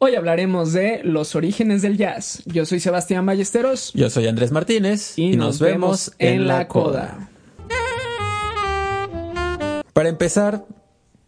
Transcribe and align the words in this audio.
Hoy 0.00 0.14
hablaremos 0.14 0.72
de 0.72 1.00
los 1.02 1.34
orígenes 1.34 1.82
del 1.82 1.96
jazz. 1.96 2.44
Yo 2.46 2.64
soy 2.64 2.78
Sebastián 2.78 3.26
Ballesteros. 3.26 3.92
Yo 3.94 4.08
soy 4.10 4.28
Andrés 4.28 4.52
Martínez. 4.52 5.18
Y, 5.18 5.36
nos, 5.36 5.58
vemos 5.58 6.12
en 6.20 6.46
la 6.46 6.68
coda. 6.68 7.28
Para 9.92 10.08
empezar, 10.08 10.64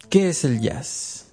¿qué 0.08 0.28
es 0.28 0.44
el 0.44 0.60
jazz? 0.60 1.32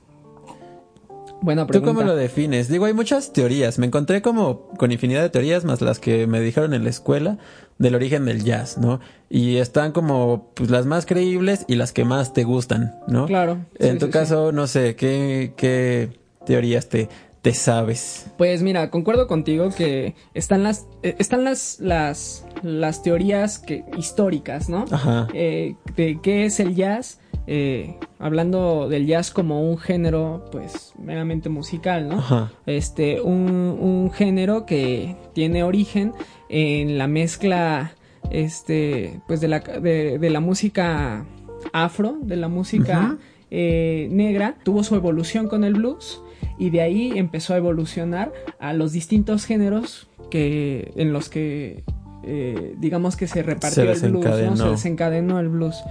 Buena 1.39 1.67
pregunta. 1.67 1.91
¿Tú 1.91 1.95
cómo 1.95 2.07
lo 2.07 2.15
defines? 2.15 2.69
Digo, 2.69 2.85
hay 2.85 2.93
muchas 2.93 3.31
teorías. 3.33 3.77
Me 3.77 3.85
encontré 3.85 4.23
como 4.23 4.69
con 4.69 4.91
infinidad 4.91 5.21
de 5.21 5.29
teorías, 5.29 5.63
más 5.63 5.79
las 5.81 5.99
que 5.99 6.25
me 6.25 6.41
dijeron 6.41 6.73
en 6.73 6.85
la 6.85 6.89
escuela 6.89 7.37
del 7.77 7.93
origen 7.93 8.25
del 8.25 8.43
jazz, 8.43 8.79
¿no? 8.79 8.99
Y 9.29 9.57
están 9.57 9.91
como 9.91 10.49
pues, 10.55 10.71
las 10.71 10.87
más 10.87 11.05
creíbles 11.05 11.65
y 11.67 11.75
las 11.75 11.93
que 11.93 12.03
más 12.03 12.33
te 12.33 12.45
gustan, 12.45 12.95
¿no? 13.07 13.27
Claro. 13.27 13.59
En 13.77 13.99
tu 13.99 14.09
caso, 14.09 14.51
no 14.51 14.65
sé, 14.65 14.95
¿qué, 14.95 15.53
qué 15.55 16.09
teorías 16.47 16.87
te, 16.87 17.09
te 17.47 17.53
sabes? 17.53 18.27
Pues 18.37 18.61
mira, 18.61 18.89
concuerdo 18.89 19.27
contigo 19.27 19.69
que 19.69 20.15
están 20.33 20.63
las 20.63 20.85
eh, 21.01 21.15
están 21.17 21.45
las 21.45 21.79
las 21.79 22.45
las 22.61 23.03
teorías 23.03 23.57
que 23.57 23.85
históricas, 23.97 24.67
¿no? 24.67 24.83
Ajá. 24.91 25.29
Eh, 25.33 25.75
de 25.95 26.19
qué 26.21 26.45
es 26.45 26.59
el 26.59 26.75
jazz. 26.75 27.19
Eh, 27.49 27.97
hablando 28.19 28.89
del 28.89 29.07
jazz 29.07 29.31
como 29.31 29.61
un 29.61 29.77
género, 29.77 30.43
pues 30.51 30.91
meramente 30.99 31.47
musical, 31.47 32.09
¿no? 32.09 32.17
Ajá. 32.17 32.51
Este, 32.65 33.21
un, 33.21 33.49
un 33.79 34.11
género 34.11 34.65
que 34.65 35.15
tiene 35.33 35.63
origen 35.63 36.11
en 36.49 36.97
la 36.97 37.07
mezcla, 37.07 37.95
este, 38.29 39.21
pues 39.25 39.39
de 39.39 39.47
la, 39.47 39.59
de, 39.61 40.19
de 40.19 40.29
la 40.29 40.41
música 40.41 41.25
afro, 41.71 42.17
de 42.21 42.35
la 42.35 42.49
música 42.49 43.17
eh, 43.49 44.09
negra, 44.11 44.57
tuvo 44.63 44.83
su 44.83 44.95
evolución 44.95 45.47
con 45.47 45.63
el 45.63 45.75
blues 45.75 46.21
y 46.57 46.69
de 46.69 46.81
ahí 46.81 47.17
empezó 47.17 47.53
a 47.53 47.57
evolucionar 47.57 48.33
a 48.59 48.73
los 48.73 48.91
distintos 48.91 49.45
géneros 49.45 50.09
que 50.29 50.91
en 50.95 51.13
los 51.13 51.29
que 51.29 51.83
eh, 52.23 52.75
digamos 52.77 53.15
que 53.15 53.27
se 53.27 53.41
repartió 53.41 53.95
Se 53.95 54.05
el 54.05 54.11
blues, 54.11 54.59
se 54.59 54.69
desencadenó 54.69 55.39
el 55.39 55.49
blues, 55.49 55.83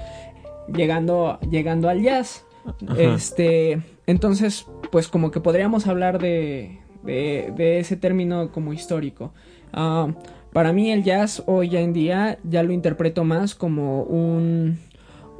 llegando, 0.74 1.38
llegando 1.50 1.88
al 1.88 2.02
jazz. 2.02 2.44
Ajá. 2.86 3.00
Este, 3.00 3.80
entonces, 4.06 4.66
pues 4.90 5.08
como 5.08 5.30
que 5.30 5.40
podríamos 5.40 5.86
hablar 5.86 6.18
de, 6.20 6.78
de, 7.04 7.52
de 7.56 7.78
ese 7.78 7.96
término 7.96 8.50
como 8.52 8.72
histórico. 8.72 9.32
Ah, 9.72 10.08
para 10.52 10.72
mí 10.72 10.90
el 10.90 11.04
jazz 11.04 11.42
hoy 11.46 11.76
en 11.76 11.92
día 11.92 12.38
ya 12.44 12.62
lo 12.62 12.72
interpreto 12.72 13.24
más 13.24 13.54
como 13.54 14.02
un, 14.02 14.78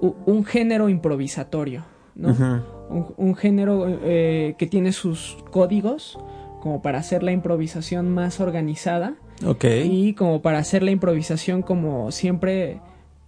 un 0.01 0.45
género 0.45 0.89
improvisatorio, 0.89 1.85
¿no? 2.15 2.31
Ujú. 2.31 2.76
Un, 2.91 3.07
un 3.17 3.35
género 3.35 3.87
eh, 3.89 4.55
que 4.59 4.67
tiene 4.67 4.93
sus 4.93 5.37
códigos 5.51 6.19
como 6.61 6.83
para 6.83 6.99
hacer 6.99 7.23
la 7.23 7.33
improvisación 7.33 8.11
más 8.11 8.41
organizada 8.41 9.15
Ok. 9.47 9.65
y 9.85 10.15
como 10.15 10.43
para 10.43 10.59
hacer 10.59 10.83
la 10.83 10.91
improvisación 10.91 11.63
como 11.63 12.11
siempre 12.11 12.81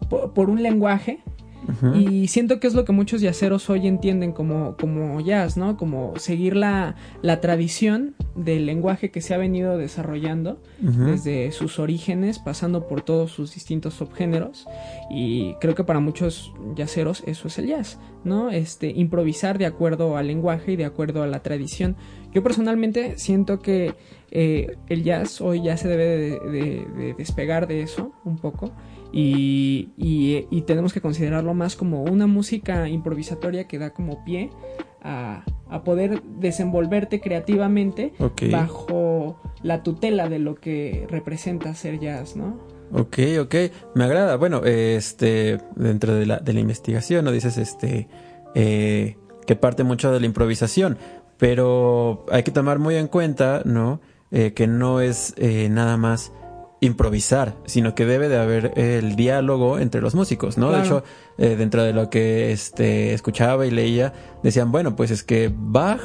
po- 0.09 0.33
por, 0.33 0.49
un 0.51 0.63
lenguaje 0.63 1.21
Y 1.95 2.29
siento 2.29 2.61
que 2.61 2.67
es 2.67 2.75
lo 2.75 2.85
que 2.85 2.93
muchos 2.93 3.21
yaceros 3.21 3.69
hoy 3.69 3.87
entienden 3.87 4.33
como, 4.33 4.77
como 4.77 5.21
jazz, 5.21 5.57
¿no? 5.57 5.77
Como 5.77 6.15
seguir 6.17 6.57
la, 6.57 6.95
la 7.21 7.41
tradición 7.41 8.15
del 8.37 8.65
lenguaje 8.67 9.11
que 9.11 9.21
se 9.21 9.35
ha 9.35 9.39
venido 9.39 9.77
desarrollando 9.77 10.61
desde 11.07 11.51
sus 11.53 11.79
orígenes, 11.79 12.39
pasando 12.39 12.87
por 12.87 13.03
todos 13.03 13.33
sus 13.33 13.55
distintos 13.55 13.95
subgéneros. 13.95 14.67
Y 15.11 15.55
creo 15.61 15.75
que 15.75 15.85
para 15.85 16.01
muchos 16.01 16.53
yaceros 16.77 17.23
eso 17.27 17.49
es 17.49 17.59
el 17.59 17.67
jazz, 17.67 17.99
¿no? 18.25 18.51
Este, 18.51 18.89
improvisar 18.91 19.59
de 19.59 19.67
acuerdo 19.67 20.17
al 20.17 20.29
lenguaje 20.29 20.73
y 20.73 20.77
de 20.77 20.85
acuerdo 20.85 21.23
a 21.23 21.27
la 21.27 21.43
tradición. 21.43 21.97
Yo 22.33 22.43
personalmente 22.43 23.19
siento 23.19 23.59
que 23.61 23.95
eh, 24.31 24.77
el 24.89 25.03
jazz 25.03 25.41
hoy 25.41 25.63
ya 25.63 25.77
se 25.77 25.89
debe 25.89 26.05
de, 26.07 26.41
de- 26.51 26.87
de 26.97 27.15
despegar 27.15 27.67
de 27.67 27.83
eso 27.83 28.13
un 28.25 28.37
poco. 28.39 28.73
Y, 29.13 29.91
y- 29.97 30.47
y 30.51 30.63
tenemos 30.63 30.93
que 30.93 31.01
considerarlo 31.01 31.55
más 31.55 31.77
como 31.77 32.03
una 32.05 32.27
música 32.27 32.89
improvisatoria 32.89 33.67
que 33.67 33.79
da 33.79 33.91
como 33.91 34.23
pie 34.25 34.51
a, 35.03 35.45
a 35.71 35.83
poder 35.85 36.23
desenvolverte 36.39 37.21
creativamente 37.21 38.13
bajo 38.51 39.41
la 39.63 39.83
tutela 39.83 40.29
de 40.29 40.39
lo 40.39 40.57
que 40.57 41.07
representa 41.09 41.75
ser 41.75 41.99
jazz, 42.01 42.37
¿no? 42.37 42.59
Ok, 42.93 43.19
ok, 43.41 43.55
me 43.95 44.05
agrada. 44.05 44.37
Bueno, 44.37 44.63
este, 44.65 45.59
dentro 45.77 46.15
de 46.15 46.27
la, 46.27 46.39
de 46.39 46.53
la 46.53 46.61
investigación, 46.61 47.25
¿no? 47.25 47.33
Dices, 47.33 47.59
este, 47.59 48.09
eh, 48.55 49.17
que 49.47 49.57
parte 49.57 49.85
mucho 49.85 50.11
de 50.13 50.21
la 50.21 50.27
improvisación, 50.27 50.97
pero 51.39 52.25
hay 52.31 52.43
que 52.43 52.51
tomar 52.51 52.79
muy 52.79 52.97
en 52.97 53.07
cuenta, 53.09 53.63
¿no? 53.65 54.01
Eh, 54.31 54.53
que 54.53 54.67
no 54.67 55.01
es 55.01 55.33
eh, 55.39 55.69
nada 55.71 55.97
más 55.97 56.33
improvisar, 56.81 57.57
sino 57.67 57.95
que 57.95 58.07
debe 58.07 58.29
de 58.29 58.39
haber 58.39 58.73
el 58.77 59.17
diálogo 59.17 59.79
entre 59.79 60.01
los 60.01 60.15
músicos, 60.15 60.59
¿no? 60.59 60.69
Claro. 60.69 60.83
De 60.83 60.87
hecho, 60.87 61.05
eh, 61.39 61.57
dentro 61.57 61.83
de 61.83 61.93
lo 61.93 62.09
que 62.11 62.53
este, 62.53 63.15
escuchaba 63.15 63.67
y 63.67 63.71
leía, 63.71 64.13
decían, 64.43 64.71
bueno, 64.71 64.95
pues 64.95 65.11
es 65.11 65.25
que 65.25 65.53
Bach, 65.53 66.01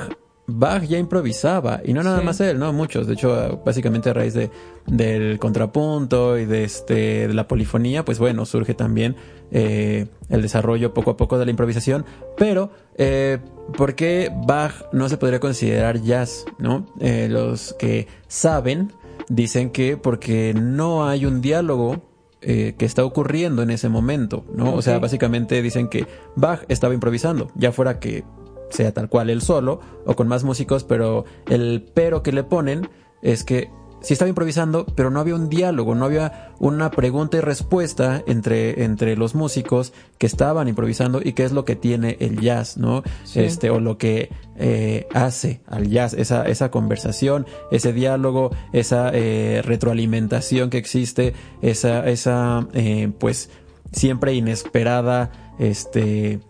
Bach 0.46 0.84
ya 0.84 0.98
improvisaba, 0.98 1.82
y 1.86 1.94
no 1.94 2.04
nada 2.04 2.20
Sí. 2.20 2.26
más 2.26 2.42
él, 2.42 2.60
¿no? 2.60 2.74
Muchos, 2.74 3.08
de 3.08 3.14
hecho, 3.14 3.62
básicamente 3.66 4.10
a 4.10 4.14
raíz 4.14 4.34
de, 4.34 4.50
del 4.88 5.40
contrapunto 5.40 6.38
y 6.38 6.46
de, 6.46 6.64
este, 6.66 7.28
de 7.28 7.34
la 7.34 7.48
polifonía, 7.48 8.04
pues 8.04 8.20
bueno, 8.20 8.46
surge 8.46 8.74
también 8.74 9.16
eh, 9.52 10.08
el 10.30 10.42
desarrollo 10.42 10.94
poco 10.94 11.12
a 11.12 11.18
poco 11.18 11.38
de 11.38 11.46
la 11.46 11.52
improvisación, 11.52 12.04
pero 12.36 12.72
eh, 12.98 13.38
¿por 13.78 13.94
qué 13.96 14.32
Bach 14.48 14.74
no 14.92 15.08
se 15.08 15.18
podría 15.18 15.40
considerar 15.40 16.02
jazz, 16.02 16.46
¿no? 16.58 16.88
Eh, 17.00 17.28
los 17.30 17.74
que 17.80 18.08
saben 18.28 18.92
dicen 19.30 19.70
que 19.70 19.98
porque 19.98 20.54
no 20.54 21.08
hay 21.08 21.26
un 21.26 21.42
diálogo 21.42 22.02
eh, 22.42 22.76
que 22.78 22.86
está 22.86 23.06
ocurriendo 23.06 23.62
en 23.62 23.70
ese 23.70 23.90
momento, 23.90 24.46
¿no? 24.54 24.74
O 24.74 24.82
sea, 24.82 25.00
básicamente 25.00 25.62
dicen 25.62 25.88
que 25.88 26.06
Bach 26.36 26.66
estaba 26.68 26.94
improvisando, 26.94 27.50
ya 27.56 27.72
fuera 27.72 28.00
que 28.00 28.26
sea 28.70 28.94
tal 28.94 29.08
cual 29.08 29.30
él 29.30 29.42
solo 29.42 29.80
o 30.06 30.16
con 30.16 30.28
más 30.28 30.44
músicos, 30.44 30.84
pero 30.84 31.26
el 31.48 31.86
pero 31.94 32.24
que 32.24 32.32
le 32.32 32.44
ponen 32.44 32.90
es 33.22 33.44
que 33.44 33.70
sí 34.04 34.14
estaba 34.14 34.30
improvisando, 34.30 34.86
pero 34.86 35.10
no 35.10 35.20
había 35.20 35.34
un 35.34 35.50
diálogo, 35.50 35.96
no 35.96 36.06
había 36.06 36.52
una 36.60 36.92
pregunta 36.92 37.38
y 37.38 37.40
respuesta 37.40 38.22
entre, 38.28 38.84
entre 38.84 39.16
los 39.16 39.34
músicos 39.34 39.94
que 40.18 40.28
estaban 40.28 40.68
improvisando 40.68 41.22
y 41.24 41.34
qué 41.34 41.46
es 41.46 41.54
lo 41.54 41.66
que 41.66 41.76
tiene 41.76 42.18
el 42.20 42.40
jazz, 42.40 42.78
¿no? 42.78 43.02
Sí. 43.24 43.40
Este, 43.40 43.70
o 43.70 43.80
lo 43.80 43.98
que 43.98 44.30
eh, 44.58 45.08
hace 45.14 45.62
al 45.68 45.90
jazz, 45.90 46.14
esa, 46.14 46.44
esa 46.44 46.70
conversación, 46.70 47.48
ese 47.72 47.94
diálogo, 47.94 48.52
esa 48.74 49.10
eh, 49.14 49.62
retroalimentación 49.64 50.70
que 50.70 50.78
existe, 50.78 51.34
esa, 51.62 52.08
esa 52.08 52.68
eh, 52.74 53.10
pues 53.18 53.50
siempre 53.94 54.34
inesperada, 54.34 55.32
este, 55.60 56.42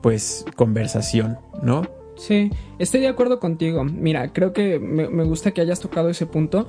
pues 0.00 0.46
conversación, 0.56 1.38
¿no? 1.62 1.86
Sí, 2.16 2.50
estoy 2.78 3.00
de 3.00 3.08
acuerdo 3.08 3.40
contigo. 3.40 3.84
Mira, 3.84 4.32
creo 4.32 4.52
que 4.52 4.78
me, 4.78 5.08
me 5.08 5.24
gusta 5.24 5.50
que 5.50 5.60
hayas 5.60 5.80
tocado 5.80 6.08
ese 6.08 6.26
punto 6.26 6.68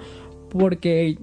porque 0.58 1.18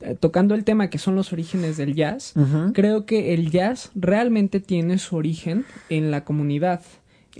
eh, 0.00 0.16
tocando 0.18 0.54
el 0.54 0.64
tema 0.64 0.90
que 0.90 0.98
son 0.98 1.14
los 1.14 1.32
orígenes 1.32 1.76
del 1.76 1.94
jazz, 1.94 2.34
creo 2.72 3.04
que 3.04 3.34
el 3.34 3.50
jazz 3.50 3.90
realmente 3.94 4.60
tiene 4.60 4.98
su 4.98 5.16
origen 5.16 5.64
en 5.88 6.10
la 6.10 6.24
comunidad. 6.24 6.80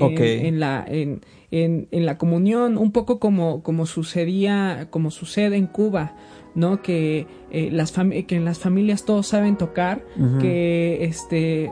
En, 0.00 0.60
la 0.60 0.84
en, 0.87 1.22
en, 1.50 1.88
en 1.91 2.06
la 2.06 2.19
comunión 2.19 2.78
un 2.78 2.93
poco 2.93 3.19
como 3.19 3.65
como 3.65 3.84
sucedía 3.84 4.87
como 4.91 5.10
sucede 5.10 5.56
en 5.56 5.66
Cuba 5.66 6.15
no 6.54 6.82
que 6.82 7.27
eh, 7.50 7.71
las 7.72 7.91
que 7.93 8.37
en 8.37 8.44
las 8.44 8.60
familias 8.60 9.04
todos 9.04 9.27
saben 9.27 9.56
tocar 9.56 10.04
que 10.41 10.98
este 11.03 11.69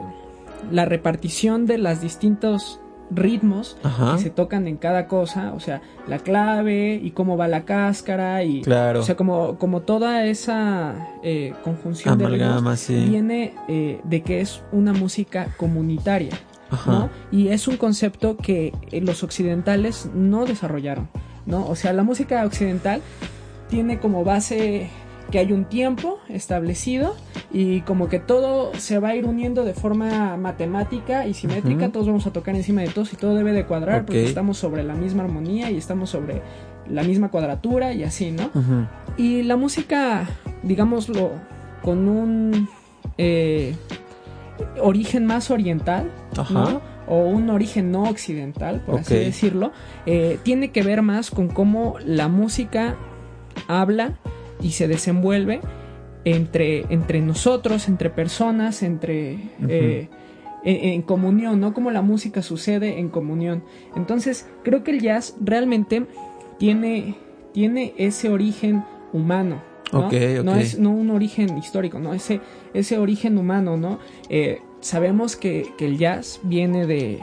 la 0.71 0.83
repartición 0.83 1.65
de 1.67 1.77
los 1.77 2.01
distintos 2.01 2.81
ritmos 3.09 3.77
Ajá. 3.83 4.15
que 4.15 4.23
se 4.23 4.29
tocan 4.29 4.67
en 4.67 4.77
cada 4.77 5.07
cosa, 5.07 5.53
o 5.53 5.59
sea, 5.59 5.81
la 6.07 6.19
clave 6.19 6.99
y 7.01 7.11
cómo 7.11 7.37
va 7.37 7.47
la 7.47 7.63
cáscara 7.65 8.43
y 8.43 8.61
Claro. 8.61 8.99
o 8.99 9.03
sea, 9.03 9.15
como 9.15 9.57
como 9.57 9.81
toda 9.81 10.25
esa 10.25 10.95
eh, 11.23 11.53
conjunción 11.63 12.17
de 12.17 12.27
ritmos 12.27 12.79
sí. 12.79 13.05
viene 13.09 13.53
eh, 13.67 14.01
de 14.03 14.21
que 14.21 14.41
es 14.41 14.61
una 14.71 14.93
música 14.93 15.53
comunitaria, 15.57 16.33
Ajá. 16.69 16.91
¿no? 16.91 17.09
Y 17.31 17.49
es 17.49 17.67
un 17.67 17.77
concepto 17.77 18.37
que 18.37 18.73
eh, 18.91 19.01
los 19.01 19.23
occidentales 19.23 20.09
no 20.13 20.45
desarrollaron, 20.45 21.07
¿no? 21.45 21.65
O 21.67 21.75
sea, 21.75 21.93
la 21.93 22.03
música 22.03 22.45
occidental 22.45 23.01
tiene 23.69 23.99
como 23.99 24.23
base 24.23 24.89
que 25.31 25.39
hay 25.39 25.51
un 25.51 25.65
tiempo 25.65 26.19
establecido 26.29 27.15
y 27.51 27.81
como 27.81 28.07
que 28.07 28.19
todo 28.19 28.71
se 28.75 28.99
va 28.99 29.09
a 29.09 29.15
ir 29.15 29.25
uniendo 29.25 29.65
de 29.65 29.73
forma 29.73 30.37
matemática 30.37 31.27
y 31.27 31.33
simétrica, 31.33 31.89
todos 31.89 32.07
vamos 32.07 32.27
a 32.27 32.31
tocar 32.31 32.55
encima 32.55 32.81
de 32.81 32.89
todos 32.89 33.13
y 33.13 33.17
todo 33.17 33.35
debe 33.35 33.51
de 33.51 33.65
cuadrar 33.65 34.05
porque 34.05 34.25
estamos 34.25 34.57
sobre 34.57 34.83
la 34.83 34.93
misma 34.93 35.23
armonía 35.23 35.69
y 35.71 35.77
estamos 35.77 36.09
sobre 36.09 36.41
la 36.89 37.03
misma 37.03 37.29
cuadratura 37.29 37.93
y 37.93 38.03
así, 38.03 38.31
¿no? 38.31 38.49
Y 39.17 39.43
la 39.43 39.57
música, 39.57 40.27
digámoslo, 40.63 41.31
con 41.81 42.07
un 42.07 42.69
eh, 43.17 43.75
origen 44.81 45.25
más 45.25 45.51
oriental, 45.51 46.09
Ajá. 46.37 46.53
¿no? 46.53 46.97
o 47.07 47.21
un 47.21 47.49
origen 47.49 47.91
no 47.91 48.03
occidental, 48.03 48.81
por 48.81 48.99
así 48.99 49.15
decirlo, 49.15 49.71
eh, 50.05 50.39
tiene 50.43 50.71
que 50.71 50.83
ver 50.83 51.01
más 51.01 51.31
con 51.31 51.47
cómo 51.47 51.95
la 52.05 52.27
música 52.27 52.97
habla 53.67 54.17
y 54.61 54.71
se 54.71 54.87
desenvuelve 54.87 55.61
entre, 56.25 56.85
entre 56.93 57.21
nosotros, 57.21 57.87
entre 57.87 58.09
personas, 58.09 58.83
entre... 58.83 59.39
Eh, 59.67 60.09
en, 60.63 61.01
comunión, 61.01 61.61
¿no? 61.61 61.73
Como 61.73 61.91
la 61.91 62.01
música 62.01 62.41
sucede 62.41 62.99
en 62.99 63.07
comunión. 63.07 63.63
Entonces, 63.95 64.49
creo 64.63 64.83
que 64.83 64.91
el 64.91 65.01
jazz 65.01 65.35
realmente 65.39 66.05
tiene, 66.57 67.15
tiene 67.53 67.93
ese 67.97 68.29
origen 68.29 68.83
humano. 69.13 69.63
¿no? 69.93 70.09
no 70.43 70.55
es 70.55 70.77
no 70.77 70.91
un 70.91 71.11
origen 71.11 71.57
histórico, 71.57 71.99
no 71.99 72.13
ese, 72.13 72.41
ese 72.73 72.97
origen 72.97 73.37
humano, 73.37 73.77
¿no? 73.77 73.99
Eh, 74.27 74.59
sabemos 74.81 75.37
que, 75.37 75.71
que, 75.77 75.85
el 75.85 75.97
jazz 75.97 76.41
viene 76.43 76.85
de, 76.85 77.21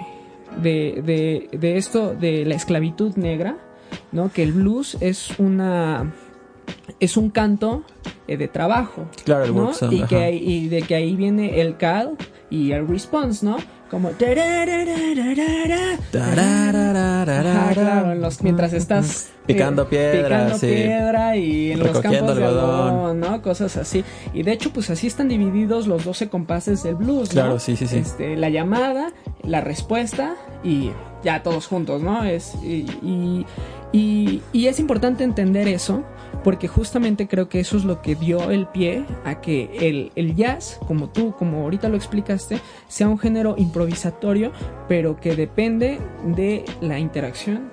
de, 0.63 1.03
de, 1.05 1.59
de 1.59 1.77
esto, 1.77 2.15
de 2.15 2.47
la 2.47 2.55
esclavitud 2.55 3.17
negra, 3.17 3.59
¿no? 4.13 4.33
Que 4.33 4.43
el 4.43 4.53
blues 4.53 4.97
es 5.01 5.39
una 5.39 6.15
es 7.01 7.17
un 7.17 7.31
canto 7.31 7.83
eh, 8.27 8.37
de 8.37 8.49
trabajo. 8.49 9.07
Claro, 9.25 9.45
el 9.45 9.55
¿no? 9.55 9.73
y, 9.91 10.03
que, 10.03 10.33
y 10.33 10.69
de 10.69 10.83
que 10.83 10.95
ahí 10.95 11.17
viene 11.17 11.61
el 11.61 11.77
call 11.77 12.17
y 12.51 12.73
el 12.73 12.89
response, 12.89 13.45
¿no? 13.45 13.57
Como 13.91 14.11
claro, 14.13 14.41
los, 18.15 18.43
mientras 18.43 18.73
estás 18.73 19.31
picando 19.47 19.83
eh, 19.83 19.87
piedra, 19.91 20.47
picando 20.47 20.59
piedra 20.59 21.37
y 21.37 21.73
en 21.73 21.81
los 21.81 22.01
campos 22.01 22.35
de 22.35 22.45
algodón, 22.45 23.21
¿no? 23.21 23.43
Cosas 23.43 23.77
así. 23.77 24.05
Y 24.33 24.43
de 24.43 24.53
hecho, 24.53 24.73
pues 24.73 24.91
así 24.91 25.07
están 25.07 25.29
divididos 25.29 25.87
los 25.87 26.05
12 26.05 26.29
compases 26.29 26.83
del 26.83 26.97
blues, 26.97 27.29
¿no? 27.29 27.43
Claro, 27.43 27.59
sí, 27.61 27.77
sí, 27.77 27.87
sí. 27.87 27.99
Este, 27.99 28.37
la 28.37 28.49
llamada, 28.49 29.13
la 29.43 29.61
respuesta 29.61 30.35
y 30.65 30.91
ya 31.23 31.43
todos 31.43 31.67
juntos, 31.67 32.03
¿no? 32.03 32.25
Es 32.25 32.55
y, 32.65 33.47
y, 33.93 34.43
y 34.53 34.67
es 34.67 34.81
importante 34.81 35.23
entender 35.23 35.69
eso 35.69 36.03
porque 36.43 36.69
justamente 36.69 37.29
creo 37.29 37.49
que 37.49 37.61
eso 37.61 37.77
es 37.77 37.85
lo 37.85 38.03
que 38.03 38.15
dio 38.15 38.51
el 38.51 38.67
pie 38.67 39.05
a 39.25 39.41
que 39.41 40.11
el, 40.15 40.35
jazz, 40.35 40.81
como 40.87 41.09
tú, 41.09 41.35
como 41.39 41.63
ahorita 41.63 41.89
lo 41.89 41.97
explicaste, 41.97 42.59
sea 42.89 43.09
un 43.09 43.19
género 43.19 43.55
improvisatorio, 43.57 44.53
pero 44.89 45.21
que 45.21 45.37
depende 45.37 45.99
de 46.25 46.65
la 46.81 46.99
interacción 46.99 47.71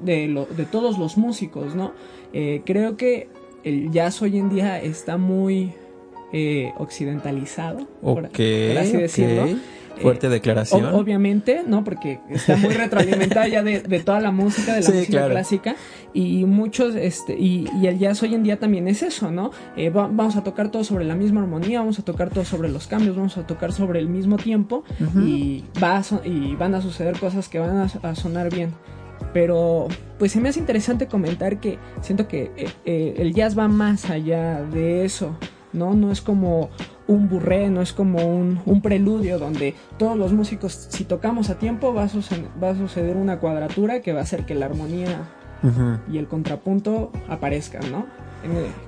de, 0.00 0.28
lo, 0.28 0.46
de 0.46 0.64
todos 0.64 0.98
los 0.98 1.16
músicos, 1.16 1.74
¿no? 1.74 1.92
Eh, 2.32 2.62
creo 2.64 2.96
que 2.96 3.28
el 3.64 3.90
jazz 3.90 4.20
hoy 4.22 4.38
en 4.38 4.48
día 4.48 4.80
está 4.80 5.16
muy 5.16 5.72
eh, 6.32 6.72
occidentalizado, 6.78 7.86
por, 8.00 8.26
así 8.26 8.96
decirlo. 8.96 9.46
Fuerte 10.00 10.28
declaración. 10.28 10.86
obviamente, 10.86 11.62
¿no? 11.66 11.84
Porque 11.84 12.20
está 12.30 12.56
muy 12.56 12.74
retroalimentada 12.74 13.48
ya 13.48 13.62
de, 13.62 13.80
toda 14.00 14.20
la 14.20 14.30
música, 14.30 14.74
de 14.74 14.82
la 14.82 14.90
música 14.90 15.28
clásica. 15.28 15.76
Y 16.14 16.44
muchos, 16.44 16.94
este, 16.94 17.34
y, 17.38 17.66
el 17.82 17.98
jazz 17.98 18.22
hoy 18.22 18.34
en 18.34 18.42
día 18.42 18.58
también 18.58 18.88
es 18.88 19.02
eso, 19.02 19.30
¿no? 19.30 19.50
Eh, 19.76 19.90
vamos 19.90 20.36
a 20.36 20.44
tocar 20.44 20.70
todo 20.70 20.84
sobre 20.84 21.04
la 21.04 21.14
misma 21.14 21.40
armonía, 21.42 21.80
vamos 21.80 21.98
a 21.98 22.04
tocar 22.04 22.30
todo 22.30 22.44
sobre 22.44 22.68
los 22.68 22.86
cambios, 22.86 23.16
vamos 23.16 23.36
a 23.38 23.46
tocar 23.46 23.72
sobre 23.72 23.98
el 23.98 24.08
mismo 24.08 24.36
tiempo 24.36 24.84
y, 25.16 25.64
va 25.82 26.02
y 26.24 26.54
van 26.56 26.74
a 26.74 26.80
suceder 26.80 27.18
cosas 27.18 27.48
que 27.48 27.58
van 27.58 27.76
a, 27.76 28.14
sonar 28.14 28.52
bien. 28.52 28.72
Pero 29.32 29.88
pues 30.18 30.32
se 30.32 30.40
me 30.40 30.50
hace 30.50 30.60
interesante 30.60 31.06
comentar 31.06 31.58
que 31.58 31.78
siento 32.02 32.28
que 32.28 32.50
eh, 32.56 32.68
eh, 32.84 33.14
el 33.18 33.32
jazz 33.32 33.58
va 33.58 33.68
más 33.68 34.10
allá 34.10 34.62
de 34.62 35.04
eso, 35.04 35.36
¿no? 35.72 35.94
No 35.94 36.12
es 36.12 36.20
como 36.20 36.70
un 37.06 37.28
burré, 37.28 37.68
no 37.68 37.82
es 37.82 37.92
como 37.92 38.18
un, 38.26 38.80
preludio 38.82 39.38
donde 39.38 39.74
todos 39.98 40.16
los 40.16 40.32
músicos, 40.32 40.86
si 40.90 41.04
tocamos 41.04 41.50
a 41.50 41.58
tiempo, 41.58 41.94
va 41.94 42.04
a, 42.04 42.08
suceder, 42.08 43.16
una 43.16 43.38
cuadratura 43.38 44.00
que 44.00 44.12
va 44.12 44.20
a 44.20 44.22
hacer 44.22 44.44
que 44.46 44.54
la 44.54 44.66
armonía 44.66 45.28
y 46.10 46.18
el 46.18 46.26
contrapunto 46.26 47.12
aparezcan, 47.28 47.90
¿no? 47.92 48.06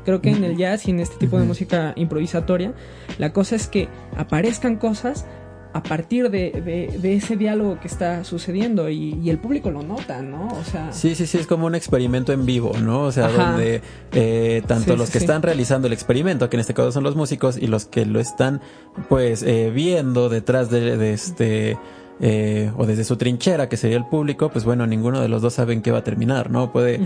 creo 0.05 0.21
que 0.21 0.31
en 0.31 0.43
el 0.43 0.57
jazz 0.57 0.89
y 0.89 0.91
en 0.91 0.99
este 0.99 1.17
tipo 1.17 1.39
de 1.39 1.47
música 1.47 1.93
improvisatoria, 1.97 2.73
la 3.19 3.33
cosa 3.33 3.55
es 3.55 3.69
que 3.69 3.89
aparezcan 4.17 4.77
cosas 4.77 5.27
a 5.75 5.83
partir 5.83 6.31
de, 6.31 7.01
ese 7.03 7.37
diálogo 7.37 7.81
que 7.81 7.89
está 7.89 8.23
sucediendo 8.23 8.89
y, 8.89 9.29
el 9.29 9.39
público 9.39 9.73
lo 9.73 9.83
nota, 9.83 10.23
¿no? 10.23 10.47
O 10.47 10.63
sea... 10.63 10.93
Sí, 10.93 11.17
sí, 11.17 11.27
sí, 11.27 11.39
es 11.39 11.49
como 11.49 11.67
un 11.67 11.75
experimento 11.75 12.33
en 12.33 12.47
vivo, 12.47 12.75
¿no? 12.81 13.03
O 13.03 13.13
sea, 13.13 13.27
donde 13.29 13.83
eh, 14.13 14.63
tanto 14.69 14.95
los 14.97 15.11
que 15.11 15.19
están 15.19 15.43
realizando 15.43 15.89
el 15.89 15.93
experimento, 15.93 16.49
que 16.49 16.57
en 16.57 16.61
este 16.61 16.75
caso 16.75 16.93
son 16.93 17.03
los 17.03 17.17
músicos, 17.17 17.59
y 17.59 17.67
los 17.67 17.87
que 17.87 18.07
lo 18.07 18.21
están, 18.21 18.61
pues, 19.09 19.43
eh, 19.43 19.73
viendo 19.75 20.29
detrás 20.29 20.71
de, 20.71 21.13
este... 21.13 21.77
Eh, 22.21 22.71
o 22.77 22.87
desde 22.87 23.03
su 23.03 23.17
trinchera, 23.17 23.69
que 23.69 23.77
sería 23.77 23.97
el 23.97 24.07
público, 24.07 24.49
pues 24.49 24.65
bueno, 24.65 24.87
ninguno 24.87 25.21
de 25.21 25.27
los 25.27 25.43
dos 25.43 25.55
sabe 25.55 25.73
en 25.73 25.83
qué 25.83 25.91
va 25.91 25.99
a 25.99 26.05
terminar, 26.05 26.49
¿no? 26.49 26.71
Puede... 26.71 27.01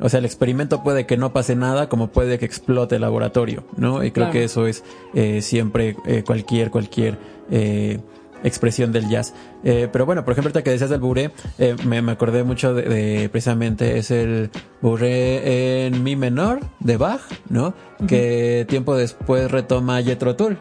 O 0.00 0.08
sea, 0.08 0.18
el 0.18 0.24
experimento 0.24 0.82
puede 0.82 1.06
que 1.06 1.16
no 1.16 1.32
pase 1.32 1.54
nada, 1.56 1.88
como 1.88 2.08
puede 2.08 2.38
que 2.38 2.46
explote 2.46 2.96
el 2.96 3.02
laboratorio, 3.02 3.64
¿no? 3.76 4.02
Y 4.02 4.10
creo 4.10 4.30
que 4.30 4.44
eso 4.44 4.66
es 4.66 4.82
eh, 5.14 5.42
siempre 5.42 5.96
eh, 6.06 6.22
cualquier, 6.24 6.70
cualquier 6.70 7.18
eh, 7.50 8.00
expresión 8.42 8.92
del 8.92 9.08
jazz. 9.10 9.34
pero 9.62 10.06
bueno, 10.06 10.24
por 10.24 10.32
ejemplo, 10.32 10.48
ahorita 10.48 10.62
que 10.62 10.70
decías 10.70 10.88
del 10.88 11.00
bourré, 11.00 11.30
me, 11.84 11.98
acordé 12.10 12.42
mucho 12.44 12.72
de, 12.72 13.28
precisamente, 13.30 13.98
es 13.98 14.10
el 14.10 14.50
bourré 14.80 15.86
en 15.86 16.02
mi 16.02 16.16
menor 16.16 16.60
de 16.80 16.96
Bach, 16.96 17.20
¿no? 17.50 17.74
Que 18.08 18.64
tiempo 18.68 18.96
después 18.96 19.50
retoma 19.50 20.02
Jethro 20.02 20.34
Tull. 20.36 20.58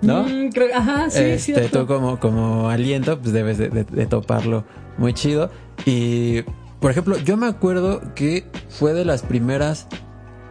¿No? 0.00 0.24
Mm, 0.24 0.50
ajá, 0.74 1.10
sí, 1.10 1.22
este, 1.22 1.68
Tú 1.68 1.86
como, 1.86 2.18
como 2.18 2.68
aliento, 2.68 3.20
pues 3.20 3.32
debes 3.32 3.58
de, 3.58 3.68
de 3.68 4.06
toparlo 4.06 4.64
muy 4.98 5.14
chido. 5.14 5.48
Y 5.86 6.42
por 6.82 6.90
ejemplo, 6.90 7.16
yo 7.16 7.36
me 7.36 7.46
acuerdo 7.46 8.02
que 8.16 8.44
fue 8.68 8.92
de 8.92 9.04
las 9.04 9.22
primeras 9.22 9.86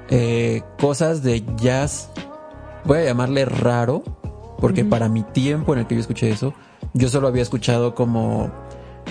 eh, 0.10 0.62
cosas 0.80 1.24
de 1.24 1.44
jazz, 1.58 2.10
voy 2.86 3.00
a 3.00 3.04
llamarle 3.04 3.44
raro, 3.44 4.02
porque 4.58 4.86
para 4.86 5.10
mi 5.10 5.24
tiempo 5.24 5.74
en 5.74 5.80
el 5.80 5.88
que 5.88 5.96
yo 5.96 6.02
escuché 6.02 6.30
eso, 6.30 6.54
yo 6.94 7.10
solo 7.10 7.28
había 7.28 7.42
escuchado 7.42 7.94
como... 7.96 8.50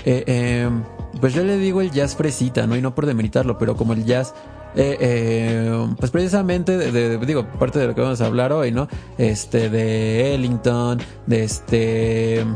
Eh, 0.06 0.24
em, 0.64 0.82
pues 1.20 1.34
yo 1.34 1.44
le 1.44 1.58
digo 1.58 1.82
el 1.82 1.90
jazz 1.90 2.16
fresita, 2.16 2.66
¿no? 2.66 2.74
Y 2.74 2.80
no 2.80 2.94
por 2.94 3.04
demeritarlo, 3.04 3.58
pero 3.58 3.76
como 3.76 3.92
el 3.92 4.06
jazz... 4.06 4.32
Eh, 4.76 5.88
pues 5.98 6.12
precisamente 6.12 6.78
de, 6.78 7.18
digo 7.18 7.44
parte 7.44 7.80
de 7.80 7.88
lo 7.88 7.94
que 7.96 8.02
vamos 8.02 8.20
a 8.20 8.26
hablar 8.26 8.52
hoy 8.52 8.70
no 8.70 8.86
este 9.18 9.68
de 9.68 10.32
Ellington 10.32 11.00
de 11.26 11.42
este 11.42 12.46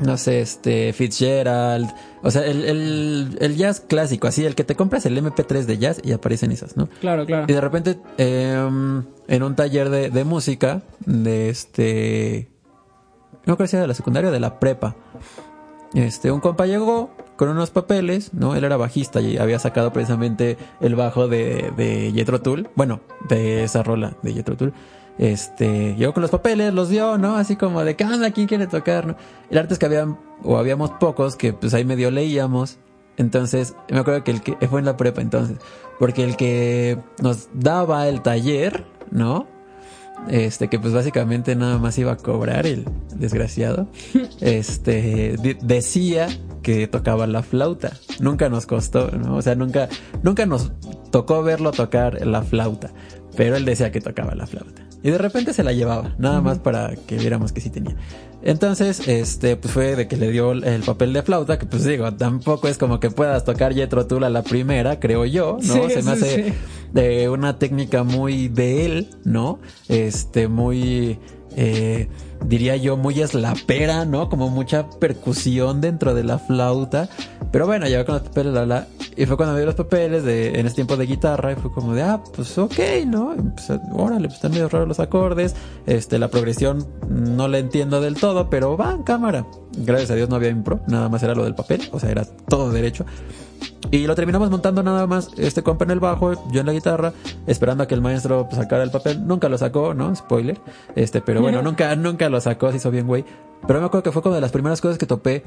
no 0.00 0.16
sé, 0.16 0.40
este, 0.40 0.92
Fitzgerald, 0.92 1.90
o 2.22 2.30
sea, 2.30 2.44
el, 2.44 3.36
el, 3.38 3.56
jazz 3.56 3.80
clásico, 3.80 4.26
así, 4.26 4.44
el 4.44 4.54
que 4.54 4.64
te 4.64 4.74
compras 4.74 5.06
el 5.06 5.16
MP3 5.16 5.64
de 5.64 5.78
jazz 5.78 6.00
y 6.02 6.12
aparecen 6.12 6.52
esas, 6.52 6.76
¿no? 6.76 6.88
Claro, 7.00 7.26
claro. 7.26 7.46
Y 7.48 7.52
de 7.52 7.60
repente, 7.60 7.98
em, 8.18 9.04
en 9.28 9.42
un 9.42 9.54
taller 9.56 9.90
de, 9.90 10.10
de, 10.10 10.24
música, 10.24 10.82
de 11.06 11.50
este, 11.50 12.48
no 13.46 13.56
creo 13.56 13.66
que 13.66 13.68
sea 13.68 13.80
de 13.80 13.86
la 13.86 13.94
secundaria, 13.94 14.30
de 14.30 14.40
la 14.40 14.58
prepa, 14.58 14.96
este, 15.94 16.30
un 16.30 16.40
compa 16.40 16.66
llegó 16.66 17.10
con 17.36 17.48
unos 17.48 17.70
papeles, 17.70 18.32
¿no? 18.34 18.54
Él 18.54 18.64
era 18.64 18.76
bajista 18.76 19.20
y 19.20 19.38
había 19.38 19.58
sacado 19.58 19.92
precisamente 19.92 20.58
el 20.80 20.94
bajo 20.94 21.26
de, 21.26 21.72
de 21.76 22.12
Jethro 22.14 22.40
Tull, 22.42 22.68
bueno, 22.74 23.00
de 23.28 23.64
esa 23.64 23.82
rola 23.82 24.14
de 24.22 24.34
Jethro 24.34 24.56
Tull. 24.56 24.72
Este, 25.20 25.94
llegó 25.96 26.14
con 26.14 26.22
los 26.22 26.30
papeles, 26.30 26.72
los 26.72 26.88
dio, 26.88 27.18
¿no? 27.18 27.36
Así 27.36 27.54
como 27.54 27.84
de, 27.84 27.94
¿qué 27.94 28.04
onda? 28.04 28.30
¿Quién 28.30 28.46
quiere 28.46 28.66
tocar? 28.66 29.06
¿no? 29.06 29.16
El 29.50 29.58
arte 29.58 29.74
es 29.74 29.78
que 29.78 29.84
habían, 29.84 30.18
o 30.42 30.56
habíamos 30.56 30.92
pocos 30.92 31.36
que 31.36 31.52
pues 31.52 31.74
ahí 31.74 31.84
medio 31.84 32.10
leíamos. 32.10 32.78
Entonces, 33.18 33.74
me 33.90 33.98
acuerdo 33.98 34.24
que 34.24 34.30
el 34.30 34.40
que 34.40 34.56
fue 34.66 34.80
en 34.80 34.86
la 34.86 34.96
prepa 34.96 35.20
entonces, 35.20 35.58
porque 35.98 36.24
el 36.24 36.36
que 36.36 36.96
nos 37.22 37.50
daba 37.52 38.08
el 38.08 38.22
taller, 38.22 38.86
¿no? 39.10 39.46
Este, 40.30 40.68
que 40.68 40.78
pues 40.78 40.94
básicamente 40.94 41.54
nada 41.54 41.76
más 41.76 41.98
iba 41.98 42.12
a 42.12 42.16
cobrar 42.16 42.66
el 42.66 42.86
desgraciado, 43.14 43.88
este, 44.40 45.36
decía 45.60 46.28
que 46.62 46.86
tocaba 46.86 47.26
la 47.26 47.42
flauta. 47.42 47.92
Nunca 48.20 48.48
nos 48.48 48.64
costó, 48.64 49.10
¿no? 49.10 49.36
O 49.36 49.42
sea, 49.42 49.54
nunca, 49.54 49.90
nunca 50.22 50.46
nos 50.46 50.72
tocó 51.10 51.42
verlo 51.42 51.72
tocar 51.72 52.26
la 52.26 52.40
flauta, 52.40 52.90
pero 53.36 53.56
él 53.56 53.66
decía 53.66 53.92
que 53.92 54.00
tocaba 54.00 54.34
la 54.34 54.46
flauta. 54.46 54.89
Y 55.02 55.10
de 55.10 55.18
repente 55.18 55.52
se 55.54 55.64
la 55.64 55.72
llevaba, 55.72 56.14
nada 56.18 56.40
más 56.40 56.58
para 56.58 56.94
que 56.94 57.16
viéramos 57.16 57.52
que 57.52 57.60
sí 57.60 57.70
tenía. 57.70 57.96
Entonces, 58.42 59.06
este, 59.08 59.56
pues 59.56 59.72
fue 59.72 59.96
de 59.96 60.08
que 60.08 60.16
le 60.16 60.30
dio 60.30 60.52
el 60.52 60.82
papel 60.82 61.12
de 61.12 61.22
flauta, 61.22 61.58
que 61.58 61.66
pues 61.66 61.84
digo, 61.84 62.12
tampoco 62.14 62.68
es 62.68 62.78
como 62.78 63.00
que 63.00 63.10
puedas 63.10 63.44
tocar 63.44 63.74
Jetro 63.74 64.06
Tull 64.06 64.24
a 64.24 64.30
la 64.30 64.42
primera, 64.42 64.98
creo 64.98 65.26
yo, 65.26 65.58
¿no? 65.62 65.88
se 65.88 66.02
me 66.02 66.10
hace 66.10 66.54
de 66.92 67.28
una 67.28 67.58
técnica 67.58 68.02
muy 68.02 68.48
de 68.48 68.86
él, 68.86 69.10
¿no? 69.24 69.60
Este, 69.88 70.48
muy, 70.48 71.18
eh, 71.56 72.08
diría 72.44 72.76
yo, 72.76 72.96
muy 72.96 73.20
eslapera, 73.20 74.04
¿no? 74.04 74.28
Como 74.28 74.50
mucha 74.50 74.88
percusión 74.88 75.80
dentro 75.80 76.14
de 76.14 76.24
la 76.24 76.38
flauta. 76.38 77.08
Pero 77.52 77.66
bueno, 77.66 77.88
ya 77.88 78.04
con 78.04 78.16
los 78.16 78.22
papeles, 78.22 78.52
la, 78.52 78.66
la. 78.66 78.86
Y 79.16 79.26
fue 79.26 79.36
cuando 79.36 79.56
vi 79.56 79.64
los 79.64 79.74
papeles 79.74 80.24
de, 80.24 80.58
en 80.58 80.66
ese 80.66 80.76
tiempo 80.76 80.96
de 80.96 81.06
guitarra 81.06 81.52
y 81.52 81.56
fue 81.56 81.72
como 81.72 81.94
de, 81.94 82.02
ah, 82.02 82.22
pues 82.34 82.56
ok, 82.58 82.78
¿no? 83.06 83.34
Pues, 83.54 83.70
órale, 83.92 84.28
pues 84.28 84.36
están 84.36 84.52
medio 84.52 84.68
raros 84.68 84.88
los 84.88 85.00
acordes. 85.00 85.54
Este, 85.86 86.18
la 86.18 86.28
progresión 86.28 86.86
no 87.08 87.48
la 87.48 87.58
entiendo 87.58 88.00
del 88.00 88.14
todo, 88.14 88.48
pero 88.50 88.76
va 88.76 88.92
en 88.92 89.02
cámara. 89.02 89.46
Gracias 89.76 90.10
a 90.10 90.14
Dios 90.14 90.28
no 90.28 90.36
había 90.36 90.50
impro, 90.50 90.80
nada 90.86 91.08
más 91.08 91.22
era 91.22 91.34
lo 91.34 91.44
del 91.44 91.54
papel, 91.54 91.80
o 91.92 92.00
sea, 92.00 92.10
era 92.10 92.24
todo 92.24 92.70
derecho. 92.70 93.04
Y 93.90 94.06
lo 94.06 94.14
terminamos 94.14 94.50
montando 94.50 94.82
nada 94.82 95.06
más 95.06 95.30
este 95.36 95.62
compa 95.62 95.84
en 95.84 95.90
el 95.90 96.00
bajo, 96.00 96.32
yo 96.52 96.60
en 96.60 96.66
la 96.66 96.72
guitarra, 96.72 97.12
esperando 97.46 97.82
a 97.82 97.88
que 97.88 97.94
el 97.94 98.00
maestro 98.00 98.48
sacara 98.52 98.84
el 98.84 98.90
papel. 98.90 99.26
Nunca 99.26 99.48
lo 99.48 99.58
sacó, 99.58 99.94
¿no? 99.94 100.14
Spoiler. 100.14 100.58
Este, 100.94 101.20
pero 101.20 101.40
bueno, 101.40 101.60
nunca, 101.62 101.96
nunca 101.96 102.28
lo 102.30 102.40
sacó, 102.40 102.70
se 102.70 102.78
hizo 102.78 102.90
bien, 102.90 103.06
güey. 103.06 103.24
Pero 103.66 103.80
me 103.80 103.86
acuerdo 103.86 104.02
que 104.04 104.12
fue 104.12 104.22
como 104.22 104.34
de 104.34 104.40
las 104.40 104.52
primeras 104.52 104.80
cosas 104.80 104.98
que 104.98 105.06
topé 105.06 105.44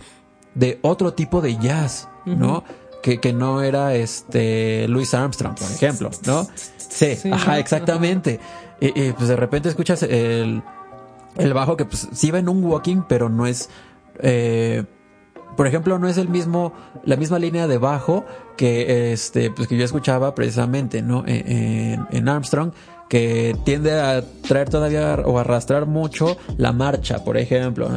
de 0.53 0.79
otro 0.81 1.13
tipo 1.13 1.41
de 1.41 1.57
jazz, 1.57 2.09
¿no? 2.25 2.63
que, 3.01 3.19
que, 3.19 3.33
no 3.33 3.61
era 3.61 3.95
este 3.95 4.87
Louis 4.87 5.13
Armstrong, 5.13 5.57
por 5.57 5.69
ejemplo, 5.69 6.09
¿no? 6.25 6.47
Sí, 6.77 7.17
ajá, 7.31 7.59
exactamente. 7.59 8.39
Y, 8.79 9.11
pues 9.11 9.27
de 9.27 9.35
repente 9.35 9.67
escuchas 9.67 10.03
el, 10.03 10.63
el 11.37 11.53
bajo 11.53 11.75
que 11.75 11.85
pues 11.85 12.07
sí 12.13 12.31
va 12.31 12.39
en 12.39 12.47
un 12.47 12.63
walking, 12.63 13.01
pero 13.07 13.29
no 13.29 13.45
es 13.45 13.69
eh, 14.19 14.85
por 15.55 15.67
ejemplo, 15.67 15.99
no 15.99 16.07
es 16.07 16.17
el 16.17 16.29
mismo, 16.29 16.73
la 17.03 17.15
misma 17.15 17.39
línea 17.39 17.67
de 17.67 17.77
bajo 17.77 18.25
que 18.57 19.13
este, 19.13 19.51
pues 19.51 19.67
que 19.67 19.77
yo 19.77 19.85
escuchaba 19.85 20.33
precisamente, 20.35 21.01
¿no? 21.01 21.23
En, 21.27 22.29
Armstrong, 22.29 22.71
que 23.09 23.55
tiende 23.63 23.99
a 23.99 24.23
traer 24.47 24.69
todavía 24.69 25.15
o 25.25 25.37
arrastrar 25.39 25.85
mucho 25.85 26.37
la 26.57 26.71
marcha, 26.71 27.23
por 27.23 27.37
ejemplo, 27.37 27.89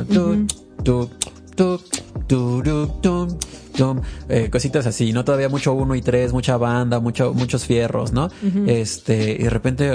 cositas 4.51 4.87
así, 4.87 5.13
¿no? 5.13 5.25
Todavía 5.25 5.49
mucho 5.49 5.73
uno 5.75 5.95
y 5.95 6.03
tres, 6.03 6.33
mucha 6.33 6.57
banda, 6.57 7.01
mucho, 7.01 7.35
muchos 7.35 7.65
fierros, 7.65 8.13
¿no? 8.13 8.31
Este, 8.67 9.33
y 9.33 9.45
de 9.45 9.51
repente, 9.51 9.91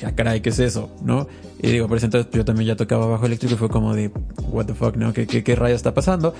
ya 0.00 0.14
caray, 0.14 0.40
¿qué 0.40 0.50
es 0.50 0.58
eso? 0.58 0.90
¿No? 1.02 1.26
Y 1.60 1.70
digo, 1.70 1.88
por 1.88 1.96
eso 1.96 2.06
entonces 2.06 2.30
yo 2.32 2.44
también 2.44 2.68
ya 2.68 2.76
tocaba 2.76 3.06
bajo 3.06 3.26
eléctrico 3.26 3.54
y 3.54 3.58
fue 3.58 3.68
como 3.68 3.94
de, 3.94 4.10
what 4.50 4.66
the 4.66 4.74
fuck, 4.74 4.96
¿no? 4.96 5.12
¿Qué, 5.12 5.26
qué, 5.26 5.42
qué 5.42 5.54
rayo 5.56 5.74
está 5.74 5.94
pasando? 5.94 6.34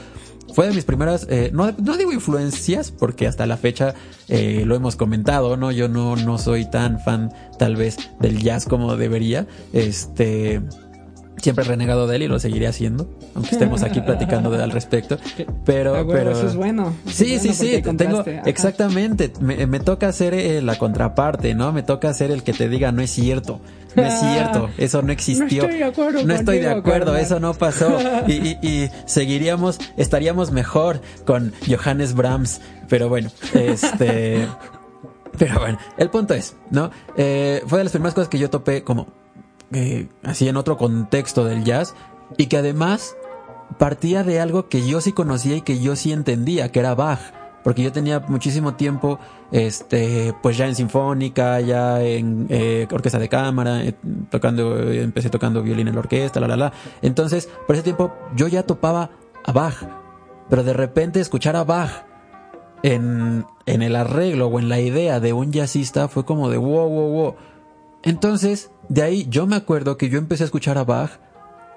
Fue 0.54 0.68
de 0.68 0.75
mis 0.75 0.84
primeras, 0.84 1.26
eh, 1.28 1.50
no, 1.52 1.72
no 1.72 1.96
digo 1.96 2.12
influencias, 2.12 2.90
porque 2.90 3.26
hasta 3.26 3.46
la 3.46 3.56
fecha 3.56 3.94
eh, 4.28 4.62
lo 4.64 4.76
hemos 4.76 4.96
comentado, 4.96 5.56
¿no? 5.56 5.72
Yo 5.72 5.88
no, 5.88 6.16
no 6.16 6.38
soy 6.38 6.70
tan 6.70 7.00
fan, 7.00 7.32
tal 7.58 7.76
vez, 7.76 7.96
del 8.20 8.42
jazz 8.42 8.64
como 8.64 8.96
debería. 8.96 9.46
Este, 9.72 10.62
siempre 11.38 11.64
he 11.64 11.68
renegado 11.68 12.06
de 12.06 12.16
él 12.16 12.22
y 12.22 12.28
lo 12.28 12.38
seguiré 12.38 12.66
haciendo, 12.66 13.08
aunque 13.34 13.50
estemos 13.52 13.82
aquí 13.82 14.00
platicando 14.00 14.50
de, 14.50 14.62
al 14.62 14.70
respecto. 14.70 15.18
Pero, 15.64 16.06
pero 16.08 16.32
eso 16.32 16.46
es 16.46 16.54
bueno. 16.54 16.94
sí, 17.06 17.38
sí, 17.38 17.52
sí. 17.52 17.82
Tengo 17.96 18.24
exactamente. 18.44 19.32
Me, 19.40 19.66
me, 19.66 19.80
toca 19.80 20.12
ser 20.12 20.34
eh, 20.34 20.62
la 20.62 20.78
contraparte, 20.78 21.54
¿no? 21.54 21.72
Me 21.72 21.82
toca 21.82 22.12
ser 22.14 22.30
el 22.30 22.42
que 22.42 22.52
te 22.52 22.68
diga 22.68 22.92
no 22.92 23.02
es 23.02 23.10
cierto. 23.10 23.60
No 23.94 24.04
es 24.04 24.20
cierto, 24.20 24.70
eso 24.76 25.00
no 25.00 25.10
existió. 25.10 25.62
No 25.62 25.68
estoy 25.68 25.78
de 25.78 25.84
acuerdo. 25.84 26.24
No 26.24 26.34
estoy 26.34 26.58
de 26.58 26.68
acuerdo, 26.68 27.16
eso 27.16 27.40
no 27.40 27.54
pasó. 27.54 27.98
Y, 28.26 28.32
y, 28.32 28.58
y, 28.60 28.90
seguiríamos, 29.06 29.78
estaríamos 29.96 30.50
mejor 30.50 31.00
con 31.24 31.54
Johannes 31.66 32.14
Brahms. 32.14 32.60
Pero 32.88 33.08
bueno, 33.08 33.30
este. 33.54 34.46
pero 35.38 35.60
bueno, 35.60 35.78
el 35.96 36.10
punto 36.10 36.34
es, 36.34 36.56
¿no? 36.70 36.90
Eh, 37.16 37.62
fue 37.66 37.78
de 37.78 37.84
las 37.84 37.92
primeras 37.92 38.14
cosas 38.14 38.28
que 38.28 38.38
yo 38.38 38.50
topé 38.50 38.82
como 38.82 39.06
eh, 39.73 40.08
así 40.23 40.49
en 40.49 40.56
otro 40.56 40.76
contexto 40.76 41.44
del 41.44 41.64
jazz 41.64 41.94
y 42.37 42.46
que 42.46 42.56
además 42.58 43.16
partía 43.78 44.25
de 44.25 44.40
algo 44.40 44.68
que 44.68 44.87
yo 44.87 45.00
sí 45.00 45.12
conocía 45.12 45.56
y 45.56 45.61
que 45.61 45.80
yo 45.80 45.96
sí 45.96 46.12
entendía, 46.12 46.70
que 46.70 46.80
era 46.80 46.94
Bach, 46.94 47.20
porque 47.64 47.82
yo 47.82 47.90
tenía 47.90 48.20
muchísimo 48.20 48.75
tiempo, 48.75 49.18
este, 49.50 50.32
pues 50.40 50.56
ya 50.56 50.68
en 50.68 50.76
sinfónica, 50.76 51.61
ya 51.61 52.00
en 52.00 52.46
eh, 52.49 52.87
orquesta 52.92 53.18
de 53.18 53.28
cámara, 53.28 53.82
eh, 53.82 53.94
tocando, 54.30 54.78
empecé 54.92 55.30
tocando 55.30 55.62
violín 55.62 55.88
en 55.88 55.94
la 55.94 56.00
orquesta, 56.00 56.38
la 56.38 56.46
la 56.46 56.56
la. 56.56 56.73
Entonces, 57.02 57.49
por 57.66 57.75
ese 57.75 57.82
tiempo 57.82 58.12
yo 58.37 58.46
ya 58.46 58.62
topaba 58.62 59.11
a 59.44 59.52
Bach, 59.52 59.75
pero 60.49 60.62
de 60.62 60.75
repente 60.75 61.20
escuchar 61.20 61.56
a 61.56 61.64
Bach 61.64 62.04
en, 62.85 63.44
en 63.66 63.82
el 63.82 63.96
arreglo 63.96 64.46
o 64.46 64.61
en 64.61 64.68
la 64.68 64.78
idea 64.78 65.18
de 65.18 65.32
un 65.32 65.52
jazzista 65.52 66.06
fue 66.06 66.25
como 66.25 66.49
de 66.49 66.58
wow, 66.58 66.88
wow, 66.88 67.08
wow. 67.11 67.35
Entonces, 68.04 68.70
de 68.88 69.02
ahí 69.02 69.26
yo 69.28 69.46
me 69.46 69.56
acuerdo 69.56 69.96
que 69.96 70.08
yo 70.08 70.18
empecé 70.18 70.44
a 70.44 70.46
escuchar 70.46 70.78
a 70.78 70.84
Bach 70.84 71.10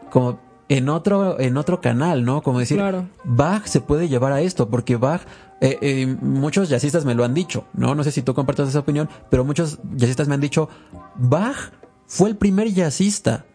como 0.10 0.40
en 0.70 0.88
otro, 0.88 1.40
en 1.40 1.58
otro 1.58 1.82
canal, 1.82 2.24
¿no? 2.24 2.42
Como 2.44 2.60
decir, 2.60 2.82
Bach 3.24 3.66
se 3.66 3.82
puede 3.82 4.08
llevar 4.08 4.32
a 4.32 4.42
esto, 4.42 4.70
porque 4.70 4.98
Bach, 4.98 5.22
eh, 5.62 5.80
eh, 5.82 6.18
muchos 6.22 6.70
jazzistas 6.70 7.06
me 7.06 7.16
lo 7.16 7.26
han 7.26 7.34
dicho, 7.34 7.66
¿no? 7.74 7.96
No 7.96 8.04
sé 8.04 8.12
si 8.12 8.22
tú 8.22 8.36
compartas 8.36 8.70
esa 8.70 8.80
opinión, 8.80 9.10
pero 9.32 9.44
muchos 9.44 9.80
jazzistas 9.96 10.28
me 10.28 10.36
han 10.36 10.42
dicho, 10.42 10.70
Bach 11.16 11.72
fue 12.06 12.30
el 12.30 12.38
primer 12.38 12.72
jazzista, 12.72 13.46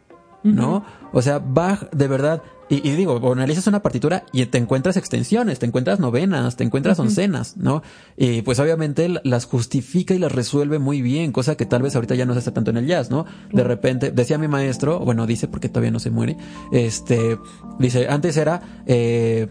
¿no? 0.42 0.84
O 1.12 1.22
sea, 1.22 1.38
Bach 1.38 1.88
de 1.92 2.08
verdad 2.08 2.42
y, 2.68 2.80
digo, 2.80 3.20
analizas 3.32 3.66
una 3.66 3.82
partitura 3.82 4.24
y 4.32 4.46
te 4.46 4.58
encuentras 4.58 4.96
extensiones, 4.96 5.58
te 5.58 5.66
encuentras 5.66 6.00
novenas, 6.00 6.56
te 6.56 6.64
encuentras 6.64 6.98
oncenas, 6.98 7.56
¿no? 7.56 7.82
Y 8.16 8.42
pues 8.42 8.58
obviamente 8.58 9.08
las 9.22 9.44
justifica 9.44 10.14
y 10.14 10.18
las 10.18 10.32
resuelve 10.32 10.78
muy 10.78 11.02
bien, 11.02 11.32
cosa 11.32 11.56
que 11.56 11.66
tal 11.66 11.82
vez 11.82 11.94
ahorita 11.94 12.14
ya 12.14 12.26
no 12.26 12.32
se 12.32 12.38
hace 12.38 12.52
tanto 12.52 12.70
en 12.70 12.78
el 12.78 12.86
jazz, 12.86 13.10
¿no? 13.10 13.26
De 13.52 13.64
repente, 13.64 14.12
decía 14.12 14.38
mi 14.38 14.48
maestro, 14.48 15.00
bueno, 15.00 15.26
dice 15.26 15.48
porque 15.48 15.68
todavía 15.68 15.90
no 15.90 15.98
se 15.98 16.10
muere, 16.10 16.36
este, 16.72 17.38
dice, 17.78 18.08
antes 18.08 18.36
era, 18.36 18.82
eh, 18.86 19.48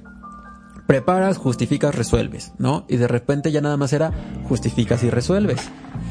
preparas, 0.88 1.38
justificas, 1.38 1.96
resuelves, 1.96 2.54
¿no? 2.58 2.86
Y 2.90 2.98
de 2.98 3.08
repente 3.08 3.52
ya 3.52 3.62
nada 3.62 3.78
más 3.78 3.94
era 3.94 4.12
justificas 4.48 5.04
y 5.04 5.10
resuelves. 5.10 5.62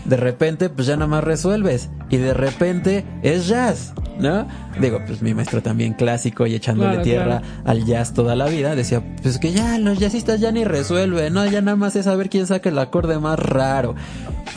De 0.05 0.17
repente, 0.17 0.71
pues 0.71 0.87
ya 0.87 0.97
nada 0.97 1.09
más 1.09 1.25
resuelves. 1.25 1.91
Y 2.11 2.17
de 2.17 2.35
repente 2.35 3.05
es 3.23 3.49
jazz, 3.49 3.93
¿no? 4.19 4.47
Digo, 4.81 5.01
pues 5.07 5.23
mi 5.23 5.35
maestro 5.35 5.63
también 5.63 5.95
clásico 5.95 6.47
y 6.47 6.55
echándole 6.55 6.99
tierra 6.99 7.43
al 7.65 7.85
jazz 7.85 8.15
toda 8.15 8.35
la 8.35 8.47
vida, 8.47 8.75
decía, 8.75 9.03
pues 9.23 9.39
que 9.39 9.53
ya 9.53 9.79
los 9.79 9.99
jazzistas 9.99 10.41
ya 10.41 10.53
ni 10.53 10.65
resuelven, 10.65 11.33
¿no? 11.35 11.47
Ya 11.47 11.61
nada 11.61 11.77
más 11.77 11.97
es 11.97 12.07
saber 12.07 12.31
quién 12.31 12.47
saca 12.47 12.69
el 12.69 12.79
acorde 12.79 13.19
más 13.19 13.39
raro. 13.39 13.95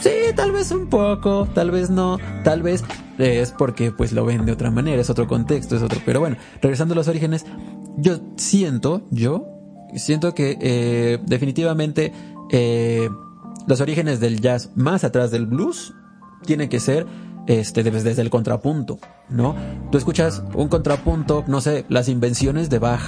Sí, 0.01 0.11
tal 0.35 0.51
vez 0.51 0.71
un 0.71 0.87
poco, 0.87 1.47
tal 1.53 1.71
vez 1.71 1.89
no, 1.89 2.17
tal 2.43 2.61
vez 2.61 2.83
es 3.17 3.51
porque 3.51 3.91
pues 3.91 4.11
lo 4.11 4.25
ven 4.25 4.45
de 4.45 4.51
otra 4.51 4.71
manera, 4.71 5.01
es 5.01 5.09
otro 5.09 5.27
contexto, 5.27 5.75
es 5.75 5.81
otro. 5.81 5.99
Pero 6.05 6.19
bueno, 6.19 6.37
regresando 6.61 6.93
a 6.93 6.95
los 6.95 7.07
orígenes, 7.07 7.45
yo 7.97 8.19
siento, 8.35 9.03
yo 9.09 9.54
siento 9.97 10.33
que 10.33 10.57
eh, 10.61 11.19
definitivamente 11.25 12.13
eh, 12.51 13.09
los 13.67 13.81
orígenes 13.81 14.19
del 14.19 14.41
jazz 14.41 14.71
más 14.75 15.03
atrás 15.03 15.31
del 15.31 15.45
blues 15.45 15.93
tienen 16.45 16.69
que 16.69 16.79
ser 16.79 17.05
este, 17.47 17.83
desde, 17.83 18.21
el 18.21 18.29
contrapunto, 18.29 18.99
¿no? 19.29 19.55
Tú 19.91 19.97
escuchas 19.97 20.43
un 20.53 20.67
contrapunto, 20.67 21.43
no 21.47 21.61
sé, 21.61 21.85
las 21.89 22.09
invenciones 22.09 22.69
de 22.69 22.79
Bach. 22.79 23.01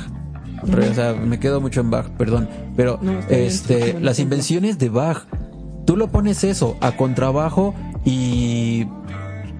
O 0.64 0.94
sea, 0.94 1.14
me 1.14 1.40
quedo 1.40 1.62
mucho 1.62 1.82
en 1.82 1.92
Bach, 1.92 2.10
perdón. 2.18 2.50
Pero, 2.76 3.00
este, 3.30 4.00
las 4.00 4.20
invenciones 4.20 4.80
de 4.80 4.90
Bach, 4.90 5.26
tú 5.86 5.96
lo 5.96 6.08
pones 6.12 6.44
eso 6.44 6.78
a 6.82 6.96
contrabajo 6.96 7.76
y 8.06 8.88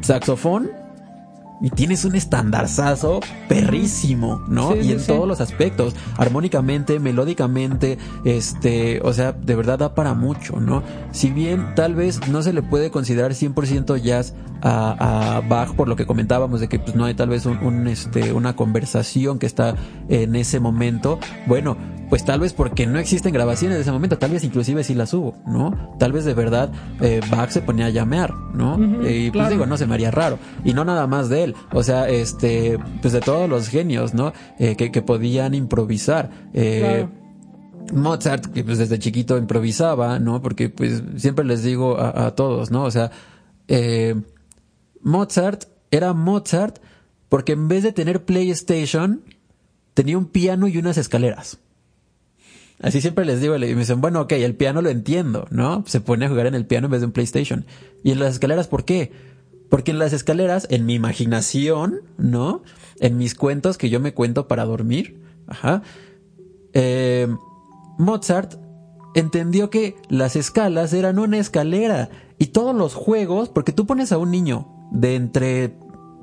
saxofón 0.02 0.70
y 1.62 1.70
tienes 1.70 2.06
un 2.06 2.16
estandarzazo 2.16 3.20
perrísimo, 3.48 4.44
¿no? 4.48 4.76
y 4.76 4.92
en 4.92 5.06
todos 5.06 5.28
los 5.28 5.42
aspectos, 5.42 5.96
armónicamente, 6.18 7.00
melódicamente, 7.00 7.98
este, 8.26 9.02
o 9.04 9.14
sea, 9.14 9.32
de 9.32 9.56
verdad 9.56 9.80
da 9.80 9.96
para 9.96 10.14
mucho, 10.14 10.60
¿no? 10.60 10.84
Si 11.12 11.32
bien 11.32 11.74
tal 11.76 11.96
vez 11.96 12.28
no 12.28 12.42
se 12.42 12.54
le 12.54 12.62
puede 12.62 12.92
considerar 12.92 13.32
100% 13.32 13.98
jazz 14.02 14.34
a, 14.62 15.38
a, 15.38 15.42
Bach 15.42 15.74
por 15.76 15.88
lo 15.88 15.96
que 15.96 16.06
comentábamos 16.06 16.60
de 16.60 16.68
que 16.68 16.80
pues 16.80 16.96
no 16.96 17.06
hay 17.06 17.14
tal 17.14 17.30
vez 17.30 17.46
un, 17.46 17.88
este, 17.88 18.34
una 18.34 18.56
conversación 18.56 19.40
que 19.40 19.46
está 19.46 19.76
en 20.10 20.36
ese 20.36 20.60
momento, 20.60 21.20
bueno, 21.46 21.78
pues 22.10 22.24
tal 22.24 22.40
vez 22.40 22.54
porque 22.54 22.86
no 22.86 23.00
existen 23.00 23.34
grabaciones 23.34 23.78
de 23.78 23.82
ese 23.82 23.92
momento, 23.92 24.18
tal 24.18 24.32
vez 24.32 24.44
inclusive 24.44 24.84
si 24.84 24.94
las 24.94 25.14
hubo, 25.14 25.36
¿no? 25.46 25.96
Tal 26.00 26.12
vez 26.12 26.26
de 26.26 26.34
verdad 26.34 26.72
eh, 27.02 27.22
Bach 27.30 27.50
se 27.50 27.62
ponía 27.62 27.88
a 27.88 27.90
llamear, 27.90 28.34
¿no? 28.54 28.78
y 29.08 29.32
pues 29.32 29.50
digo, 29.50 29.66
no 29.66 29.78
se 29.78 29.88
me 29.88 29.96
haría 29.96 30.12
raro. 30.12 30.40
Y 30.64 30.74
no 30.74 30.86
nada 30.86 31.08
más 31.08 31.30
de 31.30 31.44
él, 31.44 31.56
o 31.74 31.84
sea, 31.84 32.08
este, 32.08 32.80
pues 33.02 33.14
de 33.14 33.20
todos 33.20 33.50
los 33.50 33.68
genios, 33.68 34.14
¿no? 34.14 34.34
Eh, 34.60 34.76
que, 34.76 34.92
que, 34.92 35.02
podían 35.02 35.54
improvisar. 35.54 36.30
Eh, 36.54 37.08
Mozart, 37.94 38.48
que 38.48 38.64
pues 38.64 38.78
desde 38.78 39.00
chiquito 39.00 39.38
improvisaba, 39.38 40.20
¿no? 40.20 40.42
Porque 40.42 40.70
pues 40.70 41.04
siempre 41.18 41.46
les 41.46 41.64
digo 41.64 41.98
a, 41.98 42.28
a 42.28 42.36
todos, 42.36 42.72
¿no? 42.72 42.84
O 42.84 42.92
sea, 42.92 43.12
eh, 43.68 44.16
Mozart 45.02 45.66
era 45.92 46.14
Mozart 46.14 46.80
porque 47.30 47.54
en 47.54 47.68
vez 47.68 47.84
de 47.84 47.92
tener 47.92 48.26
PlayStation, 48.26 49.24
tenía 49.94 50.18
un 50.18 50.26
piano 50.26 50.68
y 50.68 50.78
unas 50.78 50.98
escaleras. 50.98 51.60
Así 52.80 53.02
siempre 53.02 53.26
les 53.26 53.42
digo, 53.42 53.56
y 53.56 53.60
me 53.60 53.76
dicen, 53.76 54.02
bueno, 54.02 54.22
ok, 54.22 54.34
el 54.34 54.56
piano 54.56 54.82
lo 54.82 54.90
entiendo, 54.90 55.48
¿no? 55.50 55.84
Se 55.88 56.00
pone 56.00 56.26
a 56.26 56.30
jugar 56.30 56.46
en 56.46 56.54
el 56.54 56.66
piano 56.66 56.86
en 56.86 56.92
vez 56.92 57.02
de 57.02 57.08
un 57.08 57.12
PlayStation. 57.12 57.66
¿Y 58.04 58.12
en 58.12 58.20
las 58.20 58.34
escaleras 58.34 58.68
por 58.68 58.86
qué? 58.86 59.12
Porque 59.70 59.92
en 59.92 60.00
las 60.00 60.14
escaleras, 60.14 60.68
en 60.70 60.86
mi 60.86 60.94
imaginación, 60.94 62.02
¿no? 62.18 62.62
En 63.00 63.18
mis 63.18 63.34
cuentos 63.34 63.78
que 63.78 63.90
yo 63.90 64.00
me 64.00 64.14
cuento 64.14 64.48
para 64.48 64.66
dormir, 64.66 65.20
ajá, 65.48 65.82
eh, 66.74 67.28
Mozart 67.98 68.56
entendió 69.16 69.72
que 69.72 69.96
las 70.10 70.36
escalas 70.36 70.94
eran 70.94 71.18
una 71.18 71.40
escalera 71.40 72.10
y 72.38 72.48
todos 72.48 72.76
los 72.76 72.94
juegos, 72.94 73.50
porque 73.50 73.72
tú 73.72 73.88
pones 73.88 74.12
a 74.12 74.20
un 74.20 74.30
niño 74.30 74.68
de 74.92 75.16
entre 75.16 75.76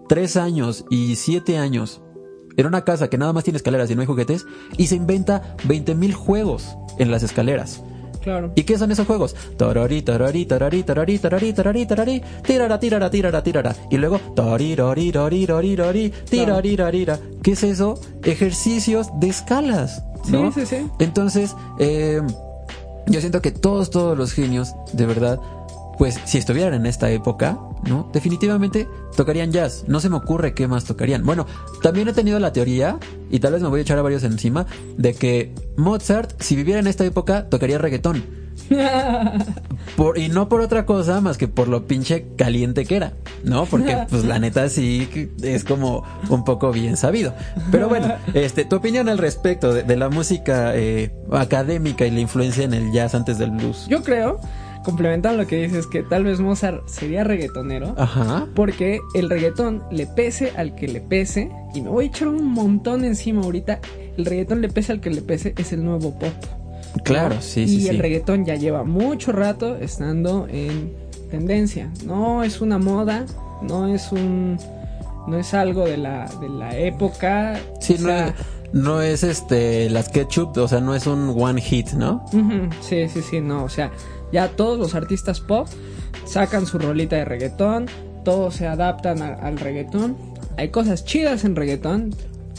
3 0.08 0.37
años 0.37 0.84
y 0.88 1.16
7 1.16 1.58
años 1.58 2.00
en 2.56 2.66
una 2.66 2.84
casa 2.84 3.08
que 3.08 3.18
nada 3.18 3.32
más 3.32 3.44
tiene 3.44 3.56
escaleras 3.56 3.90
y 3.90 3.94
no 3.94 4.00
hay 4.00 4.06
juguetes 4.06 4.46
y 4.76 4.87
se 4.87 4.96
inventa 4.96 5.56
20.000 5.66 6.12
juegos 6.12 6.76
en 6.99 7.11
las 7.11 7.23
escaleras. 7.23 7.82
Claro. 8.23 8.52
¿Y 8.54 8.62
qué 8.62 8.78
son 8.78 8.90
esos 8.90 9.06
juegos? 9.06 9.37
Torori, 9.58 10.00
torori, 10.00 10.46
torori, 10.46 10.82
torori, 10.82 11.18
torori, 11.18 11.52
torori, 11.52 11.87
torori, 11.87 12.23
tirara, 12.42 12.80
tirara, 12.80 13.11
tirara, 13.11 13.42
tirara. 13.42 13.76
Y 13.90 13.99
luego, 13.99 14.18
tori, 14.34 14.75
rori, 14.75 15.12
rori, 15.12 15.44
rori, 15.44 15.76
rori, 15.76 16.12
tirari, 16.30 16.75
rarira. 16.75 17.20
¿Qué 17.42 17.52
es 17.52 17.62
eso? 17.62 18.00
Ejercicios 18.23 19.08
de 19.20 19.28
escalas. 19.28 20.02
¿no? 20.30 20.50
Sí, 20.52 20.61
sí, 20.64 20.76
sí. 20.76 20.90
Entonces, 21.00 21.54
eh, 21.78 22.23
yo 23.06 23.20
siento 23.20 23.42
que 23.42 23.50
todos, 23.50 23.90
todos 23.90 24.16
los 24.16 24.32
genios, 24.32 24.75
de 24.94 25.04
verdad, 25.04 25.38
pues 25.98 26.20
si 26.24 26.38
estuvieran 26.38 26.74
en 26.74 26.86
esta 26.86 27.10
época, 27.10 27.58
¿no? 27.84 28.08
Definitivamente 28.12 28.88
tocarían 29.16 29.52
jazz. 29.52 29.84
No 29.86 30.00
se 30.00 30.08
me 30.08 30.16
ocurre 30.16 30.54
qué 30.54 30.66
más 30.68 30.84
tocarían. 30.84 31.24
Bueno, 31.24 31.46
también 31.82 32.08
he 32.08 32.12
tenido 32.12 32.38
la 32.38 32.52
teoría, 32.52 32.98
y 33.30 33.38
tal 33.40 33.52
vez 33.52 33.62
me 33.62 33.68
voy 33.68 33.80
a 33.80 33.82
echar 33.82 33.98
a 33.98 34.02
varios 34.02 34.24
encima, 34.24 34.66
de 34.96 35.14
que 35.14 35.54
Mozart, 35.76 36.40
si 36.40 36.56
viviera 36.56 36.80
en 36.80 36.86
esta 36.86 37.04
época, 37.04 37.48
tocaría 37.48 37.78
reggaetón. 37.78 38.44
Por, 39.96 40.18
y 40.18 40.28
no 40.28 40.48
por 40.48 40.60
otra 40.60 40.86
cosa 40.86 41.20
más 41.20 41.36
que 41.38 41.48
por 41.48 41.68
lo 41.68 41.86
pinche 41.86 42.26
caliente 42.36 42.84
que 42.84 42.96
era, 42.96 43.12
¿no? 43.44 43.66
Porque 43.66 43.96
pues 44.08 44.24
la 44.24 44.38
neta 44.38 44.68
sí 44.68 45.30
es 45.42 45.62
como 45.64 46.04
un 46.30 46.44
poco 46.44 46.72
bien 46.72 46.96
sabido. 46.96 47.34
Pero 47.70 47.88
bueno, 47.88 48.14
este, 48.32 48.64
tu 48.64 48.76
opinión 48.76 49.08
al 49.08 49.18
respecto 49.18 49.72
de, 49.72 49.82
de 49.82 49.96
la 49.96 50.08
música 50.08 50.74
eh, 50.74 51.12
académica 51.30 52.06
y 52.06 52.10
la 52.10 52.20
influencia 52.20 52.64
en 52.64 52.74
el 52.74 52.92
jazz 52.92 53.14
antes 53.14 53.38
del 53.38 53.50
blues. 53.50 53.86
Yo 53.88 54.02
creo, 54.02 54.40
complementando 54.85 55.43
lo 55.43 55.49
que 55.49 55.62
dices, 55.62 55.87
que 55.87 56.03
tal 56.03 56.25
vez 56.25 56.41
Mozart 56.41 56.87
sería 56.88 57.25
reggaetonero. 57.25 57.95
Ajá. 57.99 58.47
Porque 58.55 59.00
el 59.14 59.29
reggaetón 59.29 59.83
le 59.91 60.07
pese 60.07 60.53
al 60.57 60.75
que 60.75 60.87
le 60.87 61.00
pese, 61.00 61.50
y 61.75 61.81
me 61.81 61.91
voy 61.91 62.05
a 62.05 62.09
echar 62.09 62.29
un 62.29 62.45
montón 62.45 63.05
encima 63.05 63.43
ahorita, 63.43 63.81
el 64.17 64.25
reggaetón 64.25 64.61
le 64.61 64.69
pese 64.69 64.93
al 64.93 65.00
que 65.00 65.11
le 65.11 65.23
pese, 65.23 65.55
es 65.59 65.73
el 65.73 65.85
nuevo 65.85 66.17
pop. 66.19 66.33
Claro, 67.03 67.37
¿no? 67.37 67.43
sí, 67.43 67.62
y 67.62 67.69
sí, 67.69 67.88
el 67.88 67.97
sí. 67.97 68.03
reggaetón 68.03 68.45
ya 68.45 68.55
lleva 68.55 68.85
mucho 68.85 69.33
rato 69.33 69.76
estando 69.76 70.47
en 70.49 70.93
tendencia. 71.31 71.91
No 72.07 72.45
es 72.45 72.61
una 72.61 72.79
moda, 72.79 73.26
no 73.62 73.88
es 73.88 74.12
un 74.12 74.59
no 75.26 75.38
es 75.38 75.55
algo 75.55 75.85
de 75.85 75.97
la 75.97 76.31
de 76.41 76.49
la 76.49 76.76
época. 76.76 77.59
Sí, 77.81 77.95
o 77.95 78.03
no, 78.03 78.07
sea, 78.07 78.35
no 78.73 79.00
es 79.00 79.23
este 79.23 79.88
las 79.91 80.09
ketchup, 80.09 80.57
o 80.59 80.69
sea, 80.69 80.81
no 80.81 80.95
es 80.95 81.07
un 81.07 81.35
one 81.37 81.61
hit, 81.61 81.93
¿no? 81.93 82.25
sí, 82.81 83.09
sí, 83.09 83.23
sí, 83.23 83.41
no, 83.41 83.64
o 83.64 83.69
sea, 83.69 83.91
ya 84.35 84.49
todos 84.49 84.81
los 84.81 84.97
artistas 84.97 85.41
pop 85.41 85.69
sacan 86.26 86.67
su 86.67 86.79
rolita 86.79 87.14
de 87.14 87.25
reggaetón, 87.25 87.87
todos 88.25 88.57
se 88.57 88.67
adaptan 88.67 89.23
al 89.23 89.59
reggaetón. 89.59 90.17
Hay 90.57 90.71
cosas 90.71 91.05
chidas 91.05 91.45
en 91.45 91.55
reggaetón. 91.55 92.17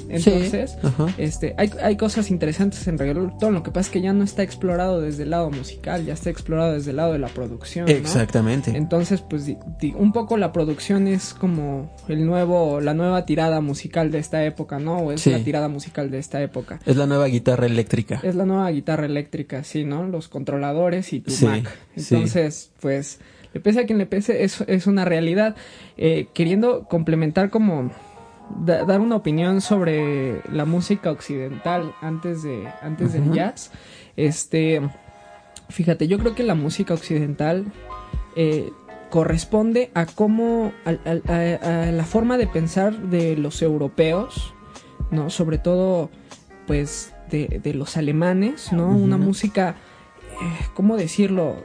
Entonces, 0.09 0.77
Sí, 0.81 1.03
este, 1.17 1.55
hay, 1.57 1.71
hay 1.81 1.97
cosas 1.97 2.29
interesantes 2.31 2.87
en 2.87 2.97
reggaetón. 2.97 3.53
Lo 3.53 3.63
que 3.63 3.71
pasa 3.71 3.87
es 3.87 3.89
que 3.89 4.01
ya 4.01 4.13
no 4.13 4.23
está 4.23 4.43
explorado 4.43 5.01
desde 5.01 5.23
el 5.23 5.29
lado 5.31 5.49
musical, 5.51 6.05
ya 6.05 6.13
está 6.13 6.29
explorado 6.29 6.73
desde 6.73 6.91
el 6.91 6.97
lado 6.97 7.13
de 7.13 7.19
la 7.19 7.27
producción. 7.27 7.85
¿no? 7.85 7.91
Exactamente. 7.91 8.71
Entonces, 8.75 9.21
pues 9.21 9.45
di- 9.45 9.57
di- 9.79 9.93
un 9.97 10.11
poco 10.11 10.37
la 10.37 10.51
producción 10.51 11.07
es 11.07 11.33
como 11.33 11.91
el 12.07 12.25
nuevo, 12.25 12.81
la 12.81 12.93
nueva 12.93 13.25
tirada 13.25 13.61
musical 13.61 14.11
de 14.11 14.19
esta 14.19 14.43
época, 14.45 14.79
¿no? 14.79 14.97
O 14.99 15.11
es 15.11 15.21
Sí. 15.21 15.31
la 15.31 15.39
tirada 15.43 15.67
musical 15.67 16.11
de 16.11 16.19
esta 16.19 16.41
época. 16.41 16.79
Es 16.85 16.95
la 16.95 17.05
nueva 17.07 17.27
guitarra 17.27 17.65
eléctrica. 17.65 18.19
Es 18.23 18.35
la 18.35 18.45
nueva 18.45 18.69
guitarra 18.71 19.05
eléctrica, 19.05 19.63
sí, 19.63 19.83
¿no? 19.83 20.05
Los 20.07 20.27
controladores 20.27 21.11
y 21.13 21.19
tu 21.21 21.31
Sí, 21.31 21.45
Mac. 21.45 21.69
Entonces, 21.95 22.71
pues, 22.79 23.19
le 23.53 23.59
pese 23.61 23.79
a 23.81 23.85
quien 23.85 23.97
le 23.97 24.05
pese, 24.05 24.43
es, 24.43 24.61
es 24.67 24.85
una 24.87 25.05
realidad. 25.05 25.55
Eh, 25.97 26.27
queriendo 26.33 26.83
complementar 26.89 27.49
como 27.49 27.91
da- 28.65 28.83
dar 28.85 28.99
una 29.01 29.15
opinión 29.15 29.61
sobre 29.61 30.41
la 30.51 30.65
música 30.65 31.11
occidental 31.11 31.93
antes 32.01 32.43
de 32.43 32.67
antes 32.81 33.13
del 33.13 33.31
jazz. 33.31 33.71
Este, 34.15 34.81
fíjate, 35.69 36.07
yo 36.07 36.17
creo 36.19 36.35
que 36.35 36.43
la 36.43 36.55
música 36.55 36.93
occidental 36.93 37.65
eh, 38.35 38.71
corresponde 39.09 39.91
a 39.93 40.05
cómo 40.05 40.71
a, 40.85 40.91
a- 41.31 41.87
a 41.87 41.91
la 41.91 42.03
forma 42.05 42.37
de 42.37 42.47
pensar 42.47 42.97
de 42.97 43.37
los 43.37 43.61
europeos, 43.61 44.53
no, 45.11 45.29
sobre 45.29 45.57
todo, 45.57 46.09
pues 46.67 47.13
de, 47.29 47.59
de 47.63 47.73
los 47.73 47.97
alemanes, 47.97 48.71
no, 48.71 48.87
una 48.89 49.17
música, 49.17 49.75
eh, 50.41 50.65
cómo 50.73 50.97
decirlo, 50.97 51.55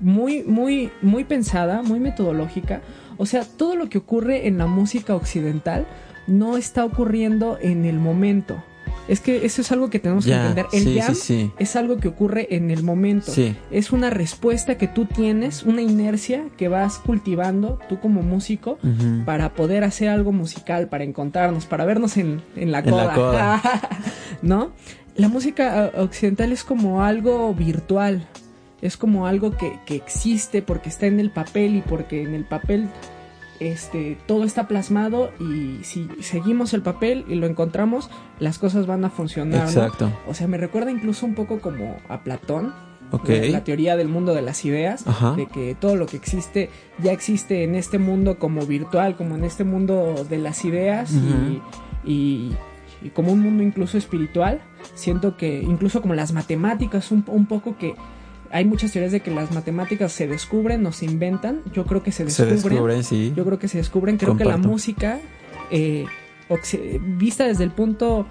muy 0.00 0.42
muy 0.44 0.90
muy 1.02 1.24
pensada, 1.24 1.82
muy 1.82 2.00
metodológica. 2.00 2.80
O 3.18 3.26
sea, 3.26 3.44
todo 3.44 3.76
lo 3.76 3.90
que 3.90 3.98
ocurre 3.98 4.46
en 4.48 4.56
la 4.56 4.66
música 4.66 5.14
occidental 5.14 5.86
no 6.30 6.56
está 6.56 6.84
ocurriendo 6.84 7.58
en 7.60 7.84
el 7.84 7.98
momento. 7.98 8.62
Es 9.08 9.18
que 9.18 9.44
eso 9.44 9.60
es 9.62 9.72
algo 9.72 9.90
que 9.90 9.98
tenemos 9.98 10.24
que 10.24 10.32
entender. 10.32 10.66
El 10.72 10.84
sí, 10.84 11.00
jam 11.00 11.14
sí, 11.16 11.20
sí. 11.20 11.52
es 11.58 11.74
algo 11.74 11.96
que 11.96 12.06
ocurre 12.06 12.46
en 12.54 12.70
el 12.70 12.84
momento. 12.84 13.32
Es 13.72 13.90
una 13.90 14.08
respuesta 14.08 14.78
que 14.78 14.86
tú 14.86 15.06
tienes, 15.06 15.64
una 15.64 15.82
inercia 15.82 16.44
que 16.56 16.68
vas 16.68 16.98
cultivando 16.98 17.80
tú 17.88 17.98
como 17.98 18.22
músico 18.22 18.78
para 19.26 19.54
poder 19.54 19.82
hacer 19.82 20.08
algo 20.08 20.30
musical, 20.30 20.88
para 20.88 21.02
encontrarnos, 21.02 21.66
para 21.66 21.84
vernos 21.84 22.16
en, 22.16 22.40
en 22.54 22.70
la 22.70 22.78
En 22.78 22.96
la 22.96 23.12
coda. 23.12 23.14
coda. 23.14 23.62
¿No? 24.42 24.70
La 25.16 25.28
música 25.28 25.86
eh, 25.86 26.00
occidental 26.00 26.52
es 26.52 26.62
como 26.62 27.02
algo 27.02 27.52
virtual. 27.52 28.28
Es 28.80 28.96
como 28.96 29.26
algo 29.26 29.56
que, 29.56 29.78
que 29.86 29.96
existe 29.96 30.62
porque 30.62 30.88
está 30.88 31.06
en 31.06 31.18
el 31.18 31.30
papel 31.30 31.74
y 31.76 31.80
porque 31.80 32.22
en 32.22 32.34
el 32.34 32.44
papel 32.44 32.88
este, 33.60 34.18
todo 34.26 34.44
está 34.44 34.66
plasmado 34.66 35.30
y 35.38 35.84
si 35.84 36.08
seguimos 36.20 36.72
el 36.74 36.82
papel 36.82 37.24
y 37.28 37.34
lo 37.36 37.46
encontramos, 37.46 38.10
las 38.38 38.58
cosas 38.58 38.86
van 38.86 39.04
a 39.04 39.10
funcionar. 39.10 39.62
¿no? 39.64 39.68
Exacto. 39.68 40.10
O 40.26 40.34
sea, 40.34 40.46
me 40.48 40.56
recuerda 40.56 40.90
incluso 40.90 41.26
un 41.26 41.34
poco 41.34 41.60
como 41.60 41.96
a 42.08 42.22
Platón. 42.22 42.72
La, 43.50 43.58
la 43.58 43.64
teoría 43.64 43.96
del 43.96 44.06
mundo 44.06 44.34
de 44.34 44.42
las 44.42 44.64
ideas, 44.64 45.04
Ajá. 45.04 45.32
de 45.34 45.46
que 45.46 45.74
todo 45.74 45.96
lo 45.96 46.06
que 46.06 46.16
existe 46.16 46.70
ya 47.02 47.10
existe 47.10 47.64
en 47.64 47.74
este 47.74 47.98
mundo 47.98 48.38
como 48.38 48.64
virtual, 48.66 49.16
como 49.16 49.34
en 49.34 49.42
este 49.42 49.64
mundo 49.64 50.24
de 50.30 50.38
las 50.38 50.64
ideas 50.64 51.10
y, 51.12 51.60
y- 52.08 52.56
y 53.02 53.08
como 53.10 53.32
un 53.32 53.40
mundo 53.40 53.64
incluso 53.64 53.98
espiritual. 53.98 54.60
Siento 54.94 55.36
que 55.36 55.60
incluso 55.60 56.02
como 56.02 56.14
las 56.14 56.32
matemáticas, 56.32 57.10
un, 57.10 57.24
un 57.26 57.46
poco 57.46 57.76
que 57.76 57.94
hay 58.50 58.64
muchas 58.64 58.92
teorías 58.92 59.12
de 59.12 59.20
que 59.20 59.30
las 59.30 59.52
matemáticas 59.52 60.12
se 60.12 60.26
descubren 60.26 60.84
o 60.86 60.92
se 60.92 61.04
inventan. 61.04 61.60
Yo 61.72 61.84
creo 61.86 62.02
que 62.02 62.10
se 62.10 62.28
Se 62.30 62.44
descubren. 62.44 62.74
descubren, 62.74 63.04
sí. 63.04 63.32
Yo 63.36 63.44
creo 63.44 63.58
que 63.58 63.68
se 63.68 63.78
descubren. 63.78 64.16
Creo 64.16 64.36
que 64.36 64.44
la 64.44 64.56
música, 64.56 65.20
eh, 65.70 66.06
vista 67.00 67.46
desde 67.46 67.64
el 67.64 67.70
punto 67.70 68.26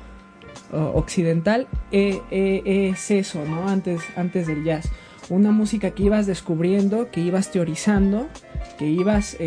uh, 0.74 0.78
occidental, 0.78 1.68
eh, 1.92 2.22
eh, 2.32 2.90
es 2.92 3.12
eso, 3.12 3.46
¿no? 3.46 3.70
Antes, 3.70 4.02
antes 4.18 4.48
del 4.48 4.64
jazz. 4.64 4.90
Una 5.30 5.52
música 5.52 5.92
que 5.92 6.04
ibas 6.04 6.26
descubriendo, 6.28 7.12
que 7.12 7.22
ibas 7.22 7.52
teorizando, 7.52 8.28
que 8.78 8.88
ibas 8.88 9.38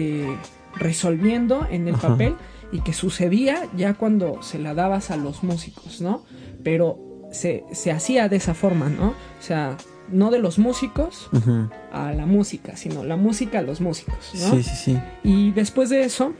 resolviendo 0.77 1.67
en 1.71 1.89
el 1.89 1.97
Ajá. 1.97 2.09
papel 2.09 2.37
y 2.71 2.81
que 2.81 2.93
sucedía 2.93 3.69
ya 3.77 3.95
cuando 3.95 4.43
se 4.43 4.59
la 4.59 4.75
dabas 4.75 5.11
a 5.11 5.17
los 5.17 5.43
músicos, 5.43 6.01
¿no? 6.01 6.25
Pero 6.63 6.99
se, 7.33 7.65
se 7.73 7.91
hacía 7.91 8.29
de 8.29 8.37
esa 8.37 8.55
forma, 8.55 8.89
¿no? 8.89 9.09
O 9.09 9.43
sea, 9.43 9.77
no 10.12 10.31
de 10.31 10.38
los 10.38 10.59
músicos 10.59 11.29
a 11.92 12.12
la 12.12 12.27
música, 12.27 12.77
sino 12.77 13.05
la 13.05 13.16
música 13.16 13.59
a 13.61 13.62
los 13.62 13.81
músicos, 13.81 14.33
¿no? 14.35 14.51
Sí, 14.51 14.62
sí, 14.62 14.77
sí. 14.77 14.98
Y 15.25 15.51
después 15.53 15.90
de 15.90 16.05
eso, 16.05 16.33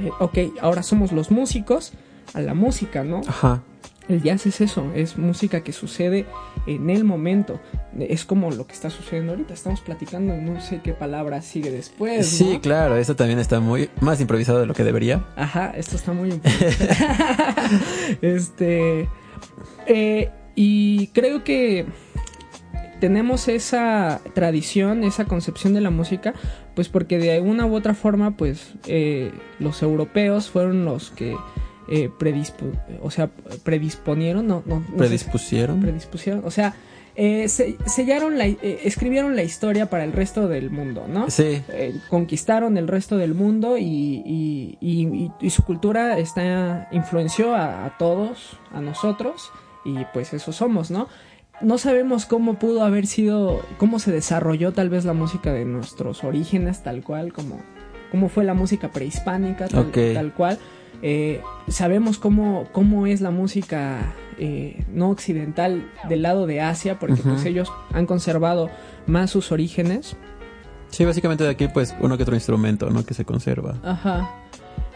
eh, 0.00 0.10
ok, 0.20 0.38
ahora 0.60 0.82
somos 0.82 1.12
los 1.12 1.30
músicos 1.30 1.92
a 2.34 2.40
la 2.40 2.54
música, 2.54 3.04
¿no? 3.04 3.20
Ajá. 3.26 3.62
El 4.08 4.22
jazz 4.22 4.46
es 4.46 4.60
eso, 4.60 4.92
es 4.94 5.18
música 5.18 5.62
que 5.62 5.72
sucede 5.72 6.26
en 6.68 6.90
el 6.90 7.02
momento. 7.02 7.60
Es 7.98 8.24
como 8.24 8.52
lo 8.52 8.64
que 8.66 8.72
está 8.72 8.88
sucediendo 8.88 9.32
ahorita. 9.32 9.52
Estamos 9.52 9.80
platicando, 9.80 10.36
no 10.36 10.60
sé 10.60 10.80
qué 10.80 10.92
palabra 10.92 11.42
sigue 11.42 11.72
después. 11.72 12.24
Sí, 12.24 12.54
¿no? 12.54 12.60
claro, 12.60 12.96
esto 12.96 13.16
también 13.16 13.40
está 13.40 13.58
muy 13.58 13.90
más 14.00 14.20
improvisado 14.20 14.60
de 14.60 14.66
lo 14.66 14.74
que 14.74 14.84
debería. 14.84 15.24
Ajá, 15.34 15.72
esto 15.76 15.96
está 15.96 16.12
muy 16.12 16.30
importante. 16.30 16.76
este. 18.22 19.08
eh, 19.88 20.30
y 20.54 21.08
creo 21.08 21.42
que 21.42 21.86
tenemos 23.00 23.48
esa 23.48 24.20
tradición, 24.34 25.04
esa 25.04 25.24
concepción 25.26 25.74
de 25.74 25.80
la 25.80 25.90
música, 25.90 26.34
pues 26.74 26.88
porque 26.88 27.18
de 27.18 27.40
una 27.40 27.66
u 27.66 27.74
otra 27.74 27.94
forma, 27.94 28.36
pues 28.36 28.74
eh, 28.86 29.32
los 29.58 29.82
europeos 29.82 30.48
fueron 30.50 30.84
los 30.84 31.10
que 31.10 31.36
eh, 31.88 32.10
predispu- 32.18 32.78
o 33.02 33.10
sea, 33.10 33.30
predisponieron, 33.62 34.46
no, 34.46 34.62
no, 34.66 34.80
no 34.80 34.86
sé, 34.86 34.96
Predispusieron. 34.96 35.80
predispusieron, 35.80 36.42
o 36.44 36.50
sea, 36.50 36.74
eh, 37.14 37.48
se- 37.48 37.76
sellaron 37.86 38.36
la, 38.38 38.46
eh, 38.46 38.80
escribieron 38.84 39.36
la 39.36 39.42
historia 39.42 39.88
para 39.88 40.04
el 40.04 40.12
resto 40.12 40.48
del 40.48 40.70
mundo, 40.70 41.06
¿no? 41.08 41.30
Sí, 41.30 41.62
Eh, 41.68 41.94
conquistaron 42.10 42.76
el 42.76 42.88
resto 42.88 43.16
del 43.16 43.34
mundo 43.34 43.78
y, 43.78 43.84
y- 44.26 44.78
y- 44.80 45.06
y- 45.06 45.30
y 45.40 45.50
su 45.50 45.64
cultura 45.64 46.18
está 46.18 46.88
influenció 46.92 47.54
a, 47.54 47.86
a 47.86 47.96
todos, 47.98 48.58
a 48.72 48.80
nosotros, 48.80 49.50
y 49.84 49.96
pues 50.12 50.32
eso 50.34 50.52
somos, 50.52 50.90
¿no? 50.90 51.08
No 51.60 51.78
sabemos 51.78 52.26
cómo 52.26 52.58
pudo 52.58 52.84
haber 52.84 53.06
sido, 53.06 53.62
cómo 53.78 53.98
se 53.98 54.12
desarrolló 54.12 54.72
tal 54.72 54.90
vez 54.90 55.04
la 55.04 55.14
música 55.14 55.52
de 55.52 55.64
nuestros 55.64 56.22
orígenes, 56.22 56.82
tal 56.82 57.02
cual, 57.02 57.32
como 57.32 57.60
cómo 58.10 58.28
fue 58.28 58.44
la 58.44 58.54
música 58.54 58.90
prehispánica, 58.90 59.68
tal, 59.68 60.32
cual. 60.34 60.58
Eh, 61.02 61.42
sabemos 61.68 62.18
cómo, 62.18 62.68
cómo 62.72 63.06
es 63.06 63.20
la 63.20 63.30
música 63.30 64.14
eh, 64.38 64.84
no 64.92 65.10
occidental 65.10 65.90
del 66.08 66.22
lado 66.22 66.46
de 66.46 66.60
Asia, 66.60 66.98
porque 66.98 67.20
pues 67.22 67.44
ellos 67.44 67.72
han 67.92 68.06
conservado 68.06 68.70
más 69.06 69.30
sus 69.30 69.52
orígenes. 69.52 70.16
sí, 70.90 71.04
básicamente 71.04 71.44
de 71.44 71.50
aquí 71.50 71.68
pues 71.68 71.94
uno 72.00 72.16
que 72.16 72.22
otro 72.22 72.34
instrumento, 72.34 72.90
¿no? 72.90 73.04
Que 73.04 73.14
se 73.14 73.24
conserva. 73.24 73.76
Ajá. 73.82 74.30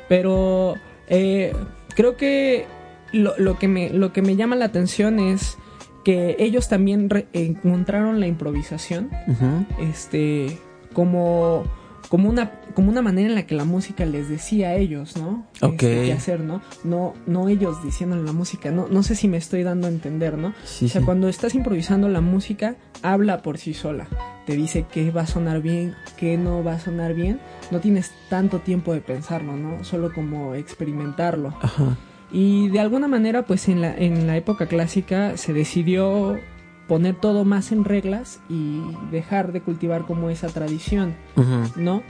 Pero 0.08 0.74
eh, 1.08 1.54
creo 1.94 2.16
que 2.16 2.66
lo, 3.12 3.34
lo 3.38 3.58
que 3.58 3.68
me, 3.68 3.90
lo 3.90 4.12
que 4.12 4.22
me 4.22 4.36
llama 4.36 4.56
la 4.56 4.64
atención 4.64 5.18
es 5.18 5.58
que 6.04 6.36
ellos 6.38 6.68
también 6.68 7.08
encontraron 7.32 8.20
la 8.20 8.26
improvisación 8.26 9.10
este 9.80 10.58
como 10.92 11.64
como 12.08 12.28
una 12.28 12.50
como 12.74 12.90
una 12.90 13.02
manera 13.02 13.28
en 13.28 13.34
la 13.34 13.46
que 13.46 13.54
la 13.54 13.64
música 13.64 14.04
les 14.06 14.28
decía 14.28 14.70
a 14.70 14.74
ellos 14.76 15.16
no 15.16 15.46
Ok. 15.60 15.74
Este, 15.74 16.02
qué 16.06 16.12
hacer 16.12 16.40
no 16.40 16.60
no 16.82 17.14
no 17.26 17.48
ellos 17.48 17.82
diciéndole 17.84 18.22
la 18.22 18.32
música 18.32 18.70
no 18.70 18.88
no 18.88 19.02
sé 19.02 19.14
si 19.14 19.28
me 19.28 19.36
estoy 19.36 19.62
dando 19.62 19.86
a 19.86 19.90
entender 19.90 20.36
no 20.38 20.52
Sí, 20.64 20.86
o 20.86 20.88
sea 20.88 21.00
sí. 21.00 21.04
cuando 21.04 21.28
estás 21.28 21.54
improvisando 21.54 22.08
la 22.08 22.20
música 22.20 22.76
habla 23.02 23.42
por 23.42 23.58
sí 23.58 23.74
sola 23.74 24.08
te 24.46 24.56
dice 24.56 24.86
qué 24.90 25.10
va 25.12 25.22
a 25.22 25.26
sonar 25.26 25.60
bien 25.62 25.94
qué 26.16 26.36
no 26.36 26.64
va 26.64 26.72
a 26.74 26.80
sonar 26.80 27.14
bien 27.14 27.38
no 27.70 27.78
tienes 27.80 28.10
tanto 28.28 28.58
tiempo 28.60 28.92
de 28.92 29.00
pensarlo 29.02 29.54
no 29.56 29.84
solo 29.84 30.12
como 30.12 30.54
experimentarlo 30.54 31.54
Ajá. 31.60 31.96
Y 32.32 32.68
de 32.68 32.80
alguna 32.80 33.08
manera, 33.08 33.44
pues 33.44 33.68
en 33.68 33.80
la, 33.80 33.94
en 33.96 34.26
la 34.26 34.36
época 34.36 34.66
clásica 34.66 35.36
se 35.36 35.52
decidió 35.52 36.38
poner 36.86 37.14
todo 37.14 37.44
más 37.44 37.70
en 37.70 37.84
reglas 37.84 38.40
y 38.48 38.80
dejar 39.10 39.52
de 39.52 39.60
cultivar 39.60 40.06
como 40.06 40.28
esa 40.30 40.48
tradición. 40.48 41.14
¿no? 41.76 42.02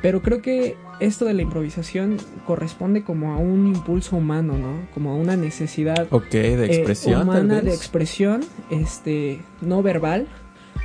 Pero 0.00 0.20
creo 0.22 0.42
que 0.42 0.76
esto 1.00 1.24
de 1.26 1.34
la 1.34 1.42
improvisación 1.42 2.16
corresponde 2.46 3.02
como 3.02 3.34
a 3.34 3.36
un 3.36 3.66
impulso 3.68 4.16
humano, 4.16 4.54
¿no? 4.58 4.88
Como 4.94 5.10
a 5.12 5.14
una 5.14 5.36
necesidad 5.36 6.08
Ok, 6.10 6.30
de 6.30 6.64
eh, 6.64 6.64
expresión. 6.66 7.20
tal 7.20 7.22
humana 7.22 7.60
de 7.60 7.74
expresión, 7.74 8.40
este, 8.70 9.40
no 9.60 9.82
verbal, 9.82 10.26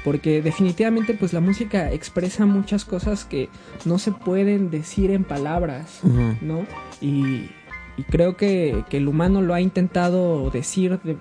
porque 0.03 0.41
definitivamente 0.41 1.13
pues 1.13 1.33
la 1.33 1.39
música 1.39 1.91
expresa 1.91 2.45
muchas 2.45 2.85
cosas 2.85 3.25
que 3.25 3.49
no 3.85 3.97
se 3.97 4.11
pueden 4.11 4.69
decir 4.69 5.09
en 5.09 5.23
palabras. 5.23 6.01
¿no? 6.41 6.65
Y, 7.01 7.49
y 7.97 8.03
creo 8.03 8.37
que, 8.37 8.85
que 8.89 8.97
el 8.97 9.07
humano 9.07 9.41
lo 9.41 9.53
ha 9.53 9.61
intentado 9.61 10.49
decir 10.51 10.99
de- 11.03 11.17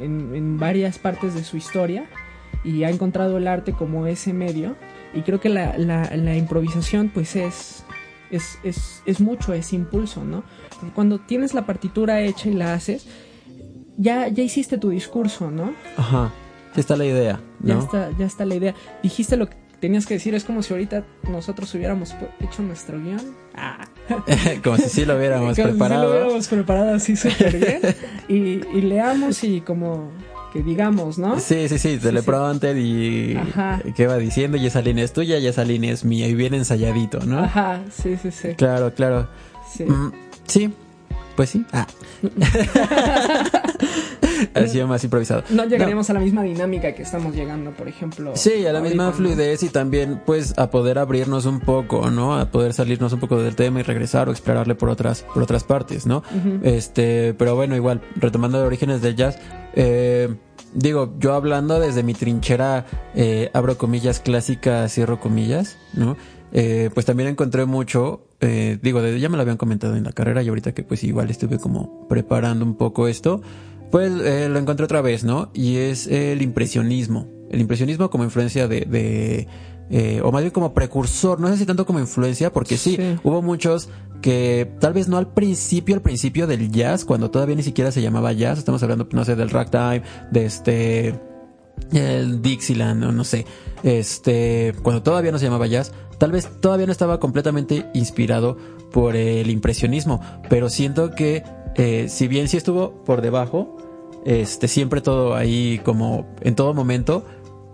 en, 0.00 0.34
en 0.34 0.58
varias 0.58 0.98
partes 0.98 1.34
de 1.34 1.44
su 1.44 1.56
historia 1.56 2.06
y 2.64 2.82
ha 2.82 2.90
encontrado 2.90 3.38
el 3.38 3.46
arte 3.46 3.72
como 3.72 4.06
ese 4.06 4.32
medio. 4.32 4.74
Y 5.14 5.22
creo 5.22 5.40
que 5.40 5.48
la, 5.48 5.78
la- 5.78 6.10
la 6.16 6.36
improvisación 6.36 7.08
pues 7.14 7.36
es, 7.36 7.84
es, 8.30 8.58
es, 8.64 9.02
es 9.06 9.20
mucho 9.20 9.52
ese 9.54 9.76
impulso, 9.76 10.24
¿no? 10.24 10.42
Porque 10.70 10.92
cuando 10.94 11.18
tienes 11.20 11.54
la 11.54 11.64
partitura 11.64 12.20
hecha 12.20 12.48
y 12.48 12.54
la 12.54 12.74
haces, 12.74 13.06
ya, 13.96 14.28
ya 14.28 14.42
hiciste 14.42 14.76
tu 14.78 14.90
discurso, 14.90 15.50
¿no? 15.50 15.72
Ajá. 15.96 16.32
Sí 16.74 16.80
está 16.80 16.96
la 16.96 17.06
idea, 17.06 17.40
Ya, 17.60 17.74
¿no? 17.74 17.80
está, 17.80 18.10
ya 18.18 18.26
está 18.26 18.44
la 18.44 18.54
idea. 18.56 18.74
Dijiste 19.02 19.36
lo 19.36 19.48
que 19.48 19.56
tenías 19.80 20.06
que 20.06 20.14
decir, 20.14 20.34
es 20.34 20.44
como 20.44 20.62
si 20.62 20.74
ahorita 20.74 21.04
nosotros 21.30 21.72
hubiéramos 21.74 22.14
hecho 22.40 22.62
nuestro 22.62 23.00
guion. 23.00 23.20
Ah. 23.54 23.86
Como 24.64 24.76
si 24.76 24.88
sí 24.88 25.04
lo 25.04 25.16
hubiéramos 25.16 25.54
Como 25.54 25.54
si 25.54 25.62
preparado. 25.62 26.04
lo 26.04 26.10
hubiéramos 26.10 26.48
preparado 26.48 26.94
así 26.94 27.16
súper 27.16 27.56
bien. 27.58 27.80
y, 28.28 28.66
y 28.76 28.80
leamos 28.82 29.42
y 29.44 29.60
como 29.60 30.10
que 30.52 30.62
digamos, 30.62 31.18
¿no? 31.18 31.38
Sí, 31.40 31.68
sí, 31.68 31.78
sí, 31.78 31.98
teleprompter 31.98 32.76
y 32.78 33.36
Ajá. 33.36 33.80
qué 33.94 34.06
va 34.06 34.16
diciendo 34.16 34.56
y 34.56 34.66
esa 34.66 34.80
línea 34.80 35.04
es 35.04 35.12
tuya 35.12 35.38
y 35.38 35.46
esa 35.46 35.62
línea 35.64 35.92
es 35.92 36.04
mía 36.04 36.26
y 36.26 36.34
bien 36.34 36.54
ensayadito, 36.54 37.20
¿no? 37.20 37.40
Ajá, 37.40 37.82
sí, 37.90 38.16
sí, 38.20 38.30
sí. 38.30 38.54
Claro, 38.54 38.94
claro. 38.94 39.28
sí. 39.70 39.84
Mm, 39.84 40.12
sí, 40.46 40.72
pues 41.36 41.50
sí. 41.50 41.64
Ah. 41.72 41.86
ha 44.54 44.66
sido 44.66 44.86
más 44.86 45.04
improvisado. 45.04 45.44
No 45.50 45.64
llegaremos 45.64 46.10
a 46.10 46.14
la 46.14 46.20
misma 46.20 46.42
dinámica 46.42 46.94
que 46.94 47.02
estamos 47.02 47.34
llegando, 47.34 47.72
por 47.72 47.88
ejemplo. 47.88 48.32
Sí, 48.34 48.66
a 48.66 48.72
la 48.72 48.80
misma 48.80 49.12
fluidez 49.12 49.62
y 49.62 49.68
también 49.68 50.20
pues 50.24 50.54
a 50.58 50.70
poder 50.70 50.98
abrirnos 50.98 51.46
un 51.46 51.60
poco, 51.60 52.10
¿no? 52.10 52.38
A 52.38 52.50
poder 52.50 52.72
salirnos 52.72 53.12
un 53.12 53.20
poco 53.20 53.42
del 53.42 53.54
tema 53.54 53.80
y 53.80 53.82
regresar 53.82 54.28
o 54.28 54.32
explorarle 54.32 54.74
por 54.74 54.88
otras 54.88 55.22
por 55.34 55.42
otras 55.42 55.64
partes, 55.64 56.06
¿no? 56.06 56.22
Este, 56.62 57.34
pero 57.34 57.54
bueno, 57.54 57.76
igual 57.76 58.00
retomando 58.16 58.58
los 58.58 58.66
orígenes 58.66 59.02
del 59.02 59.16
jazz, 59.16 59.38
eh, 59.74 60.34
digo, 60.74 61.14
yo 61.18 61.34
hablando 61.34 61.80
desde 61.80 62.02
mi 62.02 62.14
trinchera, 62.14 62.86
eh, 63.14 63.50
abro 63.52 63.78
comillas 63.78 64.20
clásicas, 64.20 64.92
cierro 64.92 65.20
comillas, 65.20 65.78
¿no? 65.94 66.16
Eh, 66.52 66.90
pues 66.94 67.04
también 67.04 67.28
encontré 67.28 67.66
mucho, 67.66 68.26
eh, 68.40 68.78
digo, 68.80 69.06
ya 69.06 69.28
me 69.28 69.36
lo 69.36 69.42
habían 69.42 69.58
comentado 69.58 69.96
en 69.96 70.04
la 70.04 70.12
carrera 70.12 70.42
y 70.42 70.48
ahorita 70.48 70.72
que 70.72 70.82
pues 70.82 71.04
igual 71.04 71.30
estuve 71.30 71.58
como 71.58 72.08
preparando 72.08 72.64
un 72.64 72.74
poco 72.76 73.06
esto, 73.06 73.42
pues 73.90 74.12
eh, 74.22 74.48
lo 74.48 74.58
encontré 74.58 74.84
otra 74.84 75.00
vez, 75.00 75.24
¿no? 75.24 75.50
Y 75.54 75.76
es 75.76 76.06
el 76.06 76.42
impresionismo. 76.42 77.26
El 77.50 77.60
impresionismo 77.60 78.10
como 78.10 78.24
influencia 78.24 78.68
de, 78.68 78.80
de 78.82 79.48
eh, 79.90 80.20
o 80.22 80.30
más 80.32 80.42
bien 80.42 80.50
como 80.52 80.74
precursor, 80.74 81.40
no 81.40 81.48
sé 81.48 81.56
si 81.56 81.64
tanto 81.64 81.86
como 81.86 81.98
influencia, 81.98 82.52
porque 82.52 82.76
sí, 82.76 82.96
Sí. 82.96 83.16
hubo 83.22 83.40
muchos 83.40 83.88
que 84.20 84.70
tal 84.80 84.92
vez 84.92 85.08
no 85.08 85.16
al 85.16 85.32
principio, 85.32 85.94
al 85.94 86.02
principio 86.02 86.46
del 86.46 86.70
jazz, 86.70 87.04
cuando 87.06 87.30
todavía 87.30 87.54
ni 87.56 87.62
siquiera 87.62 87.90
se 87.90 88.02
llamaba 88.02 88.32
jazz, 88.32 88.58
estamos 88.58 88.82
hablando, 88.82 89.08
no 89.12 89.24
sé, 89.24 89.34
del 89.36 89.48
ragtime, 89.48 90.02
de 90.30 90.44
este, 90.44 91.14
el 91.92 92.42
Dixieland, 92.42 93.02
o 93.04 93.12
no 93.12 93.24
sé, 93.24 93.46
este, 93.82 94.74
cuando 94.82 95.02
todavía 95.02 95.32
no 95.32 95.38
se 95.38 95.46
llamaba 95.46 95.66
jazz, 95.68 95.92
tal 96.18 96.32
vez 96.32 96.48
todavía 96.60 96.86
no 96.86 96.92
estaba 96.92 97.18
completamente 97.20 97.86
inspirado 97.94 98.58
por 98.92 99.16
el 99.16 99.50
impresionismo, 99.50 100.20
pero 100.50 100.68
siento 100.68 101.12
que 101.12 101.44
eh, 101.76 102.06
si 102.08 102.28
bien 102.28 102.48
sí 102.48 102.56
estuvo 102.56 102.92
por 103.04 103.20
debajo, 103.20 103.76
este, 104.24 104.68
siempre 104.68 105.00
todo 105.00 105.34
ahí 105.34 105.80
como 105.84 106.26
en 106.40 106.54
todo 106.54 106.74
momento, 106.74 107.24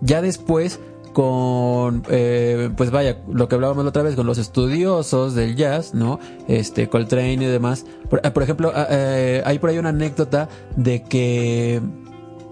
ya 0.01 0.21
después 0.21 0.79
con, 1.13 2.03
eh, 2.09 2.69
pues 2.75 2.91
vaya, 2.91 3.21
lo 3.31 3.47
que 3.47 3.55
hablábamos 3.55 3.85
la 3.85 3.89
otra 3.89 4.03
vez, 4.03 4.15
con 4.15 4.27
los 4.27 4.37
estudiosos 4.37 5.33
del 5.33 5.55
jazz, 5.55 5.93
¿no? 5.93 6.19
Este, 6.49 6.89
Coltrane 6.89 7.33
y 7.33 7.37
demás. 7.37 7.85
Por, 8.09 8.21
por 8.21 8.43
ejemplo, 8.43 8.73
ah, 8.75 8.87
eh, 8.89 9.41
hay 9.45 9.57
por 9.57 9.69
ahí 9.69 9.77
una 9.77 9.89
anécdota 9.89 10.49
de 10.75 11.03
que, 11.03 11.81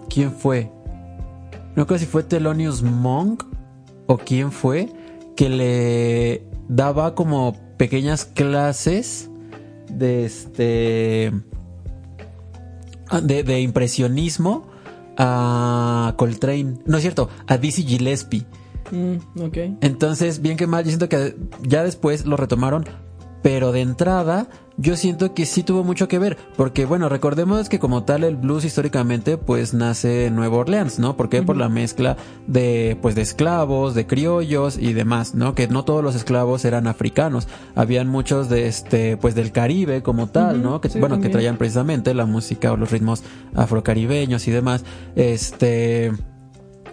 ¿quién 0.10 0.32
fue? 0.32 0.72
No 1.76 1.86
creo 1.86 2.00
si 2.00 2.06
fue 2.06 2.24
Thelonious 2.24 2.84
Monk 2.84 3.44
o 4.08 4.18
quién 4.18 4.52
fue 4.52 4.90
que 5.36 5.50
le 5.50 6.44
daba 6.70 7.16
como 7.16 7.56
pequeñas 7.78 8.24
clases 8.24 9.30
de 9.98 10.26
este 10.26 11.32
ah, 13.10 13.22
de, 13.22 13.44
de 13.44 13.62
impresionismo 13.62 14.68
a 15.18 16.14
Coltrane, 16.18 16.80
no 16.86 16.98
es 16.98 17.04
cierto, 17.04 17.30
a 17.48 17.58
Dizzy 17.58 17.84
Gillespie. 17.84 18.46
Mm. 18.92 19.18
Entonces, 19.82 20.42
bien 20.42 20.58
que 20.58 20.68
mal, 20.68 20.84
yo 20.84 20.90
siento 20.90 21.10
que 21.10 21.36
ya 21.62 21.84
después 21.84 22.26
lo 22.26 22.38
retomaron, 22.38 22.86
pero 23.42 23.72
de 23.72 23.82
entrada 23.82 24.48
yo 24.78 24.96
siento 24.96 25.34
que 25.34 25.46
sí 25.46 25.64
tuvo 25.64 25.84
mucho 25.84 26.08
que 26.08 26.20
ver, 26.20 26.38
porque 26.56 26.86
bueno, 26.86 27.10
recordemos 27.10 27.70
que 27.70 27.80
como 27.80 28.04
tal 28.04 28.24
el 28.24 28.36
blues 28.36 28.66
históricamente 28.66 29.38
pues 29.38 29.74
nace 29.74 30.26
en 30.26 30.36
Nueva 30.36 30.58
Orleans, 30.58 31.00
¿no? 31.00 31.16
Porque 31.16 31.44
por 31.44 31.58
la 31.58 31.70
mezcla 31.70 32.18
de 32.48 32.98
pues 33.02 33.16
de 33.16 33.22
esclavos, 33.22 33.94
de 33.94 34.08
criollos 34.08 34.78
y 34.78 34.94
demás, 34.94 35.36
¿no? 35.36 35.54
Que 35.54 35.68
no 35.68 35.86
todos 35.86 36.04
los 36.04 36.16
esclavos 36.16 36.66
eran 36.66 36.88
africanos, 36.88 37.48
habían 37.76 38.08
muchos 38.08 38.50
de 38.50 38.68
este 38.68 39.18
pues 39.18 39.36
del 39.36 39.52
Caribe 39.52 40.02
como 40.02 40.28
tal, 40.28 40.64
¿no? 40.64 40.82
Que 40.82 40.90
sí, 40.90 41.00
bueno, 41.00 41.22
que 41.22 41.30
traían 41.30 41.58
precisamente 41.58 42.14
la 42.14 42.26
música 42.26 42.72
o 42.72 42.78
los 42.78 42.92
ritmos 42.92 43.24
afrocaribeños 43.54 44.48
y 44.48 44.52
demás. 44.52 44.84
Este 45.16 46.12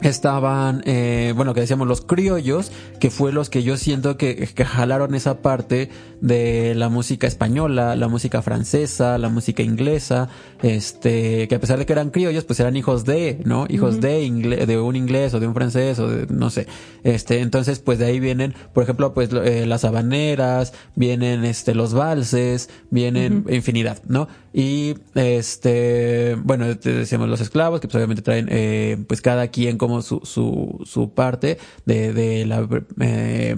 estaban, 0.02 0.82
eh, 0.86 1.32
bueno, 1.36 1.54
que 1.54 1.60
decíamos 1.60 1.86
los 1.86 2.00
criollos, 2.00 2.72
que 2.98 3.10
fue 3.10 3.32
los 3.32 3.50
que 3.50 3.62
yo 3.62 3.76
siento 3.76 4.16
que, 4.16 4.36
que, 4.54 4.64
jalaron 4.64 5.14
esa 5.14 5.42
parte 5.42 5.90
de 6.20 6.74
la 6.74 6.88
música 6.88 7.26
española, 7.26 7.96
la 7.96 8.08
música 8.08 8.42
francesa, 8.42 9.18
la 9.18 9.28
música 9.28 9.62
inglesa, 9.62 10.28
este, 10.62 11.48
que 11.48 11.54
a 11.54 11.60
pesar 11.60 11.78
de 11.78 11.86
que 11.86 11.92
eran 11.92 12.10
criollos, 12.10 12.44
pues 12.44 12.60
eran 12.60 12.76
hijos 12.76 13.04
de, 13.04 13.40
¿no? 13.44 13.66
Hijos 13.68 14.00
de 14.00 14.22
inglés, 14.22 14.66
de 14.66 14.78
un 14.78 14.96
inglés 14.96 15.34
o 15.34 15.40
de 15.40 15.46
un 15.46 15.54
francés 15.54 15.98
o 15.98 16.08
de, 16.08 16.26
no 16.28 16.50
sé, 16.50 16.66
este, 17.04 17.40
entonces 17.40 17.78
pues 17.80 17.98
de 17.98 18.06
ahí 18.06 18.20
vienen, 18.20 18.54
por 18.72 18.84
ejemplo, 18.84 19.14
pues 19.14 19.30
eh, 19.32 19.66
las 19.66 19.84
habaneras, 19.84 20.72
vienen, 20.94 21.44
este, 21.44 21.74
los 21.74 21.94
valses, 21.94 22.70
vienen 22.90 23.44
infinidad, 23.48 24.02
¿no? 24.06 24.28
Y, 24.52 24.96
este, 25.14 26.36
bueno, 26.42 26.66
decíamos 26.74 27.28
los 27.28 27.40
esclavos, 27.40 27.80
que 27.80 27.86
pues 27.86 27.96
obviamente 27.96 28.22
traen, 28.22 28.48
eh, 28.50 28.96
pues 29.06 29.20
cada 29.20 29.48
quien 29.48 29.78
como 29.78 29.89
su, 30.02 31.12
parte 31.14 31.58
de, 31.84 32.44
la, 32.46 32.66
eh, 33.00 33.56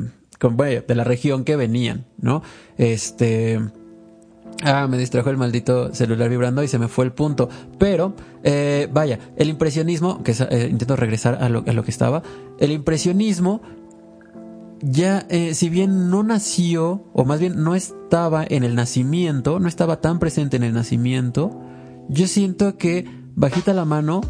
de 0.88 0.94
la 0.94 1.04
región 1.04 1.44
que 1.44 1.56
venían, 1.56 2.06
¿no? 2.18 2.42
Este, 2.78 3.60
Ah, 4.64 4.86
me 4.86 4.96
distrajo 4.96 5.28
el 5.30 5.36
maldito 5.36 5.92
celular 5.92 6.28
vibrando 6.28 6.62
y 6.62 6.68
se 6.68 6.78
me 6.78 6.86
fue 6.86 7.04
el 7.04 7.12
punto. 7.12 7.48
Pero, 7.78 8.14
eh, 8.44 8.88
vaya, 8.92 9.18
el 9.36 9.48
impresionismo, 9.48 10.22
que 10.22 10.32
eh, 10.50 10.68
intento 10.70 10.94
regresar 10.94 11.38
a 11.42 11.48
lo, 11.48 11.64
que 11.64 11.90
estaba, 11.90 12.22
el 12.60 12.70
impresionismo 12.70 13.60
ya, 14.80 15.26
si 15.52 15.68
bien 15.68 16.10
no 16.10 16.22
nació, 16.22 17.04
o 17.12 17.24
más 17.24 17.40
bien 17.40 17.62
no 17.62 17.74
estaba 17.74 18.44
en 18.48 18.62
el 18.62 18.74
nacimiento, 18.74 19.58
no 19.58 19.68
estaba 19.68 20.00
tan 20.00 20.18
presente 20.18 20.56
en 20.56 20.64
el 20.64 20.74
nacimiento, 20.74 21.60
yo 22.08 22.26
siento 22.26 22.76
que, 22.76 23.06
bajita 23.34 23.72
la 23.74 23.84
mano, 23.84 24.20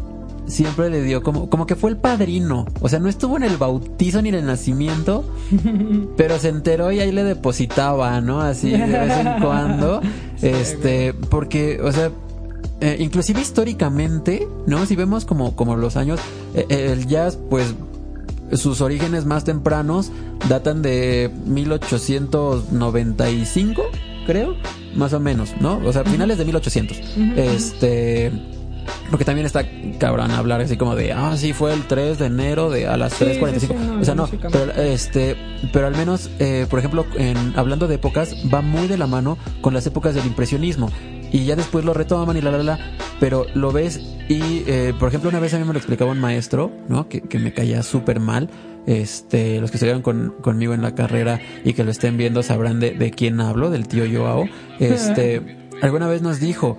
siempre 0.47 0.89
le 0.89 1.01
dio 1.01 1.23
como, 1.23 1.49
como 1.49 1.65
que 1.65 1.75
fue 1.75 1.89
el 1.89 1.97
padrino. 1.97 2.65
O 2.81 2.89
sea, 2.89 2.99
no 2.99 3.09
estuvo 3.09 3.37
en 3.37 3.43
el 3.43 3.57
bautizo 3.57 4.21
ni 4.21 4.29
en 4.29 4.35
el 4.35 4.45
nacimiento, 4.45 5.25
pero 6.17 6.37
se 6.39 6.49
enteró 6.49 6.91
y 6.91 6.99
ahí 6.99 7.11
le 7.11 7.23
depositaba, 7.23 8.21
¿no? 8.21 8.41
Así 8.41 8.71
de 8.71 8.85
vez 8.85 9.17
en 9.17 9.41
cuando. 9.41 10.01
este, 10.41 11.13
porque, 11.13 11.79
o 11.81 11.91
sea, 11.91 12.11
eh, 12.81 12.97
inclusive 12.99 13.41
históricamente, 13.41 14.47
¿no? 14.67 14.85
Si 14.85 14.95
vemos 14.95 15.25
como, 15.25 15.55
como 15.55 15.75
los 15.75 15.97
años, 15.97 16.19
eh, 16.53 16.65
el 16.69 17.07
jazz, 17.07 17.39
pues 17.49 17.73
sus 18.53 18.81
orígenes 18.81 19.25
más 19.25 19.45
tempranos 19.45 20.11
datan 20.47 20.81
de 20.81 21.31
1895, 21.45 23.83
creo, 24.27 24.55
más 24.95 25.13
o 25.13 25.19
menos, 25.19 25.53
¿no? 25.59 25.81
O 25.85 25.93
sea, 25.93 26.03
finales 26.03 26.37
de 26.37 26.45
1800. 26.45 27.01
Este 27.35 28.31
porque 29.09 29.25
también 29.25 29.45
está 29.45 29.65
cabrón 29.99 30.31
hablar 30.31 30.61
así 30.61 30.77
como 30.77 30.95
de, 30.95 31.13
ah, 31.13 31.35
sí, 31.37 31.53
fue 31.53 31.73
el 31.73 31.83
3 31.85 32.19
de 32.19 32.25
enero 32.25 32.69
de 32.69 32.87
a 32.87 32.97
las 32.97 33.19
3.45. 33.19 34.01
o 34.01 34.05
sea, 34.05 34.15
no, 34.15 34.27
pero, 34.51 34.71
este, 34.73 35.35
pero 35.71 35.87
al 35.87 35.95
menos, 35.95 36.29
eh, 36.39 36.65
por 36.69 36.79
ejemplo, 36.79 37.05
en, 37.15 37.53
hablando 37.55 37.87
de 37.87 37.95
épocas, 37.95 38.35
va 38.53 38.61
muy 38.61 38.87
de 38.87 38.97
la 38.97 39.07
mano 39.07 39.37
con 39.61 39.73
las 39.73 39.85
épocas 39.85 40.15
del 40.15 40.25
impresionismo. 40.25 40.89
Y 41.31 41.45
ya 41.45 41.55
después 41.55 41.83
lo 41.83 41.95
retoman 41.95 42.37
y 42.37 42.41
la, 42.41 42.51
la, 42.51 42.61
la, 42.61 42.79
pero 43.19 43.47
lo 43.55 43.71
ves 43.71 43.99
y, 44.29 44.63
eh, 44.67 44.93
por 44.99 45.09
ejemplo, 45.09 45.29
una 45.29 45.39
vez 45.39 45.53
a 45.53 45.59
mí 45.59 45.65
me 45.65 45.73
lo 45.73 45.79
explicaba 45.79 46.11
un 46.11 46.19
maestro, 46.19 46.71
¿no? 46.87 47.09
Que, 47.09 47.21
que 47.21 47.39
me 47.39 47.53
caía 47.53 47.83
súper 47.83 48.19
mal. 48.19 48.49
Este, 48.85 49.61
los 49.61 49.71
que 49.71 49.77
estuvieron 49.77 50.01
con, 50.01 50.35
conmigo 50.41 50.73
en 50.73 50.81
la 50.81 50.93
carrera 50.93 51.39
y 51.63 51.73
que 51.73 51.83
lo 51.83 51.91
estén 51.91 52.17
viendo 52.17 52.43
sabrán 52.43 52.79
de, 52.79 52.91
de 52.91 53.11
quién 53.11 53.41
hablo, 53.41 53.69
del 53.69 53.87
tío 53.87 54.05
Joao. 54.11 54.45
Este, 54.79 55.41
alguna 55.81 56.07
vez 56.07 56.21
nos 56.21 56.39
dijo, 56.39 56.77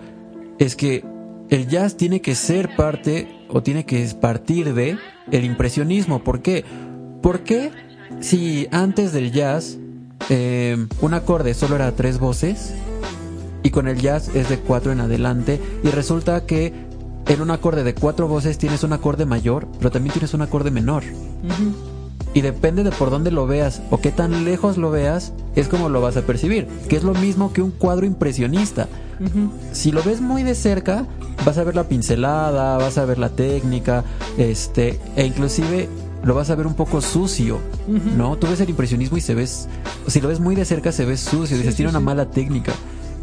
es 0.58 0.76
que 0.76 1.04
el 1.50 1.68
jazz 1.68 1.96
tiene 1.96 2.20
que 2.20 2.34
ser 2.34 2.74
parte 2.76 3.28
o 3.48 3.62
tiene 3.62 3.84
que 3.84 4.04
partir 4.20 4.74
de 4.74 4.96
el 5.30 5.44
impresionismo. 5.44 6.24
¿Por 6.24 6.42
qué? 6.42 6.64
Porque 7.22 7.70
si 8.20 8.68
antes 8.70 9.12
del 9.12 9.32
jazz 9.32 9.78
eh, 10.30 10.86
un 11.00 11.14
acorde 11.14 11.54
solo 11.54 11.76
era 11.76 11.92
tres 11.92 12.18
voces 12.18 12.74
y 13.62 13.70
con 13.70 13.88
el 13.88 14.00
jazz 14.00 14.34
es 14.34 14.48
de 14.48 14.58
cuatro 14.58 14.92
en 14.92 15.00
adelante 15.00 15.60
y 15.82 15.88
resulta 15.88 16.46
que 16.46 16.72
en 17.26 17.40
un 17.40 17.50
acorde 17.50 17.84
de 17.84 17.94
cuatro 17.94 18.28
voces 18.28 18.58
tienes 18.58 18.82
un 18.84 18.92
acorde 18.92 19.24
mayor, 19.24 19.66
pero 19.78 19.90
también 19.90 20.12
tienes 20.12 20.34
un 20.34 20.42
acorde 20.42 20.70
menor. 20.70 21.02
Y 22.34 22.40
depende 22.40 22.82
de 22.82 22.90
por 22.90 23.10
dónde 23.10 23.30
lo 23.30 23.46
veas 23.46 23.80
o 23.90 23.98
qué 23.98 24.10
tan 24.10 24.44
lejos 24.44 24.76
lo 24.76 24.90
veas, 24.90 25.32
es 25.54 25.68
como 25.68 25.88
lo 25.88 26.00
vas 26.00 26.16
a 26.16 26.22
percibir. 26.22 26.66
Que 26.88 26.96
es 26.96 27.04
lo 27.04 27.14
mismo 27.14 27.52
que 27.52 27.62
un 27.62 27.70
cuadro 27.70 28.04
impresionista. 28.04 28.88
Si 29.72 29.92
lo 29.92 30.02
ves 30.02 30.20
muy 30.20 30.42
de 30.42 30.56
cerca, 30.56 31.06
vas 31.46 31.58
a 31.58 31.64
ver 31.64 31.76
la 31.76 31.84
pincelada, 31.84 32.76
vas 32.76 32.98
a 32.98 33.04
ver 33.04 33.18
la 33.18 33.28
técnica, 33.28 34.04
este, 34.36 34.98
e 35.14 35.24
inclusive 35.24 35.88
lo 36.24 36.34
vas 36.34 36.50
a 36.50 36.56
ver 36.56 36.66
un 36.66 36.74
poco 36.74 37.00
sucio, 37.00 37.60
¿no? 38.16 38.36
Tú 38.36 38.48
ves 38.48 38.60
el 38.60 38.70
impresionismo 38.70 39.16
y 39.16 39.20
se 39.20 39.34
ves, 39.34 39.68
si 40.08 40.20
lo 40.20 40.28
ves 40.28 40.40
muy 40.40 40.56
de 40.56 40.64
cerca 40.64 40.90
se 40.90 41.04
ve 41.04 41.16
sucio, 41.16 41.56
dices, 41.56 41.76
tiene 41.76 41.90
una 41.90 42.00
mala 42.00 42.30
técnica. 42.30 42.72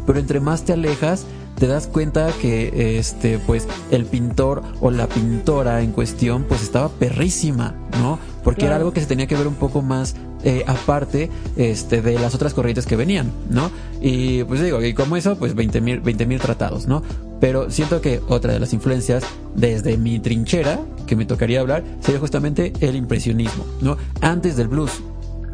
Pero 0.06 0.18
entre 0.18 0.40
más 0.40 0.64
te 0.64 0.72
alejas, 0.72 1.26
te 1.58 1.66
das 1.66 1.86
cuenta 1.86 2.30
que 2.40 2.98
este 2.98 3.38
pues 3.38 3.68
el 3.90 4.06
pintor 4.06 4.62
o 4.80 4.90
la 4.90 5.06
pintora 5.06 5.82
en 5.82 5.92
cuestión 5.92 6.44
pues 6.44 6.62
estaba 6.62 6.88
perrísima, 6.88 7.74
¿no? 8.00 8.18
Porque 8.44 8.66
era 8.66 8.76
algo 8.76 8.92
que 8.92 9.00
se 9.00 9.06
tenía 9.06 9.26
que 9.26 9.36
ver 9.36 9.46
un 9.46 9.54
poco 9.54 9.82
más 9.82 10.14
eh, 10.44 10.64
aparte 10.66 11.30
este, 11.56 12.02
de 12.02 12.18
las 12.18 12.34
otras 12.34 12.54
corrientes 12.54 12.86
que 12.86 12.96
venían, 12.96 13.30
¿no? 13.48 13.70
Y 14.00 14.42
pues 14.44 14.60
digo, 14.62 14.82
y 14.82 14.94
como 14.94 15.16
eso, 15.16 15.36
pues 15.36 15.54
20 15.54 15.80
mil 15.80 16.00
20 16.00 16.38
tratados, 16.38 16.86
¿no? 16.86 17.02
Pero 17.40 17.70
siento 17.70 18.00
que 18.00 18.20
otra 18.28 18.52
de 18.52 18.60
las 18.60 18.72
influencias 18.72 19.24
desde 19.54 19.96
mi 19.96 20.18
trinchera 20.18 20.80
que 21.06 21.16
me 21.16 21.24
tocaría 21.24 21.60
hablar 21.60 21.84
sería 22.00 22.20
justamente 22.20 22.72
el 22.80 22.96
impresionismo, 22.96 23.64
¿no? 23.80 23.96
Antes 24.20 24.56
del 24.56 24.68
blues, 24.68 25.00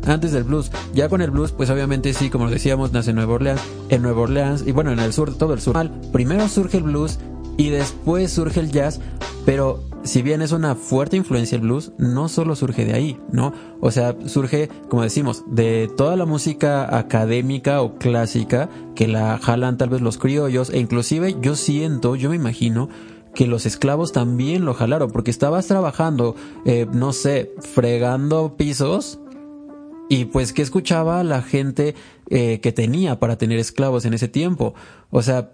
antes 0.07 0.33
del 0.33 0.45
blues. 0.45 0.71
Ya 0.95 1.09
con 1.09 1.23
el 1.23 1.31
blues, 1.31 1.53
pues 1.53 1.71
obviamente 1.71 2.13
sí, 2.15 2.31
como 2.31 2.49
decíamos, 2.51 2.93
nace 2.93 3.11
en 3.11 3.17
Nueva 3.17 3.35
Orleans, 3.35 3.61
en 3.89 4.03
Nueva 4.03 4.23
Orleans 4.23 4.65
y 4.67 4.73
bueno, 4.73 4.93
en 4.93 4.99
el 5.01 5.13
sur, 5.13 5.37
todo 5.37 5.55
el 5.55 5.61
sur. 5.61 5.91
Primero 6.13 6.49
surge 6.49 6.79
el 6.79 6.85
blues 6.85 7.19
y 7.59 7.69
después 7.69 8.33
surge 8.33 8.61
el 8.61 8.71
jazz, 8.71 9.01
pero 9.45 9.83
si 10.05 10.23
bien 10.23 10.41
es 10.41 10.53
una 10.53 10.75
fuerte 10.75 11.17
influencia 11.19 11.57
el 11.57 11.63
blues, 11.63 11.93
no 11.99 12.29
solo 12.29 12.55
surge 12.57 12.87
de 12.87 12.95
ahí, 12.95 13.21
¿no? 13.31 13.53
O 13.81 13.91
sea, 13.91 14.17
surge, 14.27 14.71
como 14.89 15.03
decimos, 15.03 15.45
de 15.49 15.91
toda 15.97 16.17
la 16.17 16.25
música 16.25 16.97
académica 16.97 17.83
o 17.83 17.99
clásica 17.99 18.71
que 18.95 19.09
la 19.09 19.39
jalan 19.39 19.77
tal 19.77 19.91
vez 19.91 20.01
los 20.01 20.17
criollos 20.17 20.71
e 20.71 20.79
inclusive 20.79 21.37
yo 21.43 21.57
siento, 21.57 22.17
yo 22.17 22.31
me 22.31 22.37
imagino 22.37 22.89
que 23.35 23.47
los 23.47 23.67
esclavos 23.67 24.13
también 24.13 24.65
lo 24.65 24.73
jalaron 24.73 25.11
porque 25.11 25.31
estabas 25.31 25.67
trabajando, 25.67 26.37
eh, 26.65 26.87
no 26.93 27.13
sé, 27.13 27.53
fregando 27.61 28.57
pisos 28.57 29.19
y 30.09 30.27
pues 30.27 30.53
que 30.53 30.63
escuchaba 30.63 31.23
la 31.25 31.43
gente 31.43 31.95
eh, 32.31 32.61
que 32.61 32.73
tenía 32.73 33.19
para 33.21 33.37
tener 33.37 33.59
esclavos 33.59 34.05
en 34.05 34.15
ese 34.15 34.29
tiempo. 34.29 34.75
O 35.11 35.23
sea, 35.23 35.53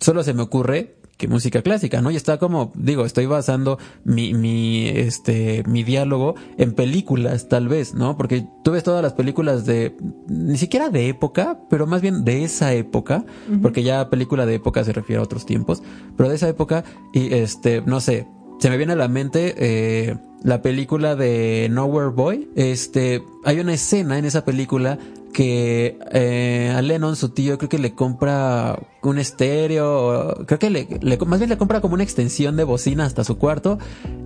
solo 0.00 0.22
se 0.22 0.34
me 0.34 0.42
ocurre 0.42 0.95
que 1.16 1.28
música 1.28 1.62
clásica, 1.62 2.02
¿no? 2.02 2.10
Y 2.10 2.16
está 2.16 2.38
como, 2.38 2.72
digo, 2.74 3.04
estoy 3.04 3.26
basando 3.26 3.78
mi, 4.04 4.34
mi, 4.34 4.88
este, 4.88 5.62
mi 5.66 5.82
diálogo 5.82 6.34
en 6.58 6.74
películas, 6.74 7.48
tal 7.48 7.68
vez, 7.68 7.94
¿no? 7.94 8.16
Porque 8.16 8.46
tú 8.62 8.72
ves 8.72 8.84
todas 8.84 9.02
las 9.02 9.14
películas 9.14 9.64
de, 9.64 9.96
ni 10.28 10.58
siquiera 10.58 10.90
de 10.90 11.08
época, 11.08 11.58
pero 11.70 11.86
más 11.86 12.02
bien 12.02 12.24
de 12.24 12.44
esa 12.44 12.74
época, 12.74 13.24
porque 13.62 13.82
ya 13.82 14.10
película 14.10 14.44
de 14.44 14.56
época 14.56 14.84
se 14.84 14.92
refiere 14.92 15.20
a 15.20 15.24
otros 15.24 15.46
tiempos, 15.46 15.82
pero 16.16 16.28
de 16.28 16.36
esa 16.36 16.48
época, 16.48 16.84
y 17.12 17.32
este, 17.32 17.82
no 17.86 18.00
sé, 18.00 18.26
se 18.58 18.70
me 18.70 18.76
viene 18.76 18.94
a 18.94 18.96
la 18.96 19.08
mente 19.08 19.54
eh, 19.58 20.16
la 20.42 20.62
película 20.62 21.14
de 21.14 21.68
Nowhere 21.70 22.10
Boy. 22.10 22.48
Este, 22.56 23.22
hay 23.44 23.60
una 23.60 23.74
escena 23.74 24.18
en 24.18 24.24
esa 24.24 24.44
película 24.44 24.98
que 25.36 25.98
eh, 26.12 26.72
a 26.74 26.80
Lennon, 26.80 27.14
su 27.14 27.28
tío, 27.28 27.58
creo 27.58 27.68
que 27.68 27.78
le 27.78 27.94
compra 27.94 28.78
un 29.02 29.18
estéreo, 29.18 30.34
creo 30.46 30.58
que 30.58 30.70
le, 30.70 30.88
más 31.26 31.40
bien 31.40 31.50
le 31.50 31.58
compra 31.58 31.82
como 31.82 31.92
una 31.92 32.04
extensión 32.04 32.56
de 32.56 32.64
bocina 32.64 33.04
hasta 33.04 33.22
su 33.22 33.36
cuarto 33.36 33.78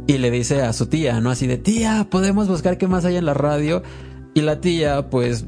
y 0.07 0.19
le 0.19 0.31
dice 0.31 0.63
a 0.63 0.73
su 0.73 0.87
tía, 0.87 1.21
¿no? 1.21 1.31
Así 1.31 1.49
de, 1.49 1.59
tía, 1.59 2.07
podemos 2.09 2.47
buscar 2.47 2.79
qué 2.79 2.87
más 2.87 3.05
hay 3.07 3.17
en 3.17 3.25
la 3.25 3.35
radio. 3.35 3.83
Y 4.35 4.43
la 4.43 4.61
tía, 4.61 5.11
pues, 5.11 5.47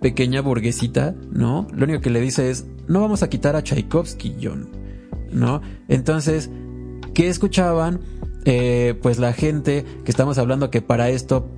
pequeña 0.00 0.42
burguesita, 0.42 1.16
¿no? 1.32 1.66
Lo 1.74 1.86
único 1.86 2.00
que 2.00 2.10
le 2.10 2.20
dice 2.20 2.48
es, 2.48 2.66
no 2.86 3.00
vamos 3.00 3.24
a 3.24 3.28
quitar 3.28 3.56
a 3.56 3.64
Tchaikovsky, 3.64 4.36
John, 4.40 4.68
¿no? 5.32 5.60
Entonces, 5.88 6.50
¿qué 7.14 7.28
escuchaban? 7.28 7.98
Eh, 8.44 8.94
pues 9.02 9.18
la 9.18 9.32
gente 9.32 9.84
que 10.04 10.10
estamos 10.12 10.38
hablando 10.38 10.70
que 10.70 10.82
para 10.82 11.10
esto 11.10 11.50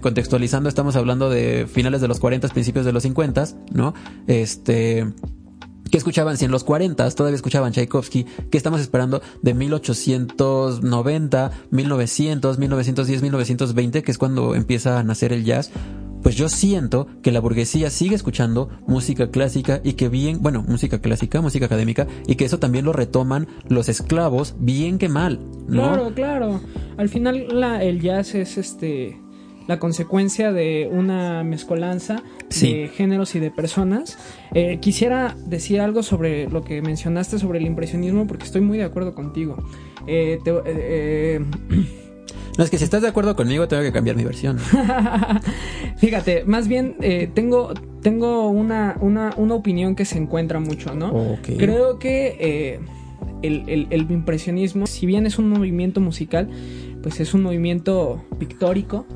contextualizando 0.00 0.68
estamos 0.68 0.96
hablando 0.96 1.30
de 1.30 1.66
finales 1.66 2.00
de 2.00 2.08
los 2.08 2.20
40 2.20 2.48
principios 2.48 2.84
de 2.84 2.92
los 2.92 3.02
50 3.02 3.44
¿no? 3.72 3.94
Este 4.26 5.06
que 5.90 5.98
escuchaban 5.98 6.36
si 6.36 6.44
en 6.44 6.50
los 6.50 6.64
40 6.64 7.10
todavía 7.12 7.36
escuchaban 7.36 7.72
Tchaikovsky, 7.72 8.24
que 8.50 8.58
estamos 8.58 8.80
esperando 8.80 9.22
de 9.42 9.54
1890, 9.54 11.50
1900, 11.70 12.58
1910, 12.58 13.22
1920, 13.22 14.02
que 14.02 14.10
es 14.10 14.18
cuando 14.18 14.54
empieza 14.54 14.98
a 14.98 15.02
nacer 15.02 15.32
el 15.32 15.44
jazz, 15.44 15.70
pues 16.22 16.36
yo 16.36 16.48
siento 16.48 17.06
que 17.22 17.32
la 17.32 17.40
burguesía 17.40 17.90
sigue 17.90 18.14
escuchando 18.16 18.68
música 18.86 19.30
clásica 19.30 19.80
y 19.84 19.94
que 19.94 20.08
bien, 20.08 20.42
bueno, 20.42 20.64
música 20.66 21.00
clásica, 21.00 21.40
música 21.40 21.66
académica, 21.66 22.06
y 22.26 22.34
que 22.34 22.44
eso 22.44 22.58
también 22.58 22.84
lo 22.84 22.92
retoman 22.92 23.46
los 23.68 23.88
esclavos 23.88 24.56
bien 24.58 24.98
que 24.98 25.08
mal, 25.08 25.40
¿no? 25.68 25.84
Claro, 25.84 26.14
claro. 26.14 26.60
Al 26.96 27.08
final 27.08 27.46
el 27.80 28.00
jazz 28.00 28.34
es 28.34 28.58
este 28.58 29.20
la 29.68 29.78
consecuencia 29.78 30.50
de 30.50 30.88
una 30.90 31.44
mezcolanza 31.44 32.22
de 32.60 32.88
géneros 32.88 33.34
y 33.34 33.38
de 33.38 33.50
personas. 33.50 34.18
Eh, 34.54 34.78
quisiera 34.80 35.36
decir 35.46 35.80
algo 35.80 36.02
sobre 36.02 36.48
lo 36.48 36.64
que 36.64 36.80
mencionaste 36.80 37.38
sobre 37.38 37.58
el 37.58 37.66
impresionismo 37.66 38.26
porque 38.26 38.46
estoy 38.46 38.62
muy 38.62 38.78
de 38.78 38.84
acuerdo 38.84 39.14
contigo. 39.14 39.56
Eh, 40.06 40.40
eh, 40.46 41.40
no, 42.56 42.64
es 42.64 42.70
que 42.70 42.78
si 42.78 42.84
estás 42.84 43.02
de 43.02 43.08
acuerdo 43.08 43.36
conmigo 43.36 43.68
tengo 43.68 43.82
que 43.82 43.92
cambiar 43.92 44.16
mi 44.16 44.24
versión. 44.24 44.58
Fíjate, 45.98 46.44
más 46.44 46.66
bien 46.66 46.96
tengo, 47.34 47.74
tengo 48.00 48.48
una, 48.48 48.96
una, 49.02 49.34
una, 49.36 49.54
opinión 49.54 49.94
que 49.94 50.06
se 50.06 50.16
encuentra 50.16 50.60
mucho, 50.60 50.94
¿no? 50.94 51.36
Creo 51.42 51.98
que 51.98 52.80
el, 53.42 53.64
el, 53.68 53.86
el, 53.90 54.10
impresionismo, 54.10 54.86
si 54.86 55.04
bien 55.04 55.26
es 55.26 55.38
un 55.38 55.50
movimiento 55.50 56.00
musical, 56.00 56.48
pues 57.02 57.20
es 57.20 57.34
un 57.34 57.42
movimiento 57.42 58.24
pictórico, 58.38 59.06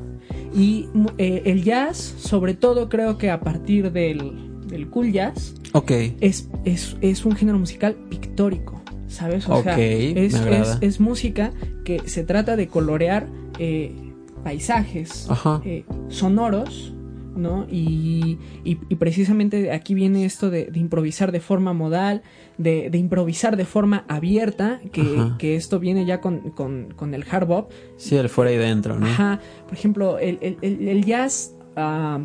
y 0.53 0.89
eh, 1.17 1.43
el 1.45 1.63
jazz, 1.63 1.97
sobre 1.97 2.53
todo 2.53 2.89
creo 2.89 3.17
que 3.17 3.29
a 3.29 3.39
partir 3.39 3.91
del, 3.91 4.67
del 4.67 4.89
cool 4.89 5.11
jazz, 5.11 5.55
okay. 5.73 6.15
es, 6.19 6.49
es, 6.65 6.97
es, 7.01 7.25
un 7.25 7.35
género 7.35 7.57
musical 7.59 7.95
pictórico, 8.09 8.81
¿sabes? 9.07 9.47
O 9.49 9.63
sea, 9.63 9.79
es, 9.79 10.33
es, 10.35 10.77
es, 10.81 10.99
música 10.99 11.51
que 11.83 12.07
se 12.07 12.23
trata 12.23 12.55
de 12.55 12.67
colorear 12.67 13.27
eh, 13.59 13.95
paisajes 14.43 15.27
eh, 15.63 15.85
sonoros 16.09 16.93
¿no? 17.35 17.65
Y, 17.69 18.37
y, 18.63 18.75
precisamente 18.95 19.71
aquí 19.71 19.93
viene 19.93 20.25
esto 20.25 20.49
de, 20.49 20.69
improvisar 20.73 21.31
de 21.31 21.39
forma 21.39 21.73
modal, 21.73 22.21
de, 22.57 22.89
improvisar 22.93 23.57
de 23.57 23.65
forma 23.65 24.05
abierta, 24.07 24.81
que, 24.91 25.55
esto 25.55 25.79
viene 25.79 26.05
ya 26.05 26.21
con, 26.21 27.13
el 27.13 27.25
hard 27.29 27.47
bop. 27.47 27.71
Sí, 27.97 28.15
el 28.15 28.29
fuera 28.29 28.51
y 28.51 28.57
dentro, 28.57 28.99
¿no? 28.99 29.05
Ajá. 29.05 29.39
Por 29.65 29.73
ejemplo, 29.73 30.17
el, 30.19 31.05
jazz 31.05 31.55
ah, 31.75 32.19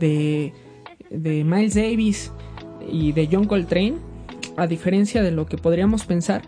de, 0.00 0.52
de 1.10 1.44
Miles 1.44 1.74
Davis 1.74 2.32
y 2.90 3.12
de 3.12 3.28
John 3.30 3.46
Coltrane, 3.46 3.96
a 4.56 4.66
diferencia 4.66 5.22
de 5.22 5.30
lo 5.30 5.46
que 5.46 5.58
podríamos 5.58 6.04
pensar, 6.04 6.42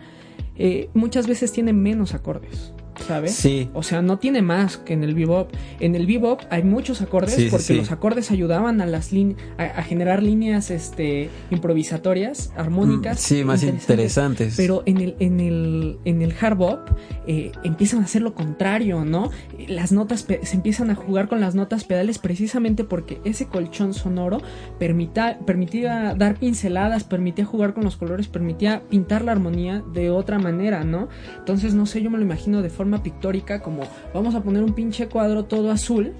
eh, 0.55 0.89
muchas 0.93 1.27
veces 1.27 1.51
tiene 1.51 1.73
menos 1.73 2.13
acordes. 2.13 2.73
¿Sabes? 3.05 3.35
Sí. 3.35 3.69
O 3.73 3.83
sea, 3.83 4.01
no 4.01 4.19
tiene 4.19 4.41
más 4.41 4.77
que 4.77 4.93
en 4.93 5.03
el 5.03 5.13
bebop. 5.13 5.51
En 5.79 5.95
el 5.95 6.05
bebop 6.05 6.41
hay 6.49 6.63
muchos 6.63 7.01
acordes 7.01 7.49
porque 7.51 7.73
los 7.75 7.91
acordes 7.91 8.31
ayudaban 8.31 8.81
a 8.81 8.85
las 8.85 9.11
a, 9.57 9.83
generar 9.83 10.21
líneas 10.21 10.71
este 10.71 11.29
improvisatorias, 11.49 12.53
armónicas. 12.55 13.17
Mm, 13.17 13.21
sí, 13.21 13.43
más 13.43 13.63
interesantes. 13.63 14.55
Pero 14.55 14.83
en 14.85 14.99
el 14.99 15.15
en 15.19 15.39
el 15.39 15.97
en 16.05 16.21
el 16.21 16.33
hard 16.39 16.57
bop 16.57 16.79
eh, 17.27 17.51
empiezan 17.63 18.01
a 18.01 18.03
hacer 18.03 18.21
lo 18.21 18.33
contrario, 18.33 19.05
¿no? 19.05 19.31
Las 19.67 19.91
notas 19.91 20.25
se 20.25 20.55
empiezan 20.55 20.89
a 20.89 20.95
jugar 20.95 21.27
con 21.27 21.39
las 21.39 21.55
notas 21.55 21.83
pedales 21.83 22.19
precisamente 22.19 22.83
porque 22.83 23.19
ese 23.23 23.47
colchón 23.47 23.93
sonoro 23.93 24.41
permita, 24.77 25.39
permitía 25.45 26.15
dar 26.15 26.39
pinceladas, 26.39 27.03
permitía 27.03 27.45
jugar 27.45 27.73
con 27.73 27.83
los 27.83 27.97
colores, 27.97 28.27
permitía 28.27 28.83
pintar 28.89 29.23
la 29.23 29.31
armonía 29.31 29.83
de 29.93 30.09
otra 30.09 30.39
manera, 30.39 30.83
¿no? 30.83 31.09
Entonces, 31.37 31.73
no 31.73 31.85
sé, 31.85 32.01
yo 32.01 32.09
me 32.09 32.17
lo 32.17 32.23
imagino 32.23 32.61
de 32.61 32.69
forma 32.69 32.88
pictórica 32.97 33.61
como 33.61 33.83
vamos 34.13 34.35
a 34.35 34.41
poner 34.41 34.63
un 34.63 34.73
pinche 34.73 35.07
cuadro 35.07 35.45
todo 35.45 35.71
azul 35.71 36.13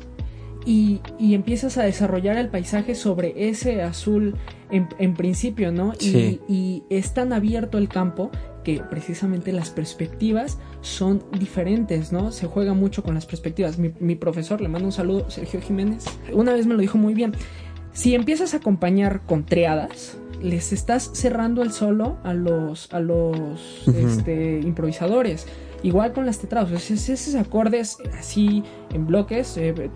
y, 0.66 1.02
empiezas 1.20 1.78
a 1.78 1.84
desarrollar 1.84 2.38
el 2.38 2.50
paisaje 2.50 2.94
sobre 2.94 3.50
ese 3.50 3.82
azul 3.82 4.36
en, 4.70 5.14
principio, 5.16 5.72
¿no? 5.72 5.94
Y, 6.00 6.84
es 6.90 7.14
tan 7.14 7.34
abierto 7.34 7.78
el 7.78 7.88
campo 7.88 8.30
que 8.64 8.82
precisamente 8.88 9.52
las 9.52 9.72
perspectivas 9.72 10.60
son 10.82 11.24
diferentes, 11.40 12.12
¿no? 12.12 12.32
Se 12.32 12.46
juega 12.46 12.74
mucho 12.74 13.04
con 13.04 13.16
las 13.16 13.26
perspectivas. 13.26 13.80
Mi, 13.80 13.94
mi, 14.00 14.16
profesor, 14.16 14.62
le 14.62 14.68
mando 14.68 14.88
un 14.88 14.92
saludo, 14.92 15.30
Sergio 15.32 15.62
Jiménez, 15.62 16.06
una 16.34 16.54
vez 16.54 16.68
me 16.68 16.76
lo 16.76 16.82
dijo 16.82 16.98
muy 16.98 17.14
bien. 17.14 17.34
Si 17.94 18.14
empiezas 18.14 18.54
a 18.54 18.58
acompañar 18.58 19.22
con 19.26 19.46
triadas, 19.46 20.18
les 20.42 20.72
estás 20.72 21.10
cerrando 21.14 21.64
el 21.64 21.72
solo 21.72 22.18
a 22.24 22.34
los, 22.34 22.94
a 22.94 23.00
los 23.00 23.88
este, 23.88 24.60
improvisadores. 24.62 25.48
Igual 25.84 26.14
con 26.14 26.26
las 26.26 26.40
tetrados, 26.40 26.92
esos 26.92 27.36
acordes 27.36 27.98
así 28.18 28.64
en 28.94 29.06
bloques, 29.06 29.56
eh, 29.58 29.90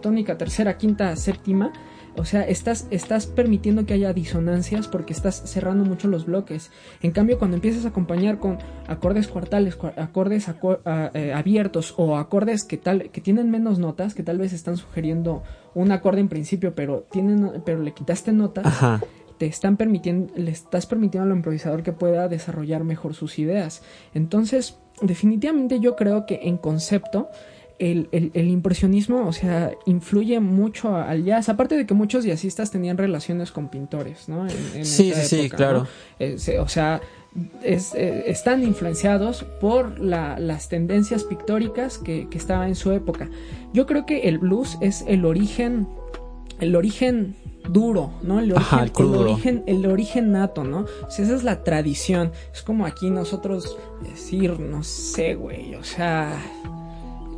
tónica, 0.00 0.38
tercera, 0.38 0.78
quinta, 0.78 1.14
séptima, 1.16 1.72
o 2.16 2.24
sea, 2.24 2.42
estás, 2.42 2.86
estás 2.90 3.26
permitiendo 3.26 3.86
que 3.86 3.94
haya 3.94 4.12
disonancias 4.12 4.88
porque 4.88 5.12
estás 5.12 5.42
cerrando 5.44 5.84
mucho 5.84 6.08
los 6.08 6.26
bloques. 6.26 6.70
En 7.02 7.12
cambio, 7.12 7.38
cuando 7.38 7.56
empiezas 7.56 7.84
a 7.84 7.88
acompañar 7.88 8.38
con 8.38 8.58
acordes 8.88 9.28
cuartales, 9.28 9.78
acordes 9.96 10.48
eh, 11.14 11.32
abiertos 11.32 11.94
o 11.96 12.16
acordes 12.16 12.64
que, 12.64 12.78
tal, 12.78 13.10
que 13.10 13.20
tienen 13.20 13.50
menos 13.50 13.78
notas, 13.78 14.14
que 14.14 14.22
tal 14.22 14.38
vez 14.38 14.52
están 14.52 14.76
sugiriendo 14.76 15.42
un 15.74 15.92
acorde 15.92 16.20
en 16.20 16.28
principio, 16.28 16.74
pero, 16.74 17.06
tienen, 17.10 17.62
pero 17.64 17.80
le 17.80 17.92
quitaste 17.92 18.32
notas, 18.32 18.66
te 19.38 19.46
están 19.46 19.76
permitiendo, 19.76 20.32
le 20.36 20.50
estás 20.50 20.86
permitiendo 20.86 21.30
al 21.30 21.36
improvisador 21.36 21.82
que 21.82 21.92
pueda 21.92 22.28
desarrollar 22.28 22.84
mejor 22.84 23.14
sus 23.14 23.38
ideas. 23.38 23.82
Entonces, 24.14 24.78
definitivamente 25.00 25.80
yo 25.80 25.96
creo 25.96 26.26
que 26.26 26.40
en 26.44 26.56
concepto 26.56 27.28
el, 27.80 28.30
impresionismo, 28.34 29.26
o 29.26 29.32
sea, 29.32 29.72
influye 29.86 30.38
mucho 30.38 30.94
al 30.96 31.24
jazz, 31.24 31.48
aparte 31.48 31.76
de 31.76 31.86
que 31.86 31.94
muchos 31.94 32.24
jazzistas 32.24 32.70
tenían 32.70 32.98
relaciones 32.98 33.52
con 33.52 33.68
pintores, 33.68 34.28
¿no? 34.28 34.46
En, 34.46 34.84
sí, 34.84 35.12
sí, 35.14 35.22
sí, 35.22 35.50
claro. 35.50 35.86
Eh, 36.18 36.36
o 36.60 36.68
sea, 36.68 37.00
eh, 37.62 38.24
están 38.26 38.62
influenciados 38.64 39.44
por 39.60 39.98
las 39.98 40.68
tendencias 40.68 41.24
pictóricas 41.24 41.96
que, 41.96 42.28
que 42.28 42.36
estaban 42.36 42.68
en 42.68 42.74
su 42.74 42.92
época. 42.92 43.30
Yo 43.72 43.86
creo 43.86 44.04
que 44.04 44.28
el 44.28 44.38
blues 44.38 44.76
es 44.82 45.02
el 45.08 45.24
origen, 45.24 45.88
el 46.60 46.76
origen 46.76 47.34
duro, 47.68 48.12
¿no? 48.22 48.40
El 48.40 48.52
origen, 48.52 49.64
el, 49.66 49.86
origen, 49.86 50.32
nato, 50.32 50.64
¿no? 50.64 50.86
O 51.06 51.10
sea, 51.10 51.24
esa 51.24 51.34
es 51.34 51.44
la 51.44 51.62
tradición. 51.62 52.32
Es 52.52 52.62
como 52.62 52.86
aquí 52.86 53.10
nosotros 53.10 53.76
decir, 54.02 54.58
no 54.58 54.82
sé, 54.82 55.34
güey, 55.34 55.74
o 55.74 55.84
sea, 55.84 56.32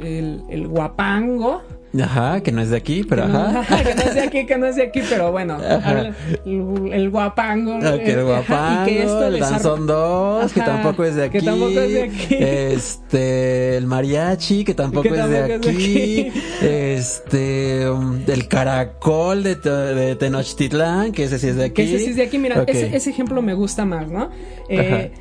el, 0.00 0.42
el 0.48 0.68
guapango 0.68 1.62
Ajá, 2.00 2.42
que 2.42 2.52
no 2.52 2.62
es 2.62 2.70
de 2.70 2.76
aquí, 2.76 3.04
pero 3.04 3.24
ajá. 3.24 3.66
que 3.82 3.94
no 3.94 4.02
es 4.02 4.14
de 4.14 4.20
aquí, 4.22 4.46
que 4.46 4.56
no 4.56 4.66
es 4.66 4.76
de 4.76 4.84
aquí, 4.84 5.02
pero 5.08 5.30
bueno. 5.30 5.58
El, 6.44 7.10
guapango. 7.10 7.78
Ah, 7.82 7.98
que 8.02 8.12
el 8.12 8.24
guapango, 8.24 8.84
que 8.86 9.02
esto 9.02 9.26
el 9.26 9.38
danzón 9.38 9.86
2, 9.86 10.52
que 10.52 10.60
tampoco 10.60 11.04
es 11.04 11.16
de 11.16 11.24
aquí. 11.24 11.38
Que 11.38 11.44
tampoco 11.44 11.80
es 11.80 11.92
de 11.92 12.02
aquí. 12.02 12.36
Este, 12.38 13.76
el 13.76 13.86
mariachi, 13.86 14.64
que 14.64 14.74
tampoco, 14.74 15.08
es, 15.14 15.28
de 15.28 15.54
aquí. 15.54 16.32
Este, 16.62 17.88
um, 17.90 18.20
el 18.26 18.48
caracol 18.48 19.42
de, 19.42 19.56
de 19.56 20.16
Tenochtitlán, 20.16 21.12
que 21.12 21.24
ese 21.24 21.38
sí 21.38 21.48
es 21.48 21.56
de 21.56 21.64
aquí. 21.64 21.74
Que 21.74 21.84
ese 21.84 21.98
sí 21.98 22.10
es 22.10 22.16
de 22.16 22.22
aquí, 22.22 22.38
mira, 22.38 22.64
ese, 22.66 22.94
ese 22.94 23.10
ejemplo 23.10 23.42
me 23.42 23.54
gusta 23.54 23.84
más, 23.84 24.08
¿no? 24.08 24.30
Eh, 24.68 25.12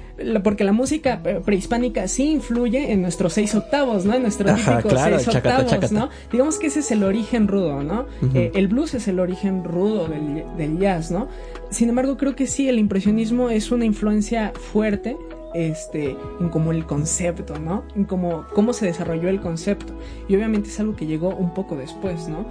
porque 0.43 0.63
la 0.63 0.71
música 0.71 1.21
prehispánica 1.45 2.07
sí 2.07 2.31
influye 2.31 2.91
en 2.91 3.01
nuestros 3.01 3.33
seis 3.33 3.53
octavos, 3.55 4.05
¿no? 4.05 4.13
En 4.13 4.23
nuestros 4.23 4.55
típicos 4.55 4.99
seis 4.99 5.27
octavos, 5.27 5.91
¿no? 5.91 6.09
Digamos 6.31 6.59
que 6.59 6.67
ese 6.67 6.79
es 6.79 6.91
el 6.91 7.03
origen 7.03 7.47
rudo, 7.47 7.83
¿no? 7.83 8.05
Eh, 8.33 8.51
el 8.55 8.67
blues 8.67 8.93
es 8.93 9.07
el 9.07 9.19
origen 9.19 9.63
rudo 9.63 10.07
del, 10.07 10.77
jazz, 10.79 11.11
¿no? 11.11 11.27
Sin 11.69 11.89
embargo, 11.89 12.17
creo 12.17 12.35
que 12.35 12.47
sí, 12.47 12.69
el 12.69 12.79
impresionismo 12.79 13.49
es 13.49 13.71
una 13.71 13.85
influencia 13.85 14.53
fuerte 14.71 15.17
este, 15.53 16.15
en 16.39 16.49
como 16.49 16.71
el 16.71 16.85
concepto, 16.85 17.59
¿no? 17.59 17.83
En 17.95 18.05
cómo 18.05 18.73
se 18.73 18.85
desarrolló 18.85 19.29
el 19.29 19.41
concepto. 19.41 19.93
Y 20.27 20.35
obviamente 20.35 20.69
es 20.69 20.79
algo 20.79 20.95
que 20.95 21.05
llegó 21.05 21.29
un 21.29 21.53
poco 21.53 21.75
después, 21.75 22.27
¿no? 22.27 22.45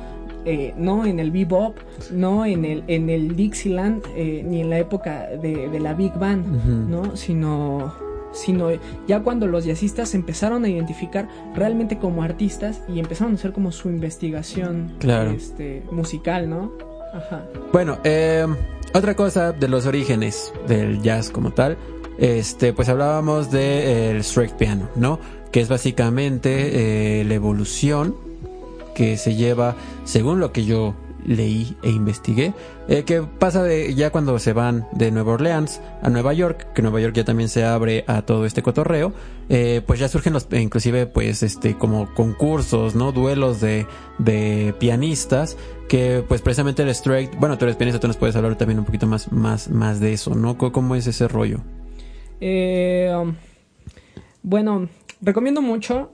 Eh, 0.45 0.73
no 0.77 1.05
en 1.05 1.21
el 1.21 1.31
bebop, 1.31 1.77
no 2.11 2.47
en 2.47 2.65
el, 2.65 2.83
en 2.87 3.11
el 3.11 3.37
Dixieland, 3.37 4.03
eh, 4.17 4.43
ni 4.45 4.63
en 4.63 4.71
la 4.71 4.79
época 4.79 5.29
de, 5.29 5.79
la 5.79 5.93
Big 5.93 6.15
Band, 6.15 6.89
¿no? 6.89 7.15
Sino, 7.15 7.93
sino 8.33 8.71
ya 9.07 9.21
cuando 9.21 9.47
los 9.47 9.67
jazzistas 9.67 10.15
empezaron 10.15 10.65
a 10.65 10.69
identificar 10.69 11.29
realmente 11.55 11.99
como 11.99 12.23
artistas 12.23 12.81
y 12.89 13.01
empezaron 13.01 13.35
a 13.35 13.37
hacer 13.37 13.53
como 13.53 13.71
su 13.71 13.91
investigación 13.91 14.95
este, 15.35 15.83
musical, 15.91 16.49
¿no? 16.49 16.73
Ajá. 17.13 17.45
Bueno, 17.73 17.99
eh, 18.05 18.47
otra 18.95 19.15
cosa 19.15 19.53
de 19.53 19.69
los 19.69 19.85
orígenes 19.85 20.55
del 20.67 21.03
jazz 21.03 21.29
como 21.29 21.51
tal, 21.51 21.77
este, 22.19 22.73
pues 22.73 22.89
hablábamos 22.89 23.51
del 23.51 24.15
de, 24.15 24.19
straight 24.21 24.53
piano, 24.53 24.89
¿no? 24.97 25.19
Que 25.53 25.61
es 25.61 25.69
básicamente 25.69 27.25
la 27.25 27.35
evolución 27.35 28.30
que 29.01 29.17
se 29.17 29.35
lleva, 29.35 29.77
según 30.05 30.41
lo 30.41 30.53
que 30.53 30.67
yo 30.67 30.95
leí 31.25 31.75
e 31.83 31.89
investigué, 31.89 32.53
eh, 32.87 33.05
que 33.05 33.23
pasa 33.23 33.63
de 33.63 33.95
ya 33.95 34.11
cuando 34.11 34.39
se 34.39 34.53
van 34.53 34.87
de 34.93 35.11
Nueva 35.11 35.33
Orleans 35.33 35.81
a 36.03 36.11
Nueva 36.11 36.35
York, 36.35 36.75
que 36.75 36.83
Nueva 36.83 37.01
York 37.01 37.15
ya 37.15 37.25
también 37.25 37.49
se 37.49 37.65
abre 37.65 38.05
a 38.09 38.21
todo 38.21 38.45
este 38.45 38.61
cotorreo, 38.61 39.15
eh, 39.49 39.81
pues 39.87 40.01
ya 40.01 40.09
surgen 40.09 40.35
los, 40.35 40.49
inclusive 40.53 41.07
pues 41.07 41.43
este 41.43 41.79
como 41.79 42.13
concursos, 42.13 42.95
¿no? 42.95 43.11
Duelos 43.11 43.63
de, 43.63 43.87
de 44.19 44.75
pianistas, 44.79 45.57
que 45.89 46.23
pues 46.29 46.43
precisamente 46.43 46.83
el 46.83 46.91
straight, 46.91 47.35
bueno, 47.37 47.57
tú 47.57 47.65
eres 47.65 47.77
pianista, 47.77 48.01
tú 48.01 48.07
nos 48.07 48.19
puedes 48.19 48.37
hablar 48.37 48.59
también 48.59 48.81
un 48.81 48.85
poquito 48.85 49.07
más, 49.07 49.33
más, 49.33 49.71
más 49.71 49.99
de 49.99 50.13
eso, 50.13 50.35
¿no? 50.35 50.59
¿Cómo 50.59 50.95
es 50.95 51.07
ese 51.07 51.27
rollo? 51.27 51.61
Eh, 52.43 53.11
um, 53.19 53.35
bueno, 54.43 54.91
recomiendo 55.23 55.63
mucho 55.63 56.11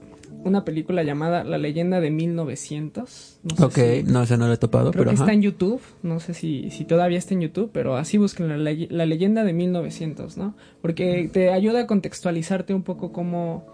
una 0.47 0.65
película 0.65 1.03
llamada 1.03 1.43
La 1.43 1.57
leyenda 1.57 1.99
de 1.99 2.11
1900. 2.11 3.39
No 3.43 3.55
sé 3.55 3.63
ok, 3.63 4.07
no, 4.07 4.25
sé, 4.25 4.37
no 4.37 4.47
lo 4.47 4.53
he 4.53 4.57
topado, 4.57 4.91
creo 4.91 5.03
pero. 5.03 5.15
Que 5.15 5.21
está 5.21 5.33
en 5.33 5.41
YouTube, 5.41 5.81
no 6.03 6.19
sé 6.19 6.33
si, 6.33 6.69
si 6.71 6.85
todavía 6.85 7.17
está 7.17 7.33
en 7.33 7.41
YouTube, 7.41 7.69
pero 7.73 7.97
así 7.97 8.17
busquen 8.17 8.47
la, 8.49 8.57
la, 8.57 9.05
leyenda 9.05 9.43
de 9.43 9.53
1900, 9.53 10.37
¿no? 10.37 10.55
Porque 10.81 11.29
te 11.31 11.51
ayuda 11.51 11.81
a 11.81 11.87
contextualizarte 11.87 12.73
un 12.73 12.83
poco 12.83 13.11
cómo 13.11 13.65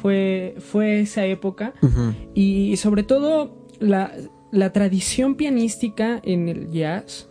fue, 0.00 0.54
fue 0.58 1.00
esa 1.00 1.24
época 1.26 1.74
y 2.34 2.76
sobre 2.76 3.02
todo 3.02 3.54
la, 3.78 4.12
la 4.50 4.72
tradición 4.72 5.34
pianística 5.34 6.20
en 6.22 6.48
el 6.48 6.70
jazz. 6.70 7.28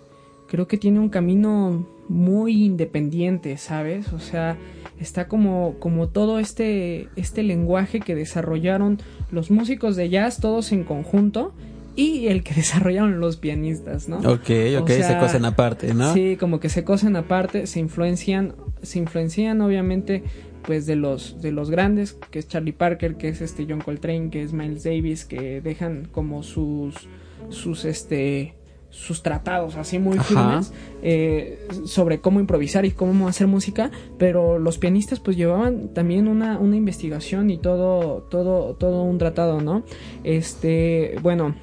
Creo 0.48 0.68
que 0.68 0.78
tiene 0.78 1.00
un 1.00 1.10
camino 1.10 1.88
muy 2.12 2.66
independiente, 2.66 3.58
¿sabes? 3.58 4.12
O 4.12 4.20
sea, 4.20 4.58
está 5.00 5.28
como, 5.28 5.76
como 5.80 6.10
todo 6.10 6.40
este, 6.40 7.08
este 7.16 7.42
lenguaje 7.42 8.02
que 8.02 8.16
desarrollaron 8.16 9.00
los 9.32 9.50
músicos 9.50 9.96
de 9.96 10.10
jazz 10.10 10.40
todos 10.40 10.74
en 10.74 10.84
conjunto 10.84 11.54
y 11.96 12.28
el 12.28 12.44
que 12.44 12.54
desarrollaron 12.56 13.20
los 13.20 13.38
pianistas, 13.38 14.10
¿no? 14.10 14.18
Ok, 14.18 14.50
ok, 14.80 14.90
se 14.90 15.18
cosen 15.20 15.46
aparte, 15.46 15.94
¿no? 15.94 16.14
Sí, 16.14 16.36
como 16.38 16.60
que 16.60 16.68
se 16.70 16.84
cosen 16.84 17.16
aparte, 17.16 17.66
se 17.66 17.80
influencian, 17.80 18.56
se 18.82 19.00
influencian 19.00 19.62
obviamente 19.62 20.24
pues 20.64 20.86
de 20.86 20.96
los 20.96 21.42
de 21.42 21.52
los 21.52 21.72
grandes, 21.72 22.18
que 22.30 22.40
es 22.40 22.48
Charlie 22.48 22.74
Parker, 22.74 23.16
que 23.16 23.30
es 23.30 23.42
este 23.42 23.66
John 23.68 23.80
Coltrane, 23.80 24.30
que 24.30 24.44
es 24.44 24.54
Miles 24.54 24.84
Davis, 24.84 25.26
que 25.26 25.62
dejan 25.62 26.08
como 26.12 26.44
sus 26.44 27.08
sus 27.50 27.86
este 27.86 28.54
sus 28.92 29.24
tratados 29.24 29.78
así 29.78 29.98
muy 29.98 30.20
firmes 30.20 30.74
eh, 31.02 31.68
sobre 31.86 32.20
cómo 32.20 32.40
improvisar 32.40 32.86
y 32.86 32.92
cómo 32.92 33.28
hacer 33.28 33.48
música, 33.48 33.90
pero 34.20 34.60
los 34.60 34.78
pianistas 34.78 35.20
pues 35.20 35.38
llevaban 35.38 35.94
también 35.94 36.28
una, 36.28 36.60
una 36.60 36.76
investigación 36.76 37.50
y 37.50 37.58
todo, 37.58 38.28
todo, 38.30 38.76
todo 38.76 39.04
un 39.04 39.18
tratado, 39.18 39.62
¿no? 39.62 39.84
Este, 40.24 41.16
bueno, 41.24 41.56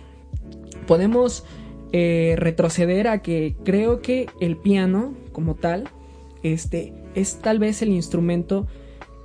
podemos 0.87 1.45
eh, 1.93 2.35
retroceder 2.39 3.07
a 3.09 3.23
que 3.23 3.55
creo 3.65 4.01
que 4.01 4.27
el 4.41 4.57
piano 4.57 5.15
como 5.33 5.55
tal, 5.55 5.89
este, 6.43 6.95
es 7.15 7.39
tal 7.39 7.59
vez 7.59 7.83
el 7.83 7.91
instrumento 7.91 8.67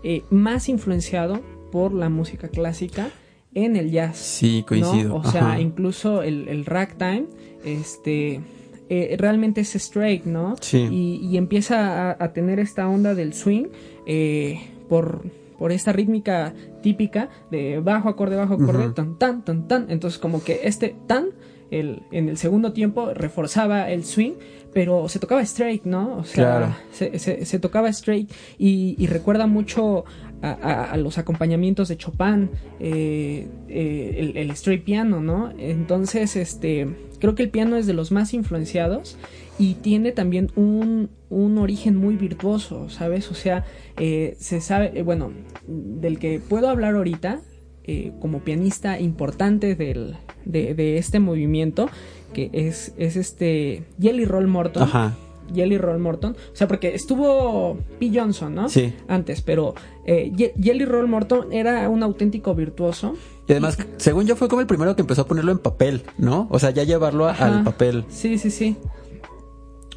eh, 0.04 0.24
más 0.30 0.68
influenciado 0.68 1.42
por 1.72 1.94
la 1.94 2.10
música 2.10 2.50
clásica 2.50 3.10
en 3.54 3.76
el 3.76 3.92
jazz. 3.92 4.18
Sí, 4.18 4.64
coincido. 4.68 5.16
O 5.16 5.24
sea, 5.24 5.60
incluso 5.60 6.22
el, 6.24 6.48
el 6.48 6.66
ragtime 6.66 7.28
este, 7.64 8.42
eh, 8.90 9.16
realmente 9.18 9.62
es 9.62 9.76
straight, 9.76 10.26
¿no? 10.26 10.56
Sí. 10.62 10.88
Y, 10.92 11.38
empieza 11.38 12.12
a, 12.12 12.34
tener 12.34 12.60
esta 12.60 12.88
onda 12.88 13.16
del 13.16 13.34
swing 13.34 13.68
eh, 14.06 14.60
por, 14.90 15.24
por 15.58 15.72
esta 15.72 15.94
rítmica 15.94 16.54
típica 16.82 17.30
de 17.50 17.80
bajo 17.80 18.10
acorde, 18.10 18.36
bajo 18.36 18.56
acorde, 18.56 18.90
tan, 18.90 19.18
tan, 19.18 19.44
tan, 19.44 19.68
tan. 19.68 19.90
Entonces 19.90 20.20
como 20.20 20.44
que 20.44 20.62
este 20.64 20.96
tan, 21.08 21.30
el, 21.72 22.04
en 22.12 22.30
el 22.30 22.38
segundo 22.38 22.74
tiempo 22.74 23.14
reforzaba 23.14 23.90
el 23.90 24.04
swing, 24.04 24.34
pero 24.74 25.08
se 25.08 25.20
tocaba 25.20 25.42
straight, 25.42 25.86
¿no? 25.86 26.18
O 26.18 26.24
sea, 26.24 26.78
se, 26.92 27.18
se, 27.18 27.60
tocaba 27.60 27.90
straight 27.90 28.32
y, 28.58 28.96
y 28.98 29.08
recuerda 29.08 29.48
mucho 29.48 30.04
a, 30.44 30.98
los 30.98 31.18
acompañamientos 31.18 31.88
de 31.88 31.98
Chopin, 31.98 32.50
eh, 32.80 33.48
el, 33.70 34.36
el, 34.36 34.52
straight 34.52 34.84
piano, 34.84 35.22
¿no? 35.22 35.52
Entonces, 35.58 36.36
este, 36.36 36.88
Creo 37.24 37.36
que 37.36 37.44
el 37.44 37.52
piano 37.52 37.78
es 37.78 37.88
de 37.88 37.94
los 37.94 38.12
más 38.12 38.34
influenciados 38.34 39.16
y 39.58 39.76
tiene 39.76 40.12
también 40.12 40.52
un, 40.58 41.10
un 41.30 41.58
origen 41.58 41.96
muy 41.96 42.18
virtuoso, 42.18 42.90
¿sabes? 42.90 43.32
O 43.32 43.34
sea, 43.34 43.64
eh, 43.96 44.36
se 44.40 44.60
sabe, 44.60 44.92
eh, 44.94 45.04
bueno, 45.04 45.32
del 45.66 46.20
que 46.20 46.42
puedo 46.42 46.68
hablar 46.68 46.96
ahorita 46.96 47.40
eh, 47.86 48.12
como 48.20 48.42
pianista 48.42 49.00
importante 49.00 49.76
del, 49.76 50.18
de, 50.44 50.98
este 50.98 51.22
movimiento, 51.22 51.90
que 52.34 52.50
es, 52.52 52.94
es 52.98 53.16
este 53.16 53.86
Jelly 54.02 54.26
Roll 54.26 54.48
Morton. 54.48 54.84
Ajá. 54.84 55.16
Jelly 55.54 55.78
Roll 55.78 56.00
Morton. 56.00 56.36
O 56.54 56.56
sea, 56.56 56.68
porque 56.68 56.94
estuvo 56.94 57.78
P. 58.00 58.12
Johnson, 58.14 58.56
¿no? 58.56 58.70
Sí. 58.70 58.94
Antes, 59.08 59.42
pero 59.42 59.76
Jelly 60.06 60.86
Roll 60.86 61.08
Morton 61.08 61.52
era 61.52 61.90
un 61.90 62.04
auténtico 62.04 62.56
virtuoso. 62.56 63.16
Y 63.48 63.52
además, 63.52 63.78
según 63.98 64.26
yo, 64.26 64.36
fue 64.36 64.48
como 64.48 64.62
el 64.62 64.68
primero 64.68 64.96
que 64.96 65.02
empezó 65.02 65.24
a 65.24 65.28
ponerlo 65.28 65.52
en 65.52 65.60
papel, 65.60 66.04
¿no? 66.18 66.48
O 66.50 66.60
sea, 66.60 66.70
ya 66.70 66.84
llevarlo 66.84 67.28
al 67.28 67.64
papel. 67.64 68.06
Sí, 68.10 68.38
sí, 68.38 68.50
sí. 68.50 68.78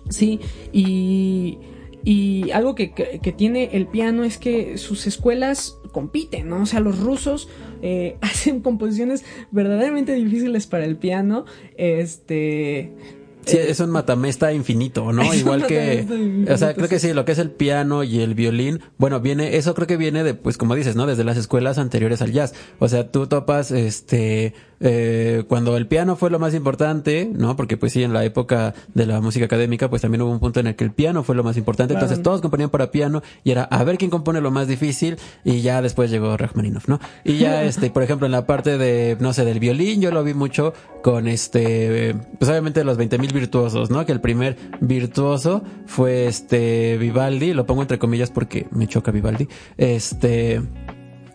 Sí, 0.08 0.40
y, 0.72 1.58
y 2.04 2.50
algo 2.52 2.74
que, 2.74 2.92
que, 2.92 3.32
tiene 3.32 3.70
el 3.72 3.86
piano 3.86 4.22
es 4.22 4.38
que 4.38 4.78
sus 4.78 5.06
escuelas 5.06 5.78
compiten, 5.92 6.48
¿no? 6.48 6.62
O 6.62 6.66
sea, 6.66 6.80
los 6.80 7.00
rusos 7.00 7.48
eh, 7.82 8.16
hacen 8.20 8.60
composiciones 8.60 9.24
verdaderamente 9.50 10.12
difíciles 10.12 10.66
para 10.66 10.84
el 10.84 10.96
piano. 10.96 11.44
Este 11.76 12.94
Sí, 13.46 13.58
es 13.58 13.78
un 13.80 13.90
matamesta 13.90 14.52
infinito, 14.52 15.12
¿no? 15.12 15.32
Igual 15.32 15.66
que, 15.66 16.44
o 16.50 16.56
sea, 16.56 16.74
creo 16.74 16.88
que 16.88 16.98
sí, 16.98 17.12
lo 17.12 17.24
que 17.24 17.32
es 17.32 17.38
el 17.38 17.50
piano 17.50 18.02
y 18.02 18.20
el 18.20 18.34
violín, 18.34 18.80
bueno, 18.98 19.20
viene, 19.20 19.56
eso 19.56 19.74
creo 19.74 19.86
que 19.86 19.96
viene 19.96 20.24
de, 20.24 20.34
pues 20.34 20.58
como 20.58 20.74
dices, 20.74 20.96
¿no? 20.96 21.06
Desde 21.06 21.22
las 21.24 21.36
escuelas 21.36 21.78
anteriores 21.78 22.22
al 22.22 22.32
jazz. 22.32 22.54
O 22.80 22.88
sea, 22.88 23.10
tú 23.10 23.28
topas, 23.28 23.70
este, 23.70 24.52
eh, 24.80 25.44
cuando 25.48 25.76
el 25.76 25.86
piano 25.86 26.16
fue 26.16 26.30
lo 26.30 26.38
más 26.38 26.54
importante, 26.54 27.30
¿no? 27.32 27.56
Porque 27.56 27.76
pues 27.76 27.92
sí, 27.92 28.02
en 28.02 28.12
la 28.12 28.24
época 28.24 28.74
de 28.94 29.06
la 29.06 29.20
música 29.20 29.46
académica, 29.46 29.88
pues 29.88 30.02
también 30.02 30.22
hubo 30.22 30.30
un 30.30 30.40
punto 30.40 30.60
en 30.60 30.66
el 30.66 30.76
que 30.76 30.84
el 30.84 30.92
piano 30.92 31.22
fue 31.22 31.34
lo 31.34 31.44
más 31.44 31.56
importante. 31.56 31.94
Entonces 31.94 32.22
todos 32.22 32.40
componían 32.40 32.70
para 32.70 32.90
piano 32.90 33.22
y 33.44 33.52
era 33.52 33.64
a 33.64 33.84
ver 33.84 33.96
quién 33.98 34.10
compone 34.10 34.40
lo 34.40 34.50
más 34.50 34.68
difícil 34.68 35.16
y 35.44 35.60
ya 35.60 35.80
después 35.82 36.10
llegó 36.10 36.36
Rachmaninoff, 36.36 36.88
¿no? 36.88 37.00
Y 37.24 37.38
ya, 37.38 37.64
este, 37.64 37.90
por 37.90 38.02
ejemplo, 38.02 38.26
en 38.26 38.32
la 38.32 38.46
parte 38.46 38.76
de, 38.78 39.16
no 39.20 39.32
sé, 39.32 39.44
del 39.44 39.60
violín, 39.60 40.00
yo 40.00 40.10
lo 40.10 40.22
vi 40.24 40.34
mucho 40.34 40.74
con 41.02 41.28
este, 41.28 42.16
pues 42.38 42.50
obviamente 42.50 42.84
los 42.84 42.98
20.000 42.98 43.32
virtuosos, 43.36 43.90
¿no? 43.90 44.04
Que 44.06 44.12
el 44.12 44.20
primer 44.20 44.56
virtuoso 44.80 45.62
fue 45.86 46.26
este 46.26 46.96
Vivaldi, 46.98 47.52
lo 47.52 47.66
pongo 47.66 47.82
entre 47.82 47.98
comillas 47.98 48.30
porque 48.30 48.66
me 48.70 48.86
choca 48.86 49.12
Vivaldi, 49.12 49.46
este, 49.76 50.62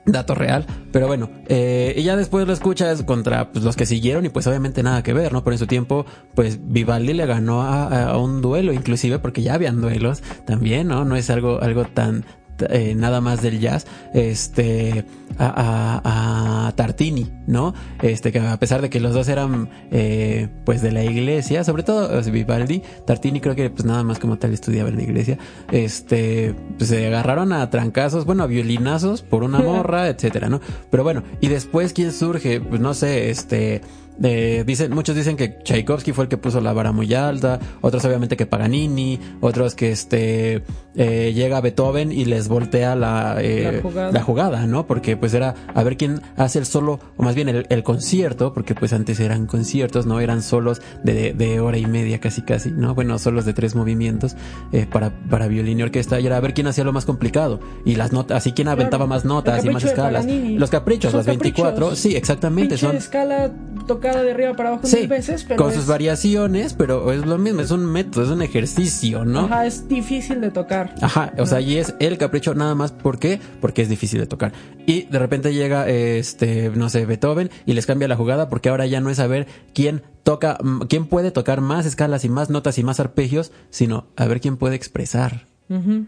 dato 0.06 0.34
real, 0.34 0.66
pero 0.92 1.08
bueno, 1.08 1.30
eh, 1.48 1.94
y 1.96 2.04
ya 2.04 2.16
después 2.16 2.48
lo 2.48 2.54
escuchas 2.54 3.04
contra 3.04 3.52
pues, 3.52 3.64
los 3.64 3.76
que 3.76 3.86
siguieron 3.86 4.26
y 4.26 4.30
pues 4.30 4.48
obviamente 4.48 4.84
nada 4.84 5.04
que 5.04 5.14
ver, 5.14 5.32
¿no? 5.32 5.44
Pero 5.44 5.54
en 5.54 5.60
su 5.60 5.68
tiempo, 5.68 6.06
pues 6.34 6.60
Vivaldi 6.62 7.14
le 7.14 7.26
ganó 7.26 7.62
a, 7.62 8.10
a, 8.10 8.18
un 8.18 8.42
duelo, 8.42 8.74
inclusive 8.74 9.20
porque 9.20 9.44
ya 9.44 9.54
habían 9.54 9.80
duelos 9.80 10.24
también, 10.46 10.88
¿no? 10.88 11.06
No 11.06 11.16
es 11.16 11.30
algo, 11.30 11.62
algo 11.62 11.86
tan, 11.86 12.26
eh, 12.70 12.94
nada 12.96 13.22
más 13.22 13.42
del 13.42 13.60
jazz, 13.60 13.86
este, 14.14 15.06
a, 15.38 16.68
a, 16.68 16.72
Tartini, 16.76 17.32
¿no? 17.48 17.74
Este, 18.02 18.32
que 18.32 18.40
a 18.40 18.58
pesar 18.58 18.82
de 18.82 18.90
que 18.90 19.00
los 19.00 19.14
dos 19.14 19.28
eran, 19.28 19.70
eh, 19.92 20.48
pues 20.66 20.82
de 20.82 20.92
la 20.92 21.04
iglesia, 21.04 21.64
sobre 21.64 21.84
todo 21.84 22.22
Vivaldi, 22.32 22.82
Tartini 23.06 23.42
creo 23.42 23.56
que 23.56 23.70
pues 23.70 23.86
nada 23.86 24.04
más 24.04 24.20
como 24.20 24.38
tal 24.38 24.54
estudiaba 24.54 24.90
en 24.90 24.98
la 24.98 25.04
iglesia, 25.04 25.38
este, 25.72 26.56
pues 26.78 26.90
se 26.90 27.08
agarraron 27.08 27.54
a 27.54 27.70
trancazos, 27.70 28.26
bueno, 28.26 28.44
a 28.44 28.48
violinazos 28.48 29.22
por 29.22 29.44
una 29.44 29.60
morra, 29.62 30.08
etcétera, 30.08 30.50
¿no? 30.50 30.62
Pero 30.90 31.04
bueno, 31.04 31.24
y 31.40 31.48
después, 31.48 31.94
¿quién 31.94 32.12
surge? 32.12 32.62
Pues 32.62 32.80
no 32.80 32.94
sé, 32.94 33.30
este, 33.30 33.82
dicen, 34.20 34.94
muchos 34.94 35.16
dicen 35.16 35.36
que 35.36 35.60
Tchaikovsky 35.64 36.14
fue 36.14 36.26
el 36.26 36.30
que 36.30 36.38
puso 36.38 36.62
la 36.62 36.74
vara 36.74 36.92
muy 36.92 37.14
alta, 37.14 37.60
otros 37.82 38.04
obviamente 38.06 38.38
que 38.38 38.46
Paganini, 38.46 39.20
otros 39.40 39.76
que 39.76 39.92
este 39.92 40.64
eh, 40.96 41.32
llega 41.34 41.62
Beethoven 41.62 42.12
y 42.12 42.26
les 42.26 42.48
voltea 42.48 42.96
la, 42.96 43.38
eh, 43.42 43.82
la, 44.12 44.22
jugada. 44.22 44.66
¿no? 44.68 44.88
Porque 44.88 45.16
pues 45.18 45.34
era 45.34 45.56
a 45.74 45.84
ver 45.84 45.98
quién 45.98 46.22
hace 46.36 46.60
el 46.60 46.66
solo, 46.66 47.00
o 47.18 47.24
más 47.24 47.36
bien 47.36 47.50
el, 47.50 47.84
concierto, 47.84 48.54
porque 48.54 48.76
pues 48.76 48.94
antes 48.94 49.20
eran 49.20 49.46
conciertos, 49.48 50.06
¿no? 50.06 50.20
Eran 50.20 50.42
solos 50.42 50.82
de, 51.04 51.34
de, 51.34 51.60
hora 51.60 51.78
y 51.78 51.86
media 51.86 52.20
casi 52.20 52.42
casi, 52.42 52.72
¿no? 52.72 52.94
Bueno, 52.94 53.18
solos 53.20 53.46
de 53.46 53.54
tres 53.54 53.76
movimientos 53.76 54.36
eh, 54.72 54.86
para, 54.92 55.12
para 55.30 55.48
violín 55.48 55.80
y 55.80 55.84
orquesta, 55.84 56.20
y 56.20 56.28
era 56.28 56.38
a 56.38 56.40
ver 56.40 56.54
quién 56.54 56.68
hacía 56.68 56.84
lo 56.84 56.94
más 56.94 57.06
complicado, 57.06 57.60
y 57.86 57.96
las 57.96 58.12
notas, 58.12 58.38
así 58.38 58.52
quién 58.52 58.68
aventaba 58.68 59.08
más 59.08 59.26
notas 59.26 59.66
y 59.66 59.70
más 59.70 59.84
escalas. 59.84 60.26
Los 60.26 60.70
caprichos, 60.70 61.14
las 61.14 61.26
24, 61.26 61.96
sí, 61.96 62.16
exactamente, 62.16 62.78
son... 62.78 62.96
escala 62.96 63.52
tocada 63.88 64.24
de 64.24 64.32
arriba 64.32 64.54
para 64.54 64.70
abajo 64.70 64.88
Sí, 64.88 64.98
mil 64.98 65.08
veces, 65.08 65.44
pero 65.44 65.58
con 65.58 65.72
es, 65.72 65.78
sus 65.78 65.88
variaciones, 65.88 66.74
pero 66.74 67.12
es 67.12 67.26
lo 67.26 67.38
mismo, 67.38 67.62
es 67.62 67.72
un 67.72 67.86
método, 67.86 68.26
es 68.26 68.30
un 68.30 68.42
ejercicio, 68.42 69.26
¿no? 69.26 69.42
ajá, 69.42 69.66
es 69.66 69.88
difícil 69.88 70.42
de 70.42 70.52
tocar. 70.52 70.81
Ajá, 71.02 71.34
o 71.38 71.46
sea, 71.46 71.62
y 71.62 71.78
es 71.78 71.94
el 72.00 72.18
capricho 72.18 72.54
nada 72.56 72.76
más, 72.76 72.92
¿por 72.92 73.20
qué? 73.20 73.40
Porque 73.60 73.82
es 73.82 73.90
difícil 73.90 74.20
de 74.20 74.28
tocar. 74.28 74.52
Y 74.86 75.04
de 75.04 75.20
repente 75.20 75.54
llega, 75.54 75.88
este, 75.90 76.70
no 76.76 76.90
sé, 76.90 77.06
Beethoven 77.06 77.50
y 77.66 77.74
les 77.74 77.86
cambia 77.86 78.08
la 78.08 78.16
jugada 78.16 78.50
porque 78.50 78.70
ahora 78.70 78.86
ya 78.88 79.00
no 79.02 79.10
es 79.10 79.18
saber 79.18 79.48
quién 79.74 80.02
toca, 80.24 80.58
quién 80.90 81.06
puede 81.06 81.32
tocar 81.32 81.62
más 81.62 81.86
escalas 81.86 82.26
y 82.26 82.30
más 82.30 82.50
notas 82.50 82.78
y 82.78 82.84
más 82.84 83.00
arpegios, 83.00 83.52
sino 83.70 84.08
a 84.16 84.26
ver 84.26 84.42
quién 84.42 84.58
puede 84.58 84.76
expresar. 84.76 85.48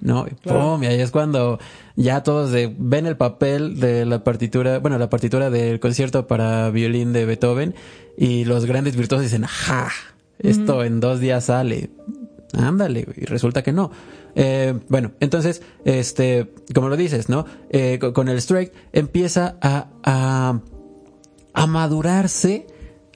¿no? 0.02 0.26
Claro. 0.42 0.60
pum, 0.76 0.84
y 0.84 0.88
ahí 0.88 1.00
es 1.00 1.10
cuando 1.10 1.58
ya 1.96 2.22
todos 2.22 2.52
de- 2.52 2.76
ven 2.78 3.06
el 3.06 3.16
papel 3.16 3.80
de 3.80 4.06
la 4.06 4.22
partitura, 4.22 4.80
bueno, 4.80 4.98
la 4.98 5.10
partitura 5.10 5.50
del 5.50 5.80
concierto 5.80 6.28
para 6.28 6.70
violín 6.70 7.14
de 7.14 7.26
Beethoven 7.26 7.74
y 8.18 8.44
los 8.44 8.66
grandes 8.66 8.98
virtuosos 8.98 9.24
dicen, 9.24 9.46
ajá, 9.46 9.90
esto 10.40 10.84
en 10.84 11.00
dos 11.00 11.22
días 11.22 11.46
sale. 11.46 11.92
Ándale, 12.58 13.08
y 13.16 13.26
resulta 13.26 13.64
que 13.64 13.72
no. 13.72 13.90
Eh, 14.36 14.74
bueno, 14.88 15.12
entonces, 15.20 15.62
este, 15.86 16.54
como 16.74 16.88
lo 16.90 16.96
dices, 16.96 17.28
¿no? 17.30 17.46
Eh, 17.70 17.98
co- 18.00 18.14
con 18.14 18.30
el 18.30 18.38
strike 18.38 18.72
empieza 18.92 19.56
a, 19.62 19.88
a, 20.04 20.60
a 21.54 21.68
madurarse, 21.68 22.68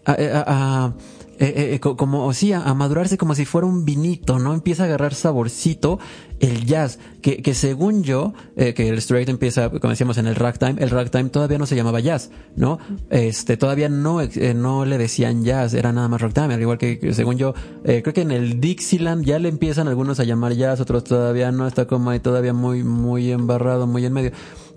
a, 0.05 0.11
a- 0.13 0.43
a- 0.47 0.93
eh, 1.39 1.73
eh, 1.75 1.79
co- 1.79 1.95
como, 1.97 2.33
sí, 2.33 2.53
a, 2.53 2.73
madurarse 2.73 3.17
como 3.17 3.35
si 3.35 3.45
fuera 3.45 3.67
un 3.67 3.85
vinito, 3.85 4.39
¿no? 4.39 4.53
Empieza 4.53 4.83
a 4.83 4.85
agarrar 4.87 5.13
saborcito 5.13 5.99
el 6.39 6.65
jazz, 6.65 6.99
que, 7.21 7.41
que 7.41 7.53
según 7.55 8.03
yo, 8.03 8.33
eh, 8.55 8.73
que 8.75 8.89
el 8.89 8.97
straight 8.99 9.27
empieza, 9.29 9.69
como 9.69 9.89
decíamos 9.89 10.17
en 10.19 10.27
el 10.27 10.35
ragtime, 10.35 10.75
el 10.79 10.89
ragtime 10.91 11.29
todavía 11.29 11.57
no 11.57 11.65
se 11.65 11.75
llamaba 11.75 11.99
jazz, 11.99 12.29
¿no? 12.55 12.77
Este, 13.09 13.57
todavía 13.57 13.89
no, 13.89 14.21
eh, 14.21 14.53
no 14.55 14.85
le 14.85 14.97
decían 14.99 15.43
jazz, 15.43 15.73
era 15.73 15.91
nada 15.93 16.07
más 16.07 16.21
ragtime, 16.21 16.53
al 16.53 16.61
igual 16.61 16.77
que, 16.77 16.99
que 16.99 17.13
según 17.13 17.37
yo, 17.37 17.53
eh, 17.83 18.01
creo 18.03 18.13
que 18.13 18.21
en 18.21 18.31
el 18.31 18.59
Dixieland 18.61 19.25
ya 19.25 19.39
le 19.39 19.49
empiezan 19.49 19.87
algunos 19.87 20.19
a 20.19 20.23
llamar 20.25 20.53
jazz, 20.53 20.79
otros 20.79 21.03
todavía 21.05 21.51
no, 21.51 21.65
está 21.67 21.85
como 21.87 22.11
ahí 22.11 22.19
todavía 22.19 22.53
muy, 22.53 22.83
muy 22.83 23.31
embarrado, 23.31 23.87
muy 23.87 24.05
en 24.05 24.13
medio 24.13 24.31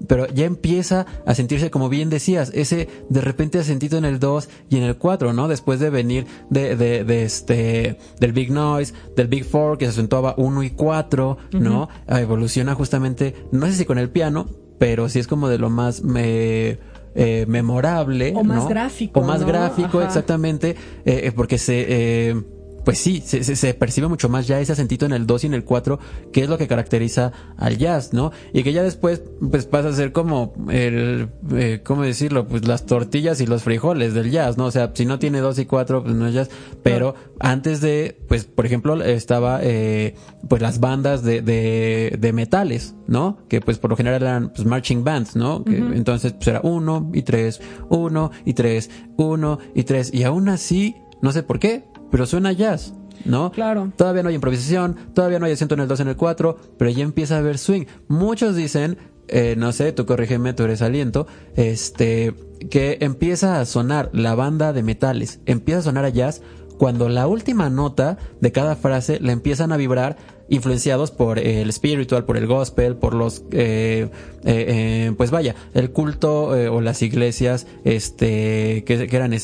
pero 0.06 0.26
ya 0.28 0.46
empieza 0.46 1.06
a 1.26 1.34
sentirse, 1.34 1.70
como 1.70 1.88
bien 1.88 2.10
decías, 2.10 2.50
ese 2.54 2.88
de 3.08 3.20
repente 3.20 3.58
asentito 3.58 3.96
en 3.98 4.04
el 4.04 4.18
2 4.18 4.48
y 4.70 4.76
en 4.78 4.82
el 4.84 4.96
4, 4.96 5.32
¿no? 5.32 5.46
Después 5.48 5.78
de 5.80 5.90
venir 5.90 6.26
de, 6.48 6.76
de, 6.76 7.04
de 7.04 7.22
este, 7.24 7.98
del 8.18 8.32
Big 8.32 8.50
Noise, 8.50 8.94
del 9.16 9.28
Big 9.28 9.44
Four, 9.44 9.78
que 9.78 9.84
se 9.86 9.90
acentuaba 9.92 10.34
1 10.38 10.62
y 10.62 10.70
4, 10.70 11.36
¿no? 11.52 11.88
Evoluciona 12.08 12.74
justamente, 12.74 13.34
no 13.52 13.66
sé 13.66 13.72
si 13.74 13.84
con 13.84 13.98
el 13.98 14.10
piano, 14.10 14.46
pero 14.78 15.08
sí 15.08 15.18
es 15.18 15.26
como 15.26 15.48
de 15.48 15.58
lo 15.58 15.68
más 15.70 16.02
me, 16.02 16.78
eh, 17.14 17.44
memorable. 17.48 18.32
O 18.34 18.44
más 18.44 18.62
¿no? 18.64 18.68
gráfico, 18.68 19.20
O 19.20 19.22
más 19.22 19.40
¿no? 19.42 19.46
gráfico, 19.46 19.98
Ajá. 19.98 20.06
exactamente, 20.06 20.70
eh, 21.04 21.20
eh, 21.24 21.32
porque 21.34 21.58
se... 21.58 21.86
eh, 22.30 22.42
pues 22.84 22.98
sí, 22.98 23.22
se, 23.24 23.44
se, 23.44 23.56
se 23.56 23.74
percibe 23.74 24.08
mucho 24.08 24.28
más 24.28 24.46
ya 24.46 24.60
ese 24.60 24.72
acentito 24.72 25.06
en 25.06 25.12
el 25.12 25.26
2 25.26 25.44
y 25.44 25.46
en 25.48 25.54
el 25.54 25.64
4, 25.64 25.98
que 26.32 26.42
es 26.42 26.48
lo 26.48 26.58
que 26.58 26.68
caracteriza 26.68 27.32
al 27.56 27.78
jazz, 27.78 28.12
¿no? 28.12 28.32
Y 28.52 28.62
que 28.62 28.72
ya 28.72 28.82
después, 28.82 29.22
pues 29.50 29.66
pasa 29.66 29.88
a 29.88 29.92
ser 29.92 30.12
como 30.12 30.54
el, 30.70 31.28
eh, 31.52 31.80
¿cómo 31.84 32.02
decirlo? 32.02 32.46
Pues 32.46 32.66
las 32.66 32.86
tortillas 32.86 33.40
y 33.40 33.46
los 33.46 33.62
frijoles 33.62 34.14
del 34.14 34.30
jazz, 34.30 34.56
¿no? 34.56 34.66
O 34.66 34.70
sea, 34.70 34.92
si 34.94 35.06
no 35.06 35.18
tiene 35.18 35.40
2 35.40 35.58
y 35.58 35.66
4, 35.66 36.02
pues 36.02 36.14
no 36.14 36.26
es 36.26 36.34
jazz. 36.34 36.50
Pero 36.82 37.14
antes 37.38 37.80
de, 37.80 38.16
pues, 38.28 38.44
por 38.44 38.66
ejemplo, 38.66 39.02
estaba, 39.02 39.60
eh, 39.62 40.14
pues 40.48 40.62
las 40.62 40.80
bandas 40.80 41.22
de, 41.22 41.42
de, 41.42 42.16
de 42.18 42.32
metales, 42.32 42.94
¿no? 43.06 43.38
Que 43.48 43.60
pues 43.60 43.78
por 43.78 43.90
lo 43.90 43.96
general 43.96 44.22
eran, 44.22 44.50
pues, 44.50 44.66
marching 44.66 45.04
bands, 45.04 45.36
¿no? 45.36 45.64
Que, 45.64 45.76
Entonces, 45.76 46.32
pues 46.32 46.48
era 46.48 46.60
1 46.62 47.10
y 47.14 47.22
3, 47.22 47.60
1 47.90 48.30
y 48.44 48.54
3, 48.54 48.90
1 49.16 49.58
y 49.74 49.82
3. 49.84 50.14
Y 50.14 50.24
aún 50.24 50.48
así, 50.48 50.96
no 51.22 51.32
sé 51.32 51.42
por 51.42 51.58
qué, 51.58 51.84
pero 52.10 52.26
suena 52.26 52.52
jazz, 52.52 52.92
¿no? 53.24 53.50
Claro. 53.52 53.92
Todavía 53.96 54.22
no 54.22 54.28
hay 54.28 54.34
improvisación, 54.34 54.96
todavía 55.14 55.38
no 55.38 55.46
hay 55.46 55.52
acento 55.52 55.74
en 55.74 55.80
el 55.80 55.88
2 55.88 56.00
en 56.00 56.08
el 56.08 56.16
4, 56.16 56.56
pero 56.78 56.90
ya 56.90 57.02
empieza 57.02 57.36
a 57.36 57.38
haber 57.38 57.58
swing. 57.58 57.84
Muchos 58.08 58.56
dicen, 58.56 58.98
eh, 59.28 59.54
no 59.56 59.72
sé, 59.72 59.92
tú 59.92 60.06
corrígeme, 60.06 60.52
tú 60.52 60.64
eres 60.64 60.82
aliento, 60.82 61.26
este, 61.56 62.34
que 62.70 62.98
empieza 63.00 63.60
a 63.60 63.64
sonar 63.64 64.10
la 64.12 64.34
banda 64.34 64.72
de 64.72 64.82
metales, 64.82 65.40
empieza 65.46 65.80
a 65.80 65.84
sonar 65.84 66.04
a 66.04 66.08
jazz 66.08 66.42
cuando 66.78 67.10
la 67.10 67.26
última 67.26 67.68
nota 67.68 68.16
de 68.40 68.52
cada 68.52 68.74
frase 68.74 69.20
le 69.20 69.32
empiezan 69.32 69.70
a 69.70 69.76
vibrar 69.76 70.16
influenciados 70.50 71.10
por 71.12 71.38
el 71.38 71.72
spiritual, 71.72 72.24
por 72.24 72.36
el 72.36 72.46
gospel, 72.46 72.96
por 72.96 73.14
los, 73.14 73.44
eh, 73.52 74.10
eh, 74.44 74.66
eh, 74.68 75.12
pues 75.16 75.30
vaya, 75.30 75.54
el 75.72 75.90
culto 75.90 76.56
eh, 76.56 76.68
o 76.68 76.80
las 76.80 77.00
iglesias, 77.02 77.66
este, 77.84 78.84
que, 78.84 79.08
eran 79.10 79.34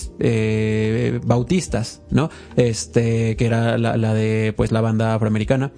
bautistas, 1.25 2.03
¿no? 2.11 2.29
Este, 2.57 3.37
que 3.37 3.47
era 3.47 3.79
la, 3.79 4.15
de, 4.15 4.53
pues 4.55 4.73
la 4.73 4.81
banda 4.81 5.15
afroamericana. 5.15 5.73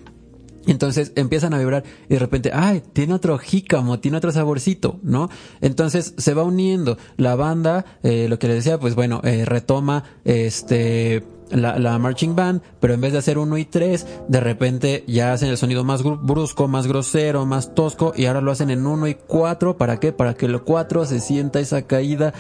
Entonces 0.67 1.13
empiezan 1.17 1.55
a 1.55 1.59
vibrar 1.59 1.85
y 2.09 2.15
de 2.15 2.19
repente, 2.19 2.51
ay, 2.53 2.83
tiene 2.93 3.15
otro 3.15 3.39
jícamo, 3.39 4.01
tiene 4.01 4.19
otro 4.19 4.33
saborcito, 4.33 4.99
¿no? 5.03 5.31
Entonces 5.63 6.15
se 6.19 6.35
va 6.35 6.43
uniendo 6.43 6.99
la 7.17 7.37
banda, 7.37 7.87
lo 8.03 8.39
que 8.39 8.49
les 8.49 8.57
decía, 8.57 8.79
pues 8.79 8.95
bueno, 8.95 9.23
retoma 9.23 10.05
este 10.25 11.23
la, 11.51 11.79
la 11.79 11.99
marching 11.99 12.35
band, 12.35 12.63
pero 12.81 12.95
en 12.95 13.01
vez 13.01 13.13
de 13.13 13.19
hacer 13.19 13.39
uno 13.39 13.57
y 13.59 13.65
tres, 13.65 14.07
de 14.29 14.41
repente 14.41 15.05
ya 15.07 15.33
hacen 15.33 15.49
el 15.49 15.57
sonido 15.57 15.85
más 15.85 16.03
brusco, 16.03 16.69
más 16.69 16.87
grosero, 16.87 17.47
más 17.47 17.75
tosco, 17.75 18.13
y 18.17 18.27
ahora 18.27 18.41
lo 18.41 18.51
hacen 18.51 18.71
en 18.71 18.87
uno 18.87 19.07
y 19.07 19.15
cuatro, 19.15 19.77
¿para 19.77 19.99
qué? 19.99 20.13
Para 20.13 20.35
que 20.35 20.47
el 20.47 20.61
cuatro 20.63 21.05
se 21.07 21.21
sienta 21.21 21.61
esa 21.61 21.83
caída, 21.83 22.33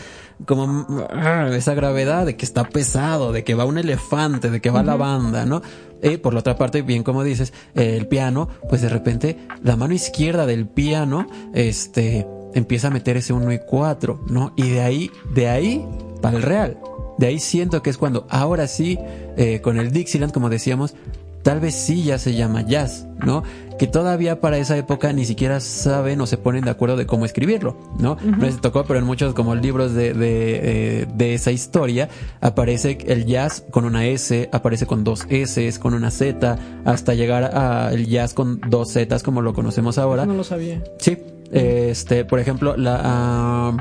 como 0.46 0.86
ah, 1.11 1.48
esa 1.52 1.74
gravedad 1.74 2.26
de 2.26 2.36
que 2.36 2.44
está 2.44 2.64
pesado, 2.68 3.32
de 3.32 3.44
que 3.44 3.54
va 3.54 3.64
un 3.64 3.78
elefante, 3.78 4.50
de 4.50 4.61
que 4.61 4.70
va 4.70 4.82
la 4.82 4.96
banda, 4.96 5.44
¿no? 5.44 5.62
Y 6.02 6.18
por 6.18 6.32
la 6.32 6.40
otra 6.40 6.56
parte, 6.56 6.82
bien 6.82 7.02
como 7.02 7.24
dices, 7.24 7.52
eh, 7.74 7.96
el 7.96 8.06
piano, 8.06 8.48
pues 8.68 8.82
de 8.82 8.88
repente 8.88 9.38
la 9.62 9.76
mano 9.76 9.94
izquierda 9.94 10.46
del 10.46 10.68
piano, 10.68 11.26
este, 11.54 12.26
empieza 12.54 12.88
a 12.88 12.90
meter 12.90 13.16
ese 13.16 13.32
1 13.32 13.52
y 13.52 13.59
4, 13.59 14.24
¿no? 14.28 14.52
Y 14.56 14.70
de 14.70 14.80
ahí, 14.80 15.11
de 15.34 15.48
ahí, 15.48 15.86
para 16.20 16.36
el 16.36 16.42
real. 16.42 16.78
De 17.18 17.26
ahí 17.26 17.38
siento 17.38 17.82
que 17.82 17.90
es 17.90 17.98
cuando 17.98 18.26
ahora 18.30 18.66
sí, 18.66 18.98
eh, 19.36 19.60
con 19.60 19.78
el 19.78 19.90
Dixieland, 19.90 20.32
como 20.32 20.48
decíamos, 20.48 20.94
tal 21.42 21.60
vez 21.60 21.74
sí 21.74 22.02
ya 22.02 22.18
se 22.18 22.34
llama 22.34 22.62
jazz, 22.62 23.06
¿no? 23.24 23.42
Que 23.78 23.86
todavía 23.86 24.40
para 24.40 24.58
esa 24.58 24.76
época 24.76 25.12
ni 25.12 25.24
siquiera 25.24 25.60
saben 25.60 26.20
o 26.20 26.26
se 26.26 26.36
ponen 26.36 26.64
de 26.64 26.70
acuerdo 26.70 26.96
de 26.96 27.06
cómo 27.06 27.24
escribirlo, 27.24 27.76
¿no? 27.98 28.16
No 28.22 28.44
les 28.44 28.60
tocó, 28.60 28.84
pero 28.84 28.98
en 28.98 29.06
muchos 29.06 29.34
como 29.34 29.54
libros 29.54 29.94
de, 29.94 30.14
de, 30.14 31.00
eh, 31.02 31.06
de 31.14 31.34
esa 31.34 31.50
historia 31.52 32.08
aparece 32.40 32.98
el 33.06 33.24
jazz 33.24 33.64
con 33.70 33.84
una 33.84 34.04
S, 34.06 34.48
aparece 34.52 34.86
con 34.86 35.04
dos 35.04 35.26
S, 35.30 35.78
con 35.78 35.94
una 35.94 36.10
Z, 36.10 36.58
hasta 36.84 37.14
llegar 37.14 37.44
al 37.44 38.04
jazz 38.06 38.34
con 38.34 38.60
dos 38.68 38.92
Z 38.92 39.18
como 39.20 39.40
lo 39.40 39.54
conocemos 39.54 39.96
ahora. 39.96 40.26
No 40.26 40.34
lo 40.34 40.44
sabía. 40.44 40.82
Sí, 40.98 41.18
este, 41.52 42.24
por 42.24 42.40
ejemplo, 42.40 42.76
la, 42.76 43.00
ah, 43.02 43.76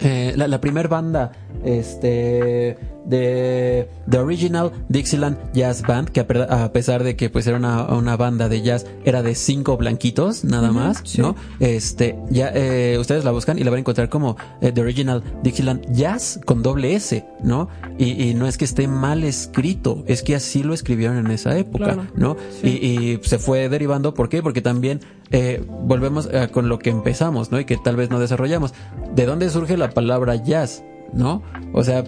eh, 0.00 0.32
la, 0.36 0.48
la 0.48 0.60
primer 0.60 0.88
banda, 0.88 1.32
este, 1.64 2.76
de 3.08 3.88
The 4.08 4.18
Original 4.18 4.70
Dixieland 4.88 5.38
Jazz 5.54 5.82
Band, 5.82 6.10
que 6.10 6.20
a, 6.20 6.72
pesar 6.72 7.02
de 7.04 7.16
que 7.16 7.30
pues 7.30 7.46
era 7.46 7.56
una, 7.56 7.84
una 7.84 8.16
banda 8.16 8.48
de 8.48 8.62
jazz, 8.62 8.86
era 9.04 9.22
de 9.22 9.34
cinco 9.34 9.76
blanquitos, 9.76 10.44
nada 10.44 10.70
más, 10.72 11.00
sí. 11.04 11.20
¿no? 11.20 11.34
Este, 11.58 12.18
ya, 12.30 12.50
eh, 12.54 12.98
ustedes 13.00 13.24
la 13.24 13.30
buscan 13.30 13.58
y 13.58 13.64
la 13.64 13.70
van 13.70 13.78
a 13.78 13.80
encontrar 13.80 14.08
como 14.08 14.36
eh, 14.60 14.72
The 14.72 14.80
Original 14.82 15.22
Dixieland 15.42 15.90
Jazz 15.92 16.38
con 16.44 16.62
doble 16.62 16.94
S, 16.94 17.24
¿no? 17.42 17.68
Y, 17.98 18.28
y 18.28 18.34
no 18.34 18.46
es 18.46 18.58
que 18.58 18.66
esté 18.66 18.86
mal 18.88 19.24
escrito, 19.24 20.04
es 20.06 20.22
que 20.22 20.34
así 20.34 20.62
lo 20.62 20.74
escribieron 20.74 21.16
en 21.16 21.30
esa 21.30 21.56
época, 21.56 21.78
Claro. 21.78 22.06
¿no? 22.14 22.36
Sí. 22.60 22.68
Y, 22.68 23.12
y 23.12 23.20
se 23.22 23.38
fue 23.38 23.68
derivando, 23.68 24.12
¿por 24.12 24.28
qué? 24.28 24.42
Porque 24.42 24.60
también 24.60 25.00
eh, 25.30 25.64
volvemos 25.66 26.28
con 26.52 26.68
lo 26.68 26.78
que 26.78 26.90
empezamos, 26.90 27.50
¿no? 27.50 27.60
Y 27.60 27.64
que 27.64 27.76
tal 27.76 27.96
vez 27.96 28.10
no 28.10 28.18
desarrollamos. 28.18 28.74
¿De 29.14 29.26
dónde 29.26 29.48
surge 29.48 29.76
la 29.76 29.90
palabra 29.90 30.36
jazz? 30.36 30.82
¿No? 31.12 31.42
O 31.72 31.82
sea, 31.84 32.04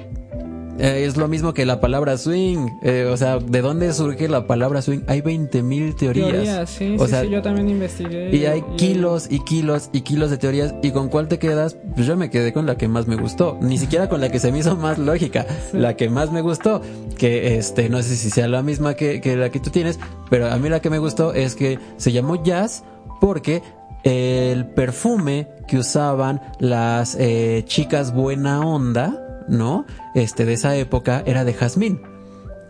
eh, 0.78 1.04
es 1.06 1.18
lo 1.18 1.28
mismo 1.28 1.52
que 1.52 1.66
la 1.66 1.78
palabra 1.80 2.16
swing. 2.16 2.66
eh, 2.82 3.06
o 3.10 3.16
sea, 3.16 3.38
¿de 3.38 3.60
dónde 3.60 3.92
surge 3.92 4.28
la 4.28 4.46
palabra 4.46 4.80
swing? 4.80 5.00
Hay 5.08 5.20
20 5.20 5.62
mil 5.62 5.94
teorías. 5.94 6.30
Teorías, 6.30 6.70
sí, 6.70 6.96
o 6.98 7.04
sí, 7.04 7.10
sea, 7.10 7.20
sí, 7.22 7.28
yo 7.28 7.42
también 7.42 7.68
investigué. 7.68 8.34
y 8.34 8.46
hay 8.46 8.62
kilos 8.78 9.26
y 9.30 9.40
kilos 9.40 9.90
y 9.92 10.00
kilos 10.00 10.30
de 10.30 10.38
teorías. 10.38 10.74
¿Y 10.82 10.92
con 10.92 11.08
cuál 11.08 11.28
te 11.28 11.38
quedas? 11.38 11.76
Pues 11.94 12.06
yo 12.06 12.16
me 12.16 12.30
quedé 12.30 12.54
con 12.54 12.64
la 12.64 12.76
que 12.78 12.88
más 12.88 13.06
me 13.06 13.16
gustó. 13.16 13.58
Ni 13.60 13.76
siquiera 13.76 14.08
con 14.08 14.22
la 14.22 14.30
que 14.30 14.38
se 14.38 14.52
me 14.52 14.58
hizo 14.60 14.74
más 14.76 14.98
lógica. 14.98 15.44
Sí. 15.70 15.76
La 15.78 15.96
que 15.96 16.08
más 16.08 16.32
me 16.32 16.40
gustó. 16.40 16.80
Que 17.18 17.58
este, 17.58 17.90
no 17.90 18.02
sé 18.02 18.16
si 18.16 18.30
sea 18.30 18.48
la 18.48 18.62
misma 18.62 18.94
que, 18.94 19.20
que 19.20 19.36
la 19.36 19.50
que 19.50 19.60
tú 19.60 19.68
tienes. 19.68 19.98
Pero 20.30 20.50
a 20.50 20.56
mí 20.56 20.70
la 20.70 20.80
que 20.80 20.88
me 20.88 20.98
gustó 20.98 21.34
es 21.34 21.56
que 21.56 21.78
se 21.98 22.12
llamó 22.12 22.42
jazz 22.42 22.84
porque 23.20 23.62
el 24.04 24.66
perfume 24.66 25.48
que 25.68 25.78
usaban 25.78 26.40
las 26.58 27.16
eh, 27.18 27.64
chicas 27.66 28.12
buena 28.12 28.60
onda, 28.60 29.44
¿no? 29.48 29.86
Este, 30.14 30.44
de 30.44 30.54
esa 30.54 30.76
época 30.76 31.22
era 31.26 31.44
de 31.44 31.54
jazmín. 31.54 32.02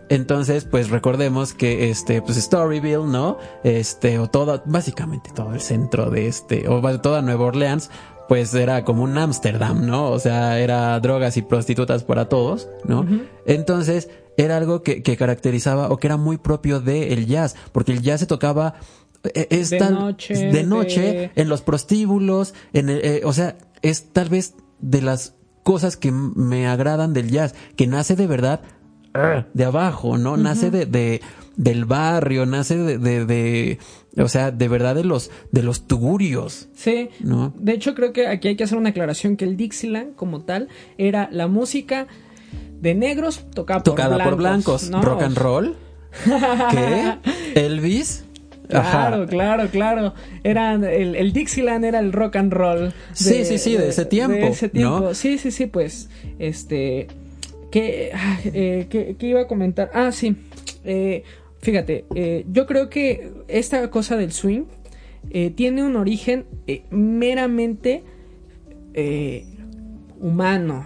Entonces, 0.09 0.65
pues 0.65 0.89
recordemos 0.89 1.53
que 1.53 1.89
este, 1.89 2.21
pues 2.21 2.37
Storyville, 2.37 3.05
¿no? 3.05 3.37
Este, 3.63 4.19
o 4.19 4.27
todo, 4.27 4.61
básicamente 4.65 5.31
todo 5.33 5.53
el 5.53 5.61
centro 5.61 6.09
de 6.09 6.27
este, 6.27 6.67
o 6.67 6.81
toda 6.99 7.21
Nueva 7.21 7.45
Orleans, 7.45 7.89
pues 8.27 8.53
era 8.53 8.83
como 8.83 9.03
un 9.03 9.17
Ámsterdam, 9.17 9.85
¿no? 9.85 10.09
O 10.09 10.19
sea, 10.19 10.59
era 10.59 10.99
drogas 10.99 11.37
y 11.37 11.41
prostitutas 11.41 12.03
para 12.03 12.27
todos, 12.27 12.67
¿no? 12.83 13.05
Entonces, 13.45 14.09
era 14.35 14.57
algo 14.57 14.83
que, 14.83 15.01
que, 15.01 15.15
caracterizaba 15.15 15.89
o 15.89 15.97
que 15.97 16.07
era 16.07 16.17
muy 16.17 16.37
propio 16.37 16.81
del 16.81 17.25
jazz, 17.25 17.55
porque 17.71 17.91
el 17.93 18.01
jazz 18.01 18.19
se 18.19 18.25
tocaba 18.25 18.75
es 19.33 19.69
de 19.69 19.79
noche, 19.79 20.33
de 20.33 20.63
noche 20.63 21.31
en 21.35 21.49
los 21.49 21.61
prostíbulos, 21.61 22.53
en 22.73 22.89
el, 22.89 22.99
eh, 23.03 23.21
o 23.23 23.33
sea, 23.33 23.57
es 23.81 24.11
tal 24.13 24.29
vez 24.29 24.55
de 24.79 25.01
las 25.01 25.35
cosas 25.63 25.97
que 25.97 26.11
me 26.11 26.67
agradan 26.67 27.13
del 27.13 27.29
jazz, 27.29 27.53
que 27.75 27.87
nace 27.87 28.15
de 28.15 28.27
verdad 28.27 28.61
de 29.53 29.65
abajo, 29.65 30.17
¿no? 30.17 30.37
Nace 30.37 30.71
de, 30.71 30.85
de, 30.85 31.21
del 31.57 31.85
barrio, 31.85 32.45
nace 32.45 32.77
de, 32.77 32.97
de, 32.97 33.25
de, 33.25 33.79
o 34.17 34.27
sea, 34.29 34.51
de 34.51 34.67
verdad 34.67 34.95
de 34.95 35.03
los, 35.03 35.31
de 35.51 35.63
los 35.63 35.87
tugurios. 35.87 36.69
Sí. 36.73 37.09
¿no? 37.19 37.53
De 37.57 37.73
hecho, 37.73 37.93
creo 37.93 38.13
que 38.13 38.27
aquí 38.27 38.47
hay 38.47 38.55
que 38.55 38.63
hacer 38.63 38.77
una 38.77 38.89
aclaración 38.89 39.35
que 39.35 39.45
el 39.45 39.57
Dixieland, 39.57 40.15
como 40.15 40.41
tal, 40.41 40.69
era 40.97 41.29
la 41.31 41.47
música 41.47 42.07
de 42.79 42.95
negros 42.95 43.45
tocada, 43.53 43.83
por 44.23 44.37
blancos. 44.37 44.89
Rock 44.89 45.23
and 45.23 45.37
roll. 45.37 45.75
¿Qué? 46.71 47.17
Elvis. 47.55 48.25
Claro, 48.71 49.27
claro, 49.27 49.69
claro. 49.69 50.13
Era 50.43 50.73
el, 50.73 51.15
el, 51.15 51.33
Dixieland 51.33 51.85
era 51.85 51.99
el 51.99 52.13
rock 52.13 52.37
and 52.37 52.53
roll. 52.53 52.93
sí, 53.13 53.45
sí, 53.45 53.57
sí, 53.57 53.77
de, 53.77 53.89
ese 53.89 54.05
tiempo. 54.05 54.35
De 54.35 54.47
ese 54.47 54.69
tiempo. 54.69 55.13
Sí, 55.13 55.37
sí, 55.37 55.51
sí, 55.51 55.65
pues, 55.67 56.09
este, 56.39 57.07
¿qué, 57.71 58.11
eh, 58.45 59.15
iba 59.19 59.41
a 59.41 59.47
comentar? 59.47 59.91
Ah, 59.93 60.11
sí. 60.11 60.35
Eh, 60.83 61.23
fíjate, 61.61 62.05
eh, 62.15 62.45
yo 62.51 62.65
creo 62.65 62.89
que 62.89 63.31
esta 63.47 63.89
cosa 63.89 64.17
del 64.17 64.31
swing 64.31 64.63
eh, 65.29 65.51
tiene 65.51 65.83
un 65.83 65.95
origen 65.95 66.45
eh, 66.67 66.83
meramente 66.89 68.03
humano. 70.19 70.85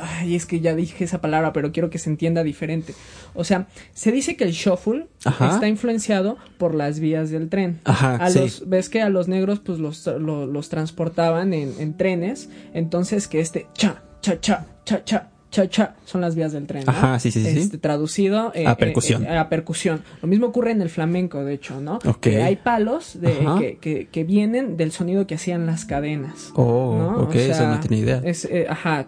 Ay, 0.00 0.34
es 0.34 0.46
que 0.46 0.60
ya 0.60 0.74
dije 0.74 1.04
esa 1.04 1.20
palabra, 1.20 1.52
pero 1.52 1.72
quiero 1.72 1.90
que 1.90 1.98
se 1.98 2.10
entienda 2.10 2.42
diferente. 2.42 2.94
O 3.34 3.44
sea, 3.44 3.66
se 3.94 4.12
dice 4.12 4.36
que 4.36 4.44
el 4.44 4.52
shuffle 4.52 5.06
está 5.24 5.68
influenciado 5.68 6.36
por 6.58 6.74
las 6.74 7.00
vías 7.00 7.30
del 7.30 7.48
tren. 7.48 7.80
Ajá, 7.84 8.16
a 8.16 8.30
los, 8.30 8.68
ves 8.68 8.88
que 8.88 9.02
a 9.02 9.08
los 9.08 9.28
negros 9.28 9.60
pues 9.60 9.78
los, 9.78 10.06
los, 10.06 10.68
transportaban 10.68 11.54
en, 11.54 11.74
en, 11.78 11.96
trenes, 11.96 12.48
entonces 12.74 13.28
que 13.28 13.40
este 13.40 13.66
cha, 13.74 14.02
cha, 14.20 14.40
cha, 14.40 14.66
cha, 14.84 15.04
cha, 15.04 15.31
cha-cha 15.52 15.94
son 16.04 16.22
las 16.22 16.34
vías 16.34 16.52
del 16.52 16.66
tren. 16.66 16.82
Ajá, 16.86 17.18
sí, 17.20 17.30
sí, 17.30 17.44
sí. 17.44 17.58
Este, 17.58 17.78
traducido 17.78 18.52
eh, 18.54 18.66
a 18.66 18.76
percusión. 18.76 19.24
Eh, 19.24 19.36
a 19.36 19.48
percusión. 19.48 20.02
Lo 20.22 20.26
mismo 20.26 20.46
ocurre 20.46 20.72
en 20.72 20.80
el 20.80 20.88
flamenco, 20.88 21.44
de 21.44 21.54
hecho, 21.54 21.80
¿no? 21.80 22.00
Que 22.20 22.42
hay 22.42 22.56
palos 22.56 23.20
de, 23.20 23.76
que, 23.80 24.08
que, 24.08 24.24
vienen 24.24 24.76
del 24.76 24.92
sonido 24.92 25.26
que 25.26 25.34
hacían 25.34 25.66
las 25.66 25.84
cadenas. 25.84 26.52
Oh, 26.54 26.96
¿no? 26.98 27.22
ok, 27.24 27.34
eso 27.34 27.68
no 27.68 27.78
tenía 27.80 27.98
idea. 27.98 28.22
Es, 28.24 28.46
eh, 28.46 28.66
ajá, 28.68 29.06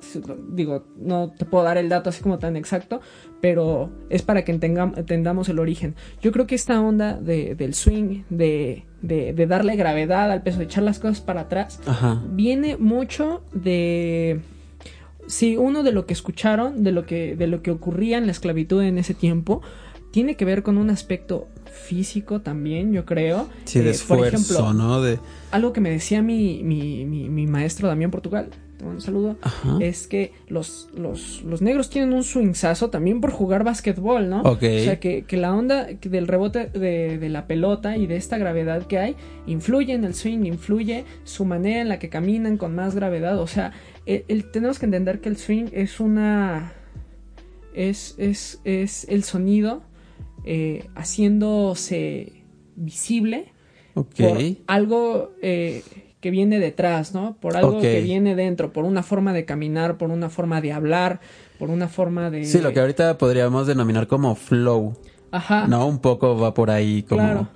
digo, 0.51 0.85
no 0.99 1.31
te 1.31 1.47
puedo 1.47 1.65
dar 1.65 1.79
el 1.79 1.89
dato 1.89 2.11
así 2.11 2.23
como 2.23 2.39
tan 2.39 2.57
exacto, 2.57 3.01
pero 3.41 3.91
es 4.11 4.23
para 4.23 4.45
que 4.45 4.53
entendamos 4.53 5.49
el 5.49 5.59
origen. 5.59 5.95
Yo 6.21 6.31
creo 6.31 6.47
que 6.47 6.55
esta 6.55 6.81
onda 6.81 7.15
de, 7.15 7.55
del 7.55 7.75
swing, 7.75 8.25
de, 8.29 8.85
de, 9.01 9.33
de 9.33 9.47
darle 9.47 9.77
gravedad 9.77 10.31
al 10.31 10.43
peso, 10.43 10.59
de 10.59 10.65
echar 10.65 10.85
las 10.85 10.99
cosas 10.99 11.23
para 11.23 11.43
atrás, 11.43 11.81
viene 12.33 12.77
mucho 12.77 13.43
de 13.55 14.41
Sí, 15.27 15.57
uno 15.57 15.83
de 15.83 15.93
lo 15.93 16.07
que 16.07 16.13
escucharon, 16.13 16.83
de 16.83 16.93
lo 16.93 17.07
que, 17.07 17.37
de 17.37 17.47
lo 17.47 17.63
que 17.63 17.71
ocurría 17.71 18.19
en 18.19 18.27
la 18.27 18.33
esclavitud 18.33 18.83
en 18.83 18.99
ese 18.99 19.15
tiempo, 19.15 19.63
tiene 20.11 20.37
que 20.37 20.45
ver 20.45 20.63
con 20.63 20.79
un 20.79 20.91
aspecto 20.91 21.49
físico 21.75 22.41
también, 22.41 22.93
yo 22.93 23.05
creo. 23.05 23.49
Sí, 23.65 23.81
de 23.81 23.89
eh, 23.89 23.91
esfuerzo, 23.91 24.73
¿no? 24.73 25.03
De... 25.03 25.19
Algo 25.51 25.73
que 25.73 25.81
me 25.81 25.91
decía 25.91 26.23
mi, 26.23 26.63
mi, 26.63 27.05
mi, 27.05 27.47
maestro 27.49 27.89
Damián 27.89 28.13
Portugal, 28.13 28.49
un 28.85 29.01
saludo, 29.01 29.37
es 29.81 30.07
que 30.07 30.33
los, 30.47 30.89
los, 30.97 31.43
los, 31.43 31.63
negros 31.63 31.91
tienen 31.91 32.13
un 32.13 32.23
swingsazo 32.23 32.91
también 32.91 33.21
por 33.21 33.31
jugar 33.33 33.65
básquetbol, 33.65 34.29
¿no? 34.29 34.43
O 34.43 34.57
sea, 34.59 35.01
que, 35.01 35.25
que 35.25 35.37
la 35.37 35.55
onda 35.55 35.87
del 35.87 36.29
rebote 36.29 36.67
de, 36.67 37.19
de, 37.19 37.29
la 37.29 37.47
pelota 37.47 37.97
y 37.97 38.07
de 38.07 38.17
esta 38.17 38.39
gravedad 38.39 38.87
que 38.87 38.99
hay 38.99 39.17
influye 39.47 39.95
en 39.95 40.05
el 40.05 40.15
swing, 40.15 40.45
influye 40.45 41.05
su 41.25 41.45
manera 41.45 41.81
en 41.81 41.89
la 41.89 41.99
que 41.99 42.09
caminan 42.09 42.57
con 42.57 42.75
más 42.75 42.95
gravedad, 42.95 43.41
o 43.41 43.47
sea, 43.47 43.73
el, 44.07 44.51
tenemos 44.51 44.79
que 44.79 44.87
entender 44.87 45.21
que 45.21 45.29
el 45.29 45.37
swing 45.37 45.67
es 45.73 46.01
una. 46.01 46.73
Es, 47.75 48.15
es, 48.19 48.61
es 48.65 49.05
el 49.09 49.25
sonido 49.25 49.83
eh, 50.45 50.87
haciéndose 50.95 52.45
visible 52.77 53.53
por 53.95 54.39
algo 54.67 55.33
eh, 55.43 55.83
que 56.21 56.31
viene 56.31 56.59
detrás, 56.59 57.15
¿no? 57.15 57.37
Por 57.41 57.57
algo 57.57 57.81
que 57.81 58.01
viene 58.01 58.35
dentro, 58.35 58.73
por 58.73 58.85
una 58.85 59.03
forma 59.03 59.33
de 59.33 59.45
caminar, 59.45 59.99
por 59.99 60.11
una 60.11 60.31
forma 60.31 60.61
de 60.61 60.73
hablar, 60.73 61.21
por 61.59 61.71
una 61.71 61.89
forma 61.89 62.31
de... 62.31 62.45
Sí, 62.45 62.61
lo 62.61 62.73
que 62.73 62.81
ahorita 62.81 63.19
podríamos 63.19 63.67
denominar 63.67 64.07
como 64.07 64.35
flow. 64.35 64.97
Ajá. 65.31 65.67
No, 65.67 65.87
un 65.87 65.99
poco 65.99 66.37
va 66.39 66.55
por 66.55 66.71
ahí 66.71 67.03
como... 67.03 67.21
Claro, 67.21 67.49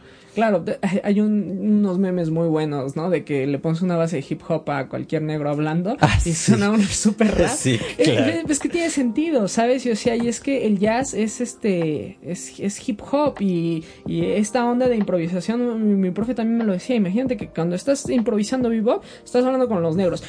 hay 1.02 1.20
unos 1.20 1.98
memes 1.98 2.30
muy 2.30 2.48
buenos, 2.48 2.96
¿no? 2.96 3.10
De 3.10 3.24
que 3.24 3.46
le 3.46 3.58
pones 3.58 3.82
una 3.82 3.96
base 3.96 4.16
de 4.16 4.26
hip 4.28 4.42
hop 4.48 4.70
a 4.70 4.88
cualquier 4.88 5.22
negro 5.22 5.50
hablando 5.50 5.96
ah, 6.00 6.18
y 6.24 6.32
suena 6.32 6.70
un 6.70 6.82
súper 6.82 7.36
rap. 7.36 7.50
Sí, 7.50 7.78
claro. 7.96 8.48
Es, 8.48 8.58
que 8.58 8.68
tiene 8.68 8.90
sentido, 8.90 9.48
¿sabes? 9.48 9.86
Y, 9.86 9.90
o 9.90 9.96
sea, 9.96 10.16
y 10.16 10.28
es 10.28 10.40
que 10.40 10.66
el 10.66 10.78
jazz 10.78 11.14
es 11.14 11.40
este, 11.40 12.18
es, 12.22 12.58
es 12.58 12.88
hip 12.88 13.00
hop 13.10 13.36
y, 13.40 13.84
y, 14.06 14.26
esta 14.26 14.64
onda 14.64 14.88
de 14.88 14.96
improvisación, 14.96 16.00
mi, 16.00 16.10
profe 16.10 16.34
también 16.34 16.58
me 16.58 16.64
lo 16.64 16.72
decía, 16.72 16.96
imagínate 16.96 17.36
que 17.36 17.48
cuando 17.48 17.76
estás 17.76 18.08
improvisando 18.08 18.68
bebop, 18.68 19.02
estás 19.24 19.44
hablando 19.44 19.68
con 19.68 19.82
los 19.82 19.96
negros. 19.96 20.22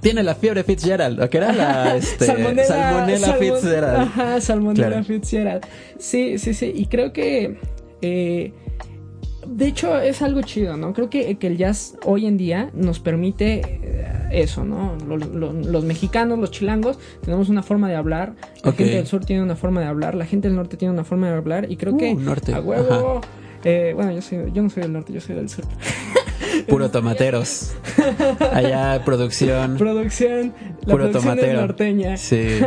Tiene 0.00 0.22
la 0.22 0.34
fiebre 0.34 0.62
Fitzgerald, 0.62 1.20
¿o 1.20 1.28
qué 1.28 1.38
era 1.38 1.52
la 1.52 1.96
este, 1.96 2.26
salmonella, 2.26 3.34
Fitzgerald? 3.34 3.98
Ajá, 3.98 4.40
salmonella 4.40 5.02
Fitzgerald. 5.02 5.66
Sí, 5.98 6.38
sí, 6.38 6.54
sí. 6.54 6.72
Y 6.74 6.86
creo 6.86 7.12
que. 7.12 7.58
Eh, 8.02 8.52
de 9.46 9.66
hecho, 9.66 9.98
es 9.98 10.22
algo 10.22 10.42
chido, 10.42 10.76
¿no? 10.76 10.92
Creo 10.92 11.10
que, 11.10 11.36
que 11.36 11.46
el 11.48 11.56
jazz 11.56 11.96
hoy 12.04 12.26
en 12.26 12.36
día 12.36 12.70
nos 12.72 13.00
permite 13.00 13.62
eh, 13.82 14.06
eso, 14.30 14.64
¿no? 14.64 14.96
Los, 15.06 15.84
mexicanos, 15.84 16.38
los 16.38 16.50
chilangos, 16.50 16.98
tenemos 17.22 17.48
una 17.48 17.62
forma 17.62 17.88
de 17.88 17.96
hablar. 17.96 18.34
La 18.62 18.72
gente 18.72 18.94
del 18.94 19.06
sur 19.06 19.24
tiene 19.24 19.42
una 19.42 19.56
forma 19.56 19.80
de 19.80 19.86
hablar. 19.86 20.14
La 20.14 20.26
gente 20.26 20.48
del 20.48 20.56
norte 20.56 20.76
tiene 20.76 20.94
una 20.94 21.04
forma 21.04 21.28
de 21.28 21.36
hablar. 21.36 21.70
Y 21.70 21.76
creo 21.76 21.96
que. 21.96 22.14
Uh, 22.14 22.20
norte. 22.20 22.54
A 22.54 22.60
huevo. 22.60 23.20
Eh, 23.64 23.92
bueno, 23.94 24.12
yo, 24.12 24.22
soy, 24.22 24.50
yo 24.52 24.62
no 24.62 24.70
soy 24.70 24.84
del 24.84 24.92
norte, 24.92 25.12
yo 25.12 25.20
soy 25.20 25.36
del 25.36 25.48
sur. 25.48 25.64
Puro 26.68 26.90
tomateros. 26.90 27.72
Allá 28.52 29.02
producción. 29.04 29.76
Producción. 29.76 30.54
La 30.80 30.92
Puro 30.92 31.10
producción 31.10 31.22
tomatero. 31.22 31.60
norteña. 31.60 32.16
Sí. 32.16 32.60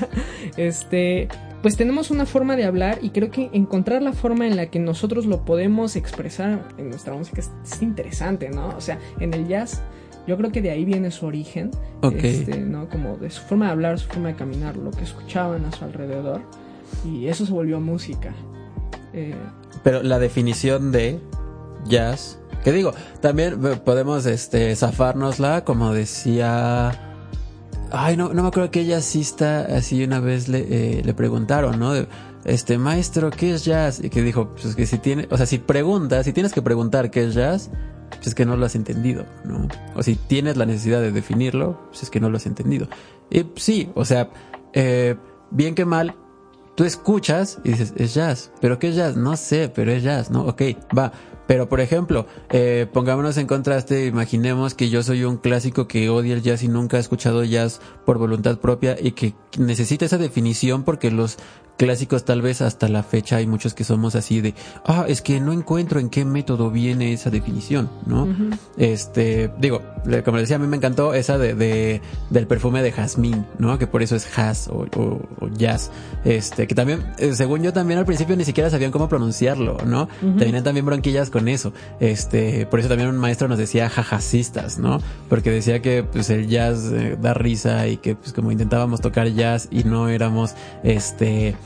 este, 0.56 1.28
pues 1.62 1.76
tenemos 1.76 2.10
una 2.10 2.26
forma 2.26 2.56
de 2.56 2.64
hablar 2.64 2.98
y 3.02 3.10
creo 3.10 3.30
que 3.30 3.50
encontrar 3.52 4.02
la 4.02 4.12
forma 4.12 4.46
en 4.46 4.56
la 4.56 4.66
que 4.66 4.78
nosotros 4.78 5.26
lo 5.26 5.44
podemos 5.44 5.96
expresar 5.96 6.68
en 6.78 6.88
nuestra 6.88 7.14
música 7.14 7.42
es, 7.42 7.82
interesante, 7.82 8.50
¿no? 8.50 8.68
O 8.68 8.80
sea, 8.80 8.98
en 9.18 9.34
el 9.34 9.46
jazz 9.46 9.82
yo 10.26 10.36
creo 10.36 10.52
que 10.52 10.62
de 10.62 10.70
ahí 10.70 10.84
viene 10.84 11.10
su 11.10 11.26
origen, 11.26 11.70
este, 12.02 12.58
¿no? 12.58 12.88
Como 12.88 13.16
de 13.16 13.30
su 13.30 13.42
forma 13.42 13.66
de 13.66 13.72
hablar, 13.72 13.98
su 13.98 14.08
forma 14.08 14.28
de 14.28 14.34
caminar, 14.36 14.76
lo 14.76 14.90
que 14.90 15.04
escuchaban 15.04 15.64
a 15.64 15.72
su 15.72 15.84
alrededor 15.84 16.40
y 17.04 17.26
eso 17.26 17.44
se 17.44 17.52
volvió 17.52 17.80
música. 17.80 18.32
Eh, 19.12 19.34
Pero 19.82 20.02
la 20.02 20.18
definición 20.18 20.92
de 20.92 21.18
jazz 21.86 22.38
que 22.64 22.72
digo, 22.72 22.92
también 23.20 23.60
podemos 23.84 24.26
este 24.26 24.74
zafárnosla, 24.76 25.64
como 25.64 25.92
decía. 25.92 27.06
Ay, 27.92 28.16
no, 28.16 28.32
no 28.32 28.42
me 28.42 28.48
acuerdo 28.48 28.70
que 28.70 28.82
ella 28.82 28.98
asista 28.98 29.62
así 29.62 30.04
una 30.04 30.20
vez 30.20 30.48
le, 30.48 30.60
eh, 30.60 31.02
le 31.04 31.12
preguntaron, 31.12 31.80
¿no? 31.80 31.92
este 32.44 32.78
maestro, 32.78 33.30
¿qué 33.30 33.54
es 33.54 33.64
jazz? 33.64 34.00
Y 34.02 34.10
que 34.10 34.22
dijo, 34.22 34.54
pues 34.54 34.74
que 34.74 34.86
si 34.86 34.98
tiene, 34.98 35.28
o 35.30 35.36
sea, 35.36 35.46
si 35.46 35.58
preguntas, 35.58 36.24
si 36.24 36.32
tienes 36.32 36.52
que 36.52 36.62
preguntar 36.62 37.10
qué 37.10 37.24
es 37.24 37.34
jazz, 37.34 37.70
pues 38.10 38.28
es 38.28 38.34
que 38.34 38.44
no 38.44 38.56
lo 38.56 38.66
has 38.66 38.74
entendido, 38.74 39.26
¿no? 39.44 39.68
O 39.94 40.02
si 40.02 40.16
tienes 40.16 40.56
la 40.56 40.66
necesidad 40.66 41.00
de 41.00 41.12
definirlo, 41.12 41.80
pues 41.88 42.02
es 42.04 42.10
que 42.10 42.20
no 42.20 42.30
lo 42.30 42.36
has 42.36 42.46
entendido. 42.46 42.88
Y 43.30 43.46
sí, 43.56 43.90
o 43.94 44.04
sea, 44.04 44.30
eh, 44.72 45.16
bien 45.50 45.74
que 45.74 45.84
mal, 45.84 46.14
tú 46.76 46.84
escuchas 46.84 47.58
y 47.64 47.70
dices, 47.70 47.92
es 47.96 48.14
jazz, 48.14 48.52
pero 48.60 48.78
¿qué 48.78 48.88
es 48.88 48.96
jazz? 48.96 49.16
No 49.16 49.36
sé, 49.36 49.70
pero 49.72 49.92
es 49.92 50.02
jazz, 50.02 50.30
¿no? 50.30 50.46
Ok, 50.46 50.62
va. 50.96 51.12
Pero, 51.50 51.68
por 51.68 51.80
ejemplo, 51.80 52.26
eh, 52.50 52.86
pongámonos 52.92 53.36
en 53.36 53.48
contraste, 53.48 54.06
imaginemos 54.06 54.74
que 54.74 54.88
yo 54.88 55.02
soy 55.02 55.24
un 55.24 55.36
clásico 55.36 55.88
que 55.88 56.08
odia 56.08 56.34
el 56.34 56.42
jazz 56.42 56.62
y 56.62 56.68
nunca 56.68 56.96
ha 56.96 57.00
escuchado 57.00 57.42
jazz 57.42 57.80
por 58.06 58.18
voluntad 58.18 58.60
propia 58.60 58.96
y 58.96 59.10
que 59.10 59.34
necesita 59.58 60.04
esa 60.04 60.16
definición 60.16 60.84
porque 60.84 61.10
los 61.10 61.38
clásicos 61.80 62.26
tal 62.26 62.42
vez 62.42 62.60
hasta 62.60 62.88
la 62.88 63.02
fecha 63.02 63.36
hay 63.36 63.46
muchos 63.46 63.72
que 63.72 63.84
somos 63.84 64.14
así 64.14 64.42
de, 64.42 64.54
ah, 64.84 65.06
es 65.08 65.22
que 65.22 65.40
no 65.40 65.50
encuentro 65.50 65.98
en 65.98 66.10
qué 66.10 66.26
método 66.26 66.70
viene 66.70 67.14
esa 67.14 67.30
definición, 67.30 67.88
¿no? 68.04 68.28
Este, 68.76 69.50
digo, 69.58 69.80
como 70.22 70.36
les 70.36 70.42
decía, 70.42 70.56
a 70.56 70.58
mí 70.58 70.66
me 70.66 70.76
encantó 70.76 71.14
esa 71.14 71.38
de, 71.38 71.54
de 71.54 72.02
del 72.28 72.46
perfume 72.46 72.82
de 72.82 72.92
jazmín, 72.92 73.46
¿no? 73.58 73.78
Que 73.78 73.86
por 73.86 74.02
eso 74.02 74.14
es 74.14 74.28
jazz 74.36 74.68
o, 74.68 74.86
o, 74.94 75.48
jazz. 75.56 75.90
Este, 76.26 76.66
que 76.66 76.74
también, 76.74 77.02
eh, 77.16 77.32
según 77.32 77.62
yo 77.62 77.72
también 77.72 77.98
al 77.98 78.04
principio 78.04 78.36
ni 78.36 78.44
siquiera 78.44 78.68
sabían 78.68 78.90
cómo 78.90 79.08
pronunciarlo, 79.08 79.78
¿no? 79.86 80.06
Tenían 80.36 80.62
también 80.62 80.84
bronquillas 80.84 81.30
con 81.30 81.48
eso. 81.48 81.72
Este, 81.98 82.66
por 82.66 82.80
eso 82.80 82.90
también 82.90 83.08
un 83.08 83.16
maestro 83.16 83.48
nos 83.48 83.56
decía 83.56 83.88
jajacistas, 83.88 84.78
¿no? 84.78 85.00
Porque 85.30 85.50
decía 85.50 85.80
que 85.80 86.02
pues 86.02 86.28
el 86.28 86.46
jazz 86.46 86.92
eh, 86.92 87.16
da 87.18 87.32
risa 87.32 87.86
y 87.88 87.96
que 87.96 88.16
pues 88.16 88.34
como 88.34 88.52
intentábamos 88.52 89.00
tocar 89.00 89.28
jazz 89.28 89.66
y 89.70 89.84
no 89.84 90.10
éramos, 90.10 90.54
este, 90.82 91.56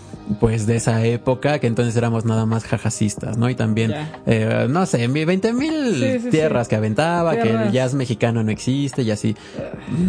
pues 0.41 0.67
de 0.67 0.77
esa 0.77 1.05
época, 1.05 1.59
que 1.59 1.67
entonces 1.67 1.97
éramos 1.97 2.25
nada 2.25 2.47
más 2.47 2.65
jajacistas, 2.65 3.37
¿no? 3.37 3.49
Y 3.51 3.55
también, 3.55 3.95
eh, 4.27 4.67
no 4.69 4.87
sé, 4.87 5.07
20 5.07 5.53
mil 5.53 6.31
tierras 6.31 6.69
que 6.69 6.77
aventaba, 6.77 7.37
que 7.37 7.51
el 7.51 7.73
jazz 7.73 7.95
mexicano 7.95 8.43
no 8.43 8.51
existe 8.51 9.03
y 9.03 9.11
así. 9.11 9.37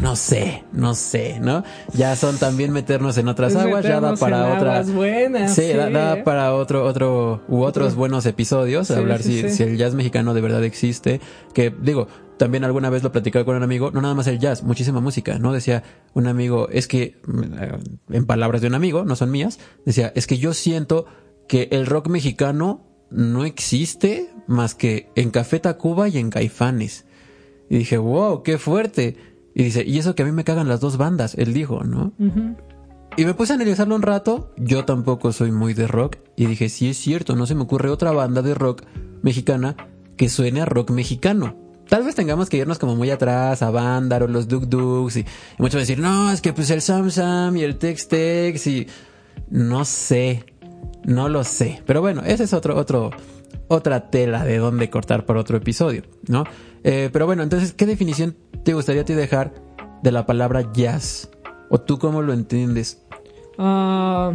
No 0.01 0.15
sé, 0.15 0.63
no 0.71 0.95
sé, 0.95 1.39
¿no? 1.39 1.63
Ya 1.93 2.15
son 2.15 2.37
también 2.37 2.71
meternos 2.71 3.17
en 3.17 3.27
otras 3.27 3.55
aguas, 3.55 3.83
ya 3.83 3.99
da 3.99 4.15
para 4.15 4.55
otras. 4.55 4.91
Buenas, 4.91 5.53
sí, 5.53 5.73
Da, 5.73 6.23
para 6.23 6.53
otro, 6.53 6.85
otro, 6.85 7.41
u 7.47 7.63
otros 7.63 7.95
buenos 7.95 8.25
episodios, 8.25 8.91
hablar 8.91 9.21
si, 9.21 9.49
si 9.49 9.63
el 9.63 9.77
jazz 9.77 9.93
mexicano 9.93 10.33
de 10.33 10.41
verdad 10.41 10.63
existe, 10.63 11.19
que 11.53 11.73
digo, 11.81 12.07
también 12.37 12.63
alguna 12.63 12.89
vez 12.89 13.03
lo 13.03 13.11
platicaba 13.11 13.45
con 13.45 13.55
un 13.55 13.63
amigo, 13.63 13.91
no 13.91 14.01
nada 14.01 14.13
más 14.13 14.27
el 14.27 14.39
jazz, 14.39 14.63
muchísima 14.63 14.99
música, 14.99 15.39
¿no? 15.39 15.53
Decía 15.53 15.83
un 16.13 16.27
amigo, 16.27 16.69
es 16.69 16.87
que, 16.87 17.03
eh, 17.59 17.77
en 18.09 18.25
palabras 18.25 18.61
de 18.61 18.67
un 18.67 18.75
amigo, 18.75 19.05
no 19.05 19.15
son 19.15 19.31
mías, 19.31 19.59
decía, 19.85 20.11
es 20.15 20.27
que 20.27 20.37
yo 20.37 20.53
siento 20.53 21.05
que 21.47 21.69
el 21.71 21.85
rock 21.85 22.07
mexicano 22.07 22.85
no 23.09 23.45
existe 23.45 24.29
más 24.47 24.75
que 24.75 25.09
en 25.15 25.31
Café 25.31 25.59
Tacuba 25.59 26.09
y 26.09 26.17
en 26.17 26.29
Caifanes. 26.29 27.05
Y 27.69 27.77
dije, 27.77 27.97
wow, 27.97 28.43
qué 28.43 28.57
fuerte. 28.57 29.17
Y 29.53 29.63
dice, 29.63 29.83
y 29.85 29.97
eso 29.97 30.15
que 30.15 30.23
a 30.23 30.25
mí 30.25 30.31
me 30.31 30.43
cagan 30.43 30.67
las 30.67 30.81
dos 30.81 30.97
bandas, 30.97 31.35
él 31.35 31.53
dijo, 31.53 31.83
¿no? 31.83 32.13
Y 33.17 33.23
me 33.23 33.33
puse 33.33 33.53
a 33.53 33.55
analizarlo 33.55 33.95
un 33.95 34.01
rato, 34.01 34.53
yo 34.57 34.83
tampoco 34.83 35.31
soy 35.31 35.51
muy 35.51 35.73
de 35.73 35.87
rock, 35.87 36.17
y 36.35 36.47
dije, 36.47 36.67
sí 36.67 36.89
es 36.89 36.97
cierto, 36.97 37.35
no 37.35 37.45
se 37.45 37.55
me 37.55 37.63
ocurre 37.63 37.89
otra 37.89 38.11
banda 38.11 38.41
de 38.41 38.53
rock 38.53 38.83
mexicana 39.21 39.77
que 40.17 40.27
suene 40.27 40.61
a 40.61 40.65
rock 40.65 40.91
mexicano. 40.91 41.64
Tal 41.89 42.03
vez 42.03 42.15
tengamos 42.15 42.49
que 42.49 42.57
irnos 42.57 42.79
como 42.79 42.95
muy 42.95 43.11
atrás 43.11 43.61
a 43.61 43.69
Bandar 43.69 44.23
o 44.23 44.27
los 44.27 44.47
Duk 44.47 44.63
Duks 44.65 45.17
y, 45.17 45.25
muchos 45.57 45.79
decir, 45.79 45.99
no, 45.99 46.31
es 46.31 46.41
que 46.41 46.51
pues 46.51 46.69
el 46.71 46.81
Sam 46.81 47.11
Sam 47.11 47.57
y 47.57 47.63
el 47.63 47.77
Tex 47.77 48.07
Tex 48.07 48.67
y 48.67 48.87
no 49.49 49.85
sé, 49.85 50.45
no 51.03 51.29
lo 51.29 51.43
sé. 51.43 51.81
Pero 51.85 52.01
bueno, 52.01 52.23
ese 52.25 52.45
es 52.45 52.53
otro, 52.53 52.75
otro, 52.75 53.11
otra 53.67 54.09
tela 54.09 54.43
de 54.43 54.57
dónde 54.57 54.89
cortar 54.89 55.25
para 55.25 55.39
otro 55.39 55.57
episodio, 55.57 56.03
¿no? 56.27 56.45
Eh, 56.83 57.09
pero 57.13 57.25
bueno, 57.25 57.43
entonces, 57.43 57.73
¿qué 57.73 57.85
definición 57.85 58.35
te 58.63 58.73
gustaría 58.73 59.03
a 59.03 59.05
ti 59.05 59.13
dejar 59.13 59.53
de 60.01 60.11
la 60.11 60.25
palabra 60.25 60.71
jazz? 60.73 61.29
¿O 61.69 61.79
tú 61.79 61.99
cómo 61.99 62.21
lo 62.21 62.33
entiendes? 62.33 63.03
Ah, 63.57 64.33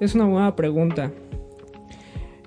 es 0.00 0.14
una 0.14 0.24
buena 0.24 0.56
pregunta. 0.56 1.12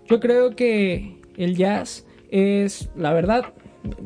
Yo 0.07 0.19
creo 0.19 0.55
que 0.55 1.21
el 1.37 1.55
jazz 1.55 2.05
es, 2.29 2.89
la 2.95 3.13
verdad, 3.13 3.53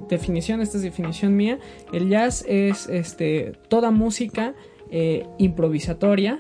definición, 0.09 0.61
esta 0.61 0.78
es 0.78 0.84
definición 0.84 1.36
mía, 1.36 1.59
el 1.93 2.09
jazz 2.09 2.45
es 2.47 2.88
este, 2.88 3.53
toda 3.67 3.91
música 3.91 4.55
eh, 4.89 5.25
improvisatoria 5.38 6.39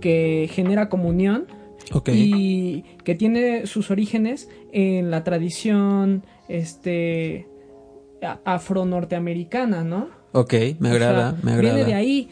que 0.00 0.48
genera 0.50 0.88
comunión 0.88 1.46
y 2.06 2.82
que 3.04 3.14
tiene 3.14 3.66
sus 3.66 3.90
orígenes 3.90 4.48
en 4.72 5.10
la 5.10 5.24
tradición 5.24 6.24
este, 6.48 7.48
afro-norteamericana, 8.44 9.84
¿no? 9.84 10.08
Ok, 10.32 10.54
me 10.78 10.90
agrada, 10.90 11.36
me 11.42 11.52
agrada. 11.52 11.74
Viene 11.74 11.84
de 11.84 11.94
ahí 11.94 12.28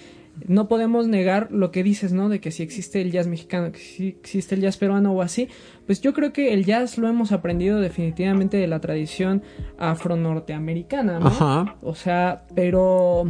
no 0.46 0.68
podemos 0.68 1.06
negar 1.06 1.48
lo 1.50 1.70
que 1.70 1.82
dices, 1.82 2.12
¿no? 2.12 2.28
De 2.28 2.40
que 2.40 2.50
si 2.50 2.62
existe 2.62 3.00
el 3.00 3.10
jazz 3.10 3.26
mexicano, 3.26 3.72
que 3.72 3.78
si 3.78 4.08
existe 4.08 4.54
el 4.54 4.62
jazz 4.62 4.76
peruano 4.76 5.12
o 5.12 5.22
así, 5.22 5.48
pues 5.90 6.00
yo 6.00 6.12
creo 6.12 6.32
que 6.32 6.54
el 6.54 6.64
jazz 6.64 6.98
lo 6.98 7.08
hemos 7.08 7.32
aprendido 7.32 7.80
definitivamente 7.80 8.56
de 8.58 8.68
la 8.68 8.80
tradición 8.80 9.42
afro-norteamericana, 9.76 11.18
¿no? 11.18 11.26
Ajá. 11.26 11.74
O 11.82 11.96
sea, 11.96 12.44
pero 12.54 13.28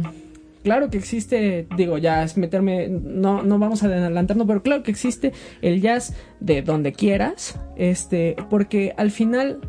claro 0.61 0.91
que 0.91 0.99
existe, 0.99 1.65
digo, 1.75 1.97
ya 1.97 2.21
es 2.21 2.37
meterme, 2.37 2.87
no, 2.87 3.41
no 3.41 3.57
vamos 3.57 3.81
a 3.81 3.87
adelantarnos, 3.87 4.45
pero 4.45 4.61
claro 4.61 4.83
que 4.83 4.91
existe 4.91 5.33
el 5.63 5.81
jazz 5.81 6.13
de 6.39 6.61
donde 6.61 6.93
quieras, 6.93 7.57
este, 7.77 8.35
porque 8.51 8.93
al 8.95 9.09
final 9.09 9.61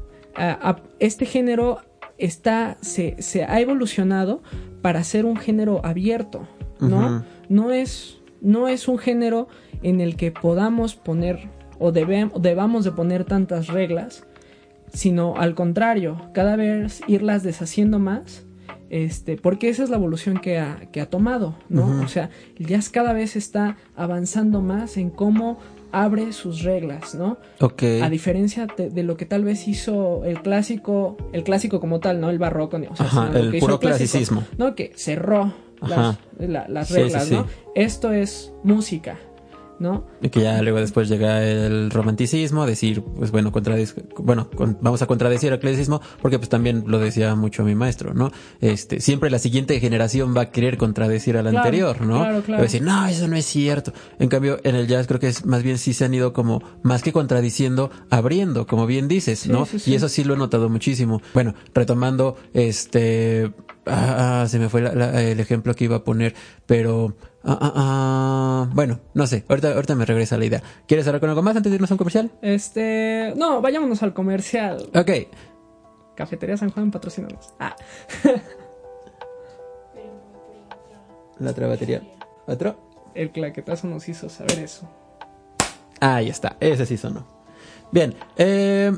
este 0.99 1.25
género 1.25 1.79
está, 2.19 2.77
se, 2.83 3.17
se 3.21 3.45
ha 3.45 3.59
evolucionado 3.59 4.43
para 4.83 5.03
ser 5.03 5.25
un 5.25 5.39
género 5.39 5.81
abierto, 5.83 6.47
¿no? 6.79 7.25
No 7.49 7.73
es, 7.73 8.21
no 8.43 8.69
es 8.69 8.87
un 8.87 8.99
género 8.99 9.49
en 9.83 10.03
el 10.03 10.15
que 10.17 10.31
podamos 10.31 10.95
poner 10.95 11.49
o 11.83 11.93
debamos 11.93 12.85
de 12.85 12.93
poner 12.93 13.25
tantas 13.25 13.67
reglas, 13.67 14.25
sino 14.93 15.35
al 15.37 15.55
contrario, 15.55 16.31
cada 16.33 16.57
vez 16.57 17.01
irlas 17.07 17.43
deshaciendo 17.43 17.99
más, 17.99 18.45
este, 18.91 19.37
porque 19.37 19.71
esa 19.71 19.85
es 19.85 19.91
la 19.91 19.97
evolución 19.97 20.39
que 20.39 20.59
ha, 20.59 20.91
que 20.93 21.01
ha 21.01 21.09
tomado, 21.09 21.57
¿no? 21.71 22.03
O 22.03 22.09
sea, 22.09 22.29
el 22.59 22.67
jazz 22.67 22.91
cada 22.91 23.15
vez 23.15 23.37
está 23.37 23.79
avanzando 23.97 24.61
más 24.61 24.99
en 24.99 25.09
cómo 25.09 25.59
abre 25.93 26.33
sus 26.33 26.63
reglas, 26.63 27.15
¿no? 27.15 27.39
Ok. 27.61 27.83
A 28.03 28.11
diferencia 28.11 28.67
de, 28.67 29.03
lo 29.03 29.17
que 29.17 29.25
tal 29.25 29.45
vez 29.45 29.67
hizo 29.67 30.25
el 30.25 30.43
clásico, 30.43 31.17
el 31.33 31.43
clásico 31.43 31.81
como 31.81 32.01
tal, 32.01 32.21
¿no? 32.21 32.29
El 32.29 32.39
barroco, 32.39 32.79
o 32.91 32.97
sea, 32.97 33.31
el 33.35 33.59
puro 33.59 33.79
clasicismo. 33.79 34.45
¿no? 34.59 34.75
Que 34.75 34.93
cerró 34.95 35.55
las, 35.81 36.91
reglas, 36.91 37.31
¿no? 37.31 37.47
Esto 37.75 38.13
es 38.13 38.53
música, 38.63 39.19
¿no? 39.83 40.07
Y 40.23 40.31
que 40.31 40.41
ya 40.41 40.63
luego 40.63 40.79
después 40.79 41.09
llega 41.09 41.45
el 41.45 41.91
romanticismo, 41.91 42.65
decir, 42.65 43.03
pues 43.03 43.31
bueno, 43.31 43.53
bueno, 44.19 44.49
vamos 44.81 45.03
a 45.03 45.07
contradecir 45.07 45.53
al 45.53 45.59
clasicismo, 45.59 46.01
porque 46.23 46.39
pues 46.39 46.49
también 46.49 46.85
lo 46.87 46.99
decía 46.99 47.35
mucho 47.35 47.65
mi 47.65 47.75
maestro, 47.75 48.15
¿no? 48.15 48.31
Este, 48.61 49.01
siempre 49.01 49.29
la 49.31 49.39
siguiente 49.39 49.79
generación 49.81 50.35
va 50.37 50.43
a 50.43 50.51
querer 50.51 50.79
contradecir 50.79 51.37
al 51.37 51.49
anterior, 51.49 52.01
¿no? 52.01 52.21
Claro, 52.21 52.43
claro. 52.43 52.53
Va 52.53 52.59
a 52.61 52.63
decir, 52.63 52.83
no, 52.83 53.07
eso 53.07 53.29
no 53.29 53.37
es 53.37 53.45
cierto. 53.45 53.93
En 54.19 54.29
cambio, 54.29 54.59
en 54.63 54.77
el 54.77 54.87
jazz 54.87 55.07
creo 55.07 55.21
que 55.21 55.29
es 55.29 55.45
más 55.45 55.63
bien 55.63 55.77
sí 55.77 55.93
se 55.93 56.05
han 56.05 56.15
ido 56.15 56.33
como, 56.33 56.63
más 56.83 57.03
que 57.03 57.13
contradiciendo, 57.13 57.91
abriendo, 58.09 58.67
como 58.67 58.87
bien 58.87 59.09
dices, 59.09 59.49
¿no? 59.49 59.67
y 59.85 59.95
eso 59.95 60.09
sí 60.09 60.25
lo 60.25 60.35
he 60.35 60.37
notado 60.37 60.69
muchísimo. 60.69 61.21
Bueno, 61.35 61.55
retomando, 61.75 62.37
este, 62.55 63.53
Ah, 63.87 64.43
ah, 64.43 64.49
se 64.49 64.59
me 64.59 64.69
fue 64.69 64.81
el 64.81 65.41
ejemplo 65.41 65.75
que 65.75 65.85
iba 65.85 65.97
a 65.97 66.05
poner, 66.05 66.35
pero... 66.67 67.17
Ah, 67.45 67.59
ah, 67.61 67.73
ah, 67.75 68.71
bueno, 68.73 69.01
no 69.15 69.27
sé, 69.27 69.45
ahorita, 69.49 69.73
ahorita 69.73 69.95
me 69.97 70.05
regresa 70.05 70.39
la 70.39 70.45
idea. 70.45 70.63
¿Quieres 70.87 71.07
hablar 71.07 71.21
con 71.21 71.29
algo 71.29 71.43
más 71.43 71.57
antes 71.57 71.71
de 71.71 71.75
irnos 71.77 71.91
a 71.91 71.95
un 71.95 71.99
comercial? 71.99 72.31
Este... 72.41 73.33
No, 73.37 73.61
vayámonos 73.61 74.03
al 74.03 74.15
comercial. 74.15 74.91
Ok. 74.95 75.11
Cafetería 76.15 76.57
San 76.57 76.71
Juan, 76.71 76.91
patrocinamos. 76.91 77.53
Ah. 77.59 77.75
la 81.41 81.51
otra 81.51 81.67
batería. 81.67 82.03
¿Otro? 82.47 83.11
El 83.15 83.33
claquetazo 83.33 83.89
nos 83.89 84.09
hizo 84.09 84.29
saber 84.29 84.61
eso. 84.61 84.89
Ahí 86.01 86.29
está, 86.29 86.57
ese 86.61 86.87
sí 86.87 86.97
sonó. 86.97 87.27
Bien, 87.91 88.15
eh... 88.37 88.93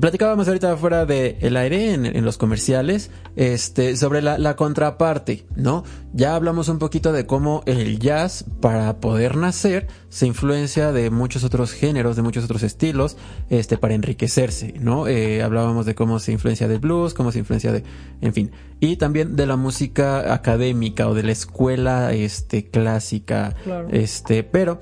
Platicábamos 0.00 0.46
ahorita 0.46 0.76
fuera 0.76 1.06
del 1.06 1.36
el 1.40 1.56
aire, 1.56 1.94
en, 1.94 2.24
los 2.24 2.36
comerciales, 2.36 3.10
este, 3.34 3.96
sobre 3.96 4.20
la, 4.20 4.36
la, 4.36 4.54
contraparte, 4.54 5.46
¿no? 5.56 5.84
Ya 6.12 6.34
hablamos 6.34 6.68
un 6.68 6.78
poquito 6.78 7.12
de 7.12 7.24
cómo 7.24 7.62
el 7.64 7.98
jazz, 7.98 8.44
para 8.60 9.00
poder 9.00 9.36
nacer, 9.36 9.86
se 10.10 10.26
influencia 10.26 10.92
de 10.92 11.08
muchos 11.08 11.44
otros 11.44 11.72
géneros, 11.72 12.14
de 12.14 12.20
muchos 12.20 12.44
otros 12.44 12.62
estilos, 12.62 13.16
este, 13.48 13.78
para 13.78 13.94
enriquecerse, 13.94 14.74
¿no? 14.78 15.08
Eh, 15.08 15.42
hablábamos 15.42 15.86
de 15.86 15.94
cómo 15.94 16.18
se 16.18 16.32
influencia 16.32 16.68
del 16.68 16.80
blues, 16.80 17.14
cómo 17.14 17.32
se 17.32 17.38
influencia 17.38 17.72
de, 17.72 17.82
en 18.20 18.34
fin, 18.34 18.50
y 18.80 18.96
también 18.96 19.34
de 19.34 19.46
la 19.46 19.56
música 19.56 20.34
académica 20.34 21.08
o 21.08 21.14
de 21.14 21.22
la 21.22 21.32
escuela, 21.32 22.12
este, 22.12 22.66
clásica, 22.66 23.56
este, 23.90 24.42
pero 24.42 24.78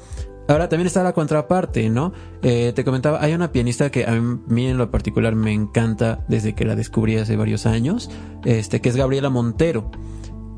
Ahora 0.47 0.69
también 0.69 0.87
está 0.87 1.03
la 1.03 1.15
contraparte, 1.15 1.89
¿no? 1.89 2.13
Eh, 2.43 2.73
te 2.75 2.85
comentaba, 2.85 3.23
hay 3.23 3.33
una 3.33 3.51
pianista 3.51 3.91
que 3.91 4.05
a 4.05 4.13
mí 4.13 4.67
en 4.67 4.77
lo 4.77 4.91
particular 4.91 5.35
me 5.35 5.53
encanta 5.53 6.25
desde 6.29 6.55
que 6.55 6.65
la 6.65 6.77
descubrí 6.77 7.17
hace 7.17 7.37
varios 7.37 7.65
años, 7.65 8.11
este, 8.45 8.81
que 8.81 8.91
es 8.91 8.97
Gabriela 8.97 9.31
Montero. 9.31 9.91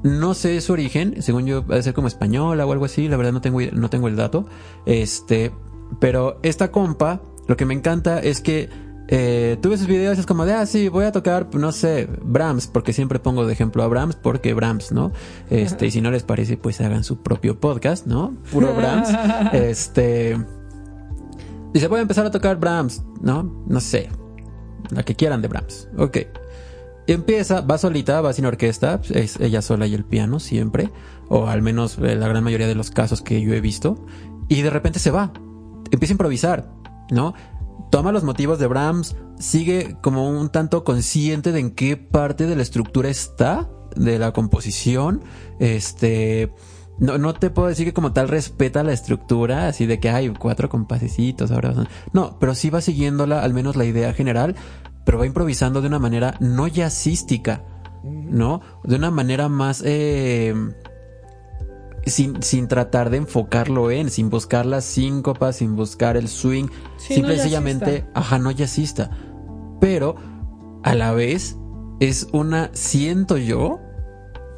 No 0.03 0.35
sé 0.35 0.61
su 0.61 0.73
origen, 0.73 1.23
según 1.23 1.47
yo, 1.47 1.63
debe 1.63 1.83
ser 1.83 1.95
como 1.95 2.09
española 2.09 2.67
o 2.67 2.73
algo 2.73 2.85
así, 2.85 3.09
la 3.09 3.17
verdad 3.17 3.33
no 3.33 3.41
tengo, 3.41 3.61
no 3.73 3.91
tengo 3.91 4.09
el 4.09 4.17
dato. 4.17 4.47
Este, 4.87 5.53
pero 6.01 6.41
esta 6.43 6.71
compa, 6.73 7.23
lo 7.47 7.57
que 7.57 7.65
me 7.65 7.75
encanta 7.75 8.19
es 8.19 8.41
que 8.41 8.69
eh, 9.09 9.57
tuve 9.61 9.79
sus 9.79 9.87
videos 9.87 10.19
es 10.19 10.27
como 10.27 10.45
de, 10.45 10.55
ah, 10.55 10.67
sí, 10.67 10.89
voy 10.89 11.05
a 11.05 11.13
tocar, 11.13 11.49
no 11.55 11.73
sé, 11.73 12.09
Brahms, 12.23 12.67
porque 12.67 12.93
siempre 12.93 13.19
pongo 13.19 13.47
de 13.47 13.53
ejemplo 13.53 13.83
a 13.83 13.89
Brahms, 13.89 14.17
porque 14.17 14.55
Brahms, 14.55 14.93
¿no? 14.93 15.13
Este, 15.51 15.87
y 15.87 15.91
si 15.91 16.01
no 16.01 16.11
les 16.11 16.23
parece, 16.23 16.57
pues 16.57 16.81
hagan 16.81 17.05
su 17.05 17.23
propio 17.23 17.61
podcast, 17.61 18.07
¿no? 18.07 18.35
Puro 18.51 18.75
Brahms. 18.75 19.09
este, 19.53 20.37
Dice, 21.77 21.89
voy 21.89 21.99
a 21.99 22.03
empezar 22.03 22.25
a 22.25 22.31
tocar 22.31 22.57
Brahms, 22.57 23.03
¿no? 23.21 23.43
No 23.67 23.81
sé. 23.81 24.09
La 24.89 25.03
que 25.03 25.15
quieran 25.15 25.43
de 25.43 25.49
Brahms. 25.49 25.91
Ok. 25.99 26.19
Y 27.07 27.13
empieza, 27.13 27.61
va 27.61 27.77
solita, 27.77 28.23
va 28.23 28.33
sin 28.33 28.47
orquesta, 28.47 29.01
es 29.11 29.39
ella 29.41 29.61
sola 29.61 29.87
y 29.87 29.93
el 29.93 30.07
piano 30.07 30.41
siempre, 30.41 30.91
o 31.29 31.49
al 31.49 31.61
menos 31.61 31.99
eh, 31.99 32.17
la 32.17 32.29
gran 32.29 32.43
mayoría 32.43 32.67
de 32.67 32.75
los 32.75 32.91
casos 32.91 33.21
que 33.21 33.43
yo 33.43 33.53
he 33.53 33.61
visto, 33.61 34.05
y 34.49 34.63
de 34.63 34.71
repente 34.71 34.99
se 34.99 35.11
va, 35.11 35.33
empieza 35.91 36.13
a 36.13 36.15
improvisar, 36.15 36.73
¿no? 37.11 37.35
Toma 37.91 38.13
los 38.13 38.25
motivos 38.25 38.59
de 38.59 38.67
Brahms, 38.67 39.17
sigue 39.39 39.97
como 40.03 40.29
un 40.29 40.51
tanto 40.51 40.85
consciente 40.85 41.53
de 41.53 41.61
en 41.61 41.71
qué 41.71 41.97
parte 41.97 42.47
de 42.47 42.57
la 42.57 42.63
estructura 42.63 43.09
está, 43.09 43.69
de 43.95 44.19
la 44.19 44.33
composición, 44.33 45.23
este, 45.59 46.53
no, 46.99 47.19
no 47.19 47.35
te 47.35 47.51
puedo 47.51 47.69
decir 47.69 47.87
que 47.87 47.93
como 47.93 48.13
tal 48.13 48.29
respeta 48.29 48.83
la 48.83 48.93
estructura, 48.93 49.69
así 49.69 49.87
de 49.87 50.01
que 50.01 50.11
hay 50.11 50.29
cuatro 50.31 50.69
compasecitos 50.69 51.51
ahora. 51.51 51.75
No, 52.13 52.39
pero 52.39 52.55
sí 52.55 52.71
va 52.71 52.81
siguiéndola, 52.81 53.43
al 53.43 53.53
menos 53.55 53.77
la 53.77 53.85
idea 53.85 54.15
general, 54.15 54.57
pero 55.05 55.19
va 55.19 55.27
improvisando 55.27 55.81
de 55.81 55.89
una 55.89 55.99
manera 55.99 56.37
no 56.41 56.67
jazzística, 56.67 57.65
¿no? 58.03 58.61
De 58.85 58.97
una 58.97 59.11
manera 59.11 59.49
más... 59.49 59.83
Eh, 59.85 60.55
sin, 62.07 62.43
sin 62.43 62.69
tratar 62.69 63.11
de 63.11 63.19
enfocarlo 63.19 63.91
en, 63.91 64.11
sin 64.11 64.31
buscar 64.31 64.65
las 64.65 64.85
síncopas, 64.85 65.57
sin 65.57 65.77
buscar 65.77 66.17
el 66.17 66.29
swing, 66.29 66.69
simple 66.97 67.35
y 67.35 67.37
sencillamente, 67.39 68.07
ajá, 68.15 68.39
no 68.39 68.51
jazzista. 68.51 69.11
Pero 69.81 70.17
a 70.83 70.95
la 70.95 71.13
vez 71.13 71.57
es 72.01 72.29
una, 72.33 72.71
siento 72.73 73.37
yo, 73.37 73.81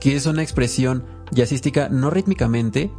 que 0.00 0.14
es 0.14 0.26
una 0.26 0.42
expresión 0.42 1.04
jazzística 1.32 1.88
no 1.88 2.10
rítmicamente, 2.10 2.92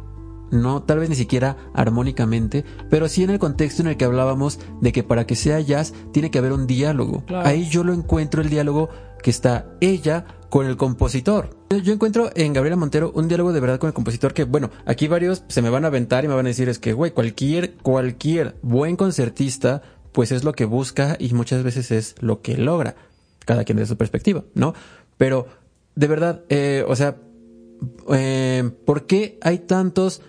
no 0.50 0.82
tal 0.82 0.98
vez 0.98 1.08
ni 1.08 1.14
siquiera 1.14 1.56
armónicamente, 1.74 2.64
pero 2.90 3.08
sí 3.08 3.22
en 3.22 3.30
el 3.30 3.38
contexto 3.38 3.82
en 3.82 3.88
el 3.88 3.96
que 3.96 4.04
hablábamos 4.04 4.58
de 4.80 4.92
que 4.92 5.04
para 5.04 5.26
que 5.26 5.36
sea 5.36 5.60
jazz 5.60 5.94
tiene 6.12 6.30
que 6.30 6.38
haber 6.38 6.52
un 6.52 6.66
diálogo. 6.66 7.22
Ahí 7.44 7.68
yo 7.68 7.84
lo 7.84 7.92
encuentro 7.92 8.42
el 8.42 8.50
diálogo 8.50 8.88
que 9.22 9.30
está 9.30 9.66
ella 9.80 10.24
con 10.50 10.66
el 10.66 10.76
compositor. 10.76 11.56
Yo 11.82 11.92
encuentro 11.92 12.30
en 12.34 12.52
Gabriela 12.52 12.76
Montero 12.76 13.12
un 13.14 13.28
diálogo 13.28 13.52
de 13.52 13.60
verdad 13.60 13.78
con 13.78 13.88
el 13.88 13.94
compositor 13.94 14.34
que, 14.34 14.44
bueno, 14.44 14.70
aquí 14.84 15.08
varios 15.08 15.44
se 15.48 15.62
me 15.62 15.70
van 15.70 15.84
a 15.84 15.88
aventar 15.88 16.24
y 16.24 16.28
me 16.28 16.34
van 16.34 16.44
a 16.44 16.50
decir 16.50 16.68
es 16.68 16.78
que, 16.78 16.92
güey, 16.92 17.12
cualquier, 17.12 17.74
cualquier 17.74 18.56
buen 18.60 18.96
concertista, 18.96 19.82
pues 20.12 20.32
es 20.32 20.44
lo 20.44 20.52
que 20.52 20.64
busca 20.64 21.16
y 21.18 21.32
muchas 21.32 21.62
veces 21.62 21.90
es 21.92 22.16
lo 22.20 22.42
que 22.42 22.56
logra. 22.58 22.96
Cada 23.46 23.64
quien 23.64 23.78
de 23.78 23.86
su 23.86 23.96
perspectiva, 23.96 24.44
¿no? 24.54 24.74
Pero, 25.16 25.46
de 25.94 26.06
verdad, 26.08 26.44
eh, 26.48 26.84
o 26.86 26.96
sea, 26.96 27.16
eh, 28.12 28.70
¿por 28.84 29.06
qué 29.06 29.38
hay 29.42 29.60
tantos, 29.60 30.20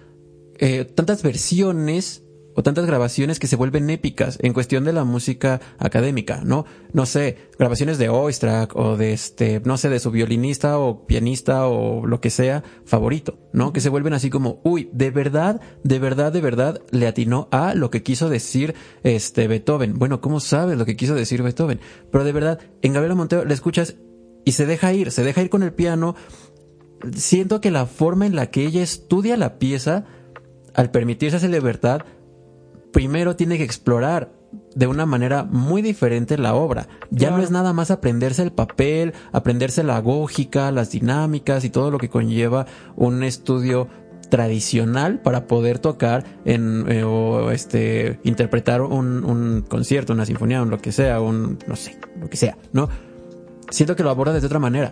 eh, 0.59 0.85
tantas 0.85 1.23
versiones 1.23 2.23
o 2.55 2.63
tantas 2.63 2.85
grabaciones 2.85 3.39
que 3.39 3.47
se 3.47 3.55
vuelven 3.55 3.89
épicas 3.89 4.37
en 4.41 4.53
cuestión 4.53 4.83
de 4.83 4.93
la 4.93 5.03
música 5.03 5.61
académica, 5.77 6.41
¿no? 6.43 6.65
No 6.93 7.05
sé, 7.05 7.37
grabaciones 7.57 7.97
de 7.97 8.09
Oistrakh 8.09 8.75
o 8.75 8.97
de 8.97 9.13
este, 9.13 9.61
no 9.65 9.77
sé, 9.77 9.89
de 9.89 9.99
su 9.99 10.11
violinista 10.11 10.77
o 10.79 11.05
pianista 11.05 11.67
o 11.67 12.05
lo 12.05 12.19
que 12.21 12.29
sea 12.29 12.63
favorito, 12.85 13.39
¿no? 13.53 13.73
Que 13.73 13.81
se 13.81 13.89
vuelven 13.89 14.13
así 14.13 14.29
como, 14.29 14.61
uy, 14.63 14.89
de 14.93 15.11
verdad, 15.11 15.61
de 15.83 15.99
verdad, 15.99 16.31
de 16.31 16.41
verdad 16.41 16.81
le 16.91 17.07
atinó 17.07 17.47
a 17.51 17.73
lo 17.73 17.89
que 17.89 18.03
quiso 18.03 18.29
decir 18.29 18.75
este 19.03 19.47
Beethoven. 19.47 19.97
Bueno, 19.97 20.21
¿cómo 20.21 20.39
sabes 20.39 20.77
lo 20.77 20.85
que 20.85 20.95
quiso 20.95 21.15
decir 21.15 21.43
Beethoven? 21.43 21.79
Pero 22.11 22.23
de 22.23 22.31
verdad, 22.31 22.59
en 22.81 22.93
Gabriela 22.93 23.15
Montero 23.15 23.45
le 23.45 23.53
escuchas 23.53 23.95
y 24.43 24.53
se 24.53 24.65
deja 24.65 24.93
ir, 24.93 25.11
se 25.11 25.23
deja 25.23 25.41
ir 25.41 25.49
con 25.49 25.63
el 25.63 25.73
piano, 25.73 26.15
siento 27.15 27.61
que 27.61 27.71
la 27.71 27.85
forma 27.85 28.25
en 28.25 28.35
la 28.35 28.47
que 28.47 28.65
ella 28.65 28.81
estudia 28.81 29.37
la 29.37 29.59
pieza, 29.59 30.05
al 30.73 30.91
permitirse 30.91 31.37
esa 31.37 31.47
libertad, 31.47 32.01
primero 32.91 33.35
tiene 33.35 33.57
que 33.57 33.63
explorar 33.63 34.31
de 34.75 34.87
una 34.87 35.05
manera 35.05 35.43
muy 35.43 35.81
diferente 35.81 36.37
la 36.37 36.55
obra. 36.55 36.87
Ya 37.09 37.31
no 37.31 37.39
es 37.41 37.51
nada 37.51 37.73
más 37.73 37.91
aprenderse 37.91 38.41
el 38.43 38.51
papel, 38.51 39.13
aprenderse 39.31 39.83
la 39.83 39.99
gógica, 39.99 40.71
las 40.71 40.91
dinámicas 40.91 41.63
y 41.63 41.69
todo 41.69 41.91
lo 41.91 41.97
que 41.97 42.09
conlleva 42.09 42.65
un 42.95 43.23
estudio 43.23 43.87
tradicional 44.29 45.19
para 45.19 45.45
poder 45.45 45.79
tocar 45.79 46.23
en 46.45 46.89
eh, 46.89 47.03
o 47.03 47.51
este 47.51 48.19
interpretar 48.23 48.81
un, 48.81 49.25
un 49.25 49.61
concierto, 49.67 50.13
una 50.13 50.25
sinfonía, 50.25 50.61
un 50.61 50.69
lo 50.69 50.77
que 50.77 50.93
sea, 50.93 51.19
un 51.19 51.59
no 51.67 51.75
sé, 51.75 51.99
lo 52.19 52.29
que 52.29 52.37
sea, 52.37 52.57
¿no? 52.71 52.89
Siento 53.69 53.95
que 53.95 54.03
lo 54.03 54.09
aborda 54.09 54.33
de 54.33 54.45
otra 54.45 54.59
manera 54.59 54.91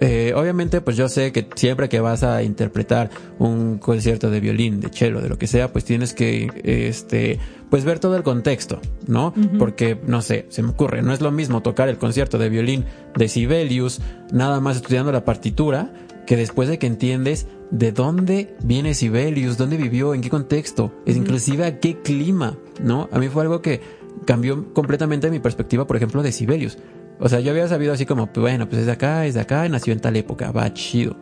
eh, 0.00 0.32
obviamente, 0.34 0.80
pues 0.80 0.96
yo 0.96 1.10
sé 1.10 1.30
que 1.30 1.46
siempre 1.54 1.90
que 1.90 2.00
vas 2.00 2.22
a 2.22 2.42
interpretar 2.42 3.10
un 3.38 3.76
concierto 3.76 4.30
de 4.30 4.40
violín, 4.40 4.80
de 4.80 4.88
cello, 4.88 5.20
de 5.20 5.28
lo 5.28 5.36
que 5.36 5.46
sea, 5.46 5.72
pues 5.72 5.84
tienes 5.84 6.14
que, 6.14 6.48
este, 6.64 7.38
pues 7.68 7.84
ver 7.84 7.98
todo 7.98 8.16
el 8.16 8.22
contexto, 8.22 8.80
¿no? 9.06 9.34
Porque, 9.58 10.00
no 10.06 10.22
sé, 10.22 10.46
se 10.48 10.62
me 10.62 10.70
ocurre, 10.70 11.02
no 11.02 11.12
es 11.12 11.20
lo 11.20 11.30
mismo 11.30 11.60
tocar 11.60 11.90
el 11.90 11.98
concierto 11.98 12.38
de 12.38 12.48
violín 12.48 12.86
de 13.14 13.28
Sibelius, 13.28 14.00
nada 14.32 14.58
más 14.60 14.76
estudiando 14.76 15.12
la 15.12 15.26
partitura, 15.26 15.92
que 16.26 16.36
después 16.36 16.70
de 16.70 16.78
que 16.78 16.86
entiendes 16.86 17.46
de 17.70 17.92
dónde 17.92 18.56
viene 18.62 18.94
Sibelius, 18.94 19.58
dónde 19.58 19.76
vivió, 19.76 20.14
en 20.14 20.22
qué 20.22 20.30
contexto, 20.30 20.94
es 21.04 21.16
inclusive 21.16 21.66
a 21.66 21.78
qué 21.78 22.00
clima, 22.00 22.56
¿no? 22.82 23.10
A 23.12 23.18
mí 23.18 23.28
fue 23.28 23.42
algo 23.42 23.60
que 23.60 23.80
cambió 24.24 24.72
completamente 24.72 25.30
mi 25.30 25.40
perspectiva, 25.40 25.86
por 25.86 25.96
ejemplo, 25.96 26.22
de 26.22 26.32
Sibelius. 26.32 26.78
O 27.20 27.28
sea, 27.28 27.40
yo 27.40 27.50
había 27.50 27.68
sabido 27.68 27.92
así 27.92 28.06
como, 28.06 28.26
pues, 28.26 28.40
bueno, 28.40 28.68
pues 28.68 28.80
es 28.80 28.86
de 28.86 28.92
acá, 28.92 29.26
es 29.26 29.34
de 29.34 29.40
acá, 29.40 29.68
nació 29.68 29.92
en 29.92 30.00
tal 30.00 30.16
época, 30.16 30.50
va 30.52 30.72
chido. 30.72 31.16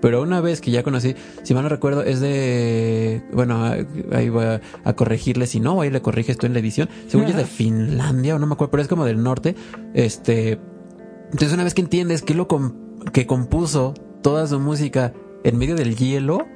Pero 0.00 0.20
una 0.22 0.40
vez 0.40 0.60
que 0.60 0.72
ya 0.72 0.82
conocí, 0.82 1.14
si 1.44 1.54
mal 1.54 1.62
no 1.62 1.68
recuerdo, 1.68 2.02
es 2.02 2.20
de. 2.20 3.22
Bueno, 3.32 3.64
ahí 4.12 4.28
voy 4.28 4.44
a, 4.84 4.92
corregirle. 4.94 5.46
Si 5.46 5.60
no, 5.60 5.80
ahí 5.80 5.90
le 5.90 6.02
corriges 6.02 6.36
tú 6.38 6.46
en 6.46 6.54
la 6.54 6.58
edición. 6.58 6.88
Según 7.06 7.26
yo 7.26 7.30
es 7.30 7.36
de 7.36 7.44
Finlandia 7.44 8.34
o 8.34 8.40
no 8.40 8.46
me 8.48 8.54
acuerdo, 8.54 8.72
pero 8.72 8.82
es 8.82 8.88
como 8.88 9.04
del 9.04 9.22
norte. 9.22 9.54
Este. 9.94 10.58
Entonces, 11.26 11.52
una 11.52 11.62
vez 11.62 11.74
que 11.74 11.82
entiendes 11.82 12.22
que 12.22 12.34
lo 12.34 12.48
que 13.12 13.28
compuso 13.28 13.94
toda 14.22 14.48
su 14.48 14.58
música 14.58 15.12
en 15.44 15.56
medio 15.56 15.76
del 15.76 15.94
hielo, 15.94 16.46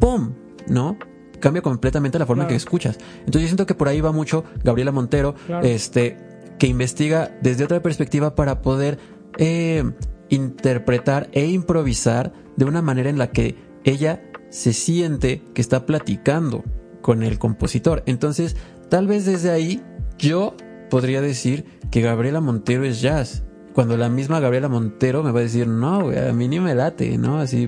¡pum! 0.00 0.32
¿No? 0.66 0.98
Cambia 1.38 1.60
completamente 1.60 2.18
la 2.18 2.24
forma 2.24 2.44
en 2.44 2.48
que 2.48 2.54
escuchas. 2.54 2.98
Entonces, 3.18 3.42
yo 3.42 3.48
siento 3.48 3.66
que 3.66 3.74
por 3.74 3.88
ahí 3.88 4.00
va 4.00 4.10
mucho 4.10 4.42
Gabriela 4.64 4.90
Montero. 4.90 5.34
Este 5.62 6.16
que 6.58 6.66
investiga 6.66 7.36
desde 7.42 7.64
otra 7.64 7.82
perspectiva 7.82 8.34
para 8.34 8.62
poder 8.62 8.98
eh, 9.38 9.84
interpretar 10.28 11.28
e 11.32 11.46
improvisar 11.46 12.32
de 12.56 12.64
una 12.64 12.82
manera 12.82 13.10
en 13.10 13.18
la 13.18 13.30
que 13.30 13.56
ella 13.84 14.22
se 14.50 14.72
siente 14.72 15.42
que 15.54 15.60
está 15.60 15.86
platicando 15.86 16.64
con 17.02 17.22
el 17.22 17.38
compositor. 17.38 18.02
Entonces, 18.06 18.56
tal 18.88 19.06
vez 19.06 19.26
desde 19.26 19.50
ahí 19.50 19.82
yo 20.18 20.54
podría 20.90 21.20
decir 21.20 21.64
que 21.90 22.00
Gabriela 22.00 22.40
Montero 22.40 22.84
es 22.84 23.00
jazz. 23.00 23.44
Cuando 23.74 23.96
la 23.98 24.08
misma 24.08 24.40
Gabriela 24.40 24.68
Montero 24.68 25.22
me 25.22 25.32
va 25.32 25.40
a 25.40 25.42
decir, 25.42 25.68
no, 25.68 26.08
a 26.08 26.32
mí 26.32 26.48
ni 26.48 26.60
me 26.60 26.74
late, 26.74 27.18
¿no? 27.18 27.38
Así, 27.38 27.66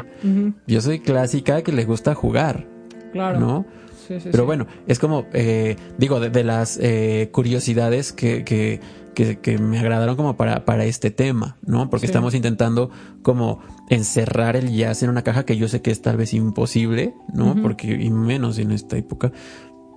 yo 0.66 0.80
soy 0.80 1.00
clásica 1.00 1.62
que 1.62 1.72
le 1.72 1.84
gusta 1.84 2.14
jugar. 2.14 2.66
Claro. 3.12 3.38
¿No? 3.38 3.66
Pero 4.30 4.46
bueno, 4.46 4.66
es 4.86 4.98
como, 4.98 5.26
eh, 5.32 5.76
digo, 5.98 6.20
de, 6.20 6.44
las 6.44 6.78
eh, 6.80 7.28
curiosidades 7.32 8.12
que, 8.12 8.44
que, 8.44 8.80
que, 9.14 9.58
me 9.58 9.78
agradaron 9.78 10.16
como 10.16 10.36
para, 10.36 10.64
para 10.64 10.84
este 10.84 11.10
tema, 11.10 11.56
¿no? 11.62 11.90
Porque 11.90 12.06
estamos 12.06 12.34
intentando 12.34 12.90
como 13.22 13.60
encerrar 13.90 14.56
el 14.56 14.70
jazz 14.70 15.02
en 15.02 15.10
una 15.10 15.22
caja 15.22 15.44
que 15.44 15.56
yo 15.56 15.68
sé 15.68 15.82
que 15.82 15.90
es 15.90 16.02
tal 16.02 16.16
vez 16.16 16.34
imposible, 16.34 17.14
¿no? 17.32 17.56
Porque, 17.62 17.88
y 17.88 18.10
menos 18.10 18.58
en 18.58 18.70
esta 18.70 18.96
época, 18.96 19.32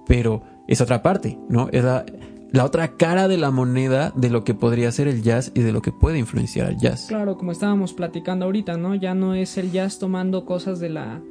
pero 0.08 0.44
es 0.68 0.82
otra 0.82 1.04
parte, 1.04 1.38
¿no? 1.50 1.70
Es 1.72 1.84
la, 1.84 2.06
la 2.52 2.66
otra 2.66 2.98
cara 2.98 3.28
de 3.28 3.38
la 3.38 3.52
moneda 3.52 4.12
de 4.16 4.30
lo 4.30 4.44
que 4.44 4.54
podría 4.54 4.92
ser 4.92 5.08
el 5.08 5.22
jazz 5.24 5.52
y 5.56 5.62
de 5.62 5.72
lo 5.72 5.82
que 5.82 5.92
puede 5.92 6.20
influenciar 6.20 6.68
al 6.68 6.78
jazz. 6.78 7.06
Claro, 7.08 7.38
como 7.38 7.52
estábamos 7.52 7.94
platicando 7.94 8.46
ahorita, 8.46 8.78
¿no? 8.78 8.96
Ya 8.96 9.14
no 9.14 9.36
es 9.36 9.58
el 9.58 9.72
jazz 9.72 10.00
tomando 10.00 10.46
cosas 10.46 10.80
de 10.80 10.90
la 10.90 11.22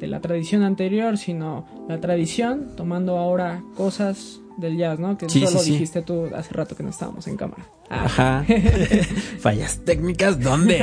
de 0.00 0.06
la 0.06 0.20
tradición 0.20 0.62
anterior, 0.62 1.18
sino 1.18 1.66
la 1.88 2.00
tradición 2.00 2.70
tomando 2.76 3.18
ahora 3.18 3.62
cosas 3.76 4.40
del 4.56 4.76
jazz, 4.76 4.98
¿no? 4.98 5.16
Que 5.16 5.28
sí, 5.28 5.46
solo 5.46 5.62
dijiste 5.62 6.02
tú 6.02 6.28
hace 6.34 6.52
rato 6.54 6.74
que 6.74 6.82
no 6.82 6.90
estábamos 6.90 7.26
en 7.26 7.36
cámara. 7.36 7.64
Ah. 7.88 8.04
Ajá. 8.04 8.44
fallas 9.38 9.80
técnicas, 9.84 10.40
¿dónde? 10.40 10.82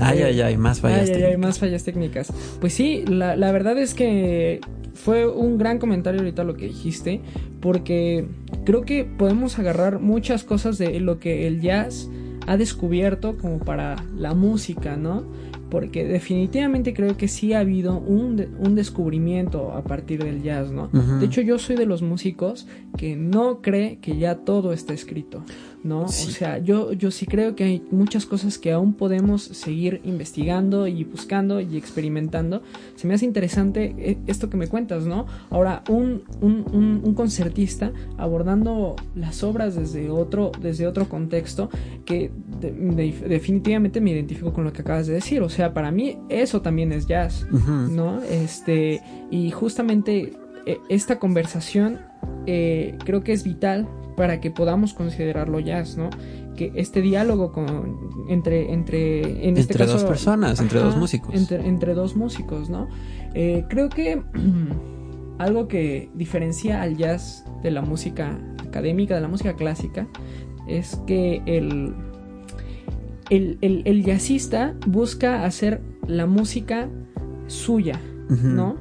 Ay, 0.00 0.22
ay, 0.22 0.40
ay, 0.40 0.56
más 0.56 0.80
fallas 0.80 1.06
técnicas. 1.06 1.26
Ay, 1.26 1.32
ay, 1.32 1.36
más 1.36 1.58
fallas 1.58 1.84
técnicas. 1.84 2.32
Pues 2.60 2.74
sí, 2.74 3.04
la, 3.06 3.36
la 3.36 3.52
verdad 3.52 3.78
es 3.78 3.94
que 3.94 4.60
fue 4.94 5.26
un 5.26 5.58
gran 5.58 5.78
comentario 5.78 6.20
ahorita 6.20 6.44
lo 6.44 6.56
que 6.56 6.66
dijiste, 6.66 7.20
porque 7.60 8.26
creo 8.64 8.82
que 8.82 9.04
podemos 9.04 9.58
agarrar 9.58 9.98
muchas 9.98 10.44
cosas 10.44 10.78
de 10.78 11.00
lo 11.00 11.18
que 11.18 11.46
el 11.46 11.60
jazz 11.60 12.08
ha 12.46 12.56
descubierto 12.56 13.36
como 13.36 13.58
para 13.58 13.96
la 14.16 14.34
música, 14.34 14.96
¿no? 14.96 15.24
Porque 15.70 16.04
definitivamente 16.04 16.92
creo 16.92 17.16
que 17.16 17.28
sí 17.28 17.52
ha 17.52 17.60
habido 17.60 17.98
un, 17.98 18.44
un 18.58 18.74
descubrimiento 18.74 19.72
a 19.72 19.82
partir 19.82 20.22
del 20.22 20.42
jazz, 20.42 20.70
¿no? 20.70 20.88
De 20.88 21.26
hecho, 21.26 21.40
yo 21.40 21.58
soy 21.58 21.76
de 21.76 21.86
los 21.86 22.02
músicos 22.02 22.66
que 22.96 23.16
no 23.16 23.62
cree 23.62 23.98
que 23.98 24.18
ya 24.18 24.36
todo 24.36 24.72
está 24.72 24.92
escrito. 24.92 25.44
¿no? 25.82 26.02
O 26.02 26.08
sea, 26.08 26.58
yo, 26.58 26.92
yo 26.92 27.10
sí 27.10 27.26
creo 27.26 27.56
que 27.56 27.64
hay 27.64 27.82
muchas 27.90 28.26
cosas 28.26 28.58
que 28.58 28.72
aún 28.72 28.94
podemos 28.94 29.42
seguir 29.42 30.00
investigando 30.04 30.86
y 30.86 31.04
buscando 31.04 31.60
y 31.60 31.76
experimentando. 31.76 32.62
Se 32.96 33.06
me 33.06 33.14
hace 33.14 33.24
interesante 33.24 33.94
eh, 33.98 34.18
esto 34.26 34.50
que 34.50 34.56
me 34.56 34.68
cuentas, 34.68 35.06
¿no? 35.06 35.26
Ahora, 35.48 35.82
un, 35.88 36.22
un, 36.40 37.00
un, 37.02 37.14
concertista 37.14 37.92
abordando 38.18 38.96
las 39.14 39.42
obras 39.42 39.74
desde 39.74 40.10
otro, 40.10 40.52
desde 40.60 40.86
otro 40.86 41.08
contexto 41.08 41.70
que 42.04 42.30
definitivamente 42.60 44.00
me 44.00 44.10
identifico 44.10 44.52
con 44.52 44.64
lo 44.64 44.72
que 44.72 44.82
acabas 44.82 45.06
de 45.06 45.14
decir. 45.14 45.42
O 45.42 45.48
sea, 45.48 45.72
para 45.72 45.90
mí 45.90 46.18
eso 46.28 46.62
también 46.62 46.92
es 46.92 47.06
jazz, 47.06 47.46
¿no? 47.50 48.22
Este, 48.22 49.00
y 49.30 49.50
justamente 49.50 50.32
eh, 50.66 50.78
esta 50.88 51.18
conversación 51.18 51.98
eh, 52.46 52.96
creo 53.04 53.22
que 53.22 53.32
es 53.32 53.44
vital 53.44 53.88
para 54.16 54.40
que 54.40 54.50
podamos 54.50 54.92
considerarlo 54.92 55.60
jazz, 55.60 55.96
¿no? 55.96 56.10
Que 56.56 56.72
este 56.74 57.00
diálogo 57.00 57.52
con, 57.52 58.26
entre, 58.28 58.72
entre, 58.72 59.48
en 59.48 59.56
este 59.56 59.74
caso, 59.74 59.94
dos 59.94 60.04
personas, 60.04 60.60
entre 60.60 60.80
dos 60.80 60.96
músicos. 60.96 61.50
Entre, 61.50 61.94
dos 61.94 62.16
músicos, 62.16 62.68
¿no? 62.68 62.88
Eh, 63.34 63.64
creo 63.68 63.88
que 63.88 64.22
algo 65.38 65.68
que 65.68 66.10
diferencia 66.14 66.82
al 66.82 66.96
jazz 66.96 67.44
de 67.62 67.70
la 67.70 67.80
música 67.80 68.38
académica, 68.62 69.14
de 69.14 69.22
la 69.22 69.28
música 69.28 69.54
clásica, 69.54 70.06
es 70.68 70.96
que 71.06 71.42
el, 71.46 71.94
el, 73.30 73.58
el, 73.62 74.04
jazzista 74.04 74.74
busca 74.86 75.44
hacer 75.44 75.80
la 76.06 76.26
música 76.26 76.88
suya, 77.46 78.00
¿no? 78.28 78.76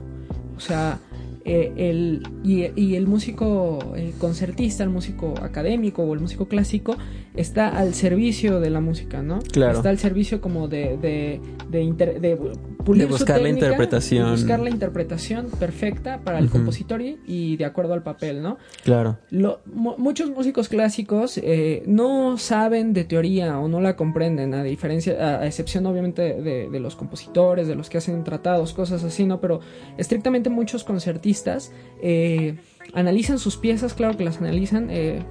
O 0.58 0.60
sea, 0.60 1.00
eh, 1.45 1.72
el, 1.78 2.22
y, 2.43 2.95
el 2.95 3.08
músico 3.08 3.80
el 3.95 4.12
concertista, 4.14 4.84
el 4.84 4.89
músico 4.89 5.34
académico 5.41 6.04
o 6.04 6.14
el 6.14 6.20
músico 6.20 6.47
clásico 6.47 6.97
está 7.36 7.70
al 7.70 7.93
servicio 7.93 8.60
de 8.60 8.70
la 8.70 8.82
música, 8.82 9.24
¿no? 9.24 9.39
Claro. 9.39 9.78
Está 9.78 9.89
al 9.89 9.97
servicio 9.97 10.41
como 10.41 10.68
de, 10.68 10.97
de, 10.97 11.41
de, 11.72 12.38
buscar 12.84 13.41
la 13.41 13.49
interpretación. 13.49 14.32
buscar 14.32 14.59
la 14.59 14.69
interpretación 14.69 15.49
perfecta 15.59 16.19
para 16.23 16.39
el 16.39 16.49
compositor 16.49 17.01
y, 17.01 17.57
de 17.57 17.65
acuerdo 17.65 17.93
al 17.93 18.03
papel, 18.03 18.41
¿no? 18.41 18.57
Claro. 18.84 19.19
muchos 19.65 20.30
músicos 20.32 20.69
clásicos 20.69 21.38
eh, 21.38 21.84
no 21.86 22.38
saben 22.38 22.93
de 22.93 23.03
teoría 23.03 23.59
o 23.59 23.67
no 23.67 23.80
la 23.82 23.95
comprenden, 23.95 24.53
a 24.53 24.63
diferencia, 24.63 25.39
a, 25.39 25.45
excepción 25.45 25.86
obviamente 25.86 26.41
de, 26.41 26.80
los 26.80 26.95
compositores, 26.95 27.67
de 27.67 27.75
los 27.75 27.89
que 27.89 27.97
hacen 27.97 28.23
tratados, 28.23 28.73
cosas 28.73 29.03
así, 29.03 29.25
¿no? 29.25 29.39
Pero 29.41 29.59
estrictamente 29.97 30.49
muchos 30.49 30.84
concertistas 30.84 31.71
eh, 32.01 32.57
analizan 32.94 33.40
sus 33.40 33.58
piezas, 33.58 33.94
claro 33.94 34.18
que 34.18 34.24
las 34.24 34.40
analizan, 34.40 34.90
eh, 34.90 35.24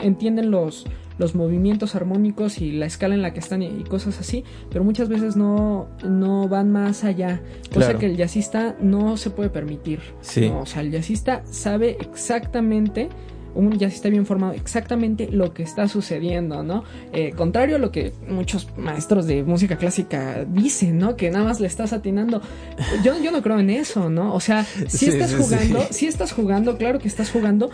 entienden 0.00 0.50
los, 0.50 0.86
los 1.18 1.34
movimientos 1.34 1.94
armónicos 1.94 2.58
y 2.58 2.72
la 2.72 2.86
escala 2.86 3.14
en 3.14 3.22
la 3.22 3.32
que 3.32 3.40
están 3.40 3.62
y, 3.62 3.84
cosas 3.84 4.18
así, 4.20 4.44
pero 4.70 4.84
muchas 4.84 5.08
veces 5.08 5.36
no, 5.36 5.88
no 6.04 6.48
van 6.48 6.70
más 6.70 7.04
allá, 7.04 7.40
cosa 7.72 7.98
que 7.98 8.06
el 8.06 8.16
jazzista 8.16 8.76
no 8.80 9.16
se 9.16 9.30
puede 9.30 9.50
permitir. 9.50 10.00
o 10.54 10.66
sea, 10.66 10.82
el 10.82 10.90
jazzista 10.90 11.42
sabe 11.46 11.96
exactamente 12.00 13.08
un 13.58 13.76
jazzista 13.76 14.08
bien 14.08 14.24
formado 14.24 14.52
exactamente 14.52 15.28
lo 15.30 15.52
que 15.52 15.64
está 15.64 15.88
sucediendo, 15.88 16.62
¿no? 16.62 16.84
Eh, 17.12 17.32
contrario 17.32 17.76
a 17.76 17.78
lo 17.80 17.90
que 17.90 18.12
muchos 18.28 18.68
maestros 18.76 19.26
de 19.26 19.42
música 19.42 19.76
clásica 19.76 20.44
dicen, 20.44 20.98
¿no? 20.98 21.16
Que 21.16 21.30
nada 21.30 21.44
más 21.44 21.58
le 21.58 21.66
estás 21.66 21.92
atinando. 21.92 22.40
Yo, 23.02 23.20
yo 23.20 23.32
no 23.32 23.42
creo 23.42 23.58
en 23.58 23.70
eso, 23.70 24.10
¿no? 24.10 24.32
O 24.32 24.38
sea, 24.38 24.64
si 24.64 25.06
estás 25.08 25.34
jugando, 25.34 25.80
si 25.90 26.06
estás 26.06 26.32
jugando, 26.32 26.78
claro 26.78 27.00
que 27.00 27.08
estás 27.08 27.32
jugando, 27.32 27.70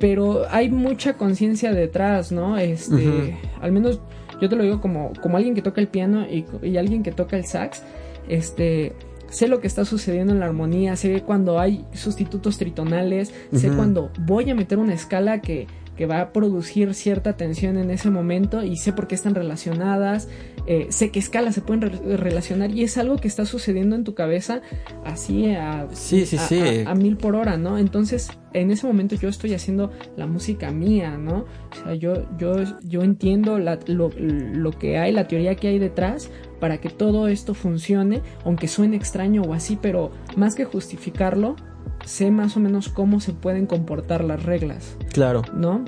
pero 0.00 0.46
hay 0.50 0.68
mucha 0.68 1.14
conciencia 1.14 1.72
detrás, 1.72 2.32
¿no? 2.32 2.58
Este, 2.58 3.38
al 3.60 3.70
menos 3.70 4.00
yo 4.40 4.48
te 4.48 4.56
lo 4.56 4.64
digo 4.64 4.80
como, 4.80 5.12
como 5.22 5.36
alguien 5.36 5.54
que 5.54 5.62
toca 5.62 5.80
el 5.80 5.86
piano 5.86 6.26
y, 6.28 6.44
y, 6.62 6.76
alguien 6.76 7.04
que 7.04 7.12
toca 7.12 7.36
el 7.36 7.44
sax, 7.44 7.82
este, 8.28 8.94
sé 9.30 9.48
lo 9.48 9.60
que 9.60 9.66
está 9.66 9.84
sucediendo 9.84 10.32
en 10.32 10.40
la 10.40 10.46
armonía, 10.46 10.96
sé 10.96 11.22
cuando 11.22 11.58
hay 11.58 11.84
sustitutos 11.92 12.58
tritonales, 12.58 13.32
sé 13.52 13.70
cuando 13.70 14.10
voy 14.18 14.50
a 14.50 14.54
meter 14.54 14.78
una 14.78 14.94
escala 14.94 15.40
que 15.40 15.66
que 16.00 16.06
va 16.06 16.22
a 16.22 16.32
producir 16.32 16.94
cierta 16.94 17.34
tensión 17.34 17.76
en 17.76 17.90
ese 17.90 18.08
momento 18.08 18.62
y 18.62 18.78
sé 18.78 18.94
por 18.94 19.06
qué 19.06 19.14
están 19.14 19.34
relacionadas, 19.34 20.28
eh, 20.72 20.86
sé 20.90 21.10
qué 21.10 21.18
escalas 21.18 21.56
se 21.56 21.62
pueden 21.62 21.82
relacionar 22.16 22.70
y 22.70 22.84
es 22.84 22.96
algo 22.96 23.16
que 23.16 23.26
está 23.26 23.44
sucediendo 23.44 23.96
en 23.96 24.04
tu 24.04 24.14
cabeza 24.14 24.62
así 25.04 25.50
a, 25.50 25.88
sí, 25.90 26.26
sí, 26.26 26.38
sí. 26.38 26.84
a, 26.86 26.94
mil 26.94 27.16
por 27.16 27.34
hora, 27.34 27.56
¿no? 27.56 27.76
Entonces, 27.76 28.30
en 28.52 28.70
ese 28.70 28.86
momento 28.86 29.16
yo 29.16 29.28
estoy 29.28 29.52
haciendo 29.52 29.90
la 30.16 30.28
música 30.28 30.70
mía, 30.70 31.18
¿no? 31.18 31.46
O 31.72 31.74
sea, 31.74 31.94
yo, 31.94 32.24
yo, 32.38 32.54
yo 32.84 33.02
entiendo 33.02 33.58
lo, 33.58 34.10
lo 34.16 34.70
que 34.70 34.96
hay, 34.96 35.10
la 35.10 35.26
teoría 35.26 35.56
que 35.56 35.66
hay 35.66 35.80
detrás 35.80 36.30
para 36.60 36.78
que 36.78 36.88
todo 36.88 37.26
esto 37.26 37.54
funcione, 37.54 38.22
aunque 38.44 38.68
suene 38.68 38.96
extraño 38.96 39.42
o 39.42 39.54
así, 39.54 39.76
pero 39.82 40.12
más 40.36 40.54
que 40.54 40.64
justificarlo, 40.64 41.56
sé 42.04 42.30
más 42.30 42.56
o 42.56 42.60
menos 42.60 42.88
cómo 42.88 43.18
se 43.18 43.32
pueden 43.32 43.66
comportar 43.66 44.22
las 44.22 44.44
reglas. 44.44 44.96
Claro. 45.12 45.42
¿No? 45.52 45.84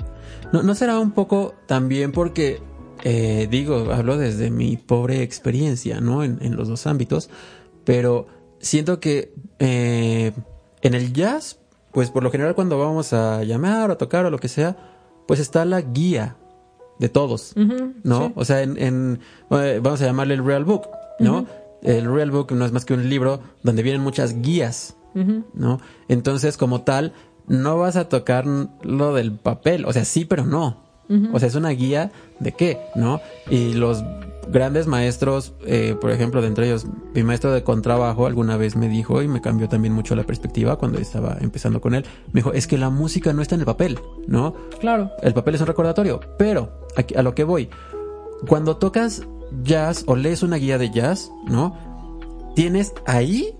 ¿No, 0.51 0.75
será 0.75 0.99
un 0.99 1.11
poco 1.11 1.55
también 1.65 2.11
porque, 2.11 2.59
eh, 3.03 3.47
digo, 3.51 3.91
hablo 3.91 4.17
desde 4.17 4.49
mi 4.49 4.77
pobre 4.77 5.21
experiencia, 5.21 6.01
¿no? 6.01 6.23
En, 6.23 6.55
los 6.55 6.67
dos 6.67 6.87
ámbitos, 6.87 7.29
pero 7.83 8.27
siento 8.59 8.99
que 8.99 9.33
eh, 9.59 10.31
en 10.81 10.93
el 10.93 11.13
jazz, 11.13 11.59
pues 11.91 12.09
por 12.09 12.23
lo 12.23 12.31
general 12.31 12.55
cuando 12.55 12.79
vamos 12.79 13.13
a 13.13 13.43
llamar 13.43 13.89
o 13.89 13.93
a 13.93 13.97
tocar 13.97 14.25
o 14.25 14.31
lo 14.31 14.39
que 14.39 14.47
sea, 14.47 14.77
pues 15.27 15.39
está 15.39 15.65
la 15.65 15.81
guía 15.81 16.37
de 16.99 17.09
todos, 17.09 17.53
¿no? 18.03 18.31
O 18.35 18.45
sea, 18.45 18.61
en, 18.61 19.19
eh, 19.51 19.79
vamos 19.83 20.01
a 20.01 20.05
llamarle 20.05 20.35
el 20.35 20.45
Real 20.45 20.63
Book, 20.63 20.87
¿no? 21.19 21.45
El 21.81 22.11
Real 22.11 22.31
Book 22.31 22.53
no 22.53 22.65
es 22.65 22.71
más 22.71 22.85
que 22.85 22.93
un 22.93 23.09
libro 23.09 23.41
donde 23.61 23.83
vienen 23.83 24.01
muchas 24.01 24.41
guías 24.41 24.95
¿no? 25.13 25.79
Entonces, 26.07 26.57
como 26.57 26.81
tal, 26.81 27.13
no 27.47 27.77
vas 27.77 27.95
a 27.95 28.09
tocar 28.09 28.45
lo 28.47 29.13
del 29.13 29.33
papel, 29.33 29.85
o 29.85 29.93
sea, 29.93 30.05
sí, 30.05 30.25
pero 30.25 30.45
no. 30.45 30.82
O 31.31 31.39
sea, 31.39 31.47
es 31.47 31.55
una 31.55 31.69
guía 31.69 32.11
de 32.39 32.53
qué, 32.53 32.79
¿no? 32.95 33.21
Y 33.49 33.73
los 33.73 34.03
grandes 34.47 34.87
maestros, 34.87 35.53
eh, 35.65 35.95
por 35.99 36.11
ejemplo, 36.11 36.41
de 36.41 36.47
entre 36.47 36.65
ellos, 36.65 36.87
mi 37.13 37.23
maestro 37.23 37.51
de 37.51 37.63
contrabajo 37.63 38.25
alguna 38.25 38.57
vez 38.57 38.75
me 38.75 38.89
dijo, 38.89 39.21
y 39.21 39.27
me 39.27 39.39
cambió 39.39 39.69
también 39.69 39.93
mucho 39.93 40.15
la 40.15 40.23
perspectiva 40.23 40.77
cuando 40.77 40.99
estaba 40.99 41.37
empezando 41.39 41.81
con 41.81 41.93
él, 41.93 42.05
me 42.31 42.39
dijo, 42.39 42.51
es 42.51 42.65
que 42.65 42.77
la 42.77 42.89
música 42.89 43.31
no 43.31 43.41
está 43.41 43.55
en 43.55 43.61
el 43.61 43.65
papel, 43.65 43.99
¿no? 44.27 44.55
Claro. 44.79 45.11
El 45.21 45.33
papel 45.33 45.55
es 45.55 45.61
un 45.61 45.67
recordatorio, 45.67 46.19
pero 46.39 46.87
a 47.15 47.21
lo 47.21 47.35
que 47.35 47.43
voy, 47.43 47.69
cuando 48.47 48.77
tocas 48.77 49.21
jazz 49.63 50.03
o 50.07 50.15
lees 50.15 50.41
una 50.41 50.55
guía 50.55 50.77
de 50.79 50.89
jazz, 50.89 51.31
¿no? 51.47 51.77
Tienes 52.55 52.93
ahí 53.05 53.55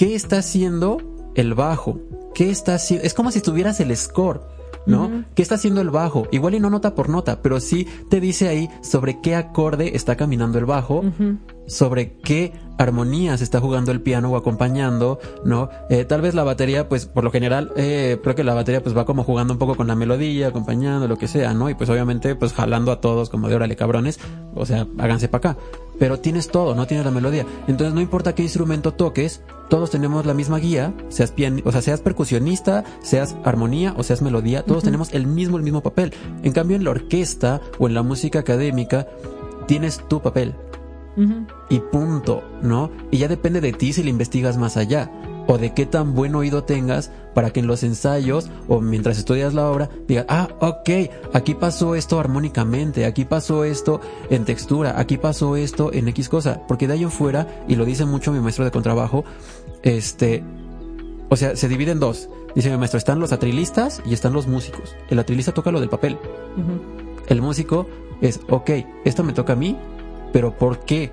¿Qué 0.00 0.14
está 0.14 0.38
haciendo 0.38 0.96
el 1.34 1.52
bajo? 1.52 2.00
¿Qué 2.34 2.48
está 2.48 2.76
haciendo? 2.76 3.04
Es 3.04 3.12
como 3.12 3.30
si 3.30 3.42
tuvieras 3.42 3.80
el 3.80 3.94
score. 3.94 4.40
¿No? 4.86 5.24
¿Qué 5.34 5.42
está 5.42 5.56
haciendo 5.56 5.80
el 5.80 5.90
bajo? 5.90 6.26
Igual 6.30 6.54
y 6.54 6.60
no 6.60 6.70
nota 6.70 6.94
por 6.94 7.08
nota, 7.08 7.42
pero 7.42 7.60
sí 7.60 7.86
te 8.08 8.20
dice 8.20 8.48
ahí 8.48 8.70
sobre 8.82 9.20
qué 9.20 9.34
acorde 9.34 9.96
está 9.96 10.16
caminando 10.16 10.58
el 10.58 10.64
bajo, 10.64 11.04
sobre 11.70 12.14
qué 12.18 12.52
armonías 12.78 13.42
está 13.42 13.60
jugando 13.60 13.92
el 13.92 14.00
piano 14.00 14.30
o 14.30 14.36
acompañando, 14.36 15.20
¿no? 15.44 15.68
Eh, 15.90 16.04
tal 16.04 16.22
vez 16.22 16.34
la 16.34 16.44
batería, 16.44 16.88
pues 16.88 17.06
por 17.06 17.24
lo 17.24 17.30
general, 17.30 17.72
eh, 17.76 18.18
creo 18.22 18.34
que 18.34 18.42
la 18.42 18.54
batería 18.54 18.82
pues 18.82 18.96
va 18.96 19.04
como 19.04 19.22
jugando 19.22 19.52
un 19.52 19.58
poco 19.58 19.76
con 19.76 19.86
la 19.86 19.94
melodía, 19.94 20.48
acompañando, 20.48 21.06
lo 21.06 21.16
que 21.16 21.28
sea, 21.28 21.52
¿no? 21.54 21.70
Y 21.70 21.74
pues 21.74 21.90
obviamente 21.90 22.34
pues 22.34 22.52
jalando 22.52 22.90
a 22.90 23.00
todos 23.00 23.28
como 23.28 23.48
de 23.48 23.56
órale 23.56 23.76
cabrones, 23.76 24.18
o 24.54 24.66
sea, 24.66 24.86
háganse 24.98 25.28
para 25.28 25.50
acá. 25.50 25.60
Pero 25.98 26.18
tienes 26.18 26.48
todo, 26.48 26.74
no 26.74 26.86
tienes 26.86 27.04
la 27.04 27.12
melodía. 27.12 27.44
Entonces 27.68 27.94
no 27.94 28.00
importa 28.00 28.34
qué 28.34 28.42
instrumento 28.42 28.94
toques, 28.94 29.42
todos 29.68 29.90
tenemos 29.90 30.24
la 30.24 30.32
misma 30.32 30.58
guía, 30.58 30.94
seas 31.10 31.30
pian 31.30 31.60
o 31.64 31.72
sea, 31.72 31.82
seas 31.82 32.00
percusionista, 32.00 32.84
seas 33.02 33.36
armonía 33.44 33.94
o 33.98 34.02
seas 34.02 34.22
melodía, 34.22 34.64
todos 34.64 34.82
tenemos 34.82 35.12
el 35.12 35.26
mismo, 35.26 35.58
el 35.58 35.62
mismo 35.62 35.82
papel. 35.82 36.14
En 36.42 36.52
cambio 36.52 36.76
en 36.76 36.84
la 36.84 36.90
orquesta 36.90 37.60
o 37.78 37.86
en 37.86 37.94
la 37.94 38.02
música 38.02 38.38
académica, 38.38 39.06
tienes 39.66 40.00
tu 40.08 40.22
papel 40.22 40.54
y 41.68 41.80
punto, 41.80 42.42
¿no? 42.62 42.90
Y 43.10 43.18
ya 43.18 43.28
depende 43.28 43.60
de 43.60 43.72
ti 43.72 43.92
si 43.92 44.02
le 44.02 44.10
investigas 44.10 44.56
más 44.56 44.76
allá 44.76 45.10
o 45.46 45.58
de 45.58 45.74
qué 45.74 45.84
tan 45.84 46.14
buen 46.14 46.34
oído 46.34 46.62
tengas 46.64 47.10
para 47.34 47.50
que 47.50 47.60
en 47.60 47.66
los 47.66 47.82
ensayos 47.82 48.50
o 48.68 48.80
mientras 48.80 49.18
estudias 49.18 49.52
la 49.52 49.68
obra 49.68 49.90
digas, 50.06 50.26
ah, 50.28 50.48
ok, 50.60 50.90
aquí 51.32 51.54
pasó 51.54 51.94
esto 51.94 52.20
armónicamente, 52.20 53.04
aquí 53.04 53.24
pasó 53.24 53.64
esto 53.64 54.00
en 54.30 54.44
textura, 54.44 54.98
aquí 54.98 55.18
pasó 55.18 55.56
esto 55.56 55.92
en 55.92 56.08
X 56.08 56.28
cosa, 56.28 56.62
porque 56.68 56.86
de 56.86 56.94
ahí 56.94 57.02
en 57.02 57.10
fuera, 57.10 57.64
y 57.66 57.76
lo 57.76 57.84
dice 57.84 58.04
mucho 58.04 58.32
mi 58.32 58.40
maestro 58.40 58.64
de 58.64 58.70
contrabajo, 58.70 59.24
este, 59.82 60.44
o 61.28 61.36
sea, 61.36 61.56
se 61.56 61.68
divide 61.68 61.92
en 61.92 62.00
dos. 62.00 62.28
Dice 62.54 62.70
mi 62.70 62.76
maestro, 62.76 62.98
están 62.98 63.20
los 63.20 63.32
atrilistas 63.32 64.02
y 64.04 64.12
están 64.12 64.32
los 64.32 64.46
músicos. 64.46 64.96
El 65.08 65.18
atrilista 65.18 65.52
toca 65.52 65.70
lo 65.70 65.80
del 65.80 65.88
papel. 65.88 66.18
El 67.28 67.42
músico 67.42 67.86
es, 68.20 68.40
ok, 68.48 68.70
esto 69.04 69.22
me 69.22 69.32
toca 69.32 69.52
a 69.52 69.56
mí, 69.56 69.76
pero 70.32 70.56
¿por 70.56 70.80
qué? 70.80 71.12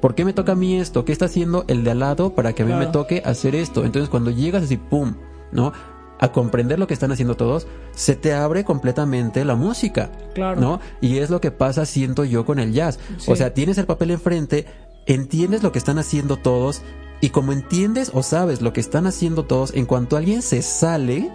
¿Por 0.00 0.14
qué 0.14 0.24
me 0.24 0.32
toca 0.34 0.52
a 0.52 0.56
mí 0.56 0.78
esto? 0.78 1.04
¿Qué 1.04 1.12
está 1.12 1.24
haciendo 1.24 1.64
el 1.66 1.82
de 1.82 1.92
al 1.92 2.00
lado 2.00 2.34
para 2.34 2.52
que 2.52 2.62
a 2.62 2.66
mí 2.66 2.74
me 2.74 2.86
toque 2.86 3.22
hacer 3.24 3.54
esto? 3.54 3.84
Entonces 3.84 4.10
cuando 4.10 4.30
llegas 4.30 4.64
así, 4.64 4.76
¡pum! 4.76 5.14
¿No? 5.50 5.72
A 6.20 6.30
comprender 6.30 6.78
lo 6.78 6.86
que 6.86 6.94
están 6.94 7.10
haciendo 7.10 7.36
todos, 7.36 7.66
se 7.92 8.14
te 8.14 8.34
abre 8.34 8.64
completamente 8.64 9.44
la 9.44 9.54
música. 9.54 10.10
Claro. 10.34 10.60
¿No? 10.60 10.80
Y 11.00 11.18
es 11.18 11.30
lo 11.30 11.40
que 11.40 11.50
pasa, 11.50 11.86
siento 11.86 12.24
yo, 12.24 12.44
con 12.44 12.58
el 12.58 12.72
jazz. 12.72 12.98
Sí. 13.16 13.30
O 13.32 13.36
sea, 13.36 13.54
tienes 13.54 13.78
el 13.78 13.86
papel 13.86 14.10
enfrente, 14.10 14.66
entiendes 15.06 15.62
lo 15.62 15.72
que 15.72 15.78
están 15.78 15.98
haciendo 15.98 16.36
todos, 16.36 16.82
y 17.20 17.30
como 17.30 17.52
entiendes 17.52 18.10
o 18.12 18.22
sabes 18.22 18.60
lo 18.60 18.74
que 18.74 18.80
están 18.80 19.06
haciendo 19.06 19.46
todos, 19.46 19.72
en 19.74 19.86
cuanto 19.86 20.18
alguien 20.18 20.42
se 20.42 20.60
sale, 20.60 21.32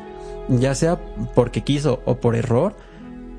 ya 0.48 0.76
sea 0.76 1.00
porque 1.34 1.64
quiso 1.64 2.02
o 2.06 2.20
por 2.20 2.36
error, 2.36 2.76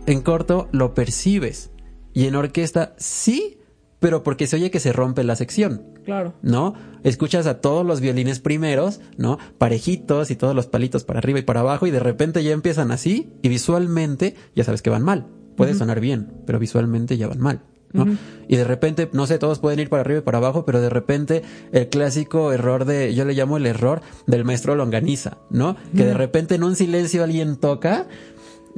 en 0.06 0.22
corto 0.22 0.68
lo 0.72 0.92
percibes. 0.92 1.70
Y 2.12 2.26
en 2.26 2.34
orquesta 2.34 2.94
sí, 2.98 3.59
pero 4.00 4.22
porque 4.22 4.46
se 4.46 4.56
oye 4.56 4.70
que 4.70 4.80
se 4.80 4.92
rompe 4.92 5.22
la 5.22 5.36
sección. 5.36 5.82
Claro. 6.04 6.34
¿no? 6.42 6.74
Escuchas 7.04 7.46
a 7.46 7.60
todos 7.60 7.86
los 7.86 8.00
violines 8.00 8.40
primeros, 8.40 9.00
¿no? 9.16 9.38
Parejitos 9.58 10.30
y 10.30 10.36
todos 10.36 10.54
los 10.54 10.66
palitos 10.66 11.04
para 11.04 11.18
arriba 11.18 11.38
y 11.38 11.42
para 11.42 11.60
abajo 11.60 11.86
y 11.86 11.90
de 11.90 12.00
repente 12.00 12.42
ya 12.42 12.52
empiezan 12.52 12.90
así 12.90 13.32
y 13.42 13.48
visualmente 13.48 14.34
ya 14.56 14.64
sabes 14.64 14.82
que 14.82 14.90
van 14.90 15.02
mal. 15.02 15.26
Puede 15.56 15.74
sonar 15.74 16.00
bien, 16.00 16.32
pero 16.46 16.58
visualmente 16.58 17.18
ya 17.18 17.28
van 17.28 17.40
mal. 17.40 17.62
¿no? 17.92 18.06
Y 18.48 18.56
de 18.56 18.64
repente, 18.64 19.10
no 19.12 19.26
sé, 19.26 19.38
todos 19.38 19.58
pueden 19.58 19.80
ir 19.80 19.88
para 19.88 20.02
arriba 20.02 20.20
y 20.20 20.22
para 20.22 20.38
abajo, 20.38 20.64
pero 20.64 20.80
de 20.80 20.90
repente 20.90 21.42
el 21.72 21.88
clásico 21.88 22.52
error 22.52 22.84
de, 22.84 23.14
yo 23.14 23.24
le 23.24 23.34
llamo 23.34 23.56
el 23.56 23.66
error 23.66 24.00
del 24.26 24.44
maestro 24.44 24.74
longaniza, 24.74 25.38
¿no? 25.50 25.76
Que 25.94 26.04
de 26.04 26.14
repente 26.14 26.54
en 26.54 26.64
un 26.64 26.76
silencio 26.76 27.24
alguien 27.24 27.56
toca, 27.56 28.06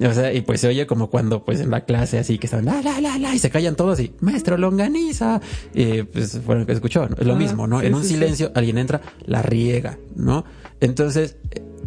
o 0.01 0.14
sea, 0.14 0.32
y 0.32 0.40
pues 0.40 0.61
se 0.61 0.68
oye 0.68 0.86
como 0.86 1.11
cuando 1.11 1.45
pues 1.45 1.61
en 1.61 1.70
la 1.70 1.84
clase 1.84 2.18
así 2.18 2.38
que 2.38 2.47
están 2.47 2.64
la 2.64 2.80
la 2.82 3.01
la 3.01 3.18
la 3.18 3.34
y 3.34 3.38
se 3.38 3.51
callan 3.51 3.76
todos 3.76 4.01
y 4.01 4.12
maestro 4.20 4.57
longaniza 4.57 5.40
y 5.74 6.03
pues 6.05 6.40
fue 6.45 6.59
lo 6.61 6.66
que 6.66 6.72
escuchó, 6.72 7.09
¿no? 7.09 7.16
es 7.18 7.26
lo 7.26 7.32
Ajá, 7.34 7.43
mismo, 7.43 7.66
¿no? 7.66 7.80
sí, 7.80 7.86
en 7.86 7.95
un 7.95 8.03
sí, 8.03 8.09
sí. 8.09 8.14
silencio 8.14 8.53
alguien 8.55 8.78
entra, 8.78 9.01
la 9.26 9.43
riega, 9.43 9.99
¿no? 10.16 10.45
Entonces, 10.80 11.36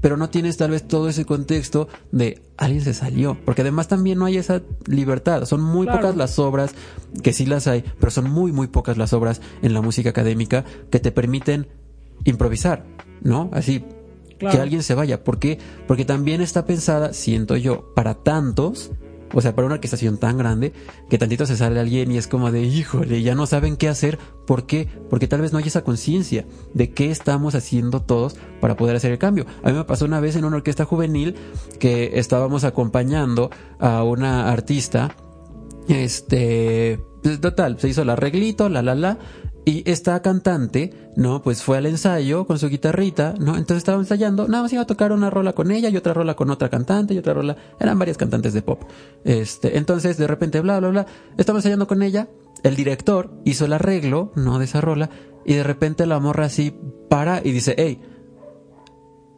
pero 0.01 0.17
no 0.17 0.29
tienes 0.29 0.55
tal 0.57 0.71
vez 0.71 0.87
todo 0.87 1.09
ese 1.09 1.25
contexto 1.25 1.87
de 2.11 2.41
alguien 2.57 2.83
se 2.83 2.93
salió, 2.93 3.37
porque 3.43 3.61
además 3.61 3.87
también 3.87 4.19
no 4.19 4.25
hay 4.25 4.37
esa 4.37 4.61
libertad, 4.87 5.45
son 5.45 5.61
muy 5.61 5.85
Claro. 5.87 6.01
pocas 6.01 6.15
las 6.15 6.37
obras 6.39 6.71
que 7.23 7.33
sí 7.33 7.45
las 7.45 7.65
hay, 7.67 7.83
pero 7.99 8.11
son 8.11 8.29
muy 8.29 8.51
muy 8.51 8.67
pocas 8.67 8.97
las 8.97 9.13
obras 9.13 9.41
en 9.63 9.73
la 9.73 9.81
música 9.81 10.11
académica 10.11 10.63
que 10.91 10.99
te 10.99 11.11
permiten 11.11 11.67
improvisar, 12.23 12.85
¿no? 13.21 13.49
Así 13.51 13.83
Que 14.39 14.57
alguien 14.57 14.83
se 14.83 14.95
vaya. 14.95 15.23
¿Por 15.23 15.39
qué? 15.39 15.59
Porque 15.87 16.05
también 16.05 16.41
está 16.41 16.65
pensada, 16.65 17.13
siento 17.13 17.55
yo, 17.55 17.93
para 17.93 18.15
tantos, 18.15 18.91
o 19.33 19.41
sea, 19.41 19.55
para 19.55 19.65
una 19.65 19.75
orquestación 19.75 20.17
tan 20.17 20.37
grande, 20.37 20.73
que 21.09 21.17
tantito 21.17 21.45
se 21.45 21.57
sale 21.57 21.79
alguien 21.79 22.11
y 22.11 22.17
es 22.17 22.27
como 22.27 22.51
de, 22.51 22.63
híjole, 22.63 23.21
ya 23.21 23.35
no 23.35 23.45
saben 23.47 23.77
qué 23.77 23.87
hacer. 23.87 24.17
¿Por 24.45 24.65
qué? 24.65 24.87
Porque 25.09 25.27
tal 25.27 25.41
vez 25.41 25.51
no 25.51 25.59
hay 25.59 25.65
esa 25.67 25.83
conciencia 25.83 26.45
de 26.73 26.91
qué 26.91 27.11
estamos 27.11 27.55
haciendo 27.55 28.01
todos 28.01 28.35
para 28.61 28.75
poder 28.75 28.95
hacer 28.95 29.11
el 29.11 29.17
cambio. 29.17 29.45
A 29.63 29.69
mí 29.69 29.77
me 29.77 29.83
pasó 29.83 30.05
una 30.05 30.19
vez 30.19 30.35
en 30.35 30.45
una 30.45 30.57
orquesta 30.57 30.85
juvenil 30.85 31.35
que 31.79 32.19
estábamos 32.19 32.63
acompañando 32.63 33.49
a 33.79 34.03
una 34.03 34.51
artista 34.51 35.15
este, 35.87 36.99
pues, 37.21 37.39
total, 37.39 37.79
se 37.79 37.89
hizo 37.89 38.01
el 38.01 38.09
arreglito, 38.09 38.69
la, 38.69 38.81
la, 38.81 38.95
la. 38.95 39.17
Y 39.65 39.89
esta 39.89 40.21
cantante, 40.21 40.93
¿no? 41.15 41.41
Pues 41.41 41.63
fue 41.63 41.77
al 41.77 41.87
ensayo 41.87 42.45
con 42.45 42.59
su 42.59 42.69
guitarrita, 42.69 43.33
¿no? 43.39 43.57
Entonces 43.57 43.77
estaba 43.77 43.97
ensayando, 43.97 44.47
nada 44.47 44.63
más 44.63 44.73
iba 44.73 44.83
a 44.83 44.87
tocar 44.87 45.11
una 45.11 45.31
rola 45.31 45.53
con 45.53 45.71
ella 45.71 45.89
y 45.89 45.97
otra 45.97 46.13
rola 46.13 46.35
con 46.35 46.51
otra 46.51 46.69
cantante 46.69 47.15
y 47.15 47.17
otra 47.17 47.33
rola. 47.33 47.57
Eran 47.79 47.97
varias 47.97 48.17
cantantes 48.17 48.53
de 48.53 48.61
pop. 48.61 48.83
Este, 49.23 49.77
entonces 49.77 50.17
de 50.17 50.27
repente, 50.27 50.61
bla, 50.61 50.79
bla, 50.79 50.89
bla. 50.89 51.05
Estaba 51.37 51.57
ensayando 51.57 51.87
con 51.87 52.03
ella. 52.03 52.27
El 52.63 52.75
director 52.75 53.31
hizo 53.43 53.65
el 53.65 53.73
arreglo, 53.73 54.31
¿no? 54.35 54.59
De 54.59 54.65
esa 54.65 54.81
rola. 54.81 55.09
Y 55.45 55.55
de 55.55 55.63
repente 55.63 56.05
la 56.05 56.19
morra 56.19 56.45
así 56.45 56.75
para 57.09 57.41
y 57.43 57.51
dice, 57.51 57.73
hey, 57.77 58.01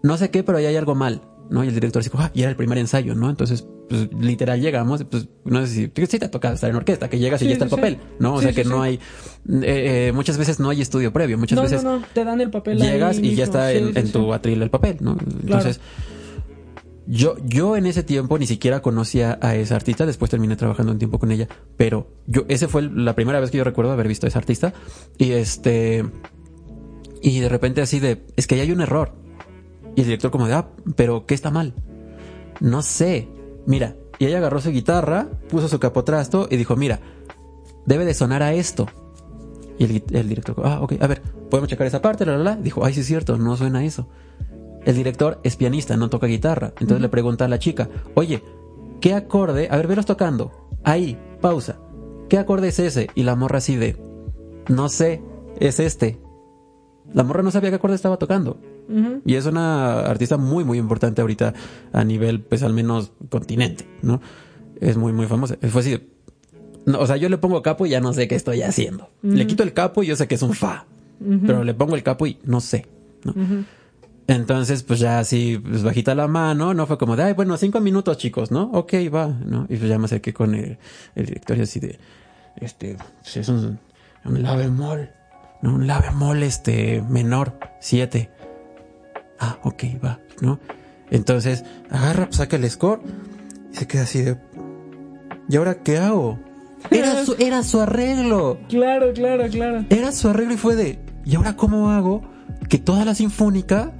no 0.03 0.17
sé 0.17 0.29
qué, 0.29 0.43
pero 0.43 0.57
ahí 0.57 0.65
hay 0.65 0.75
algo 0.75 0.95
mal, 0.95 1.21
¿no? 1.49 1.63
Y 1.63 1.67
el 1.67 1.73
director 1.73 2.03
dice, 2.03 2.15
ah, 2.17 2.31
y 2.33 2.41
era 2.41 2.49
el 2.49 2.55
primer 2.55 2.77
ensayo, 2.77 3.15
¿no? 3.15 3.29
Entonces, 3.29 3.65
pues, 3.89 4.09
literal 4.13 4.59
llegamos, 4.61 5.03
pues, 5.05 5.27
no 5.45 5.65
sé 5.65 5.67
si, 5.67 6.05
sí 6.07 6.19
te 6.19 6.25
ha 6.25 6.31
tocado 6.31 6.55
estar 6.55 6.69
en 6.69 6.75
orquesta, 6.75 7.09
que 7.09 7.19
llegas 7.19 7.41
y 7.41 7.45
ya 7.45 7.53
está 7.53 7.67
sí, 7.67 7.73
el 7.73 7.79
papel. 7.79 7.99
¿no? 8.19 8.35
O 8.35 8.41
sea 8.41 8.53
que 8.53 8.65
no 8.65 8.81
hay, 8.81 8.95
eh, 8.95 10.07
eh, 10.07 10.11
muchas 10.13 10.37
veces 10.37 10.59
no 10.59 10.69
hay 10.69 10.81
estudio 10.81 11.13
previo, 11.13 11.37
muchas 11.37 11.55
no, 11.55 11.63
veces 11.63 11.83
no, 11.83 11.99
no, 11.99 12.05
te 12.13 12.23
dan 12.23 12.41
el 12.41 12.49
papel 12.49 12.81
ahí 12.81 12.91
llegas 12.91 13.19
y 13.19 13.35
ya 13.35 13.45
está 13.45 13.71
en, 13.71 14.11
tu 14.11 14.33
atril 14.33 14.61
el 14.61 14.69
papel, 14.69 14.97
¿no? 14.99 15.17
Entonces, 15.41 15.79
yo, 17.07 17.37
yo 17.45 17.77
en 17.77 17.85
ese 17.85 18.03
tiempo 18.03 18.37
ni 18.37 18.45
siquiera 18.45 18.81
conocía 18.81 19.39
a 19.41 19.55
esa 19.55 19.75
artista, 19.75 20.05
después 20.05 20.29
terminé 20.29 20.57
trabajando 20.57 20.91
un 20.91 20.99
tiempo 20.99 21.19
con 21.19 21.31
ella, 21.31 21.47
pero 21.77 22.11
yo, 22.25 22.43
ese 22.49 22.67
fue 22.67 22.81
la 22.81 23.15
primera 23.15 23.39
vez 23.39 23.51
que 23.51 23.57
yo 23.57 23.63
recuerdo 23.63 23.91
haber 23.91 24.09
visto 24.09 24.27
a 24.27 24.29
esa 24.29 24.39
artista, 24.39 24.73
y 25.17 25.31
este, 25.31 26.05
y 27.21 27.39
de 27.39 27.47
repente 27.47 27.81
así 27.81 27.99
de, 27.99 28.25
es 28.35 28.45
que 28.47 28.55
ahí 28.55 28.61
hay 28.61 28.71
un 28.71 28.81
error, 28.81 29.13
y 29.97 30.01
el 30.01 30.05
director 30.05 30.29
como 30.29 30.45
de, 30.45 30.53
ah, 30.53 30.69
pero 30.95 31.25
¿qué 31.25 31.33
está 31.33 31.49
mal? 31.49 31.73
No 32.59 32.83
sé, 32.83 33.27
mira, 33.65 33.95
y 34.19 34.27
ella 34.27 34.37
agarró 34.37 34.61
su 34.61 34.69
guitarra, 34.69 35.27
puso 35.49 35.67
su 35.67 35.79
capotrasto 35.79 36.47
y 36.51 36.55
dijo, 36.55 36.75
mira, 36.75 36.99
debe 37.87 38.05
de 38.05 38.13
sonar 38.13 38.43
a 38.43 38.53
esto. 38.53 38.85
Y 39.79 39.85
el, 39.85 40.03
el 40.11 40.29
director, 40.29 40.55
ah, 40.63 40.81
ok, 40.81 40.93
a 41.01 41.07
ver, 41.07 41.23
podemos 41.49 41.67
checar 41.67 41.87
esa 41.87 41.99
parte, 41.99 42.27
la, 42.27 42.37
la, 42.37 42.43
la. 42.43 42.55
Dijo, 42.57 42.85
ay, 42.85 42.93
sí 42.93 42.99
es 42.99 43.07
cierto, 43.07 43.39
no 43.39 43.57
suena 43.57 43.83
eso. 43.83 44.07
El 44.85 44.95
director 44.95 45.39
es 45.43 45.55
pianista, 45.55 45.97
no 45.97 46.11
toca 46.11 46.27
guitarra. 46.27 46.73
Entonces 46.79 47.01
le 47.01 47.09
pregunta 47.09 47.45
a 47.45 47.47
la 47.47 47.57
chica, 47.57 47.89
oye, 48.13 48.43
¿qué 49.01 49.15
acorde? 49.15 49.67
A 49.71 49.77
ver, 49.77 49.87
velos 49.87 50.05
tocando. 50.05 50.69
Ahí, 50.83 51.17
pausa. 51.41 51.79
¿Qué 52.29 52.37
acorde 52.37 52.67
es 52.67 52.77
ese? 52.77 53.07
Y 53.15 53.23
la 53.23 53.35
morra 53.35 53.57
así 53.57 53.75
de, 53.77 53.97
no 54.69 54.89
sé, 54.89 55.23
es 55.59 55.79
este. 55.79 56.21
La 57.13 57.23
morra 57.23 57.41
no 57.41 57.49
sabía 57.49 57.71
qué 57.71 57.77
acorde 57.77 57.95
estaba 57.95 58.17
tocando. 58.17 58.59
Y 59.25 59.35
es 59.35 59.45
una 59.45 59.99
artista 60.01 60.37
muy, 60.37 60.63
muy 60.63 60.77
importante 60.77 61.21
ahorita 61.21 61.53
a 61.91 62.03
nivel, 62.03 62.39
pues 62.41 62.63
al 62.63 62.73
menos 62.73 63.11
continente, 63.29 63.87
¿no? 64.01 64.21
Es 64.79 64.95
muy, 64.95 65.11
muy 65.11 65.25
famosa. 65.25 65.57
Fue 65.69 65.81
así 65.81 65.99
no, 66.87 66.99
o 66.99 67.05
sea, 67.05 67.17
yo 67.17 67.27
le 67.27 67.37
pongo 67.37 67.61
capo 67.61 67.85
y 67.85 67.89
ya 67.89 67.99
no 67.99 68.13
sé 68.13 68.29
qué 68.29 68.35
estoy 68.35 68.61
haciendo. 68.61 69.09
Le 69.21 69.45
quito 69.45 69.61
el 69.61 69.73
capo 69.73 70.03
y 70.03 70.07
yo 70.07 70.15
sé 70.15 70.25
que 70.25 70.35
es 70.35 70.41
un 70.41 70.53
fa. 70.53 70.85
Pero 71.45 71.65
le 71.65 71.73
pongo 71.73 71.95
el 71.95 72.01
capo 72.01 72.25
y 72.25 72.39
no 72.45 72.61
sé. 72.61 72.87
Entonces, 74.25 74.83
pues 74.83 74.99
ya 74.99 75.19
así, 75.19 75.57
pues 75.61 75.83
bajita 75.83 76.15
la 76.15 76.29
mano, 76.29 76.73
¿no? 76.73 76.87
Fue 76.87 76.97
como 76.97 77.17
de, 77.17 77.23
ay, 77.23 77.33
bueno, 77.33 77.57
cinco 77.57 77.81
minutos, 77.81 78.17
chicos, 78.17 78.51
¿no? 78.51 78.71
Ok, 78.71 78.93
va, 79.13 79.27
¿no? 79.27 79.65
Y 79.69 79.75
pues 79.75 79.89
ya 79.89 79.99
me 79.99 80.05
acerqué 80.05 80.33
con 80.33 80.55
el, 80.55 80.77
el 81.15 81.25
director 81.25 81.57
y 81.57 81.61
así 81.61 81.81
de, 81.81 81.99
este, 82.55 82.95
pues 83.21 83.35
es 83.35 83.49
un, 83.49 83.79
un 84.23 84.43
la 84.43 84.55
bemol, 84.55 85.09
¿no? 85.61 85.75
Un 85.75 85.87
la 85.87 85.99
bemol, 85.99 86.41
este, 86.41 87.03
menor, 87.09 87.59
siete. 87.81 88.29
Ah, 89.39 89.57
ok, 89.63 89.83
va, 90.03 90.19
¿no? 90.41 90.59
Entonces, 91.09 91.63
agarra, 91.89 92.25
pues, 92.25 92.37
saca 92.37 92.55
el 92.55 92.69
score 92.69 93.01
y 93.71 93.75
se 93.75 93.87
queda 93.87 94.03
así 94.03 94.21
de, 94.21 94.37
¿y 95.49 95.55
ahora 95.55 95.75
qué 95.83 95.97
hago? 95.97 96.39
Era 96.91 97.25
su, 97.25 97.35
era 97.39 97.63
su 97.63 97.79
arreglo. 97.81 98.59
Claro, 98.69 99.13
claro, 99.13 99.47
claro. 99.49 99.85
Era 99.89 100.11
su 100.11 100.29
arreglo 100.29 100.53
y 100.53 100.57
fue 100.57 100.75
de, 100.75 100.99
¿y 101.25 101.35
ahora 101.35 101.55
cómo 101.55 101.91
hago 101.91 102.21
que 102.69 102.77
toda 102.77 103.05
la 103.05 103.15
sinfónica, 103.15 103.91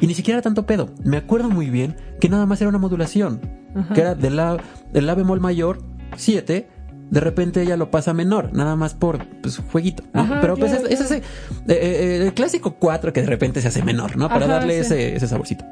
y 0.00 0.06
ni 0.06 0.14
siquiera 0.14 0.38
era 0.38 0.42
tanto 0.42 0.66
pedo, 0.66 0.90
me 1.04 1.16
acuerdo 1.16 1.50
muy 1.50 1.70
bien 1.70 1.96
que 2.20 2.28
nada 2.28 2.46
más 2.46 2.60
era 2.60 2.68
una 2.68 2.78
modulación, 2.78 3.40
Ajá. 3.74 3.94
que 3.94 4.00
era 4.00 4.14
de 4.14 4.30
la, 4.30 4.56
del 4.92 5.06
la 5.06 5.14
bemol 5.14 5.40
mayor, 5.40 5.82
7, 6.16 6.68
de 7.10 7.20
repente 7.20 7.62
ella 7.62 7.76
lo 7.76 7.90
pasa 7.90 8.12
menor, 8.14 8.52
nada 8.52 8.76
más 8.76 8.94
por 8.94 9.24
pues, 9.42 9.58
jueguito, 9.72 10.04
¿no? 10.12 10.20
Ajá, 10.22 10.38
Pero 10.40 10.56
pues 10.56 10.72
es, 10.72 11.00
ese, 11.00 11.16
eh, 11.18 11.22
eh, 11.68 12.20
el 12.22 12.32
clásico 12.34 12.76
4 12.78 13.12
que 13.12 13.20
de 13.20 13.26
repente 13.26 13.60
se 13.60 13.68
hace 13.68 13.82
menor, 13.82 14.16
¿no? 14.16 14.28
Para 14.28 14.44
Ajá, 14.46 14.54
darle 14.54 14.74
sí. 14.74 14.80
ese, 14.80 15.16
ese 15.16 15.26
saborcito. 15.28 15.64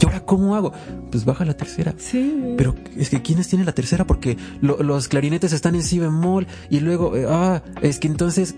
¿Y 0.00 0.04
ahora 0.04 0.20
cómo 0.20 0.54
hago? 0.54 0.72
Pues 1.10 1.24
baja 1.24 1.44
la 1.44 1.54
tercera. 1.54 1.94
Sí. 1.96 2.54
Pero 2.56 2.74
es 2.96 3.08
que 3.10 3.22
¿quiénes 3.22 3.48
tienen 3.48 3.64
la 3.66 3.72
tercera? 3.72 4.06
Porque 4.06 4.36
lo- 4.60 4.82
los 4.82 5.08
clarinetes 5.08 5.52
están 5.52 5.74
en 5.74 5.82
si 5.82 5.98
bemol 5.98 6.46
y 6.68 6.80
luego, 6.80 7.16
eh, 7.16 7.26
ah, 7.28 7.62
es 7.80 7.98
que 7.98 8.06
entonces, 8.06 8.54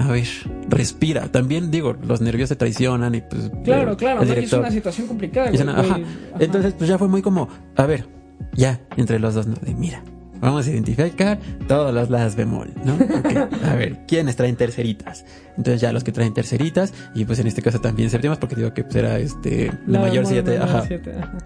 a 0.00 0.10
ver, 0.10 0.26
respira. 0.68 1.28
También 1.28 1.70
digo, 1.70 1.94
los 2.06 2.20
nervios 2.20 2.48
se 2.48 2.56
traicionan 2.56 3.14
y 3.14 3.20
pues... 3.20 3.50
Claro, 3.64 3.92
eh, 3.92 3.96
claro, 3.96 4.22
es 4.22 4.52
una 4.52 4.70
situación 4.70 5.06
complicada. 5.06 5.50
Ajá. 5.50 6.00
Entonces 6.40 6.74
pues 6.76 6.90
ya 6.90 6.98
fue 6.98 7.08
muy 7.08 7.22
como, 7.22 7.48
a 7.76 7.86
ver, 7.86 8.06
ya, 8.52 8.80
entre 8.96 9.18
los 9.20 9.34
dos, 9.34 9.46
¿no? 9.46 9.54
De 9.54 9.74
mira, 9.74 10.02
vamos 10.40 10.66
a 10.66 10.70
identificar 10.70 11.38
todos 11.68 11.92
los 11.92 12.10
las 12.10 12.36
bemol, 12.36 12.72
¿no? 12.84 12.94
Ok, 12.94 13.64
A 13.64 13.74
ver, 13.74 13.98
¿quiénes 14.06 14.36
traen 14.36 14.56
terceritas? 14.56 15.24
Entonces 15.56 15.80
ya 15.80 15.92
los 15.92 16.04
que 16.04 16.12
traen 16.12 16.34
terceritas 16.34 16.92
y 17.14 17.24
pues 17.24 17.38
en 17.38 17.46
este 17.46 17.62
caso 17.62 17.80
también 17.80 18.10
séptimas 18.10 18.38
porque 18.38 18.56
digo 18.56 18.72
que 18.74 18.84
pues 18.84 18.96
era 18.96 19.18
este, 19.18 19.72
la, 19.86 20.00
mayor 20.00 20.24
bemol, 20.24 20.32
7, 20.32 20.50
menor 20.50 20.68
ajá. 20.68 20.84
siete, 20.86 21.14
ajá. 21.18 21.38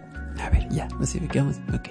A 0.45 0.49
ver, 0.51 0.69
ya, 0.71 0.89
nos 0.99 1.15
ubicamos. 1.15 1.57
Ok. 1.75 1.89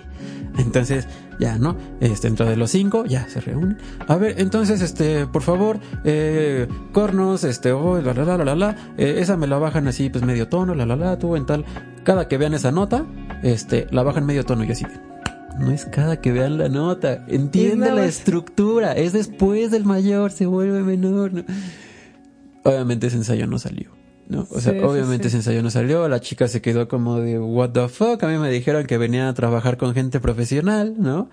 Entonces, 0.58 1.08
ya, 1.40 1.58
¿no? 1.58 1.78
Este, 2.00 2.28
dentro 2.28 2.46
de 2.46 2.58
los 2.58 2.72
cinco, 2.72 3.06
ya 3.06 3.28
se 3.30 3.40
reúnen. 3.40 3.78
A 4.08 4.16
ver, 4.16 4.36
entonces, 4.40 4.82
este, 4.82 5.28
por 5.28 5.44
favor, 5.44 5.80
eh, 6.04 6.68
cornos, 6.92 7.44
este, 7.44 7.72
oh, 7.72 8.02
la, 8.02 8.14
la, 8.14 8.26
la, 8.26 8.38
la, 8.38 8.46
la, 8.46 8.56
la, 8.56 8.76
eh, 8.98 9.18
esa 9.20 9.38
me 9.38 9.48
la 9.48 9.58
bajan 9.58 9.88
así, 9.88 10.10
pues 10.10 10.24
medio 10.24 10.48
tono, 10.48 10.74
la, 10.74 10.86
la, 10.86 10.96
la, 10.96 11.20
tú 11.20 11.36
en 11.36 11.46
tal. 11.46 11.66
Cada 12.04 12.28
que 12.28 12.38
vean 12.38 12.54
esa 12.54 12.72
nota, 12.72 13.06
este, 13.44 13.88
la 13.92 14.04
bajan 14.04 14.26
medio 14.26 14.44
tono 14.44 14.64
y 14.64 14.72
así. 14.72 14.86
No 15.60 15.72
es 15.72 15.86
cada 15.86 16.22
que 16.22 16.32
vean 16.32 16.58
la 16.58 16.70
nota. 16.70 17.26
Entiende 17.28 17.92
la 17.92 18.06
estructura. 18.06 18.94
Es 18.94 19.14
después 19.14 19.72
del 19.72 19.86
mayor, 19.86 20.32
se 20.32 20.46
vuelve 20.46 20.82
menor. 20.82 21.46
Obviamente 22.64 23.08
ese 23.08 23.18
ensayo 23.18 23.46
no 23.48 23.60
salió. 23.60 23.92
¿no? 24.30 24.48
O 24.52 24.62
sea, 24.62 24.74
obviamente 24.86 25.28
ese 25.28 25.38
ensayo 25.38 25.62
no 25.64 25.72
salió, 25.72 26.08
la 26.08 26.22
chica 26.22 26.48
se 26.48 26.62
quedó 26.62 26.88
como 26.88 27.20
de 27.20 27.40
what 27.40 27.72
the 27.72 27.88
fuck, 27.90 28.24
a 28.24 28.28
mí 28.28 28.38
me 28.38 28.52
dijeron 28.52 28.86
que 28.86 29.00
venía 29.00 29.28
a 29.28 29.34
trabajar 29.34 29.78
con 29.78 29.96
gente 29.96 30.20
profesional, 30.20 30.94
¿no? 31.00 31.32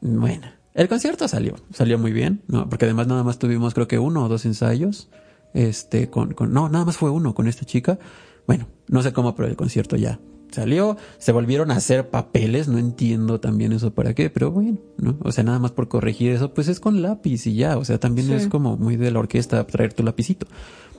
Bueno, 0.00 0.48
el 0.74 0.88
concierto 0.88 1.28
salió, 1.28 1.54
salió 1.72 1.96
muy 1.96 2.12
bien, 2.12 2.42
¿no? 2.48 2.68
Porque 2.68 2.86
además 2.86 3.06
nada 3.06 3.22
más 3.22 3.38
tuvimos 3.38 3.72
creo 3.72 3.86
que 3.86 4.00
uno 4.00 4.24
o 4.24 4.28
dos 4.28 4.46
ensayos, 4.46 5.10
este, 5.54 6.10
con, 6.10 6.34
con, 6.34 6.52
no, 6.52 6.68
nada 6.68 6.84
más 6.84 6.96
fue 6.96 7.10
uno 7.10 7.36
con 7.36 7.46
esta 7.46 7.64
chica. 7.64 8.00
Bueno, 8.48 8.66
no 8.88 9.00
sé 9.04 9.12
cómo, 9.12 9.36
pero 9.36 9.46
el 9.46 9.54
concierto 9.54 9.94
ya 9.94 10.18
salió, 10.54 10.96
se 11.18 11.32
volvieron 11.32 11.70
a 11.70 11.76
hacer 11.76 12.08
papeles, 12.08 12.68
no 12.68 12.78
entiendo 12.78 13.40
también 13.40 13.72
eso 13.72 13.92
para 13.92 14.14
qué, 14.14 14.30
pero 14.30 14.50
bueno, 14.50 14.78
¿no? 14.96 15.18
O 15.22 15.32
sea, 15.32 15.44
nada 15.44 15.58
más 15.58 15.72
por 15.72 15.88
corregir 15.88 16.32
eso, 16.32 16.54
pues 16.54 16.68
es 16.68 16.80
con 16.80 17.02
lápiz 17.02 17.46
y 17.46 17.54
ya, 17.54 17.76
o 17.76 17.84
sea, 17.84 17.98
también 17.98 18.32
es 18.32 18.48
como 18.48 18.76
muy 18.76 18.96
de 18.96 19.10
la 19.10 19.18
orquesta 19.18 19.66
traer 19.66 19.92
tu 19.92 20.02
lapicito. 20.02 20.46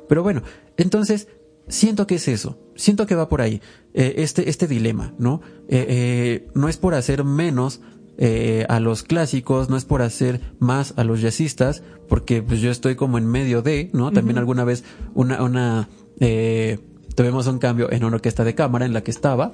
Pero 0.07 0.21
bueno, 0.21 0.43
entonces, 0.77 1.27
siento 1.67 2.05
que 2.05 2.15
es 2.15 2.27
eso, 2.27 2.59
siento 2.75 3.07
que 3.07 3.15
va 3.15 3.27
por 3.27 3.41
ahí, 3.41 3.61
eh, 3.93 4.15
este, 4.17 4.49
este 4.49 4.67
dilema, 4.67 5.13
¿no? 5.17 5.41
Eh, 5.67 5.85
eh, 5.87 6.47
no 6.53 6.69
es 6.69 6.77
por 6.77 6.93
hacer 6.93 7.23
menos 7.23 7.81
eh, 8.17 8.65
a 8.69 8.79
los 8.79 9.03
clásicos, 9.03 9.69
no 9.69 9.75
es 9.75 9.83
por 9.83 10.01
hacer 10.01 10.39
más 10.59 10.93
a 10.95 11.03
los 11.03 11.19
jazzistas, 11.19 11.83
porque 12.07 12.41
pues 12.41 12.61
yo 12.61 12.71
estoy 12.71 12.95
como 12.95 13.17
en 13.17 13.27
medio 13.27 13.61
de, 13.61 13.89
¿no? 13.91 14.11
También 14.11 14.37
alguna 14.37 14.63
vez 14.63 14.85
una, 15.13 15.43
una, 15.43 15.89
eh, 16.21 16.79
tuvimos 17.15 17.47
un 17.47 17.59
cambio 17.59 17.91
en 17.91 18.03
una 18.03 18.15
orquesta 18.15 18.43
de 18.43 18.55
cámara 18.55 18.85
en 18.85 18.93
la 18.93 19.01
que 19.01 19.11
estaba, 19.11 19.53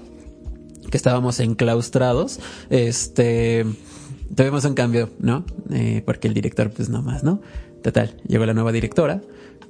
que 0.90 0.98
estábamos 0.98 1.40
enclaustrados, 1.40 2.40
este, 2.70 3.66
tuvimos 4.36 4.66
un 4.66 4.74
cambio, 4.74 5.10
¿no? 5.20 5.46
Eh, 5.72 6.04
porque 6.06 6.28
el 6.28 6.34
director 6.34 6.72
pues 6.72 6.90
no 6.90 7.02
más, 7.02 7.24
¿no? 7.24 7.42
Total, 7.84 8.16
llegó 8.28 8.46
la 8.46 8.54
nueva 8.54 8.72
directora, 8.72 9.22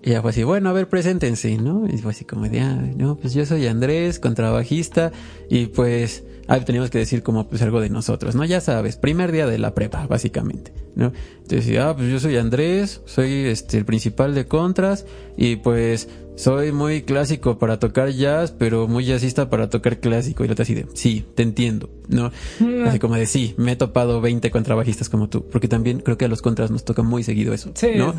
y 0.04 0.10
ella 0.10 0.22
fue 0.22 0.32
así, 0.32 0.44
bueno, 0.44 0.70
a 0.70 0.74
ver, 0.74 0.90
preséntense, 0.90 1.58
¿no? 1.58 1.88
Y 1.88 1.98
fue 2.00 2.12
así 2.12 2.26
como 2.26 2.48
de, 2.48 2.60
ah, 2.60 2.76
no, 2.96 3.18
pues 3.18 3.34
yo 3.34 3.46
soy 3.46 3.68
Andrés, 3.68 4.20
contrabajista, 4.20 5.12
y 5.48 5.68
pues, 5.68 6.24
ah, 6.48 6.60
teníamos 6.60 6.90
que 6.90 6.98
decir 6.98 7.22
como 7.22 7.48
pues 7.48 7.62
algo 7.62 7.80
de 7.80 7.90
nosotros, 7.90 8.34
¿no? 8.34 8.44
Ya 8.44 8.62
sabes, 8.62 8.98
primer 8.98 9.32
día 9.32 9.46
de 9.46 9.60
la 9.60 9.76
prepa, 9.76 10.08
básicamente, 10.08 10.74
¿no? 10.96 11.14
Entonces, 11.44 11.78
ah, 11.78 11.96
pues 11.96 12.10
yo 12.10 12.20
soy 12.20 12.38
Andrés, 12.38 13.02
soy 13.06 13.46
este 13.46 13.78
el 13.78 13.86
principal 13.86 14.34
de 14.34 14.48
contras, 14.48 15.06
y 15.38 15.58
pues 15.58 16.10
soy 16.36 16.72
muy 16.72 17.04
clásico 17.04 17.60
para 17.60 17.80
tocar 17.80 18.10
jazz, 18.10 18.52
pero 18.52 18.88
muy 18.88 19.06
jazzista 19.06 19.50
para 19.50 19.70
tocar 19.70 20.00
clásico. 20.00 20.44
Y 20.44 20.48
lo 20.48 20.56
te 20.56 20.64
así 20.64 20.74
de, 20.74 20.88
sí, 20.94 21.26
te 21.36 21.44
entiendo, 21.44 21.90
¿no? 22.08 22.32
Mm. 22.60 22.88
Así 22.88 23.00
como 23.00 23.16
de, 23.16 23.26
sí, 23.26 23.54
me 23.58 23.74
he 23.74 23.76
topado 23.76 24.22
20 24.22 24.50
contrabajistas 24.52 25.10
como 25.10 25.30
tú, 25.30 25.46
porque 25.50 25.68
también 25.68 26.00
creo 26.00 26.18
que 26.18 26.26
a 26.26 26.28
los 26.28 26.42
contras 26.42 26.72
nos 26.72 26.86
toca 26.86 27.04
muy 27.04 27.24
seguido 27.24 27.54
eso, 27.54 27.72
sí, 27.76 27.92
¿no? 27.96 28.14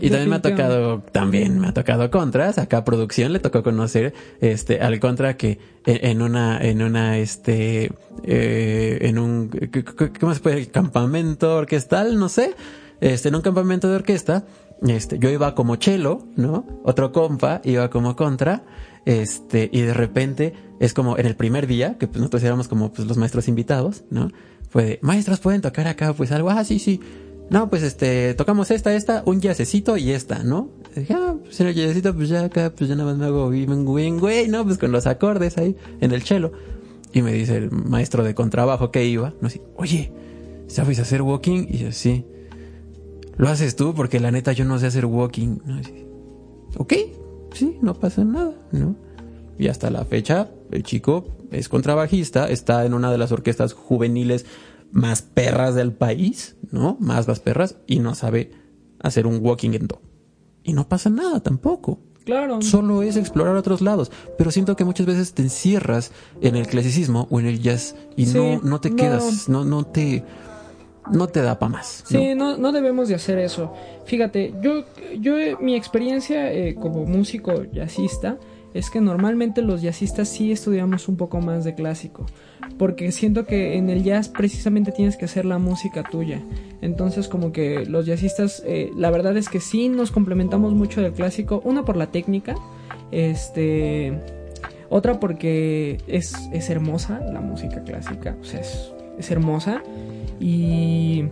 y 0.00 0.10
también 0.10 0.28
me 0.30 0.36
ha 0.36 0.42
tocado, 0.42 1.02
también 1.12 1.58
me 1.58 1.68
ha 1.68 1.74
tocado 1.74 2.10
contras, 2.10 2.58
acá 2.58 2.78
a 2.78 2.84
producción 2.84 3.32
le 3.32 3.38
tocó 3.38 3.62
conocer, 3.62 4.14
este, 4.40 4.80
al 4.80 5.00
contra 5.00 5.36
que 5.36 5.58
en 5.86 6.22
una, 6.22 6.58
en 6.58 6.82
una, 6.82 7.18
este, 7.18 7.90
eh, 8.22 8.98
en 9.02 9.18
un, 9.18 9.50
¿cómo 10.20 10.34
se 10.34 10.40
puede? 10.40 10.66
Campamento 10.66 11.56
orquestal, 11.56 12.18
no 12.18 12.28
sé, 12.28 12.54
este, 13.00 13.28
en 13.28 13.34
un 13.34 13.42
campamento 13.42 13.88
de 13.88 13.96
orquesta, 13.96 14.44
este, 14.82 15.18
yo 15.18 15.30
iba 15.30 15.54
como 15.54 15.76
chelo, 15.76 16.26
¿no? 16.36 16.66
Otro 16.84 17.12
compa 17.12 17.60
iba 17.64 17.88
como 17.90 18.16
contra, 18.16 18.64
este, 19.04 19.70
y 19.72 19.80
de 19.82 19.94
repente 19.94 20.54
es 20.80 20.94
como 20.94 21.18
en 21.18 21.26
el 21.26 21.36
primer 21.36 21.66
día, 21.66 21.96
que 21.98 22.06
pues 22.06 22.18
nosotros 22.18 22.42
éramos 22.42 22.68
como 22.68 22.92
pues 22.92 23.06
los 23.06 23.16
maestros 23.16 23.48
invitados, 23.48 24.04
¿no? 24.10 24.30
Fue 24.68 24.84
de, 24.84 24.98
maestros 25.02 25.40
pueden 25.40 25.60
tocar 25.60 25.86
acá, 25.86 26.12
pues 26.12 26.32
algo, 26.32 26.50
ah, 26.50 26.64
sí, 26.64 26.78
sí. 26.78 27.00
No, 27.50 27.68
pues 27.68 27.82
este, 27.82 28.34
tocamos 28.34 28.70
esta, 28.70 28.94
esta, 28.94 29.22
un 29.26 29.40
jazzecito 29.40 29.96
y 29.96 30.10
esta, 30.12 30.42
¿no? 30.42 30.70
dije, 30.94 31.14
ah, 31.14 31.34
pues 31.42 31.60
en 31.60 31.68
el 31.68 31.74
jazzecito, 31.74 32.14
pues 32.14 32.28
ya 32.28 32.44
acá, 32.44 32.72
pues 32.74 32.88
ya 32.88 32.96
nada 32.96 33.10
más 33.10 33.18
me 33.18 33.26
hago 33.26 33.50
bien, 33.50 34.18
güey, 34.18 34.48
¿no? 34.48 34.64
Pues 34.64 34.78
con 34.78 34.92
los 34.92 35.06
acordes 35.06 35.58
ahí, 35.58 35.76
en 36.00 36.12
el 36.12 36.24
chelo. 36.24 36.52
Y 37.12 37.22
me 37.22 37.32
dice 37.32 37.56
el 37.56 37.70
maestro 37.70 38.24
de 38.24 38.34
contrabajo 38.34 38.90
que 38.90 39.04
iba, 39.04 39.34
no 39.40 39.48
sé, 39.50 39.62
oye, 39.76 40.12
¿sabes 40.66 40.98
hacer 40.98 41.22
walking? 41.22 41.66
Y 41.68 41.78
yo, 41.78 41.92
sí 41.92 42.24
lo 43.36 43.48
haces 43.48 43.76
tú 43.76 43.94
porque 43.94 44.20
la 44.20 44.30
neta 44.30 44.52
yo 44.52 44.64
no 44.64 44.78
sé 44.78 44.86
hacer 44.86 45.06
walking. 45.06 45.58
Ok, 46.76 46.94
sí, 47.52 47.78
no 47.82 47.94
pasa 47.94 48.24
nada, 48.24 48.54
¿no? 48.72 48.96
Y 49.58 49.68
hasta 49.68 49.90
la 49.90 50.04
fecha, 50.04 50.50
el 50.70 50.82
chico 50.82 51.26
es 51.50 51.68
contrabajista, 51.68 52.48
está 52.48 52.84
en 52.84 52.94
una 52.94 53.12
de 53.12 53.18
las 53.18 53.30
orquestas 53.32 53.72
juveniles 53.72 54.46
más 54.90 55.22
perras 55.22 55.74
del 55.74 55.92
país, 55.92 56.56
¿no? 56.70 56.96
Más 57.00 57.28
las 57.28 57.40
perras, 57.40 57.76
y 57.86 58.00
no 58.00 58.14
sabe 58.14 58.52
hacer 59.00 59.26
un 59.26 59.38
walking 59.40 59.72
en 59.72 59.86
do. 59.86 60.00
Y 60.62 60.72
no 60.72 60.88
pasa 60.88 61.10
nada 61.10 61.40
tampoco. 61.40 62.00
Claro. 62.24 62.62
Solo 62.62 63.02
es 63.02 63.16
explorar 63.16 63.54
otros 63.54 63.82
lados. 63.82 64.10
Pero 64.38 64.50
siento 64.50 64.76
que 64.76 64.84
muchas 64.84 65.06
veces 65.06 65.34
te 65.34 65.42
encierras 65.42 66.10
en 66.40 66.56
el 66.56 66.66
clasicismo 66.66 67.28
o 67.30 67.38
en 67.38 67.46
el 67.46 67.60
jazz 67.60 67.94
y 68.16 68.26
no, 68.26 68.60
no 68.62 68.80
te 68.80 68.94
quedas, 68.94 69.48
no, 69.48 69.64
no 69.64 69.84
te 69.84 70.24
no 71.12 71.28
te 71.28 71.42
da 71.42 71.58
para 71.58 71.72
más. 71.72 72.04
Sí, 72.06 72.34
no, 72.34 72.56
no 72.56 72.72
debemos 72.72 73.08
de 73.08 73.14
hacer 73.14 73.38
eso. 73.38 73.72
Fíjate, 74.04 74.54
yo, 74.62 74.84
yo 75.18 75.36
mi 75.60 75.74
experiencia 75.74 76.52
eh, 76.52 76.74
como 76.74 77.04
músico 77.04 77.64
jazzista 77.72 78.38
es 78.74 78.90
que 78.90 79.00
normalmente 79.00 79.62
los 79.62 79.82
jazzistas 79.82 80.28
sí 80.28 80.50
estudiamos 80.50 81.08
un 81.08 81.16
poco 81.16 81.40
más 81.40 81.64
de 81.64 81.76
clásico, 81.76 82.26
porque 82.76 83.12
siento 83.12 83.46
que 83.46 83.76
en 83.76 83.88
el 83.88 84.02
jazz 84.02 84.28
precisamente 84.28 84.90
tienes 84.90 85.16
que 85.16 85.26
hacer 85.26 85.44
la 85.44 85.58
música 85.58 86.02
tuya. 86.02 86.42
Entonces 86.82 87.28
como 87.28 87.52
que 87.52 87.86
los 87.86 88.04
jazzistas, 88.04 88.62
eh, 88.66 88.90
la 88.96 89.10
verdad 89.10 89.36
es 89.36 89.48
que 89.48 89.60
sí 89.60 89.88
nos 89.88 90.10
complementamos 90.10 90.74
mucho 90.74 91.00
del 91.00 91.12
clásico, 91.12 91.62
una 91.64 91.84
por 91.84 91.96
la 91.96 92.08
técnica, 92.08 92.56
este, 93.12 94.18
otra 94.90 95.20
porque 95.20 95.98
es, 96.08 96.34
es 96.52 96.68
hermosa 96.68 97.20
la 97.20 97.40
música 97.40 97.84
clásica, 97.84 98.36
o 98.40 98.44
sea, 98.44 98.60
es, 98.60 98.92
es 99.18 99.30
hermosa. 99.30 99.82
Y. 100.40 101.24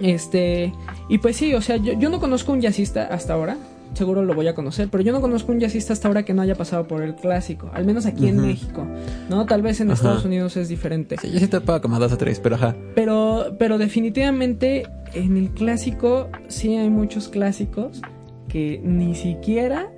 Este. 0.00 0.72
Y 1.08 1.18
pues 1.18 1.36
sí, 1.36 1.54
o 1.54 1.60
sea, 1.60 1.76
yo, 1.76 2.10
no 2.10 2.20
conozco 2.20 2.52
un 2.52 2.60
jazzista 2.60 3.06
hasta 3.06 3.34
ahora. 3.34 3.56
Seguro 3.94 4.24
lo 4.24 4.34
voy 4.34 4.48
a 4.48 4.56
conocer, 4.56 4.88
pero 4.90 5.04
yo 5.04 5.12
no 5.12 5.20
conozco 5.20 5.52
un 5.52 5.60
jazzista 5.60 5.92
hasta 5.92 6.08
ahora 6.08 6.24
que 6.24 6.34
no 6.34 6.42
haya 6.42 6.56
pasado 6.56 6.88
por 6.88 7.02
el 7.02 7.14
clásico, 7.14 7.70
al 7.72 7.84
menos 7.84 8.06
aquí 8.06 8.26
en 8.26 8.40
México, 8.40 8.84
¿no? 9.30 9.46
Tal 9.46 9.62
vez 9.62 9.80
en 9.80 9.92
Estados 9.92 10.24
Unidos 10.24 10.56
es 10.56 10.68
diferente. 10.68 11.16
Sí, 11.20 11.30
yo 11.30 11.38
sí 11.38 11.46
te 11.46 11.60
como 11.60 12.00
dos 12.00 12.12
o 12.12 12.16
tres, 12.16 12.40
pero 12.40 12.56
ajá. 12.56 12.74
Pero, 12.96 13.54
pero 13.56 13.78
definitivamente 13.78 14.88
en 15.12 15.36
el 15.36 15.50
clásico 15.50 16.28
sí 16.48 16.74
hay 16.74 16.90
muchos 16.90 17.28
clásicos 17.28 18.02
que 18.48 18.80
ni 18.82 19.14
siquiera 19.14 19.93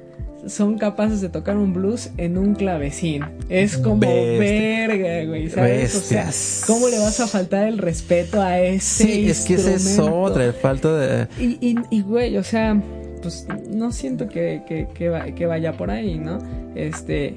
son 0.49 0.79
capaces 0.79 1.21
de 1.21 1.29
tocar 1.29 1.57
un 1.57 1.73
blues 1.73 2.11
en 2.17 2.39
un 2.39 2.55
clavecín. 2.55 3.25
Es 3.49 3.77
como 3.77 4.01
verga, 4.01 5.25
güey, 5.25 5.51
¿sabes? 5.51 5.95
O 5.95 6.01
sea, 6.01 6.31
¿cómo 6.67 6.89
le 6.89 6.99
vas 6.99 7.21
a 7.21 7.27
faltar 7.27 7.69
el 7.69 7.79
respeto 7.79 8.41
a 8.41 8.61
ese 8.61 9.05
Sí, 9.05 9.31
es 9.31 9.45
que 9.45 9.55
ese 9.55 9.75
es 9.75 9.99
otra, 9.99 10.45
el 10.45 10.53
falta 10.53 10.97
de... 10.97 11.29
Y, 11.39 11.59
y, 11.61 11.77
y, 11.91 12.03
güey, 12.03 12.37
o 12.37 12.45
sea, 12.45 12.81
pues 13.23 13.47
no 13.71 13.93
siento 13.93 14.29
que, 14.29 14.63
que, 14.67 14.89
que, 15.35 15.47
vaya 15.47 15.77
por 15.77 15.91
ahí, 15.91 16.19
¿no? 16.19 16.39
Este, 16.75 17.37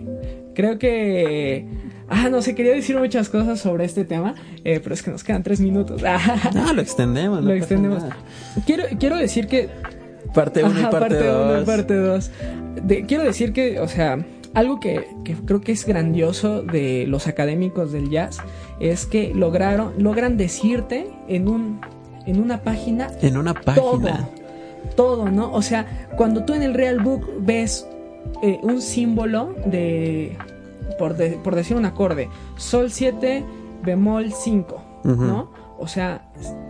creo 0.54 0.78
que... 0.78 1.66
Ah, 2.12 2.30
no 2.30 2.42
sé, 2.42 2.56
quería 2.56 2.74
decir 2.74 2.98
muchas 2.98 3.30
cosas 3.30 3.60
sobre 3.60 3.86
este 3.86 4.04
tema, 4.04 4.34
eh, 4.64 4.80
pero 4.82 4.96
es 4.96 5.04
que 5.04 5.12
nos 5.12 5.24
quedan 5.24 5.44
tres 5.44 5.60
minutos. 5.60 6.02
no, 6.56 6.74
lo 6.74 6.82
extendemos. 6.82 7.44
lo 7.44 7.54
extendemos. 7.54 8.04
Quiero, 8.66 8.86
quiero 8.98 9.16
decir 9.18 9.48
que 9.48 9.70
Parte 10.34 10.64
1 10.64 10.80
y 10.80 10.84
parte 10.86 11.28
2. 11.28 11.66
parte 11.66 11.96
2. 11.96 12.32
Quiero 13.08 13.24
decir 13.24 13.54
que, 13.54 13.80
o 13.80 13.88
sea, 13.88 14.26
algo 14.54 14.80
que, 14.80 15.08
creo 15.46 15.62
que 15.62 15.72
es 15.72 15.86
grandioso 15.86 16.62
de 16.64 17.06
los 17.08 17.28
académicos 17.28 17.92
del 17.92 18.10
jazz 18.10 18.40
es 18.80 19.06
que 19.06 19.34
lograron, 19.34 19.94
logran 19.98 20.38
decirte 20.38 21.08
en 21.28 21.48
un 21.48 21.82
en 22.26 22.40
una 22.40 22.62
página. 22.62 23.10
En 23.22 23.38
una 23.38 23.54
página. 23.54 24.30
Todo, 24.96 25.30
¿no? 25.30 25.52
O 25.52 25.62
sea, 25.62 26.08
cuando 26.16 26.46
tú 26.46 26.54
en 26.54 26.62
el 26.62 26.74
Real 26.74 27.00
Book 27.00 27.28
ves 27.40 27.88
eh, 28.44 28.60
un 28.62 28.82
símbolo 28.82 29.56
de 29.66 30.38
por, 30.98 31.16
por, 31.42 31.56
decir 31.56 31.76
un 31.76 31.86
acorde, 31.86 32.30
Sol 32.58 32.92
7, 32.92 33.44
bemol 33.84 34.32
5, 34.32 34.84
¿no? 35.06 35.52
O 35.78 35.88
sea, 35.88 36.30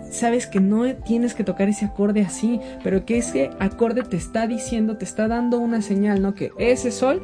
sabes 0.10 0.48
que 0.48 0.60
no 0.60 0.96
tienes 0.96 1.34
que 1.34 1.44
tocar 1.44 1.70
ese 1.70 1.86
acorde 1.86 2.22
así, 2.22 2.60
pero 2.84 3.06
que 3.06 3.18
ese 3.18 3.52
acorde 3.60 4.04
te 4.04 4.18
está 4.18 4.48
diciendo, 4.48 4.98
te 4.98 5.06
está 5.06 5.28
dando 5.28 5.60
una 5.60 5.82
señal, 5.82 6.22
¿no? 6.22 6.36
Que 6.36 6.52
ese 6.58 6.92
sol 6.92 7.22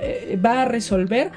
eh, 0.00 0.38
va 0.44 0.62
a 0.62 0.64
resolver 0.64 1.30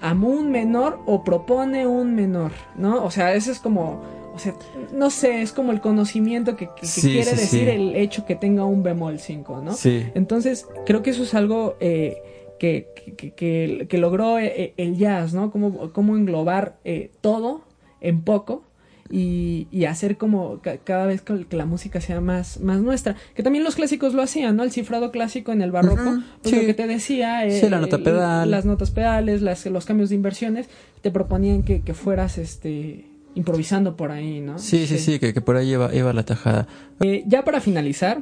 a 0.00 0.12
un 0.12 0.50
menor 0.50 1.00
o 1.06 1.24
propone 1.24 1.86
un 1.86 2.14
menor, 2.14 2.52
¿no? 2.76 3.04
O 3.04 3.10
sea, 3.10 3.34
eso 3.34 3.50
es 3.50 3.58
como, 3.58 4.02
o 4.34 4.38
sea, 4.38 4.54
no 4.94 5.10
sé, 5.10 5.42
es 5.42 5.52
como 5.52 5.72
el 5.72 5.80
conocimiento 5.80 6.56
que, 6.56 6.68
quiere 7.00 7.30
decir 7.32 7.68
el 7.68 7.96
hecho 7.96 8.24
que 8.24 8.36
tenga 8.36 8.64
un 8.64 8.82
bemol 8.82 9.18
5, 9.18 9.60
¿no? 9.62 9.72
Sí. 9.72 10.06
Entonces, 10.14 10.66
creo 10.86 11.02
que 11.02 11.10
eso 11.10 11.24
es 11.24 11.34
algo 11.34 11.76
eh, 11.80 12.22
que, 12.58 12.88
que, 13.36 13.98
logró 13.98 14.38
eh, 14.38 14.74
el 14.76 14.96
jazz, 14.96 15.34
¿no? 15.34 15.50
Cómo, 15.50 15.92
cómo 15.92 16.16
englobar 16.16 16.78
todo 17.20 17.62
en 18.00 18.22
poco 18.22 18.67
y, 19.10 19.66
y 19.70 19.84
hacer 19.84 20.16
como 20.16 20.60
cada 20.84 21.06
vez 21.06 21.22
que, 21.22 21.46
la 21.50 21.66
música 21.66 22.00
sea 22.00 22.20
más, 22.20 22.60
más 22.60 22.80
nuestra. 22.80 23.16
Que 23.34 23.42
también 23.42 23.64
los 23.64 23.76
clásicos 23.76 24.14
lo 24.14 24.22
hacían, 24.22 24.56
¿no? 24.56 24.64
El 24.64 24.70
cifrado 24.70 25.10
clásico 25.10 25.52
en 25.52 25.62
el 25.62 25.70
barroco, 25.70 26.20
pues 26.42 26.54
lo 26.54 26.60
que 26.60 26.74
te 26.74 26.86
decía, 26.86 27.46
eh, 27.46 27.70
la 27.70 27.80
nota 27.80 27.98
pedal. 27.98 28.50
las 28.50 28.64
notas 28.64 28.90
pedales, 28.90 29.42
las, 29.42 29.66
los 29.66 29.84
cambios 29.84 30.10
de 30.10 30.16
inversiones, 30.16 30.68
te 31.02 31.10
proponían 31.10 31.62
que, 31.62 31.80
que 31.82 31.94
fueras 31.94 32.38
este 32.38 33.06
improvisando 33.34 33.96
por 33.96 34.10
ahí, 34.10 34.40
¿no? 34.40 34.58
Sí, 34.58 34.86
sí, 34.86 34.98
sí, 34.98 35.18
que, 35.18 35.32
que, 35.32 35.40
por 35.40 35.56
ahí 35.56 35.70
iba, 35.70 35.94
iba 35.94 36.12
la 36.12 36.24
tajada. 36.24 36.66
Eh, 37.00 37.22
ya 37.26 37.44
para 37.44 37.60
finalizar, 37.60 38.20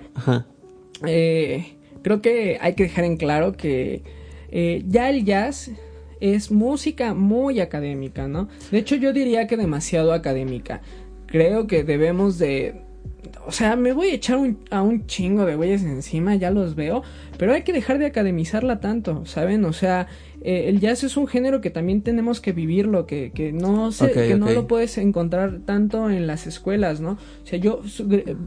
eh, 1.06 1.76
creo 2.02 2.20
que 2.20 2.58
hay 2.60 2.74
que 2.74 2.84
dejar 2.84 3.04
en 3.04 3.16
claro 3.16 3.52
que 3.52 4.02
eh, 4.50 4.84
ya 4.86 5.08
el 5.08 5.24
jazz 5.24 5.70
es 6.20 6.50
música 6.50 7.14
muy 7.14 7.60
académica, 7.60 8.28
¿no? 8.28 8.48
De 8.70 8.78
hecho, 8.78 8.96
yo 8.96 9.12
diría 9.12 9.46
que 9.46 9.56
demasiado 9.56 10.12
académica. 10.12 10.82
Creo 11.26 11.66
que 11.66 11.84
debemos 11.84 12.38
de... 12.38 12.82
O 13.44 13.52
sea, 13.52 13.74
me 13.74 13.92
voy 13.92 14.08
a 14.08 14.14
echar 14.14 14.38
a 14.70 14.82
un 14.82 15.06
chingo 15.06 15.44
de 15.46 15.56
güeyes 15.56 15.82
encima, 15.82 16.36
ya 16.36 16.50
los 16.50 16.76
veo, 16.76 17.02
pero 17.38 17.52
hay 17.52 17.62
que 17.62 17.72
dejar 17.72 17.98
de 17.98 18.06
academizarla 18.06 18.80
tanto, 18.80 19.26
¿saben? 19.26 19.64
O 19.64 19.72
sea, 19.72 20.06
eh, 20.42 20.68
el 20.68 20.78
jazz 20.78 21.02
es 21.02 21.16
un 21.16 21.26
género 21.26 21.60
que 21.60 21.70
también 21.70 22.02
tenemos 22.02 22.40
que 22.40 22.52
vivirlo, 22.52 23.06
que, 23.06 23.32
que 23.32 23.52
no 23.52 23.90
se, 23.90 24.12
que 24.12 24.36
no 24.36 24.50
lo 24.50 24.68
puedes 24.68 24.96
encontrar 24.98 25.60
tanto 25.64 26.08
en 26.08 26.28
las 26.28 26.46
escuelas, 26.46 27.00
¿no? 27.00 27.12
O 27.12 27.46
sea, 27.46 27.58
yo 27.58 27.82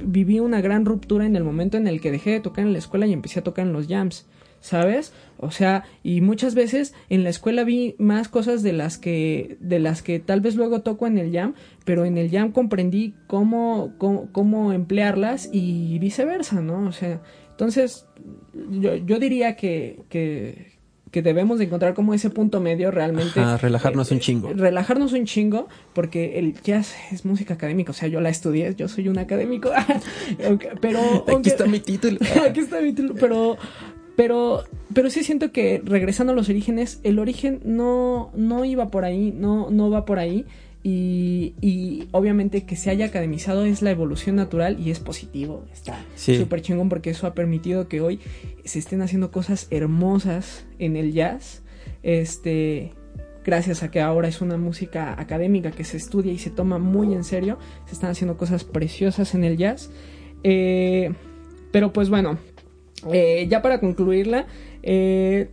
viví 0.06 0.40
una 0.40 0.62
gran 0.62 0.86
ruptura 0.86 1.26
en 1.26 1.36
el 1.36 1.44
momento 1.44 1.78
en 1.78 1.88
el 1.88 2.00
que 2.00 2.12
dejé 2.12 2.32
de 2.32 2.40
tocar 2.40 2.66
en 2.66 2.72
la 2.72 2.80
escuela 2.80 3.06
y 3.06 3.12
empecé 3.12 3.40
a 3.40 3.44
tocar 3.44 3.66
en 3.66 3.74
los 3.74 3.88
jams. 3.88 4.26
¿sabes? 4.62 5.14
O 5.42 5.52
sea, 5.52 5.86
y 6.04 6.20
muchas 6.20 6.54
veces 6.54 6.94
en 7.10 7.24
la 7.24 7.30
escuela 7.30 7.64
vi 7.64 7.96
más 7.98 8.28
cosas 8.28 8.62
de 8.62 8.74
las 8.74 8.98
que 8.98 9.58
de 9.62 9.80
las 9.80 10.02
que 10.02 10.20
tal 10.20 10.42
vez 10.42 10.56
luego 10.56 10.82
toco 10.82 11.08
en 11.08 11.18
el 11.18 11.32
jam, 11.32 11.54
pero 11.86 12.04
en 12.04 12.18
el 12.18 12.30
jam 12.30 12.52
comprendí 12.52 13.16
cómo 13.28 13.94
cómo, 13.98 14.30
cómo 14.34 14.74
emplearlas 14.74 15.50
y 15.52 15.98
viceversa, 16.00 16.62
¿no? 16.62 16.86
O 16.88 16.92
sea, 16.92 17.22
entonces 17.52 18.06
yo, 18.70 18.96
yo 18.96 19.20
diría 19.20 19.56
que, 19.56 20.02
que, 20.10 20.80
que 21.12 21.22
debemos 21.22 21.60
de 21.60 21.66
encontrar 21.66 21.94
como 21.94 22.14
ese 22.14 22.30
punto 22.30 22.60
medio 22.60 22.92
realmente. 22.92 23.40
relajarnos 23.58 24.12
un 24.12 24.18
eh, 24.18 24.22
chingo. 24.22 24.54
Relajarnos 24.54 25.14
un 25.14 25.26
chingo, 25.26 25.68
porque 25.94 26.40
el 26.40 26.54
jazz 26.62 26.96
es 27.12 27.26
música 27.26 27.56
académica, 27.56 27.92
o 27.92 27.94
sea, 27.94 28.08
yo 28.08 28.22
la 28.22 28.30
estudié, 28.30 28.76
yo 28.76 28.88
soy 28.88 29.08
un 29.10 29.18
académico, 29.18 29.72
pero... 30.82 31.00
Aquí 31.28 31.50
está 31.50 31.66
mi 31.66 31.80
título. 31.80 32.20
aquí 32.48 32.60
está 32.60 32.80
mi 32.82 32.94
título, 32.94 33.16
pero 33.20 33.58
pero, 34.20 34.66
pero 34.94 35.10
sí 35.10 35.24
siento 35.24 35.54
que 35.54 35.82
regresando 35.86 36.34
a 36.34 36.36
los 36.36 36.50
orígenes, 36.50 37.00
el 37.04 37.20
origen 37.20 37.62
no, 37.64 38.32
no 38.36 38.66
iba 38.66 38.90
por 38.90 39.06
ahí, 39.06 39.32
no, 39.32 39.70
no 39.70 39.90
va 39.90 40.04
por 40.04 40.20
ahí. 40.20 40.46
Y, 40.84 41.54
y 41.62 42.10
obviamente 42.12 42.66
que 42.66 42.76
se 42.76 42.90
haya 42.90 43.06
academizado 43.06 43.64
es 43.64 43.82
la 43.82 43.92
evolución 43.92 44.36
natural 44.36 44.78
y 44.78 44.92
es 44.92 45.00
positivo. 45.00 45.64
Está 45.72 46.04
súper 46.18 46.62
chingón 46.62 46.90
porque 46.90 47.12
eso 47.12 47.28
ha 47.28 47.34
permitido 47.34 47.88
que 47.88 48.02
hoy 48.02 48.20
se 48.66 48.80
estén 48.80 49.02
haciendo 49.02 49.32
cosas 49.32 49.68
hermosas 49.72 50.66
en 50.80 50.98
el 50.98 51.14
jazz. 51.14 51.62
Este, 52.04 52.92
gracias 53.46 53.84
a 53.84 53.90
que 53.90 54.02
ahora 54.02 54.28
es 54.28 54.42
una 54.42 54.58
música 54.58 55.16
académica 55.18 55.72
que 55.72 55.86
se 55.86 55.96
estudia 55.96 56.34
y 56.34 56.40
se 56.40 56.50
toma 56.50 56.78
muy 56.78 57.14
en 57.14 57.24
serio. 57.24 57.58
Se 57.86 57.94
están 57.94 58.10
haciendo 58.10 58.36
cosas 58.36 58.66
preciosas 58.66 59.34
en 59.34 59.46
el 59.46 59.56
jazz. 59.56 59.90
Eh, 60.44 61.14
pero 61.72 61.94
pues 61.94 62.10
bueno, 62.10 62.38
eh, 63.12 63.48
ya 63.50 63.62
para 63.62 63.80
concluirla, 63.80 64.48
eh, 64.84 65.50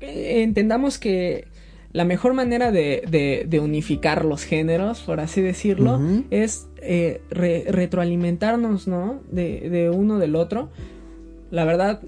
entendamos 0.00 0.98
que 0.98 1.46
la 1.92 2.04
mejor 2.04 2.32
manera 2.32 2.72
de, 2.72 3.46
de, 3.46 3.60
unificar 3.60 4.24
los 4.24 4.44
géneros, 4.44 5.00
por 5.00 5.20
así 5.20 5.42
decirlo, 5.42 6.00
es 6.30 6.68
eh, 6.80 7.20
retroalimentarnos, 7.30 8.88
¿no? 8.88 9.20
De, 9.30 9.68
de, 9.68 9.90
uno 9.90 10.18
del 10.18 10.34
otro. 10.34 10.70
La 11.50 11.66
verdad, 11.66 12.00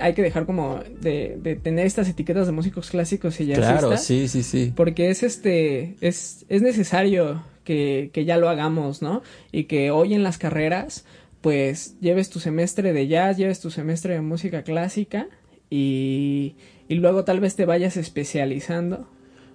hay 0.00 0.14
que 0.14 0.22
dejar 0.22 0.46
como 0.46 0.80
de, 1.00 1.38
de, 1.42 1.56
tener 1.56 1.86
estas 1.86 2.08
etiquetas 2.08 2.46
de 2.46 2.52
músicos 2.52 2.90
clásicos 2.90 3.38
y 3.40 3.46
jazzistas. 3.46 3.80
Claro, 3.80 3.96
sí, 3.98 4.28
sí, 4.28 4.42
sí. 4.42 4.72
Porque 4.74 5.10
es 5.10 5.22
este, 5.22 5.96
es, 6.00 6.46
es 6.48 6.62
necesario 6.62 7.42
que, 7.64 8.08
que 8.14 8.24
ya 8.24 8.38
lo 8.38 8.48
hagamos, 8.48 9.02
¿no? 9.02 9.22
Y 9.52 9.64
que 9.64 9.90
hoy 9.90 10.14
en 10.14 10.22
las 10.22 10.38
carreras 10.38 11.04
pues 11.48 11.98
lleves 12.02 12.28
tu 12.28 12.40
semestre 12.40 12.92
de 12.92 13.08
jazz, 13.08 13.38
lleves 13.38 13.58
tu 13.58 13.70
semestre 13.70 14.12
de 14.12 14.20
música 14.20 14.64
clásica 14.64 15.28
y, 15.70 16.56
y 16.88 16.96
luego 16.96 17.24
tal 17.24 17.40
vez 17.40 17.56
te 17.56 17.64
vayas 17.64 17.96
especializando. 17.96 19.08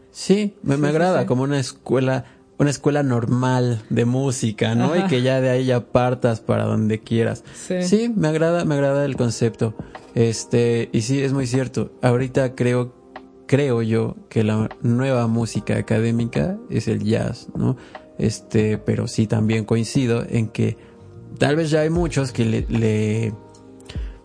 Sí, 0.10 0.56
me, 0.64 0.76
me 0.78 0.88
agrada 0.88 1.28
como 1.28 1.44
una 1.44 1.60
escuela, 1.60 2.26
una 2.58 2.72
escuela 2.72 3.04
normal 3.04 3.84
de 3.92 4.06
música, 4.06 4.74
¿no? 4.74 4.98
Y 4.98 5.04
que 5.04 5.22
ya 5.22 5.40
de 5.40 5.52
ahí 5.52 5.66
ya 5.66 5.82
partas 5.82 6.42
para 6.42 6.64
donde 6.64 7.00
quieras. 7.00 7.44
Sí. 7.54 7.84
sí, 7.84 8.12
me 8.16 8.28
agrada, 8.28 8.66
me 8.66 8.74
agrada 8.74 9.06
el 9.06 9.16
concepto. 9.16 9.76
Este, 10.16 10.90
y 10.94 11.02
sí, 11.02 11.22
es 11.22 11.32
muy 11.32 11.46
cierto. 11.46 11.92
Ahorita 12.02 12.56
creo, 12.56 12.96
creo 13.46 13.84
yo 13.84 14.16
que 14.30 14.44
la 14.44 14.68
nueva 14.82 15.28
música 15.28 15.78
académica 15.78 16.58
es 16.72 16.88
el 16.88 17.04
jazz, 17.04 17.50
¿no? 17.56 17.78
Este, 18.18 18.80
pero 18.80 19.08
sí 19.08 19.28
también 19.28 19.64
coincido 19.64 20.26
en 20.28 20.48
que 20.48 20.92
tal 21.38 21.56
vez 21.56 21.70
ya 21.70 21.82
hay 21.82 21.90
muchos 21.90 22.32
que 22.32 22.46
le, 22.46 23.34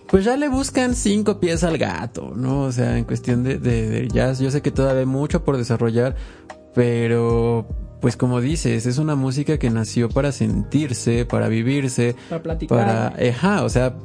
pues 0.09 0.25
ya 0.25 0.37
le 0.37 0.49
buscan 0.49 0.95
cinco 0.95 1.41
pies 1.41 1.65
al 1.65 1.79
gato, 1.79 2.33
¿no? 2.35 2.63
O 2.63 2.73
sea, 2.73 2.99
en 2.99 3.05
cuestión 3.05 3.45
de, 3.45 3.59
de, 3.59 4.09
jazz, 4.09 4.39
yo 4.39 4.51
sé 4.51 4.63
que 4.63 4.71
todavía 4.71 5.01
hay 5.01 5.07
mucho 5.07 5.45
por 5.45 5.57
desarrollar, 5.57 6.17
pero 6.75 7.67
pues 8.01 8.17
como 8.17 8.41
dices, 8.41 8.87
es 8.87 8.99
una 8.99 9.17
música 9.17 9.59
que 9.59 9.71
nació 9.71 10.09
para 10.09 10.33
sentirse, 10.33 11.25
para 11.25 11.49
vivirse, 11.49 12.15
para 12.29 12.43
platicar. 12.43 12.79
Para, 12.79 13.29
ajá, 13.29 13.65
o 13.65 13.69
sea, 13.69 13.97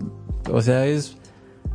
o 0.51 0.61
sea, 0.61 0.85
es 0.87 1.17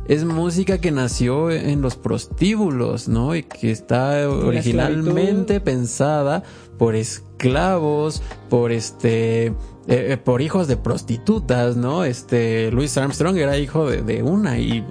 es 0.09 0.25
música 0.25 0.79
que 0.79 0.89
nació 0.89 1.51
en 1.51 1.83
los 1.83 1.95
prostíbulos, 1.95 3.07
¿no? 3.07 3.35
Y 3.35 3.43
que 3.43 3.69
está 3.69 4.27
originalmente 4.27 5.59
pensada 5.59 6.41
por 6.79 6.95
esclavos, 6.95 8.23
por 8.49 8.71
este 8.71 9.53
eh, 9.89 10.13
eh, 10.13 10.17
por 10.17 10.43
hijos 10.43 10.67
de 10.67 10.77
prostitutas, 10.77 11.75
¿no? 11.75 12.03
Este, 12.03 12.69
Louis 12.69 12.95
Armstrong 12.95 13.35
era 13.37 13.57
hijo 13.57 13.89
de, 13.89 14.21
una 14.21 14.59
y, 14.59 14.85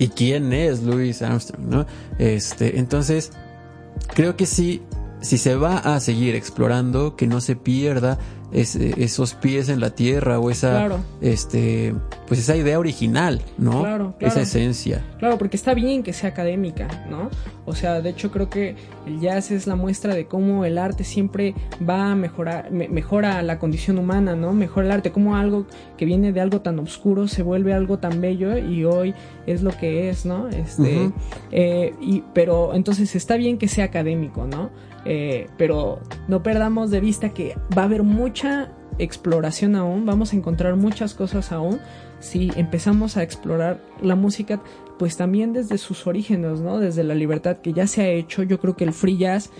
y 0.00 0.08
quién 0.08 0.52
es 0.52 0.82
Louis 0.82 1.22
Armstrong, 1.22 1.68
¿no? 1.68 1.86
Este, 2.18 2.80
entonces, 2.80 3.30
creo 4.12 4.34
que 4.34 4.46
sí, 4.46 4.82
si 5.20 5.38
se 5.38 5.54
va 5.54 5.78
a 5.78 6.00
seguir 6.00 6.34
explorando, 6.34 7.14
que 7.14 7.28
no 7.28 7.40
se 7.40 7.54
pierda 7.54 8.18
esos 8.52 9.34
pies 9.34 9.68
en 9.68 9.80
la 9.80 9.90
tierra 9.90 10.38
o 10.40 10.50
esa 10.50 10.88
este 11.20 11.94
pues 12.26 12.40
esa 12.40 12.56
idea 12.56 12.78
original 12.78 13.40
no 13.58 13.80
claro, 13.80 14.14
esa 14.18 14.40
esencia. 14.40 15.04
Claro 15.18 15.38
porque 15.38 15.56
está 15.56 15.74
bien 15.74 16.02
que 16.02 16.12
sea 16.12 16.30
académica 16.30 16.88
no 17.08 17.30
o 17.64 17.74
sea 17.74 18.00
de 18.00 18.10
hecho 18.10 18.30
creo 18.30 18.50
que 18.50 18.74
el 19.06 19.20
jazz 19.20 19.50
es 19.50 19.66
la 19.66 19.76
muestra 19.76 20.14
de 20.14 20.26
cómo 20.26 20.64
el 20.64 20.78
arte 20.78 21.04
siempre 21.04 21.54
va 21.88 22.10
a 22.10 22.16
mejorar 22.16 22.70
mejora 22.72 23.40
la 23.42 23.58
condición 23.58 23.98
humana 23.98 24.34
no 24.34 24.52
mejora 24.52 24.86
el 24.86 24.92
arte 24.92 25.12
como 25.12 25.36
algo 25.36 25.66
que 25.96 26.04
viene 26.04 26.32
de 26.32 26.40
algo 26.40 26.60
tan 26.60 26.78
oscuro 26.80 27.28
se 27.28 27.42
vuelve 27.42 27.72
algo 27.72 27.98
tan 27.98 28.20
bello 28.20 28.58
y 28.58 28.84
hoy 28.84 29.14
es 29.46 29.62
lo 29.62 29.70
que 29.70 30.08
es 30.08 30.26
no 30.26 30.48
este 30.48 31.12
eh, 31.52 31.94
y 32.00 32.24
pero 32.32 32.74
entonces 32.74 33.14
está 33.14 33.36
bien 33.36 33.58
que 33.58 33.68
sea 33.68 33.84
académico 33.84 34.46
no 34.46 34.70
eh, 35.04 35.48
pero 35.56 36.00
no 36.28 36.42
perdamos 36.42 36.90
de 36.90 37.00
vista 37.00 37.30
que 37.30 37.56
va 37.76 37.82
a 37.82 37.84
haber 37.86 38.02
mucha 38.02 38.72
exploración 38.98 39.76
aún, 39.76 40.04
vamos 40.04 40.32
a 40.32 40.36
encontrar 40.36 40.76
muchas 40.76 41.14
cosas 41.14 41.52
aún 41.52 41.80
si 42.18 42.50
empezamos 42.56 43.16
a 43.16 43.22
explorar 43.22 43.80
la 44.02 44.14
música 44.14 44.60
pues 44.98 45.16
también 45.16 45.54
desde 45.54 45.78
sus 45.78 46.06
orígenes, 46.06 46.60
¿no? 46.60 46.78
Desde 46.78 47.02
la 47.02 47.14
libertad 47.14 47.56
que 47.56 47.72
ya 47.72 47.86
se 47.86 48.02
ha 48.02 48.08
hecho, 48.08 48.42
yo 48.42 48.60
creo 48.60 48.76
que 48.76 48.84
el 48.84 48.92
free 48.92 49.16
jazz 49.16 49.50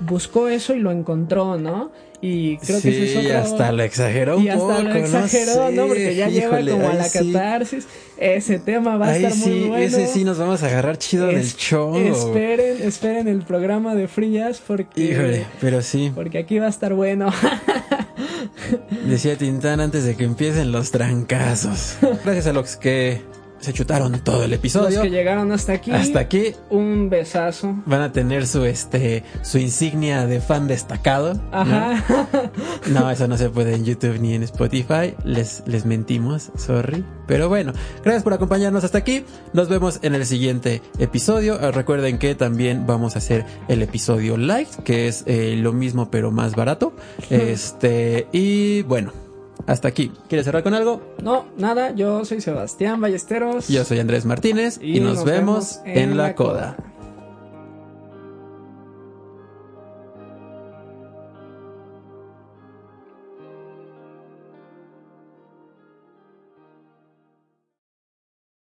buscó 0.00 0.48
eso 0.48 0.74
y 0.74 0.80
lo 0.80 0.90
encontró, 0.90 1.58
¿no? 1.58 1.90
Y 2.20 2.56
creo 2.58 2.80
que 2.80 2.88
ese 2.88 3.12
es 3.12 3.26
otro... 3.26 3.38
hasta 3.38 3.72
lo 3.72 3.82
exageró 3.82 4.38
un 4.38 4.44
y 4.44 4.48
hasta 4.48 4.82
lo 4.82 4.94
exageró, 4.94 5.70
¿no? 5.70 5.86
Porque 5.86 6.14
ya 6.14 6.28
lleva 6.28 6.58
como 6.60 6.88
a 6.88 6.94
la 6.94 7.08
catarsis. 7.08 7.86
Ese 8.18 8.58
tema 8.58 8.96
va 8.96 9.08
a 9.08 9.16
estar 9.16 9.34
muy 9.36 9.68
bueno. 9.68 9.84
Ese 9.84 10.06
sí 10.06 10.24
nos 10.24 10.38
vamos 10.38 10.62
a 10.62 10.66
agarrar 10.66 10.96
chido 10.98 11.30
en 11.30 11.38
el 11.38 11.46
show. 11.46 11.96
Esperen, 11.96 12.82
esperen 12.82 13.28
el 13.28 13.42
programa 13.42 13.94
de 13.94 14.08
Frías 14.08 14.62
porque... 14.66 15.02
Híjole, 15.02 15.46
pero 15.60 15.82
sí. 15.82 16.10
Porque 16.14 16.38
aquí 16.38 16.58
va 16.58 16.66
a 16.66 16.70
estar 16.70 16.94
bueno. 16.94 17.32
Decía 19.06 19.36
Tintán 19.36 19.80
antes 19.80 20.04
de 20.04 20.16
que 20.16 20.24
empiecen 20.24 20.72
los 20.72 20.90
trancazos. 20.90 21.96
Gracias 22.24 22.46
a 22.46 22.52
los 22.52 22.76
que 22.76 23.20
se 23.66 23.72
chutaron 23.72 24.20
todo 24.20 24.44
el 24.44 24.52
episodio. 24.52 24.98
Los 24.98 25.00
que 25.00 25.10
llegaron 25.10 25.50
hasta 25.50 25.72
aquí. 25.72 25.90
Hasta 25.90 26.20
aquí. 26.20 26.54
Un 26.70 27.10
besazo. 27.10 27.74
Van 27.84 28.00
a 28.00 28.12
tener 28.12 28.46
su 28.46 28.64
este 28.64 29.24
su 29.42 29.58
insignia 29.58 30.24
de 30.26 30.40
fan 30.40 30.68
destacado. 30.68 31.40
Ajá. 31.50 32.04
¿no? 32.88 33.00
no, 33.00 33.10
eso 33.10 33.26
no 33.26 33.36
se 33.36 33.50
puede 33.50 33.74
en 33.74 33.84
YouTube 33.84 34.20
ni 34.20 34.34
en 34.34 34.44
Spotify. 34.44 35.16
Les, 35.24 35.64
les 35.66 35.84
mentimos, 35.84 36.52
sorry. 36.56 37.04
Pero 37.26 37.48
bueno, 37.48 37.72
gracias 38.04 38.22
por 38.22 38.34
acompañarnos 38.34 38.84
hasta 38.84 38.98
aquí. 38.98 39.24
Nos 39.52 39.68
vemos 39.68 39.98
en 40.02 40.14
el 40.14 40.24
siguiente 40.26 40.80
episodio. 41.00 41.58
Ah, 41.60 41.72
recuerden 41.72 42.18
que 42.18 42.36
también 42.36 42.86
vamos 42.86 43.16
a 43.16 43.18
hacer 43.18 43.44
el 43.66 43.82
episodio 43.82 44.36
light, 44.36 44.68
que 44.84 45.08
es 45.08 45.24
eh, 45.26 45.56
lo 45.58 45.72
mismo 45.72 46.08
pero 46.08 46.30
más 46.30 46.54
barato. 46.54 46.92
Este, 47.28 48.28
y 48.32 48.82
bueno, 48.82 49.12
hasta 49.66 49.88
aquí. 49.88 50.12
¿Quieres 50.28 50.44
cerrar 50.44 50.62
con 50.62 50.74
algo? 50.74 51.02
No, 51.22 51.46
nada. 51.56 51.94
Yo 51.94 52.24
soy 52.24 52.40
Sebastián 52.40 53.00
Ballesteros. 53.00 53.68
Yo 53.68 53.84
soy 53.84 53.98
Andrés 53.98 54.24
Martínez 54.24 54.78
y, 54.80 55.00
nos, 55.00 55.24
vemos, 55.24 55.80
en, 55.84 56.16
la 56.16 56.34
coda. 56.34 56.76